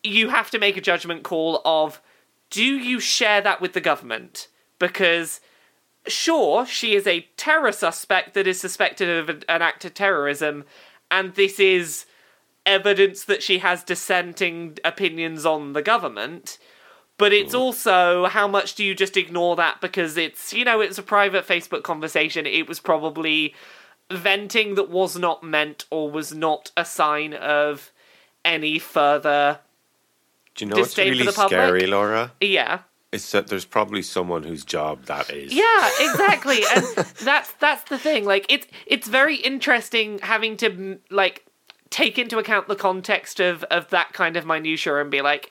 you 0.02 0.28
have 0.28 0.50
to 0.50 0.58
make 0.58 0.76
a 0.76 0.82
judgment 0.82 1.22
call 1.22 1.62
of 1.64 2.02
do 2.50 2.62
you 2.62 3.00
share 3.00 3.40
that 3.40 3.60
with 3.60 3.72
the 3.72 3.80
government? 3.80 4.48
Because 4.78 5.40
sure, 6.06 6.66
she 6.66 6.94
is 6.94 7.06
a 7.06 7.26
terror 7.36 7.72
suspect 7.72 8.34
that 8.34 8.46
is 8.46 8.60
suspected 8.60 9.08
of 9.08 9.30
an 9.30 9.42
an 9.48 9.62
act 9.62 9.86
of 9.86 9.94
terrorism, 9.94 10.64
and 11.10 11.34
this 11.34 11.58
is 11.58 12.04
evidence 12.68 13.24
that 13.24 13.42
she 13.42 13.58
has 13.58 13.82
dissenting 13.82 14.78
opinions 14.84 15.44
on 15.46 15.72
the 15.72 15.82
government. 15.82 16.58
But 17.16 17.32
it's 17.32 17.54
mm. 17.54 17.58
also 17.58 18.26
how 18.26 18.46
much 18.46 18.76
do 18.76 18.84
you 18.84 18.94
just 18.94 19.16
ignore 19.16 19.56
that 19.56 19.80
because 19.80 20.16
it's, 20.16 20.52
you 20.52 20.64
know, 20.64 20.80
it's 20.80 20.98
a 20.98 21.02
private 21.02 21.46
Facebook 21.46 21.82
conversation. 21.82 22.46
It 22.46 22.68
was 22.68 22.78
probably 22.78 23.54
venting 24.10 24.76
that 24.76 24.88
was 24.88 25.16
not 25.16 25.42
meant 25.42 25.86
or 25.90 26.10
was 26.10 26.32
not 26.32 26.70
a 26.76 26.84
sign 26.84 27.34
of 27.34 27.90
any 28.44 28.78
further. 28.78 29.58
Do 30.54 30.64
you 30.64 30.70
know 30.70 30.76
what's 30.76 30.96
really 30.96 31.30
scary, 31.32 31.86
Laura? 31.86 32.32
Yeah. 32.40 32.80
It's 33.10 33.30
that 33.32 33.46
there's 33.46 33.64
probably 33.64 34.02
someone 34.02 34.42
whose 34.42 34.64
job 34.64 35.06
that 35.06 35.30
is. 35.30 35.52
Yeah, 35.52 35.90
exactly. 36.00 36.58
and 36.76 36.84
that's 37.22 37.52
that's 37.52 37.88
the 37.88 37.98
thing. 37.98 38.26
Like 38.26 38.44
it's 38.50 38.66
it's 38.86 39.08
very 39.08 39.36
interesting 39.36 40.18
having 40.18 40.58
to 40.58 40.98
like 41.10 41.47
take 41.90 42.18
into 42.18 42.38
account 42.38 42.68
the 42.68 42.76
context 42.76 43.40
of 43.40 43.64
of 43.64 43.88
that 43.90 44.12
kind 44.12 44.36
of 44.36 44.44
minutia 44.46 45.00
and 45.00 45.10
be 45.10 45.20
like 45.22 45.50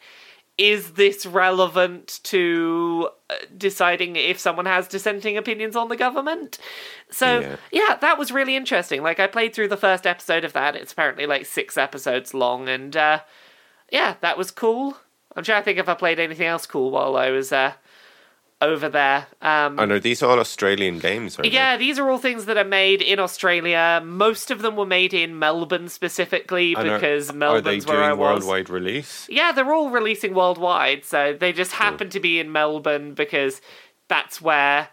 is 0.57 0.93
this 0.93 1.25
relevant 1.25 2.19
to 2.23 3.09
uh, 3.29 3.35
deciding 3.55 4.15
if 4.15 4.39
someone 4.39 4.65
has 4.65 4.87
dissenting 4.87 5.37
opinions 5.37 5.75
on 5.75 5.87
the 5.89 5.95
government? 5.95 6.57
So, 7.11 7.41
Yeah. 7.41 7.55
yeah. 7.71 7.95
that 8.01 8.17
was 8.17 8.31
really 8.31 8.55
interesting. 8.55 9.03
Like, 9.03 9.19
I 9.19 9.27
played 9.27 9.53
through 9.53 9.67
the 9.67 9.77
first 9.77 10.07
episode 10.07 10.43
of 10.43 10.53
that. 10.53 10.75
It's 10.75 10.93
apparently 10.93 11.27
like 11.27 11.45
six 11.45 11.77
episodes 11.77 12.33
long, 12.33 12.67
and 12.67 12.97
uh, 12.97 13.19
yeah, 13.91 14.15
that 14.21 14.37
was 14.37 14.49
cool. 14.49 14.97
I'm 15.35 15.43
trying 15.43 15.61
to 15.61 15.65
think 15.65 15.77
if 15.77 15.87
I 15.87 15.93
played 15.93 16.19
anything 16.19 16.47
else 16.47 16.65
cool 16.65 16.89
while 16.89 17.15
I 17.15 17.29
was 17.29 17.51
uh, 17.51 17.73
over 18.59 18.89
there. 18.89 19.27
Um, 19.41 19.77
And 19.79 19.91
are 19.91 19.99
these 19.99 20.23
are 20.23 20.31
all 20.31 20.39
Australian 20.39 20.97
games? 20.99 21.37
Are 21.37 21.43
they? 21.43 21.49
yeah, 21.49 21.77
these 21.77 21.99
are 21.99 22.09
all 22.09 22.17
things 22.17 22.45
that 22.45 22.57
are 22.57 22.63
made 22.63 23.01
in 23.01 23.19
Australia. 23.19 24.01
Most 24.03 24.49
of 24.49 24.61
them 24.63 24.75
were 24.75 24.85
made 24.85 25.13
in 25.13 25.37
Melbourne 25.37 25.89
specifically 25.89 26.73
And 26.73 26.83
because 26.89 27.29
are 27.29 27.33
Melbourne's 27.33 27.85
doing 27.85 27.99
where 27.99 28.09
I 28.09 28.13
was. 28.13 28.43
worldwide 28.43 28.69
release? 28.69 29.27
Yeah, 29.29 29.51
they're 29.51 29.71
all 29.73 29.89
releasing 29.91 30.33
worldwide, 30.33 31.05
so 31.05 31.35
they 31.39 31.53
just 31.53 31.73
happen 31.73 32.09
to 32.09 32.19
be 32.19 32.39
in 32.39 32.51
Melbourne 32.51 33.13
because 33.13 33.61
that's 34.07 34.41
where 34.41 34.89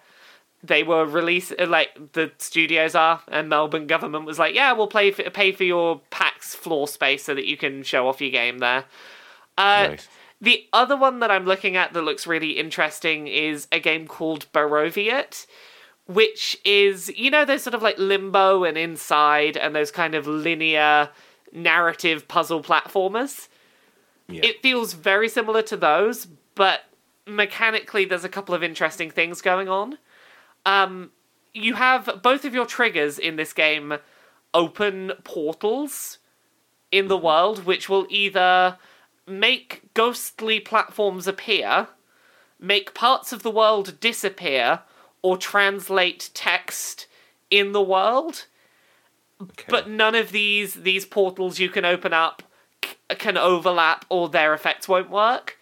they 0.62 0.82
were 0.82 1.04
released. 1.06 1.52
Like 1.58 2.12
the 2.12 2.32
studios 2.38 2.94
are, 2.94 3.22
and 3.28 3.48
Melbourne 3.48 3.86
government 3.86 4.24
was 4.26 4.38
like, 4.38 4.54
"Yeah, 4.54 4.72
we'll 4.72 4.86
pay 4.88 5.10
for, 5.10 5.22
pay 5.30 5.52
for 5.52 5.64
your 5.64 6.00
PAX 6.10 6.54
floor 6.54 6.86
space 6.88 7.24
so 7.24 7.34
that 7.34 7.46
you 7.46 7.56
can 7.56 7.82
show 7.82 8.08
off 8.08 8.20
your 8.20 8.30
game 8.30 8.58
there." 8.58 8.84
Uh, 9.56 9.88
Nice. 9.90 10.08
The 10.40 10.66
other 10.72 10.96
one 10.96 11.20
that 11.20 11.30
I'm 11.30 11.46
looking 11.46 11.76
at 11.76 11.92
that 11.92 12.02
looks 12.02 12.26
really 12.26 12.52
interesting 12.52 13.26
is 13.26 13.66
a 13.72 13.80
game 13.80 14.06
called 14.06 14.46
Baroviat, 14.52 15.46
which 16.06 16.56
is, 16.64 17.10
you 17.16 17.30
know, 17.30 17.44
those 17.44 17.62
sort 17.62 17.74
of 17.74 17.82
like 17.82 17.98
Limbo 17.98 18.64
and 18.64 18.76
Inside 18.76 19.56
and 19.56 19.74
those 19.74 19.90
kind 19.90 20.14
of 20.14 20.26
linear 20.26 21.10
narrative 21.52 22.28
puzzle 22.28 22.62
platformers. 22.62 23.48
Yeah. 24.28 24.42
It 24.44 24.62
feels 24.62 24.92
very 24.92 25.28
similar 25.28 25.62
to 25.62 25.76
those, 25.76 26.26
but 26.54 26.80
mechanically 27.26 28.04
there's 28.04 28.24
a 28.24 28.28
couple 28.28 28.54
of 28.54 28.62
interesting 28.62 29.10
things 29.10 29.40
going 29.40 29.68
on. 29.68 29.98
Um, 30.66 31.10
you 31.52 31.74
have 31.74 32.20
both 32.22 32.44
of 32.44 32.54
your 32.54 32.66
triggers 32.66 33.18
in 33.18 33.36
this 33.36 33.52
game 33.52 33.94
open 34.52 35.12
portals 35.24 36.18
in 36.90 37.08
the 37.08 37.16
world, 37.16 37.64
which 37.64 37.88
will 37.88 38.06
either 38.10 38.78
make 39.26 39.82
ghostly 39.94 40.60
platforms 40.60 41.26
appear, 41.26 41.88
make 42.58 42.94
parts 42.94 43.32
of 43.32 43.42
the 43.42 43.50
world 43.50 43.98
disappear, 44.00 44.80
or 45.22 45.36
translate 45.36 46.30
text 46.34 47.06
in 47.50 47.72
the 47.72 47.82
world. 47.82 48.46
Okay. 49.40 49.64
But 49.68 49.88
none 49.88 50.14
of 50.14 50.32
these 50.32 50.74
these 50.74 51.04
portals 51.06 51.58
you 51.58 51.68
can 51.68 51.84
open 51.84 52.12
up 52.12 52.42
c- 52.84 52.96
can 53.16 53.36
overlap, 53.36 54.04
or 54.08 54.28
their 54.28 54.54
effects 54.54 54.88
won't 54.88 55.10
work. 55.10 55.58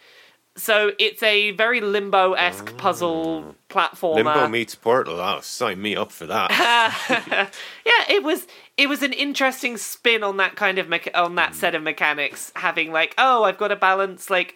So 0.55 0.93
it's 0.99 1.23
a 1.23 1.53
very 1.53 1.81
limbo 1.81 2.35
esque 2.35 2.73
mm. 2.73 2.77
puzzle 2.77 3.55
platformer. 3.71 4.17
Limbo 4.17 4.49
meets 4.49 4.75
Portal. 4.75 5.19
Oh, 5.19 5.41
sign 5.41 5.81
me 5.81 5.97
up 5.97 6.13
for 6.13 6.27
that. 6.27 6.51
yeah, 7.87 8.15
it 8.15 8.23
was 8.23 8.47
it 8.77 8.89
was 8.89 9.03
an 9.03 9.15
interesting 9.15 9.79
spin 9.79 10.23
on 10.23 10.37
that 10.37 10.57
kind 10.57 10.79
of 10.79 10.89
mecha- 10.89 11.17
on 11.17 11.37
that 11.37 11.55
set 11.55 11.75
of 11.75 11.83
mechanics. 11.83 12.53
Having 12.57 12.93
like, 12.93 13.15
oh, 13.17 13.45
I've 13.45 13.57
got 13.57 13.69
to 13.69 13.77
balance 13.77 14.29
like, 14.29 14.55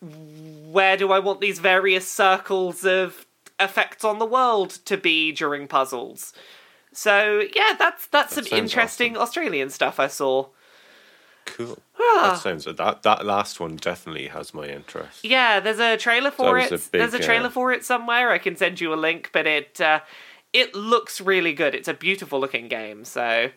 where 0.00 0.96
do 0.96 1.12
I 1.12 1.18
want 1.18 1.42
these 1.42 1.58
various 1.58 2.08
circles 2.08 2.86
of 2.86 3.26
effects 3.60 4.02
on 4.02 4.18
the 4.18 4.26
world 4.26 4.70
to 4.86 4.96
be 4.96 5.30
during 5.30 5.68
puzzles? 5.68 6.32
So 6.92 7.42
yeah, 7.54 7.74
that's 7.78 8.06
that's 8.06 8.34
some 8.34 8.44
sounds 8.44 8.62
interesting 8.62 9.16
Australian 9.16 9.68
stuff 9.68 10.00
I 10.00 10.06
saw. 10.06 10.46
Cool. 11.44 11.78
Ah. 11.98 12.30
That 12.32 12.42
sounds 12.42 12.64
that 12.64 13.02
that 13.02 13.26
last 13.26 13.60
one 13.60 13.76
definitely 13.76 14.28
has 14.28 14.54
my 14.54 14.66
interest. 14.66 15.24
Yeah, 15.24 15.60
there's 15.60 15.78
a 15.78 15.96
trailer 15.96 16.30
for 16.30 16.58
it. 16.58 16.70
a 16.70 16.78
big, 16.78 16.90
there's 16.92 17.14
a 17.14 17.18
trailer 17.18 17.46
uh, 17.46 17.50
for 17.50 17.72
it 17.72 17.84
somewhere. 17.84 18.30
I 18.30 18.38
can 18.38 18.56
send 18.56 18.80
you 18.80 18.92
a 18.92 18.96
link, 18.96 19.30
but 19.32 19.46
it 19.46 19.80
uh, 19.80 20.00
it 20.52 20.74
looks 20.74 21.20
really 21.20 21.52
good. 21.52 21.74
It's 21.74 21.88
a 21.88 21.94
beautiful 21.94 22.40
looking 22.40 22.68
game. 22.68 23.04
So 23.04 23.50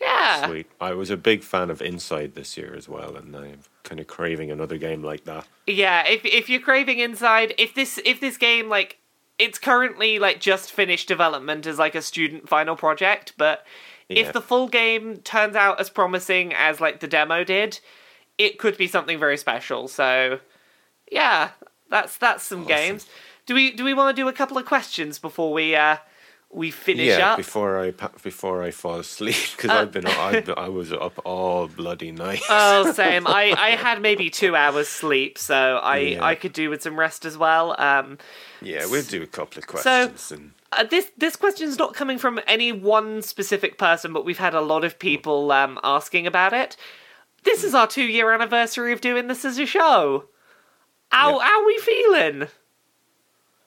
yeah, 0.00 0.46
Sweet. 0.46 0.66
I 0.80 0.92
was 0.92 1.10
a 1.10 1.16
big 1.16 1.42
fan 1.42 1.70
of 1.70 1.80
Inside 1.80 2.34
this 2.34 2.56
year 2.56 2.74
as 2.76 2.88
well, 2.88 3.16
and 3.16 3.34
I'm 3.34 3.60
kind 3.82 4.00
of 4.00 4.06
craving 4.06 4.50
another 4.50 4.76
game 4.76 5.02
like 5.02 5.24
that. 5.24 5.46
Yeah, 5.66 6.06
if 6.06 6.24
if 6.24 6.50
you're 6.50 6.60
craving 6.60 6.98
inside, 6.98 7.54
if 7.56 7.74
this 7.74 7.98
if 8.04 8.20
this 8.20 8.36
game 8.36 8.68
like 8.68 8.98
it's 9.38 9.58
currently 9.58 10.18
like 10.18 10.40
just 10.40 10.70
finished 10.70 11.08
development 11.08 11.66
as 11.66 11.78
like 11.78 11.94
a 11.94 12.02
student 12.02 12.48
final 12.48 12.76
project, 12.76 13.32
but 13.38 13.64
Yeah. 14.08 14.20
if 14.26 14.32
the 14.32 14.40
full 14.40 14.68
game 14.68 15.16
turns 15.18 15.56
out 15.56 15.80
as 15.80 15.90
promising 15.90 16.54
as 16.54 16.80
like 16.80 17.00
the 17.00 17.08
demo 17.08 17.42
did, 17.44 17.80
it 18.38 18.58
could 18.58 18.76
be 18.76 18.86
something 18.86 19.18
very 19.18 19.36
special. 19.36 19.88
So, 19.88 20.40
yeah, 21.10 21.50
that's 21.90 22.16
that's 22.16 22.44
some 22.44 22.64
games. 22.64 23.06
Do 23.46 23.54
we 23.54 23.72
do 23.72 23.84
we 23.84 23.94
want 23.94 24.14
to 24.16 24.22
do 24.22 24.28
a 24.28 24.32
couple 24.32 24.58
of 24.58 24.64
questions 24.66 25.18
before 25.18 25.52
we 25.52 25.74
uh 25.74 25.96
we 26.50 26.70
finish 26.70 27.18
yeah, 27.18 27.32
up? 27.32 27.36
before 27.36 27.78
I 27.80 27.90
before 28.22 28.62
I 28.62 28.70
fall 28.70 29.00
asleep 29.00 29.36
because 29.56 29.70
Uh, 29.70 29.80
I've 29.82 29.92
been 29.92 30.06
I've 30.06 30.44
been, 30.46 30.54
I 30.56 30.68
was 30.68 30.92
up 30.92 31.20
all 31.24 31.66
bloody 31.66 32.12
night. 32.12 32.42
Oh, 32.48 32.92
same. 33.02 33.26
I, 33.26 33.54
I 33.58 33.70
had 33.70 34.00
maybe 34.00 34.30
two 34.30 34.54
hours 34.54 34.88
sleep, 34.88 35.38
so 35.38 35.78
I, 35.82 35.98
Yeah. 35.98 36.24
I 36.24 36.34
could 36.36 36.52
do 36.52 36.70
with 36.70 36.82
some 36.82 36.98
rest 36.98 37.24
as 37.24 37.36
well. 37.36 37.74
Um, 37.80 38.18
yeah, 38.62 38.86
we'll 38.86 39.02
do 39.02 39.22
a 39.22 39.26
couple 39.26 39.58
of 39.58 39.66
questions 39.66 40.30
and 40.30 40.52
Uh, 40.76 40.84
this 40.84 41.10
this 41.16 41.36
is 41.60 41.78
not 41.78 41.94
coming 41.94 42.18
from 42.18 42.38
any 42.46 42.70
one 42.70 43.22
specific 43.22 43.78
person, 43.78 44.12
but 44.12 44.24
we've 44.24 44.38
had 44.38 44.54
a 44.54 44.60
lot 44.60 44.84
of 44.84 44.98
people 44.98 45.50
um, 45.52 45.78
asking 45.82 46.26
about 46.26 46.52
it. 46.52 46.76
This 47.44 47.64
is 47.64 47.74
our 47.74 47.86
two 47.86 48.04
year 48.04 48.32
anniversary 48.32 48.92
of 48.92 49.00
doing 49.00 49.28
this 49.28 49.44
as 49.44 49.58
a 49.58 49.66
show. 49.66 50.26
How 51.10 51.38
Yeah. 51.38 51.44
how 51.44 51.66
we 51.66 51.78
feeling? 51.78 52.48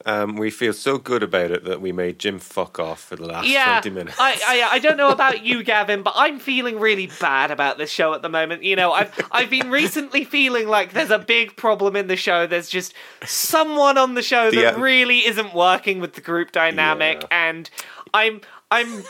Um, 0.06 0.36
we 0.38 0.50
feel 0.50 0.74
so 0.74 0.98
good 0.98 1.24
about 1.24 1.52
it 1.52 1.66
that 1.66 1.82
we 1.82 1.92
made 1.92 2.20
Jim 2.20 2.40
fuck 2.40 2.80
off 2.80 3.02
for 3.02 3.16
the 3.16 3.26
last 3.26 3.48
Yeah, 3.48 3.80
twenty 3.82 3.90
minutes. 3.96 4.18
I, 4.20 4.40
I 4.48 4.76
I 4.76 4.80
don't 4.80 4.98
know 4.98 5.10
about 5.10 5.46
you, 5.46 5.64
Gavin, 5.64 6.04
but 6.04 6.14
I'm 6.16 6.40
feeling 6.40 6.80
really 6.80 7.10
bad 7.20 7.52
about 7.52 7.78
this 7.78 7.90
show 7.92 8.14
at 8.14 8.22
the 8.22 8.30
moment. 8.30 8.64
You 8.64 8.76
know, 8.76 8.92
I've 8.94 9.12
I've 9.32 9.50
been 9.50 9.70
recently 9.70 10.24
feeling 10.24 10.68
like 10.68 10.94
there's 10.94 11.12
a 11.12 11.20
big 11.20 11.56
problem 11.58 11.96
in 11.96 12.08
the 12.08 12.16
show. 12.16 12.48
There's 12.48 12.70
just 12.70 12.94
someone 13.26 13.98
on 13.98 14.14
the 14.16 14.22
show 14.24 14.50
that 14.52 14.56
The, 14.56 14.76
uh, 14.76 14.80
really 14.80 15.26
isn't 15.28 15.54
working 15.54 16.00
with 16.00 16.14
the 16.14 16.22
group 16.22 16.52
dynamic, 16.52 17.22
Yeah. 17.24 17.28
and 17.50 17.70
I'm 18.14 18.42
I'm. 18.72 19.04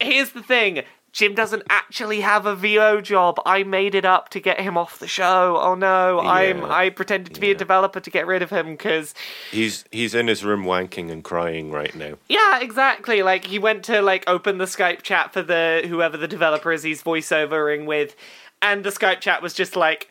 here's 0.00 0.30
the 0.30 0.42
thing. 0.42 0.82
Jim 1.18 1.34
doesn't 1.34 1.64
actually 1.68 2.20
have 2.20 2.46
a 2.46 2.54
VO 2.54 3.00
job. 3.00 3.40
I 3.44 3.64
made 3.64 3.96
it 3.96 4.04
up 4.04 4.28
to 4.28 4.38
get 4.38 4.60
him 4.60 4.78
off 4.78 5.00
the 5.00 5.08
show. 5.08 5.58
Oh 5.60 5.74
no, 5.74 6.20
I'm 6.20 6.64
I 6.64 6.90
pretended 6.90 7.34
to 7.34 7.40
be 7.40 7.50
a 7.50 7.56
developer 7.56 7.98
to 7.98 8.08
get 8.08 8.24
rid 8.24 8.40
of 8.40 8.50
him 8.50 8.70
because 8.70 9.14
he's 9.50 9.84
he's 9.90 10.14
in 10.14 10.28
his 10.28 10.44
room 10.44 10.62
wanking 10.62 11.10
and 11.10 11.24
crying 11.24 11.72
right 11.72 11.92
now. 11.96 12.18
Yeah, 12.28 12.60
exactly. 12.60 13.24
Like 13.24 13.46
he 13.46 13.58
went 13.58 13.82
to 13.86 14.00
like 14.00 14.22
open 14.28 14.58
the 14.58 14.66
Skype 14.66 15.02
chat 15.02 15.32
for 15.32 15.42
the 15.42 15.84
whoever 15.88 16.16
the 16.16 16.28
developer 16.28 16.70
is 16.70 16.84
he's 16.84 17.02
voiceovering 17.02 17.84
with, 17.84 18.14
and 18.62 18.84
the 18.84 18.90
Skype 18.90 19.18
chat 19.18 19.42
was 19.42 19.54
just 19.54 19.74
like, 19.74 20.08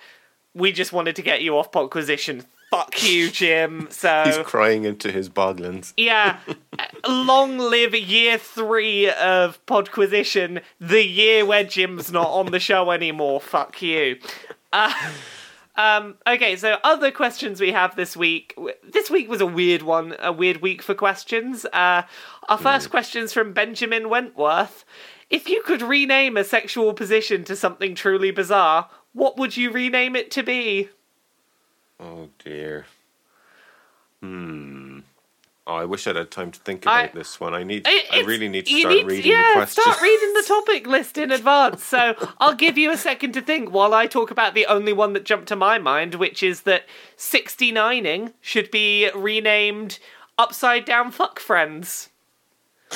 "We 0.54 0.74
just 0.74 0.92
wanted 0.92 1.16
to 1.16 1.22
get 1.22 1.42
you 1.42 1.58
off 1.58 1.72
Podquisition. 1.72 2.44
Fuck 2.70 3.04
you, 3.04 3.30
Jim." 3.30 3.88
So 3.92 4.24
He's 4.26 4.38
crying 4.40 4.84
into 4.86 5.12
his 5.12 5.30
boglins. 5.30 5.94
yeah, 5.98 6.40
long 7.08 7.58
live 7.58 7.96
year 7.96 8.38
three 8.38 9.10
of 9.10 9.66
Podquisition, 9.66 10.62
the 10.80 11.04
year 11.06 11.46
where 11.46 11.64
Jim's 11.64 12.12
not 12.12 12.28
on 12.28 12.52
the 12.52 12.60
show 12.60 12.92
anymore. 12.92 13.40
Fuck 13.40 13.82
you. 13.82 14.20
Uh, 14.74 14.94
um, 15.78 16.16
okay, 16.28 16.56
so 16.56 16.78
other 16.84 17.12
questions 17.12 17.62
we 17.62 17.72
have 17.72 17.96
this 17.96 18.18
week. 18.18 18.54
This 18.84 19.10
week 19.10 19.30
was 19.30 19.42
a 19.42 19.46
weird 19.46 19.84
one, 19.84 20.16
a 20.20 20.32
weird 20.34 20.62
week 20.62 20.82
for 20.82 20.94
questions. 20.94 21.66
Uh, 21.72 22.02
our 22.50 22.58
first 22.58 22.90
question's 22.90 23.32
from 23.32 23.54
Benjamin 23.54 24.10
Wentworth. 24.10 24.84
If 25.30 25.50
you 25.50 25.62
could 25.64 25.82
rename 25.82 26.36
a 26.36 26.44
sexual 26.44 26.94
position 26.94 27.44
to 27.46 27.56
something 27.56 27.96
truly 27.96 28.32
bizarre, 28.32 28.90
what 29.14 29.38
would 29.38 29.56
you 29.58 29.72
rename 29.72 30.16
it 30.16 30.32
to 30.32 30.44
be? 30.44 30.90
Oh 32.00 32.30
dear. 32.44 32.86
Hmm. 34.22 35.00
Oh, 35.70 35.76
I 35.76 35.84
wish 35.84 36.08
I'd 36.08 36.16
had 36.16 36.32
time 36.32 36.52
to 36.52 36.60
think 36.62 36.84
about 36.84 36.94
I- 36.96 37.08
this 37.14 37.42
one. 37.42 37.54
I 37.54 37.64
need. 37.64 37.86
I 37.86 38.24
really 38.26 38.48
need 38.48 38.66
to 38.68 38.80
start 38.80 38.96
need- 38.96 39.06
reading 39.06 39.32
yeah, 39.32 39.50
the 39.50 39.54
questions. 39.56 39.84
start 39.84 40.02
reading 40.02 40.34
the 40.34 40.44
topic 40.48 40.88
list 40.88 41.18
in 41.18 41.30
advance. 41.32 41.84
So 41.84 42.16
I'll 42.40 42.56
give 42.56 42.78
you 42.78 42.90
a 42.92 42.98
second 42.98 43.34
to 43.34 43.42
think 43.42 43.70
while 43.72 43.94
I 43.94 44.08
talk 44.08 44.32
about 44.32 44.54
the 44.54 44.66
only 44.68 44.94
one 44.94 45.12
that 45.14 45.26
jumped 45.26 45.50
to 45.50 45.58
my 45.58 45.78
mind, 45.78 46.16
which 46.16 46.42
is 46.42 46.62
that 46.62 46.86
69ing 47.18 48.32
should 48.40 48.72
be 48.72 49.10
renamed 49.14 50.00
Upside 50.38 50.86
Down 50.86 51.12
Fuck 51.12 51.38
Friends. 51.40 52.10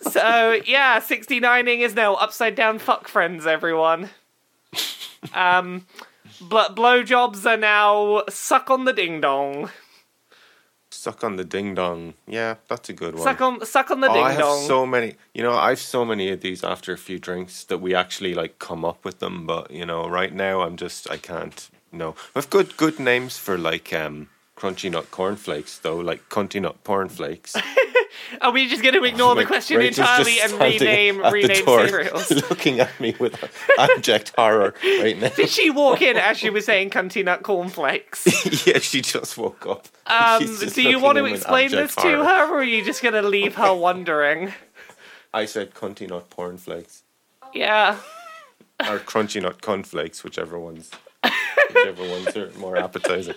so 0.00 0.60
yeah, 0.64 1.00
69ing 1.00 1.80
is 1.80 1.96
now 1.96 2.14
Upside 2.14 2.54
Down 2.54 2.78
Fuck 2.78 3.08
Friends, 3.08 3.48
everyone. 3.48 4.10
Um, 5.32 5.86
bl- 6.48 6.74
blowjobs 6.74 7.44
are 7.46 7.56
now 7.56 8.22
suck 8.28 8.70
on 8.70 8.84
the 8.84 8.92
ding 8.92 9.20
dong. 9.20 9.70
Suck 10.90 11.24
on 11.24 11.36
the 11.36 11.44
ding 11.44 11.74
dong. 11.74 12.14
Yeah, 12.26 12.54
that's 12.68 12.88
a 12.88 12.92
good 12.92 13.14
one. 13.14 13.24
Suck 13.24 13.40
on, 13.40 13.66
suck 13.66 13.90
on 13.90 14.00
the 14.00 14.08
Oh, 14.08 14.14
ding 14.14 14.22
I 14.24 14.30
have 14.32 14.40
dong. 14.40 14.66
so 14.66 14.86
many. 14.86 15.16
You 15.34 15.42
know, 15.42 15.54
I've 15.54 15.80
so 15.80 16.04
many 16.04 16.28
of 16.30 16.40
these 16.40 16.62
after 16.62 16.92
a 16.92 16.98
few 16.98 17.18
drinks 17.18 17.64
that 17.64 17.78
we 17.78 17.94
actually 17.94 18.32
like 18.34 18.58
come 18.60 18.84
up 18.84 19.04
with 19.04 19.18
them. 19.18 19.44
But 19.46 19.70
you 19.72 19.84
know, 19.84 20.08
right 20.08 20.32
now 20.32 20.60
I'm 20.62 20.76
just 20.76 21.10
I 21.10 21.16
can't. 21.16 21.68
No, 21.90 22.14
I've 22.36 22.48
good 22.50 22.76
good 22.76 23.00
names 23.00 23.36
for 23.38 23.58
like 23.58 23.92
um 23.92 24.28
crunchy 24.56 24.90
nut 24.90 25.10
cornflakes 25.10 25.78
though, 25.78 25.96
like 25.96 26.28
cunty 26.28 26.60
nut 26.62 26.76
cornflakes. 26.84 27.56
Are 28.40 28.50
we 28.52 28.68
just 28.68 28.82
going 28.82 28.94
to 28.94 29.04
ignore 29.04 29.34
the 29.34 29.44
question 29.44 29.80
entirely 29.80 30.40
and 30.40 30.52
rename 30.52 31.18
rename 31.18 31.64
cereals? 31.64 32.30
looking 32.50 32.80
at 32.80 32.98
me 33.00 33.14
with 33.18 33.42
abject 33.78 34.32
horror 34.36 34.74
right 34.82 35.18
now. 35.18 35.28
Did 35.28 35.48
she 35.48 35.70
walk 35.70 36.02
in 36.02 36.16
as 36.16 36.38
she 36.38 36.50
was 36.50 36.64
saying 36.66 36.90
cunty 36.90 37.24
nut 37.24 37.42
cornflakes? 37.42 38.66
yeah, 38.66 38.78
she 38.78 39.00
just 39.00 39.36
woke 39.38 39.66
up. 39.66 39.86
Um, 40.06 40.44
do 40.74 40.82
you 40.82 40.98
want 40.98 41.18
to 41.18 41.24
explain 41.24 41.70
this 41.70 41.94
to 41.96 42.00
horror. 42.02 42.24
her, 42.24 42.54
or 42.54 42.58
are 42.58 42.62
you 42.64 42.84
just 42.84 43.02
going 43.02 43.14
to 43.14 43.22
leave 43.22 43.54
her 43.56 43.74
wondering? 43.74 44.52
I 45.32 45.46
said 45.46 45.74
cunty 45.74 46.08
nut 46.08 46.30
cornflakes 46.30 47.02
Yeah. 47.52 47.98
or 48.80 48.98
crunchy 48.98 49.42
nut 49.42 49.62
cornflakes, 49.62 50.22
whichever 50.22 50.58
ones, 50.58 50.90
whichever 51.74 52.08
ones 52.08 52.36
are 52.36 52.50
more 52.58 52.76
appetizing. 52.76 53.34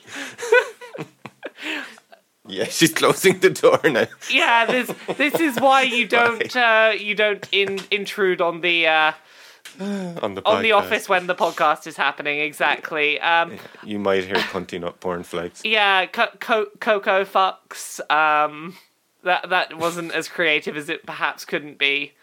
Yeah, 2.47 2.63
she's 2.69 2.93
closing 2.93 3.39
the 3.39 3.49
door 3.49 3.79
now. 3.83 4.07
Yeah, 4.31 4.65
this 4.65 4.91
this 5.17 5.35
is 5.39 5.59
why 5.59 5.81
you 5.83 6.07
don't 6.19 6.55
uh, 6.55 6.93
you 6.97 7.15
don't 7.15 7.47
in, 7.51 7.79
intrude 7.91 8.41
on 8.41 8.61
the 8.61 8.87
uh, 8.87 9.11
On 9.79 10.33
the 10.33 10.41
on 10.45 10.63
the 10.63 10.71
office 10.71 11.07
when 11.09 11.27
the 11.27 11.35
podcast 11.35 11.85
is 11.87 11.97
happening. 11.97 12.39
Exactly. 12.39 13.19
Um, 13.19 13.57
You 13.83 13.99
might 13.99 14.23
hear 14.23 14.35
cunty 14.35 14.79
nut 14.79 14.99
cornflakes. 14.99 15.63
yeah, 15.63 16.05
co- 16.07 16.31
co- 16.39 16.71
Coco 16.79 17.23
fucks. 17.25 17.99
Um, 18.11 18.75
that 19.23 19.49
that 19.49 19.77
wasn't 19.77 20.13
as 20.13 20.27
creative 20.29 20.77
as 20.77 20.89
it 20.89 21.05
perhaps 21.05 21.45
couldn't 21.45 21.77
be. 21.77 22.13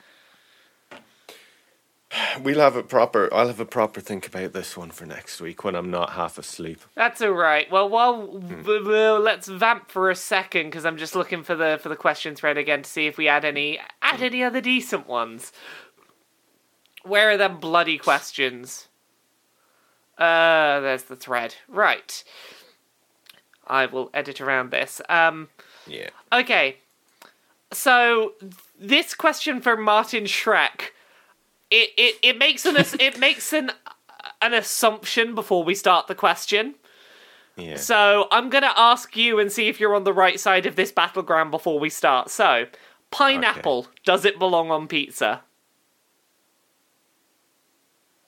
We'll 2.43 2.61
have 2.61 2.77
a 2.77 2.83
proper. 2.83 3.33
I'll 3.33 3.47
have 3.49 3.61
a 3.61 3.65
proper 3.65 4.01
think 4.01 4.27
about 4.27 4.53
this 4.53 4.77
one 4.77 4.91
for 4.91 5.07
next 5.07 5.41
week 5.41 5.65
when 5.65 5.75
I'm 5.75 5.91
not 5.91 6.11
half 6.11 6.37
asleep. 6.39 6.81
That's 6.95 7.21
all 7.23 7.31
right. 7.33 7.71
Well, 7.71 7.89
well, 7.89 8.27
w- 8.27 8.63
w- 8.83 9.13
let's 9.19 9.49
vamp 9.49 9.91
for 9.91 10.11
a 10.11 10.17
second 10.17 10.67
because 10.67 10.85
I'm 10.85 10.97
just 10.97 11.15
looking 11.17 11.43
for 11.43 11.55
the 11.55 11.79
for 11.83 11.89
the 11.89 11.97
question 11.97 12.35
thread 12.35 12.59
again 12.59 12.83
to 12.83 12.91
see 12.91 13.07
if 13.07 13.17
we 13.17 13.29
add 13.29 13.45
any 13.45 13.79
add 14.03 14.21
any 14.23 14.43
other 14.43 14.61
decent 14.61 15.07
ones. 15.09 15.53
Where 17.05 17.31
are 17.31 17.37
them 17.37 17.59
bloody 17.61 17.99
questions? 17.99 18.89
Uh, 20.19 20.81
there's 20.81 21.05
the 21.05 21.17
thread. 21.17 21.55
Right. 21.69 22.23
I 23.67 23.87
will 23.87 24.11
edit 24.15 24.41
around 24.41 24.71
this. 24.71 25.01
Um, 25.09 25.49
Yeah. 25.87 26.11
okay. 26.33 26.77
So 27.73 28.35
this 28.79 29.15
question 29.15 29.61
from 29.61 29.83
Martin 29.83 30.25
Shrek, 30.25 30.91
it 31.75 31.91
it, 31.97 32.19
it 32.23 32.39
makes 32.39 32.65
an 32.65 32.77
it 33.01 33.19
makes 33.19 33.53
an 33.53 33.73
an 34.41 34.55
assumption 34.55 35.35
before 35.35 35.65
we 35.65 35.75
start 35.75 36.07
the 36.07 36.15
question. 36.15 36.75
Yeah. 37.57 37.77
So 37.77 38.29
I'm 38.31 38.49
gonna 38.51 38.73
ask 38.77 39.17
you 39.17 39.39
and 39.39 39.51
see 39.51 39.69
if 39.69 39.81
you're 39.81 39.95
on 39.95 40.05
the 40.05 40.13
right 40.13 40.39
side 40.39 40.67
of 40.67 40.77
this 40.77 40.93
battleground 40.93 41.51
before 41.51 41.79
we 41.79 41.91
start. 41.91 42.31
So, 42.31 42.67
pineapple, 43.11 43.89
does 44.05 44.25
it 44.25 44.39
belong 44.39 44.71
on 44.71 44.89
pizza? 44.89 45.43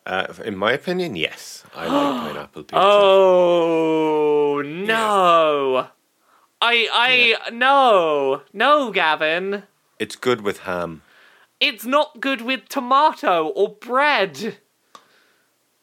Uh, 0.04 0.32
in 0.44 0.56
my 0.56 0.72
opinion, 0.72 1.16
yes. 1.16 1.64
I 1.74 1.86
like 1.86 2.22
pineapple 2.22 2.62
pizza. 2.64 2.76
Oh 2.80 4.62
no. 4.64 5.88
I 6.60 6.88
I 6.92 7.50
no. 7.50 8.42
No, 8.52 8.90
Gavin. 8.90 9.64
It's 9.98 10.16
good 10.16 10.42
with 10.42 10.60
ham. 10.60 11.02
It's 11.60 11.84
not 11.86 12.20
good 12.20 12.42
with 12.42 12.68
tomato 12.68 13.46
or 13.48 13.70
bread. 13.70 14.58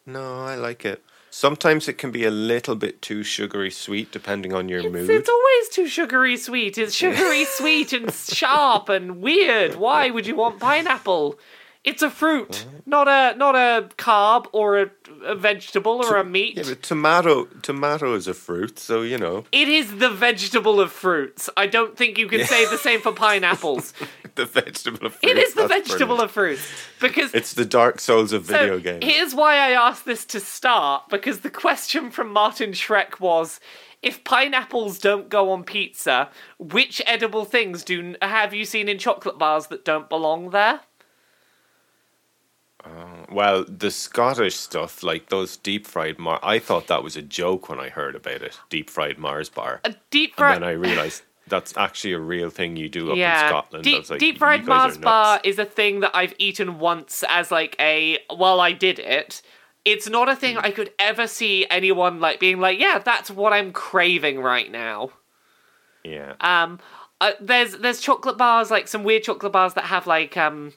No, 0.05 0.41
I 0.41 0.55
like 0.55 0.85
it. 0.85 1.03
Sometimes 1.29 1.87
it 1.87 1.97
can 1.97 2.11
be 2.11 2.25
a 2.25 2.31
little 2.31 2.75
bit 2.75 3.01
too 3.01 3.23
sugary 3.23 3.71
sweet, 3.71 4.11
depending 4.11 4.53
on 4.53 4.69
your 4.69 4.81
It's, 4.81 4.93
mood. 4.93 5.09
it's 5.09 5.29
always 5.29 5.69
too 5.69 5.87
sugary 5.87 6.37
sweet. 6.37 6.77
It's 6.77 6.93
sugary 6.93 7.45
sweet 7.45 7.91
and 7.91 8.13
sharp 8.13 8.87
and 8.89 9.19
weird. 9.19 9.75
Why 9.75 10.11
would 10.11 10.27
you 10.27 10.35
want 10.35 10.59
pineapple? 10.59 11.39
It's 11.83 12.01
a 12.01 12.09
fruit, 12.09 12.65
not 12.85 13.09
a 13.09 13.35
not 13.37 13.55
a 13.55 13.89
carb 13.97 14.45
or 14.53 14.79
a, 14.79 14.91
a 15.25 15.35
vegetable 15.35 16.03
or 16.05 16.15
a 16.15 16.23
meat. 16.23 16.55
Yeah, 16.55 16.63
but 16.69 16.81
tomato 16.81 17.45
tomato 17.61 18.13
is 18.15 18.25
a 18.27 18.33
fruit, 18.33 18.79
so 18.79 19.01
you 19.01 19.17
know 19.17 19.43
It 19.51 19.67
is 19.67 19.97
the 19.97 20.09
vegetable 20.09 20.79
of 20.79 20.93
fruits. 20.93 21.49
I 21.57 21.67
don't 21.67 21.97
think 21.97 22.17
you 22.17 22.27
can 22.29 22.45
say 22.45 22.65
the 22.65 22.77
same 22.77 23.01
for 23.01 23.11
pineapples. 23.11 23.93
the 24.35 24.45
vegetable 24.45 25.07
of 25.07 25.15
fruit. 25.15 25.31
It 25.31 25.37
is 25.37 25.55
the 25.55 25.67
that's 25.67 25.89
vegetable 25.89 26.15
brilliant. 26.15 26.23
of 26.23 26.31
fruits 26.31 26.67
because 27.01 27.33
It's 27.33 27.53
the 27.53 27.65
Dark 27.65 27.99
Souls 27.99 28.31
of 28.31 28.43
video 28.43 28.79
games. 28.79 29.03
here's 29.03 29.35
why 29.35 29.55
I 29.57 29.71
asked 29.71 30.05
this 30.05 30.23
to 30.25 30.39
start 30.39 31.09
because 31.09 31.41
the 31.41 31.49
question 31.49 32.11
from 32.11 32.31
Martin 32.31 32.71
Shrek 32.71 33.19
was 33.19 33.59
if 34.01 34.23
pineapples 34.23 34.99
don't 34.99 35.29
go 35.29 35.51
on 35.51 35.63
pizza, 35.63 36.29
which 36.59 37.01
edible 37.05 37.45
things 37.45 37.83
do 37.83 38.15
have 38.21 38.53
you 38.53 38.65
seen 38.65 38.89
in 38.89 38.99
chocolate 38.99 39.37
bars 39.37 39.67
that 39.67 39.85
don't 39.85 40.09
belong 40.09 40.51
there? 40.51 40.81
Well, 43.33 43.65
the 43.67 43.89
Scottish 43.89 44.55
stuff, 44.55 45.01
like 45.01 45.29
those 45.29 45.57
deep 45.57 45.87
fried 45.87 46.19
Mars, 46.19 46.39
I 46.43 46.59
thought 46.59 46.87
that 46.87 47.03
was 47.03 47.15
a 47.15 47.21
joke 47.21 47.67
when 47.67 47.79
I 47.79 47.89
heard 47.89 48.15
about 48.15 48.41
it. 48.41 48.59
Deep 48.69 48.89
fried 48.89 49.17
Mars 49.17 49.49
bar, 49.49 49.81
A 49.83 49.95
deep 50.11 50.33
and 50.37 50.61
then 50.61 50.63
I 50.63 50.73
realised 50.73 51.23
that's 51.47 51.75
actually 51.75 52.13
a 52.13 52.19
real 52.19 52.49
thing 52.49 52.75
you 52.77 52.89
do 52.89 53.11
up 53.11 53.17
yeah, 53.17 53.43
in 53.43 53.49
Scotland. 53.49 53.83
Deep, 53.83 54.09
like, 54.09 54.19
deep 54.19 54.37
fried 54.37 54.65
Mars 54.65 54.97
bar 54.97 55.41
is 55.43 55.57
a 55.57 55.65
thing 55.65 56.01
that 56.01 56.11
I've 56.13 56.33
eaten 56.37 56.79
once 56.79 57.23
as 57.27 57.51
like 57.51 57.75
a 57.79 58.19
well, 58.35 58.59
I 58.59 58.71
did 58.71 58.99
it. 58.99 59.41
It's 59.83 60.07
not 60.07 60.29
a 60.29 60.35
thing 60.35 60.57
I 60.57 60.71
could 60.71 60.91
ever 60.99 61.27
see 61.27 61.65
anyone 61.69 62.19
like 62.19 62.39
being 62.39 62.59
like, 62.59 62.79
yeah, 62.79 62.99
that's 62.99 63.29
what 63.31 63.51
I'm 63.51 63.73
craving 63.73 64.39
right 64.39 64.71
now. 64.71 65.09
Yeah, 66.03 66.35
Um, 66.41 66.79
uh, 67.19 67.31
there's 67.39 67.77
there's 67.77 67.99
chocolate 67.99 68.37
bars 68.37 68.69
like 68.69 68.87
some 68.87 69.03
weird 69.03 69.23
chocolate 69.23 69.53
bars 69.53 69.73
that 69.73 69.85
have 69.85 70.05
like 70.05 70.37
um. 70.37 70.73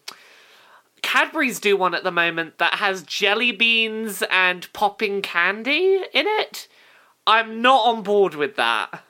Cadbury's 1.03 1.61
do 1.61 1.77
one 1.77 1.95
at 1.95 2.05
the 2.05 2.11
moment 2.11 2.59
that 2.59 2.75
has 2.75 3.03
jelly 3.03 3.53
beans 3.53 4.23
and 4.31 4.71
popping 4.73 5.23
candy 5.23 5.97
in 6.13 6.27
it. 6.27 6.69
I'm 7.27 7.61
not 7.63 7.87
on 7.87 8.03
board 8.03 8.35
with 8.35 8.57
that. 8.57 9.03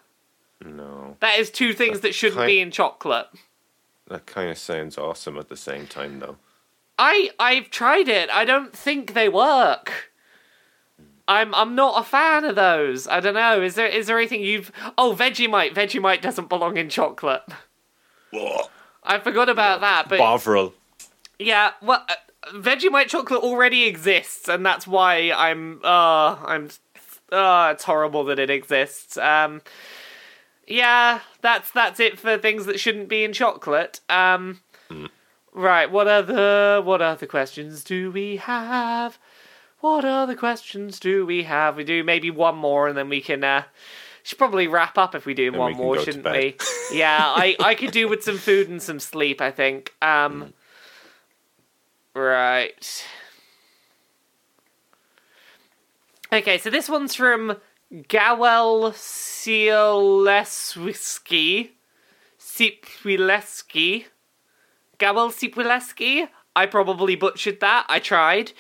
no, 0.65 1.17
That 1.21 1.39
is 1.39 1.51
two 1.51 1.73
things 1.73 2.01
that 2.01 2.15
shouldn't 2.15 2.39
kind- 2.39 2.47
be 2.49 2.61
in 2.61 2.71
chocolate. 2.71 3.29
that 4.09 4.27
kind 4.27 4.51
of 4.51 4.59
sounds 4.59 4.97
awesome 4.99 5.37
at 5.39 5.49
the 5.49 5.57
same 5.57 5.87
time, 5.87 6.21
though. 6.21 6.37
I 6.99 7.31
I've 7.39 7.71
tried 7.71 8.09
it. 8.09 8.31
I 8.31 8.45
don't 8.47 8.75
think 8.75 9.13
they 9.13 9.29
work. 9.29 10.11
I'm 11.29 11.55
I'm 11.55 11.75
not 11.75 12.01
a 12.01 12.05
fan 12.05 12.45
of 12.45 12.55
those. 12.57 13.07
I 13.09 13.21
don't 13.21 13.35
know. 13.35 13.61
Is 13.61 13.75
there 13.75 13.87
is 13.89 14.07
there 14.07 14.17
anything 14.17 14.41
you've 14.43 14.71
Oh, 14.97 15.15
Vegemite. 15.19 15.75
Vegemite 15.75 16.23
doesn't 16.23 16.49
belong 16.49 16.77
in 16.79 16.89
chocolate. 16.89 17.43
I 19.03 19.19
forgot 19.19 19.49
about 19.49 19.81
that, 19.83 20.09
but 20.09 20.19
Bovril. 20.19 20.73
Yeah, 21.39 21.73
well 21.83 22.05
uh, 22.09 22.15
Vegemite 22.55 23.09
chocolate 23.09 23.43
already 23.43 23.85
exists 23.87 24.49
and 24.49 24.65
that's 24.65 24.87
why 24.87 25.33
I'm 25.37 25.81
uh 25.85 26.37
I'm 26.45 26.71
uh 27.33 27.71
it's 27.75 27.85
horrible 27.85 28.25
that 28.25 28.39
it 28.39 28.51
exists. 28.51 29.17
Um 29.19 29.63
yeah, 30.69 31.21
that's 31.43 31.71
that's 31.71 32.01
it 32.01 32.19
for 32.19 32.39
things 32.39 32.67
that 32.67 32.81
shouldn't 32.81 33.09
be 33.09 33.25
in 33.25 33.33
chocolate. 33.33 34.01
Um 34.09 34.61
Right, 35.53 35.91
what 35.91 36.07
other 36.07 36.83
what 36.83 37.01
other 37.01 37.27
questions 37.27 37.83
do 37.83 38.11
we 38.11 38.37
have? 38.37 39.19
What 39.81 40.05
other 40.05 40.35
questions 40.35 41.01
do 41.01 41.25
we 41.27 41.45
have? 41.45 41.77
We 41.77 41.85
do 41.85 42.05
maybe 42.05 42.31
one 42.31 42.57
more 42.57 42.89
and 42.89 42.97
then 42.97 43.09
we 43.09 43.21
can 43.21 43.43
uh 43.43 43.63
should 44.23 44.39
probably 44.39 44.67
wrap 44.69 44.99
up 44.99 45.15
if 45.15 45.25
we 45.25 45.35
do 45.35 45.51
Then 45.51 45.59
one 45.61 45.73
we 45.73 45.79
more, 45.79 45.99
shouldn't 45.99 46.25
we? 46.25 46.57
yeah, 46.93 47.19
I 47.25 47.57
I 47.59 47.75
could 47.75 47.91
do 47.93 48.07
with 48.13 48.23
some 48.23 48.39
food 48.39 48.69
and 48.69 48.83
some 48.83 49.01
sleep, 49.01 49.41
I 49.41 49.51
think. 49.51 49.95
Um 50.03 50.53
Right. 52.17 53.07
Okay, 56.33 56.57
so 56.57 56.71
this 56.71 56.89
one's 56.89 57.15
from 57.15 57.59
Gawel 57.93 58.95
Sielewski. 58.95 60.63
Sipwileski. 62.41 64.07
Gawel 64.99 65.31
Sipwileski. 65.31 66.29
I 66.57 66.65
probably 66.65 67.17
butchered 67.17 67.61
that. 67.61 67.85
I 67.91 67.99
tried. 67.99 68.53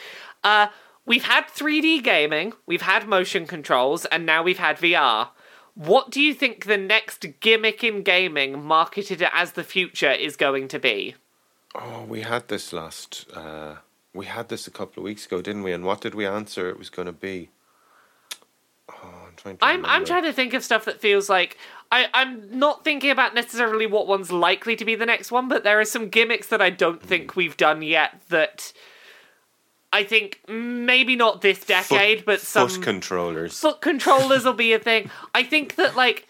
Uh, 0.45 0.67
we've 1.07 1.25
had 1.25 1.47
3D 1.47 2.05
gaming, 2.05 2.53
we've 2.67 2.83
had 2.83 3.09
motion 3.09 3.47
controls, 3.47 4.05
and 4.05 4.27
now 4.27 4.43
we've 4.43 4.59
had 4.59 4.77
VR. 4.77 5.31
What 5.75 6.11
do 6.11 6.21
you 6.21 6.35
think 6.35 6.67
the 6.67 6.77
next 6.77 7.25
gimmick 7.41 7.83
in 7.83 8.03
gaming, 8.03 8.63
marketed 8.63 9.27
as 9.33 9.53
the 9.53 9.65
future, 9.65 10.13
is 10.13 10.37
going 10.37 10.69
to 10.69 10.79
be? 10.79 11.15
Oh, 11.79 12.05
we 12.09 12.23
had 12.23 12.49
this 12.49 12.73
last. 12.73 13.27
Uh, 13.35 13.77
we 14.15 14.27
had 14.27 14.49
this 14.49 14.67
a 14.67 14.71
couple 14.71 15.01
of 15.01 15.05
weeks 15.05 15.27
ago, 15.27 15.43
didn't 15.43 15.63
we? 15.63 15.73
And 15.73 15.85
what 15.85 16.01
did 16.01 16.15
we 16.15 16.27
answer 16.27 16.69
it 16.69 16.79
was 16.79 16.89
going 16.91 17.07
to 17.07 17.13
be? 17.13 17.51
Oh, 18.89 18.95
I'm 19.29 19.35
trying 19.37 19.57
to. 19.59 19.65
I'm 19.65 19.85
I'm 19.85 20.05
trying 20.05 20.23
to 20.25 20.33
think 20.33 20.55
of 20.55 20.65
stuff 20.65 20.85
that 20.87 21.01
feels 21.01 21.29
like 21.29 21.59
I, 21.93 22.07
I'm 22.15 22.59
not 22.59 22.85
thinking 22.85 23.11
about 23.11 23.35
necessarily 23.35 23.87
what 23.87 24.07
one's 24.07 24.33
likely 24.33 24.77
to 24.77 24.85
be 24.85 24.95
the 24.95 25.07
next 25.07 25.31
one, 25.31 25.49
but 25.49 25.65
there 25.65 25.79
are 25.79 25.85
some 25.85 26.09
gimmicks 26.09 26.47
that 26.49 26.63
I 26.63 26.71
don't 26.71 27.03
think 27.03 27.37
we've 27.37 27.57
done 27.57 27.83
yet 27.83 28.21
that 28.29 28.73
I 29.93 30.05
think 30.05 30.41
maybe 30.49 31.15
not 31.17 31.43
this 31.43 31.65
decade, 31.65 32.19
Foot- 32.19 32.27
but 32.27 32.41
some 32.41 32.69
foot 32.69 32.83
controllers. 32.83 33.59
foot 33.59 33.81
controllers 33.81 34.45
will 34.45 34.53
be 34.53 34.73
a 34.73 34.79
thing. 34.79 35.11
I 35.35 35.43
think 35.43 35.75
that 35.77 35.95
like 35.97 36.27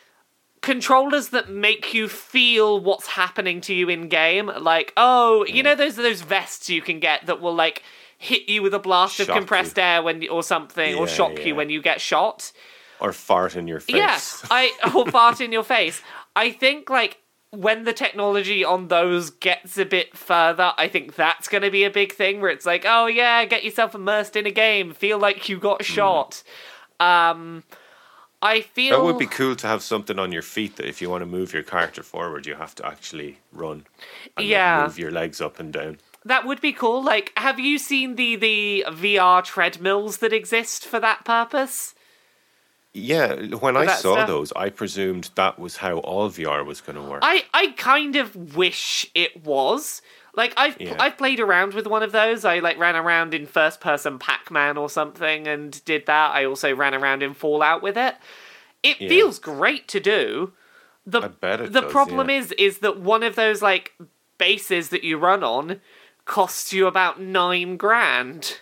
controllers 0.66 1.28
that 1.28 1.48
make 1.48 1.94
you 1.94 2.08
feel 2.08 2.80
what's 2.80 3.06
happening 3.06 3.60
to 3.60 3.72
you 3.72 3.88
in 3.88 4.08
game, 4.08 4.50
like 4.60 4.92
oh, 4.96 5.46
you 5.46 5.62
know 5.62 5.76
those 5.76 5.94
those 5.94 6.22
vests 6.22 6.68
you 6.68 6.82
can 6.82 6.98
get 6.98 7.24
that 7.26 7.40
will 7.40 7.54
like 7.54 7.84
hit 8.18 8.48
you 8.48 8.62
with 8.62 8.74
a 8.74 8.80
blast 8.80 9.20
of 9.20 9.28
compressed 9.28 9.76
you. 9.76 9.82
air 9.84 10.02
when 10.02 10.28
or 10.28 10.42
something, 10.42 10.96
or 10.96 11.06
shock 11.06 11.38
yeah. 11.38 11.44
you 11.44 11.54
when 11.54 11.70
you 11.70 11.80
get 11.80 12.00
shot. 12.00 12.50
or 13.00 13.12
fart 13.12 13.54
in 13.54 13.68
your 13.68 13.78
face. 13.78 13.94
Yeah, 13.94 14.18
I 14.50 14.72
or 14.92 15.06
fart 15.06 15.40
in 15.40 15.52
your 15.52 15.62
face. 15.62 16.02
I 16.34 16.50
think 16.50 16.90
like 16.90 17.18
when 17.50 17.84
the 17.84 17.92
technology 17.92 18.64
on 18.64 18.88
those 18.88 19.30
gets 19.30 19.78
a 19.78 19.84
bit 19.84 20.16
further, 20.16 20.72
I 20.76 20.88
think 20.88 21.14
that's 21.14 21.46
going 21.46 21.62
to 21.62 21.70
be 21.70 21.84
a 21.84 21.90
big 21.90 22.12
thing 22.12 22.40
where 22.40 22.50
it's 22.50 22.66
like, 22.66 22.84
oh 22.84 23.06
yeah, 23.06 23.44
get 23.44 23.62
yourself 23.62 23.94
immersed 23.94 24.34
in 24.34 24.46
a 24.46 24.50
game, 24.50 24.92
feel 24.92 25.18
like 25.18 25.48
you 25.48 25.60
got 25.60 25.84
shot. 25.84 26.42
Um, 26.98 27.62
I 28.42 28.60
feel 28.60 28.96
That 28.98 29.04
would 29.04 29.18
be 29.18 29.26
cool 29.26 29.56
to 29.56 29.66
have 29.66 29.82
something 29.82 30.18
on 30.18 30.30
your 30.30 30.42
feet 30.42 30.76
that 30.76 30.86
if 30.86 31.00
you 31.00 31.08
want 31.10 31.22
to 31.22 31.26
move 31.26 31.52
your 31.52 31.62
character 31.62 32.02
forward, 32.02 32.46
you 32.46 32.54
have 32.54 32.74
to 32.76 32.86
actually 32.86 33.38
run. 33.52 33.86
Yeah. 34.38 34.84
Move 34.84 34.98
your 34.98 35.10
legs 35.10 35.40
up 35.40 35.58
and 35.58 35.72
down. 35.72 35.98
that 36.24 36.44
would 36.46 36.60
be 36.60 36.72
cool. 36.72 37.02
Like, 37.02 37.32
have 37.36 37.58
you 37.58 37.78
seen 37.78 38.16
the 38.16 38.36
the 38.36 38.84
VR 38.88 39.42
treadmills 39.44 40.18
that 40.18 40.32
exist 40.32 40.84
for 40.86 41.00
that 41.00 41.24
purpose? 41.24 41.94
Yeah, 42.92 43.54
when 43.56 43.76
I 43.76 43.86
saw 43.86 44.14
stuff? 44.14 44.26
those, 44.26 44.52
I 44.56 44.70
presumed 44.70 45.28
that 45.34 45.58
was 45.58 45.76
how 45.76 45.98
all 45.98 46.30
VR 46.30 46.64
was 46.64 46.80
going 46.80 46.96
to 46.96 47.02
work. 47.02 47.20
I 47.22 47.44
I 47.52 47.72
kind 47.76 48.16
of 48.16 48.56
wish 48.56 49.10
it 49.14 49.44
was. 49.44 50.00
Like 50.36 50.52
I've 50.56 50.80
Yeah. 50.80 50.94
I've 51.00 51.16
played 51.16 51.40
around 51.40 51.74
with 51.74 51.86
one 51.86 52.02
of 52.02 52.12
those. 52.12 52.44
I 52.44 52.58
like 52.60 52.78
ran 52.78 52.94
around 52.94 53.34
in 53.34 53.46
first 53.46 53.80
person 53.80 54.18
Pac-Man 54.18 54.76
or 54.76 54.88
something 54.88 55.48
and 55.48 55.82
did 55.84 56.06
that. 56.06 56.32
I 56.32 56.44
also 56.44 56.74
ran 56.74 56.94
around 56.94 57.22
in 57.22 57.34
Fallout 57.34 57.82
with 57.82 57.96
it. 57.96 58.14
It 58.82 59.00
Yeah. 59.00 59.08
feels 59.08 59.38
great 59.38 59.88
to 59.88 59.98
do. 60.00 60.52
The 61.06 61.22
I 61.22 61.28
bet 61.28 61.60
it 61.60 61.72
the 61.72 61.80
does, 61.82 61.90
problem 61.92 62.28
yeah. 62.30 62.36
is 62.38 62.52
is 62.52 62.78
that 62.78 62.98
one 63.00 63.22
of 63.22 63.34
those 63.34 63.62
like 63.62 63.94
bases 64.38 64.90
that 64.90 65.02
you 65.04 65.16
run 65.18 65.42
on 65.42 65.80
costs 66.26 66.72
you 66.72 66.86
about 66.86 67.20
9 67.20 67.76
grand. 67.76 68.60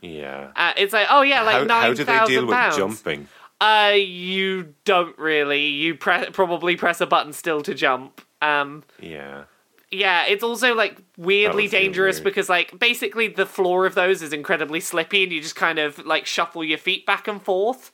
yeah. 0.00 0.50
Uh, 0.56 0.72
it's 0.76 0.92
like, 0.92 1.06
oh 1.10 1.22
yeah, 1.22 1.42
like 1.42 1.56
how, 1.58 1.64
nine 1.64 1.82
how 1.82 1.88
do 1.94 2.04
they 2.04 2.04
deal 2.04 2.18
thousand 2.18 2.46
with 2.46 2.54
pounds. 2.56 2.76
jumping? 2.76 3.28
Uh, 3.60 3.92
you 3.96 4.74
don't 4.84 5.16
really. 5.18 5.66
You 5.66 5.94
pre- 5.94 6.30
probably 6.30 6.76
press 6.76 7.00
a 7.00 7.06
button 7.06 7.32
still 7.32 7.62
to 7.62 7.74
jump. 7.74 8.20
Um, 8.42 8.82
Yeah. 9.00 9.44
Yeah, 9.90 10.26
it's 10.26 10.42
also 10.42 10.74
like 10.74 10.98
weirdly 11.16 11.68
dangerous 11.68 12.16
weird. 12.16 12.24
because 12.24 12.48
like 12.48 12.78
basically 12.78 13.28
the 13.28 13.46
floor 13.46 13.86
of 13.86 13.94
those 13.94 14.22
is 14.22 14.32
incredibly 14.32 14.80
slippy 14.80 15.22
and 15.22 15.32
you 15.32 15.40
just 15.40 15.56
kind 15.56 15.78
of 15.78 15.98
like 16.04 16.26
shuffle 16.26 16.64
your 16.64 16.78
feet 16.78 17.06
back 17.06 17.28
and 17.28 17.40
forth. 17.42 17.92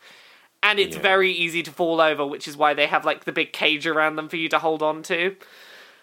And 0.64 0.78
it's 0.78 0.96
Yeah. 0.96 1.02
very 1.02 1.32
easy 1.32 1.62
to 1.64 1.70
fall 1.72 2.00
over, 2.00 2.24
which 2.24 2.46
is 2.46 2.56
why 2.56 2.72
they 2.72 2.86
have 2.86 3.04
like 3.04 3.24
the 3.24 3.32
big 3.32 3.52
cage 3.52 3.86
around 3.86 4.16
them 4.16 4.28
for 4.28 4.36
you 4.36 4.48
to 4.50 4.58
hold 4.58 4.82
on 4.82 5.02
to. 5.04 5.36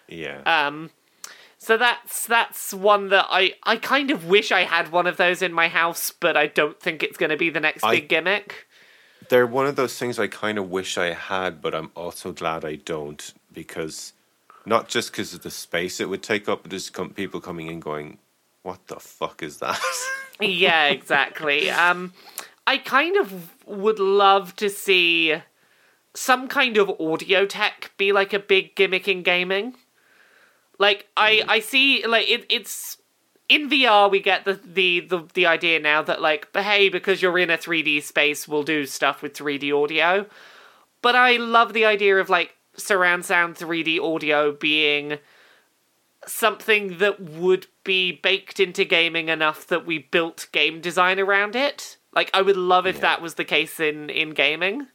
Yeah. 0.08 0.42
Um 0.44 0.90
so 1.58 1.76
that's 1.76 2.26
that's 2.26 2.72
one 2.72 3.08
that 3.08 3.26
I 3.28 3.54
I 3.64 3.76
kind 3.76 4.10
of 4.10 4.26
wish 4.26 4.52
I 4.52 4.62
had 4.64 4.92
one 4.92 5.06
of 5.06 5.16
those 5.16 5.42
in 5.42 5.52
my 5.52 5.68
house, 5.68 6.10
but 6.10 6.36
I 6.36 6.46
don't 6.46 6.78
think 6.80 7.02
it's 7.02 7.16
going 7.18 7.30
to 7.30 7.36
be 7.36 7.50
the 7.50 7.60
next 7.60 7.84
I- 7.84 7.96
big 7.96 8.08
gimmick. 8.08 8.66
They're 9.28 9.46
one 9.46 9.66
of 9.66 9.76
those 9.76 9.96
things 9.98 10.18
I 10.18 10.26
kind 10.26 10.58
of 10.58 10.70
wish 10.70 10.98
I 10.98 11.12
had, 11.12 11.60
but 11.62 11.74
I'm 11.74 11.90
also 11.94 12.32
glad 12.32 12.64
I 12.64 12.76
don't 12.76 13.32
because 13.52 14.12
not 14.66 14.88
just 14.88 15.12
because 15.12 15.34
of 15.34 15.42
the 15.42 15.50
space 15.50 16.00
it 16.00 16.08
would 16.08 16.22
take 16.22 16.48
up, 16.48 16.62
but 16.62 16.70
just 16.70 16.92
com- 16.92 17.10
people 17.10 17.40
coming 17.40 17.66
in 17.68 17.80
going, 17.80 18.18
"What 18.62 18.86
the 18.86 19.00
fuck 19.00 19.42
is 19.42 19.58
that?" 19.58 19.80
yeah, 20.40 20.86
exactly. 20.86 21.70
Um, 21.70 22.12
I 22.66 22.78
kind 22.78 23.16
of 23.16 23.50
would 23.66 23.98
love 23.98 24.54
to 24.56 24.70
see 24.70 25.42
some 26.14 26.48
kind 26.48 26.76
of 26.76 26.90
audio 27.00 27.46
tech 27.46 27.92
be 27.96 28.12
like 28.12 28.32
a 28.32 28.38
big 28.38 28.74
gimmick 28.74 29.08
in 29.08 29.22
gaming. 29.22 29.74
Like 30.78 31.08
I, 31.16 31.42
I 31.46 31.60
see 31.60 32.06
like 32.06 32.28
it, 32.28 32.46
it's 32.48 32.96
in 33.48 33.68
VR 33.68 34.10
we 34.10 34.20
get 34.20 34.44
the, 34.44 34.54
the 34.54 35.00
the 35.00 35.26
the 35.34 35.46
idea 35.46 35.78
now 35.78 36.02
that 36.02 36.22
like 36.22 36.48
hey 36.56 36.88
because 36.88 37.20
you're 37.20 37.38
in 37.38 37.50
a 37.50 37.58
3D 37.58 38.02
space 38.02 38.48
we'll 38.48 38.62
do 38.62 38.86
stuff 38.86 39.22
with 39.22 39.34
3D 39.34 39.72
audio. 39.72 40.26
But 41.02 41.16
I 41.16 41.36
love 41.36 41.72
the 41.72 41.84
idea 41.84 42.18
of 42.18 42.28
like 42.28 42.56
surround 42.80 43.24
sound 43.24 43.56
3D 43.56 43.98
audio 44.00 44.52
being 44.52 45.18
something 46.26 46.98
that 46.98 47.20
would 47.20 47.66
be 47.84 48.12
baked 48.12 48.60
into 48.60 48.84
gaming 48.84 49.28
enough 49.28 49.66
that 49.66 49.86
we 49.86 49.98
built 49.98 50.48
game 50.52 50.80
design 50.80 51.18
around 51.18 51.56
it. 51.56 51.96
Like 52.12 52.30
I 52.34 52.42
would 52.42 52.56
love 52.56 52.86
if 52.86 52.96
Yeah. 52.96 53.00
that 53.02 53.22
was 53.22 53.34
the 53.34 53.44
case 53.44 53.80
in 53.80 54.10
in 54.10 54.30
gaming, 54.30 54.88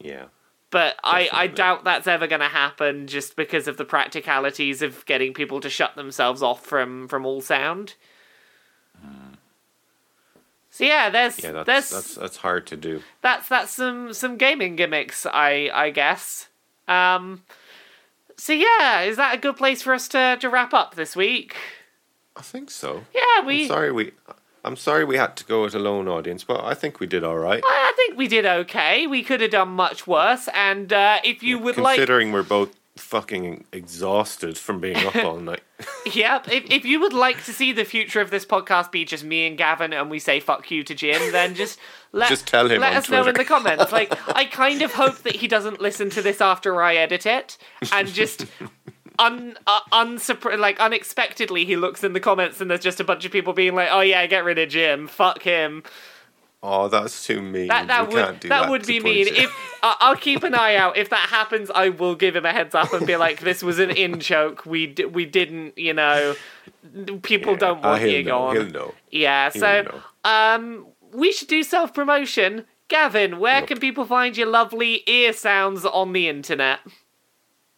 yeah. 0.00 0.24
but 0.70 0.96
I 1.04 1.28
I 1.32 1.46
doubt 1.46 1.84
that's 1.84 2.06
ever 2.06 2.26
going 2.26 2.40
to 2.40 2.48
happen 2.48 3.06
just 3.06 3.36
because 3.36 3.68
of 3.68 3.76
the 3.76 3.84
practicalities 3.84 4.82
of 4.82 5.04
getting 5.06 5.32
people 5.34 5.60
to 5.60 5.70
shut 5.70 5.94
themselves 5.94 6.42
off 6.42 6.64
from 6.64 7.06
from 7.06 7.24
all 7.26 7.40
sound. 7.40 7.94
Mm. 9.04 9.33
So 10.74 10.82
yeah, 10.82 11.08
there's 11.08 11.38
Yeah, 11.38 11.52
that's, 11.52 11.66
there's 11.66 11.90
that's 11.90 12.14
that's 12.16 12.36
hard 12.38 12.66
to 12.66 12.76
do. 12.76 13.00
that's 13.22 13.48
that's 13.48 13.70
some 13.70 14.12
some 14.12 14.36
gaming 14.36 14.74
gimmicks 14.74 15.24
i 15.24 15.70
i 15.72 15.90
guess 15.90 16.48
um 16.88 17.42
so 18.36 18.52
yeah 18.52 19.02
is 19.02 19.16
that 19.16 19.36
a 19.36 19.38
good 19.38 19.56
place 19.56 19.82
for 19.82 19.94
us 19.94 20.08
to 20.08 20.36
to 20.40 20.50
wrap 20.50 20.74
up 20.74 20.96
this 20.96 21.14
week 21.14 21.54
I 22.36 22.42
think 22.42 22.72
so. 22.72 23.04
yeah 23.14 23.46
we 23.46 23.62
I'm 23.62 23.68
sorry 23.68 23.92
we 23.92 24.12
I'm 24.64 24.76
sorry 24.76 25.04
we 25.04 25.16
had 25.16 25.36
to 25.36 25.44
go 25.44 25.62
with 25.62 25.74
a 25.76 25.78
lone 25.78 26.08
audience, 26.08 26.42
but 26.42 26.64
I 26.64 26.74
think 26.74 26.98
we 26.98 27.06
did 27.06 27.22
all 27.22 27.36
right. 27.38 27.62
i 27.64 27.92
think 27.96 28.18
we 28.18 28.26
did 28.26 28.44
okay 28.44 29.06
we 29.06 29.22
could 29.22 29.40
have 29.42 29.52
done 29.52 29.68
much 29.68 30.08
worse 30.08 30.48
and 30.54 30.92
uh 30.92 31.18
if 31.22 31.40
you 31.44 31.56
would 31.60 31.76
like 31.76 31.96
Considering 31.98 32.32
we're 32.32 32.42
both 32.42 32.70
fucking 32.96 33.64
exhausted 33.72 34.56
from 34.56 34.80
being 34.80 34.96
up 34.96 35.16
all 35.16 35.38
night. 35.38 35.62
Yep. 36.12 36.48
If, 36.48 36.70
if 36.70 36.84
you 36.84 37.00
would 37.00 37.12
like 37.12 37.44
to 37.44 37.52
see 37.52 37.72
the 37.72 37.84
future 37.84 38.20
of 38.20 38.30
this 38.30 38.46
podcast 38.46 38.92
be 38.92 39.04
just 39.04 39.24
me 39.24 39.46
and 39.46 39.58
Gavin 39.58 39.92
and 39.92 40.08
we 40.08 40.18
say 40.18 40.38
fuck 40.38 40.70
you 40.70 40.84
to 40.84 40.94
Jim, 40.94 41.32
then 41.32 41.54
just 41.54 41.78
let, 42.12 42.28
Just 42.28 42.46
tell 42.46 42.70
him 42.70 42.80
let 42.80 42.94
us 42.94 43.10
know 43.10 43.26
in 43.26 43.34
the 43.34 43.44
comments. 43.44 43.90
Like, 43.90 44.16
I 44.36 44.44
kind 44.44 44.82
of 44.82 44.92
hope 44.94 45.16
that 45.22 45.36
he 45.36 45.48
doesn't 45.48 45.80
listen 45.80 46.10
to 46.10 46.22
this 46.22 46.40
after 46.40 46.80
I 46.80 46.94
edit 46.96 47.26
it 47.26 47.58
and 47.92 48.08
just. 48.08 48.46
Un, 49.16 49.56
uh, 49.68 49.80
like 50.58 50.80
unexpectedly 50.80 51.64
he 51.64 51.76
looks 51.76 52.02
in 52.02 52.14
the 52.14 52.20
comments 52.20 52.60
and 52.60 52.68
there's 52.68 52.80
just 52.80 52.98
a 52.98 53.04
bunch 53.04 53.24
of 53.24 53.30
people 53.30 53.52
being 53.52 53.72
like 53.76 53.88
oh 53.92 54.00
yeah 54.00 54.26
get 54.26 54.42
rid 54.42 54.58
of 54.58 54.68
Jim 54.68 55.06
fuck 55.06 55.40
him 55.42 55.84
Oh, 56.66 56.88
that's 56.88 57.26
too 57.26 57.42
mean. 57.42 57.68
that 57.68 57.88
that 57.88 58.08
We 58.08 58.14
would 58.14 58.24
that, 58.24 58.40
that 58.48 58.70
would 58.70 58.86
be 58.86 58.98
mean. 58.98 59.26
If 59.28 59.54
I 59.82 59.96
I'll 60.00 60.16
keep 60.16 60.42
an 60.44 60.54
eye 60.54 60.76
out. 60.76 60.96
If 60.96 61.10
that 61.10 61.28
happens, 61.28 61.70
I 61.70 61.90
will 61.90 62.14
give 62.14 62.34
him 62.34 62.46
a 62.46 62.52
heads 62.52 62.74
up 62.74 62.92
and 62.94 63.06
be 63.06 63.16
like, 63.16 63.40
"This 63.40 63.62
was 63.62 63.78
an 63.78 63.90
in 63.90 64.18
joke. 64.18 64.64
We 64.64 64.86
d- 64.86 65.04
we 65.04 65.26
didn't, 65.26 65.76
you 65.76 65.92
know, 65.92 66.34
people 67.22 67.52
Yeah. 67.52 67.58
don't 67.58 67.84
Ah, 67.84 67.90
want 67.90 68.02
he'll 68.02 68.10
you 68.12 68.22
know, 68.22 68.30
gone." 68.30 68.56
He'll 68.56 68.70
know. 68.70 68.94
Yeah. 69.10 69.50
He'll 69.50 69.60
So 69.60 69.82
know. 69.82 70.00
um, 70.30 70.86
we 71.12 71.32
should 71.32 71.48
do 71.48 71.62
self 71.62 71.92
promotion. 71.92 72.64
Gavin, 72.88 73.38
where 73.38 73.60
can 73.62 73.78
people 73.78 74.04
find 74.06 74.34
your 74.36 74.46
lovely 74.46 75.02
ear 75.06 75.32
sounds 75.34 75.84
on 75.84 76.12
the 76.14 76.28
internet? 76.28 76.80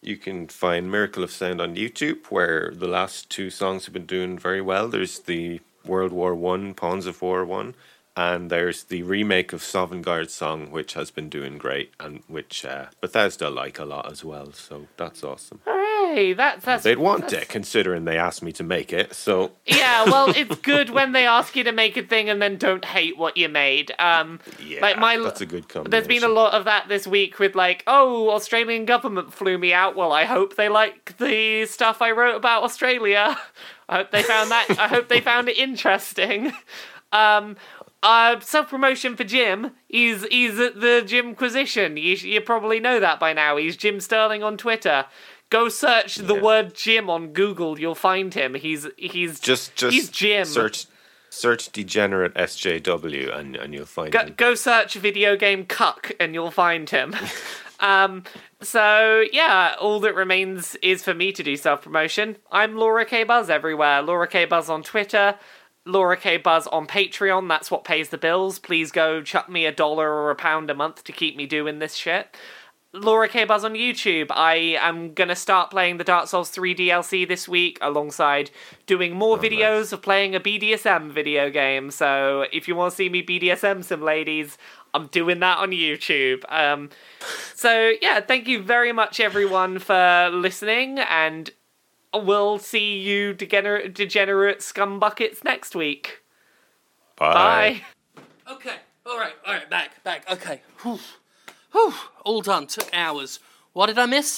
You 0.01 0.15
can 0.15 0.47
find 0.47 0.89
Miracle 0.91 1.23
of 1.23 1.31
Sound 1.31 1.59
on 1.59 1.75
YouTube, 1.75 2.27
where 2.29 2.71
the 2.73 2.87
last 2.87 3.29
two 3.29 3.49
songs 3.49 3.85
have 3.85 3.93
been 3.93 4.05
doing 4.05 4.37
very 4.37 4.61
well. 4.61 4.87
There's 4.87 5.19
the 5.19 5.59
World 5.85 6.11
War 6.13 6.35
One, 6.35 6.73
Pawns 6.73 7.05
of 7.05 7.21
War 7.21 7.43
one, 7.45 7.73
and 8.17 8.49
there's 8.49 8.85
the 8.85 9.03
remake 9.03 9.53
of 9.53 9.61
Sovngarde's 9.61 10.33
song, 10.33 10.71
which 10.71 10.95
has 10.95 11.11
been 11.11 11.29
doing 11.29 11.59
great, 11.59 11.93
and 11.99 12.23
which 12.27 12.65
uh, 12.65 12.87
Bethesda 12.99 13.47
like 13.47 13.77
a 13.77 13.85
lot 13.85 14.11
as 14.11 14.25
well. 14.25 14.51
So 14.53 14.87
that's 14.97 15.23
awesome. 15.23 15.59
Hooray! 15.65 16.33
That's 16.33 16.65
that's. 16.65 16.83
They'd 16.83 16.97
want 16.97 17.21
that's- 17.21 17.43
it, 17.43 17.49
considering 17.49 18.05
they 18.05 18.17
asked 18.17 18.41
me 18.41 18.51
to 18.53 18.63
make 18.63 18.91
it. 18.91 19.13
So 19.13 19.51
Yeah, 19.67 20.05
well, 20.05 20.29
it's 20.35 20.55
good 20.55 20.89
when 20.89 21.11
they 21.11 21.27
ask 21.27 21.55
you 21.55 21.63
to 21.65 21.71
make 21.71 21.95
a 21.95 22.01
thing 22.01 22.27
and 22.27 22.41
then 22.41 22.57
don't 22.57 22.83
hate 22.83 23.19
what 23.19 23.37
you 23.37 23.49
made. 23.49 23.93
Um, 23.99 24.39
yeah, 24.59 24.81
like 24.81 24.97
my 24.97 25.17
that's 25.19 25.41
a 25.41 25.45
good 25.45 25.69
combination. 25.69 25.91
There's 25.91 26.07
been 26.07 26.27
a 26.27 26.33
lot 26.33 26.53
of 26.55 26.65
that 26.65 26.87
this 26.89 27.05
week 27.05 27.37
with 27.37 27.53
like, 27.53 27.83
oh, 27.85 28.31
Australian 28.31 28.85
government 28.85 29.31
flew 29.31 29.59
me 29.59 29.73
out. 29.73 29.95
Well, 29.95 30.11
I 30.11 30.25
hope 30.25 30.55
they 30.55 30.69
like 30.69 31.15
the 31.19 31.67
stuff 31.67 32.01
I 32.01 32.09
wrote 32.11 32.35
about 32.35 32.63
Australia. 32.63 33.37
I 33.89 33.97
hope 33.97 34.09
they 34.09 34.23
found 34.23 34.49
that. 34.49 34.75
I 34.79 34.87
hope 34.87 35.07
they 35.07 35.21
found 35.21 35.49
it 35.49 35.57
interesting. 35.59 36.51
Um, 37.11 37.55
uh, 38.03 38.39
self 38.39 38.69
promotion 38.69 39.15
for 39.15 39.23
Jim. 39.23 39.71
He's 39.87 40.23
he's 40.27 40.59
at 40.59 40.79
the 40.79 41.03
Jimquisition. 41.05 41.97
You 41.97 42.15
you 42.15 42.41
probably 42.41 42.79
know 42.79 42.99
that 42.99 43.19
by 43.19 43.33
now. 43.33 43.57
He's 43.57 43.75
Jim 43.77 43.99
Sterling 43.99 44.43
on 44.43 44.57
Twitter. 44.57 45.05
Go 45.49 45.69
search 45.69 46.15
the 46.15 46.35
Yeah. 46.35 46.41
word 46.41 46.75
Jim 46.75 47.09
on 47.09 47.33
Google. 47.33 47.79
You'll 47.79 47.95
find 47.95 48.33
him. 48.33 48.53
He's 48.55 48.87
he's 48.97 49.39
just 49.39 49.75
just 49.75 49.93
he's 49.93 50.09
Jim. 50.09 50.45
search 50.45 50.85
search 51.29 51.71
degenerate 51.71 52.33
SJW 52.35 53.35
and 53.37 53.55
and 53.55 53.73
you'll 53.73 53.85
find 53.85 54.11
Go, 54.11 54.19
him. 54.19 54.33
go 54.37 54.55
search 54.55 54.95
video 54.95 55.35
game 55.35 55.65
cuck 55.65 56.11
and 56.19 56.33
you'll 56.33 56.51
find 56.51 56.89
him. 56.89 57.15
Um, 57.79 58.23
so 58.59 59.23
yeah, 59.31 59.75
all 59.79 59.99
that 59.99 60.15
remains 60.15 60.75
is 60.81 61.03
for 61.03 61.13
me 61.13 61.31
to 61.31 61.43
do 61.43 61.55
self 61.55 61.83
promotion. 61.83 62.37
I'm 62.51 62.75
Laura 62.75 63.05
K 63.05 63.23
Buzz 63.23 63.51
everywhere. 63.51 64.01
Laura 64.01 64.27
K 64.27 64.45
Buzz 64.45 64.67
on 64.67 64.81
Twitter. 64.81 65.35
Laura 65.87 66.17
K 66.17 66.37
Buzz 66.37 66.67
on 66.67 66.87
Patreon. 66.87 67.47
That's 67.47 67.71
what 67.71 67.83
pays 67.83 68.09
the 68.09 68.17
bills. 68.17 68.59
Please 68.59 68.91
go 68.91 69.21
chuck 69.21 69.49
me 69.49 69.65
a 69.65 69.71
dollar 69.71 70.09
or 70.09 70.31
a 70.31 70.35
pound 70.35 70.69
a 70.69 70.75
month 70.75 71.03
to 71.05 71.11
keep 71.11 71.35
me 71.35 71.45
doing 71.45 71.79
this 71.79 71.95
shit. 71.95 72.35
Laura 72.93 73.27
K 73.27 73.43
Buzz 73.43 73.63
on 73.63 73.73
YouTube. 73.73 74.27
I 74.31 74.77
am 74.79 75.13
gonna 75.13 75.35
start 75.35 75.71
playing 75.71 75.97
the 75.97 76.03
Dark 76.03 76.27
Souls 76.27 76.49
3 76.49 76.73
DLC 76.73 77.27
this 77.27 77.47
week 77.47 77.77
alongside 77.81 78.49
doing 78.85 79.15
more 79.15 79.37
videos 79.37 79.91
of 79.91 80.01
playing 80.01 80.35
a 80.35 80.39
BDSM 80.39 81.11
video 81.11 81.49
game. 81.49 81.91
So 81.91 82.45
if 82.51 82.67
you 82.67 82.75
want 82.75 82.91
to 82.91 82.95
see 82.95 83.09
me 83.09 83.21
BDSM 83.21 83.83
some 83.83 84.01
ladies, 84.01 84.57
I'm 84.93 85.07
doing 85.07 85.39
that 85.41 85.57
on 85.59 85.71
YouTube. 85.71 86.43
Um, 86.51 86.89
so 87.53 87.93
yeah, 88.01 88.21
thank 88.21 88.47
you 88.47 88.61
very 88.61 88.93
much 88.93 89.19
everyone 89.19 89.79
for 89.79 90.29
listening, 90.31 90.99
and 90.99 91.51
we'll 92.23 92.59
see 92.59 92.97
you 92.99 93.33
degenerate, 93.33 93.93
degenerate 93.93 94.59
scumbuckets 94.59 95.43
next 95.43 95.75
week. 95.75 96.21
Bye. 97.15 97.81
Okay, 98.49 98.75
all 99.05 99.17
right, 99.17 99.33
all 99.45 99.53
right, 99.53 99.69
back, 99.69 100.03
back. 100.03 100.29
Okay, 100.31 100.61
Whew. 100.83 100.99
Whew. 101.71 101.93
all 102.23 102.41
done. 102.41 102.67
Took 102.67 102.89
hours. 102.93 103.39
What 103.73 103.87
did 103.87 103.99
I 103.99 104.05
miss? 104.05 104.35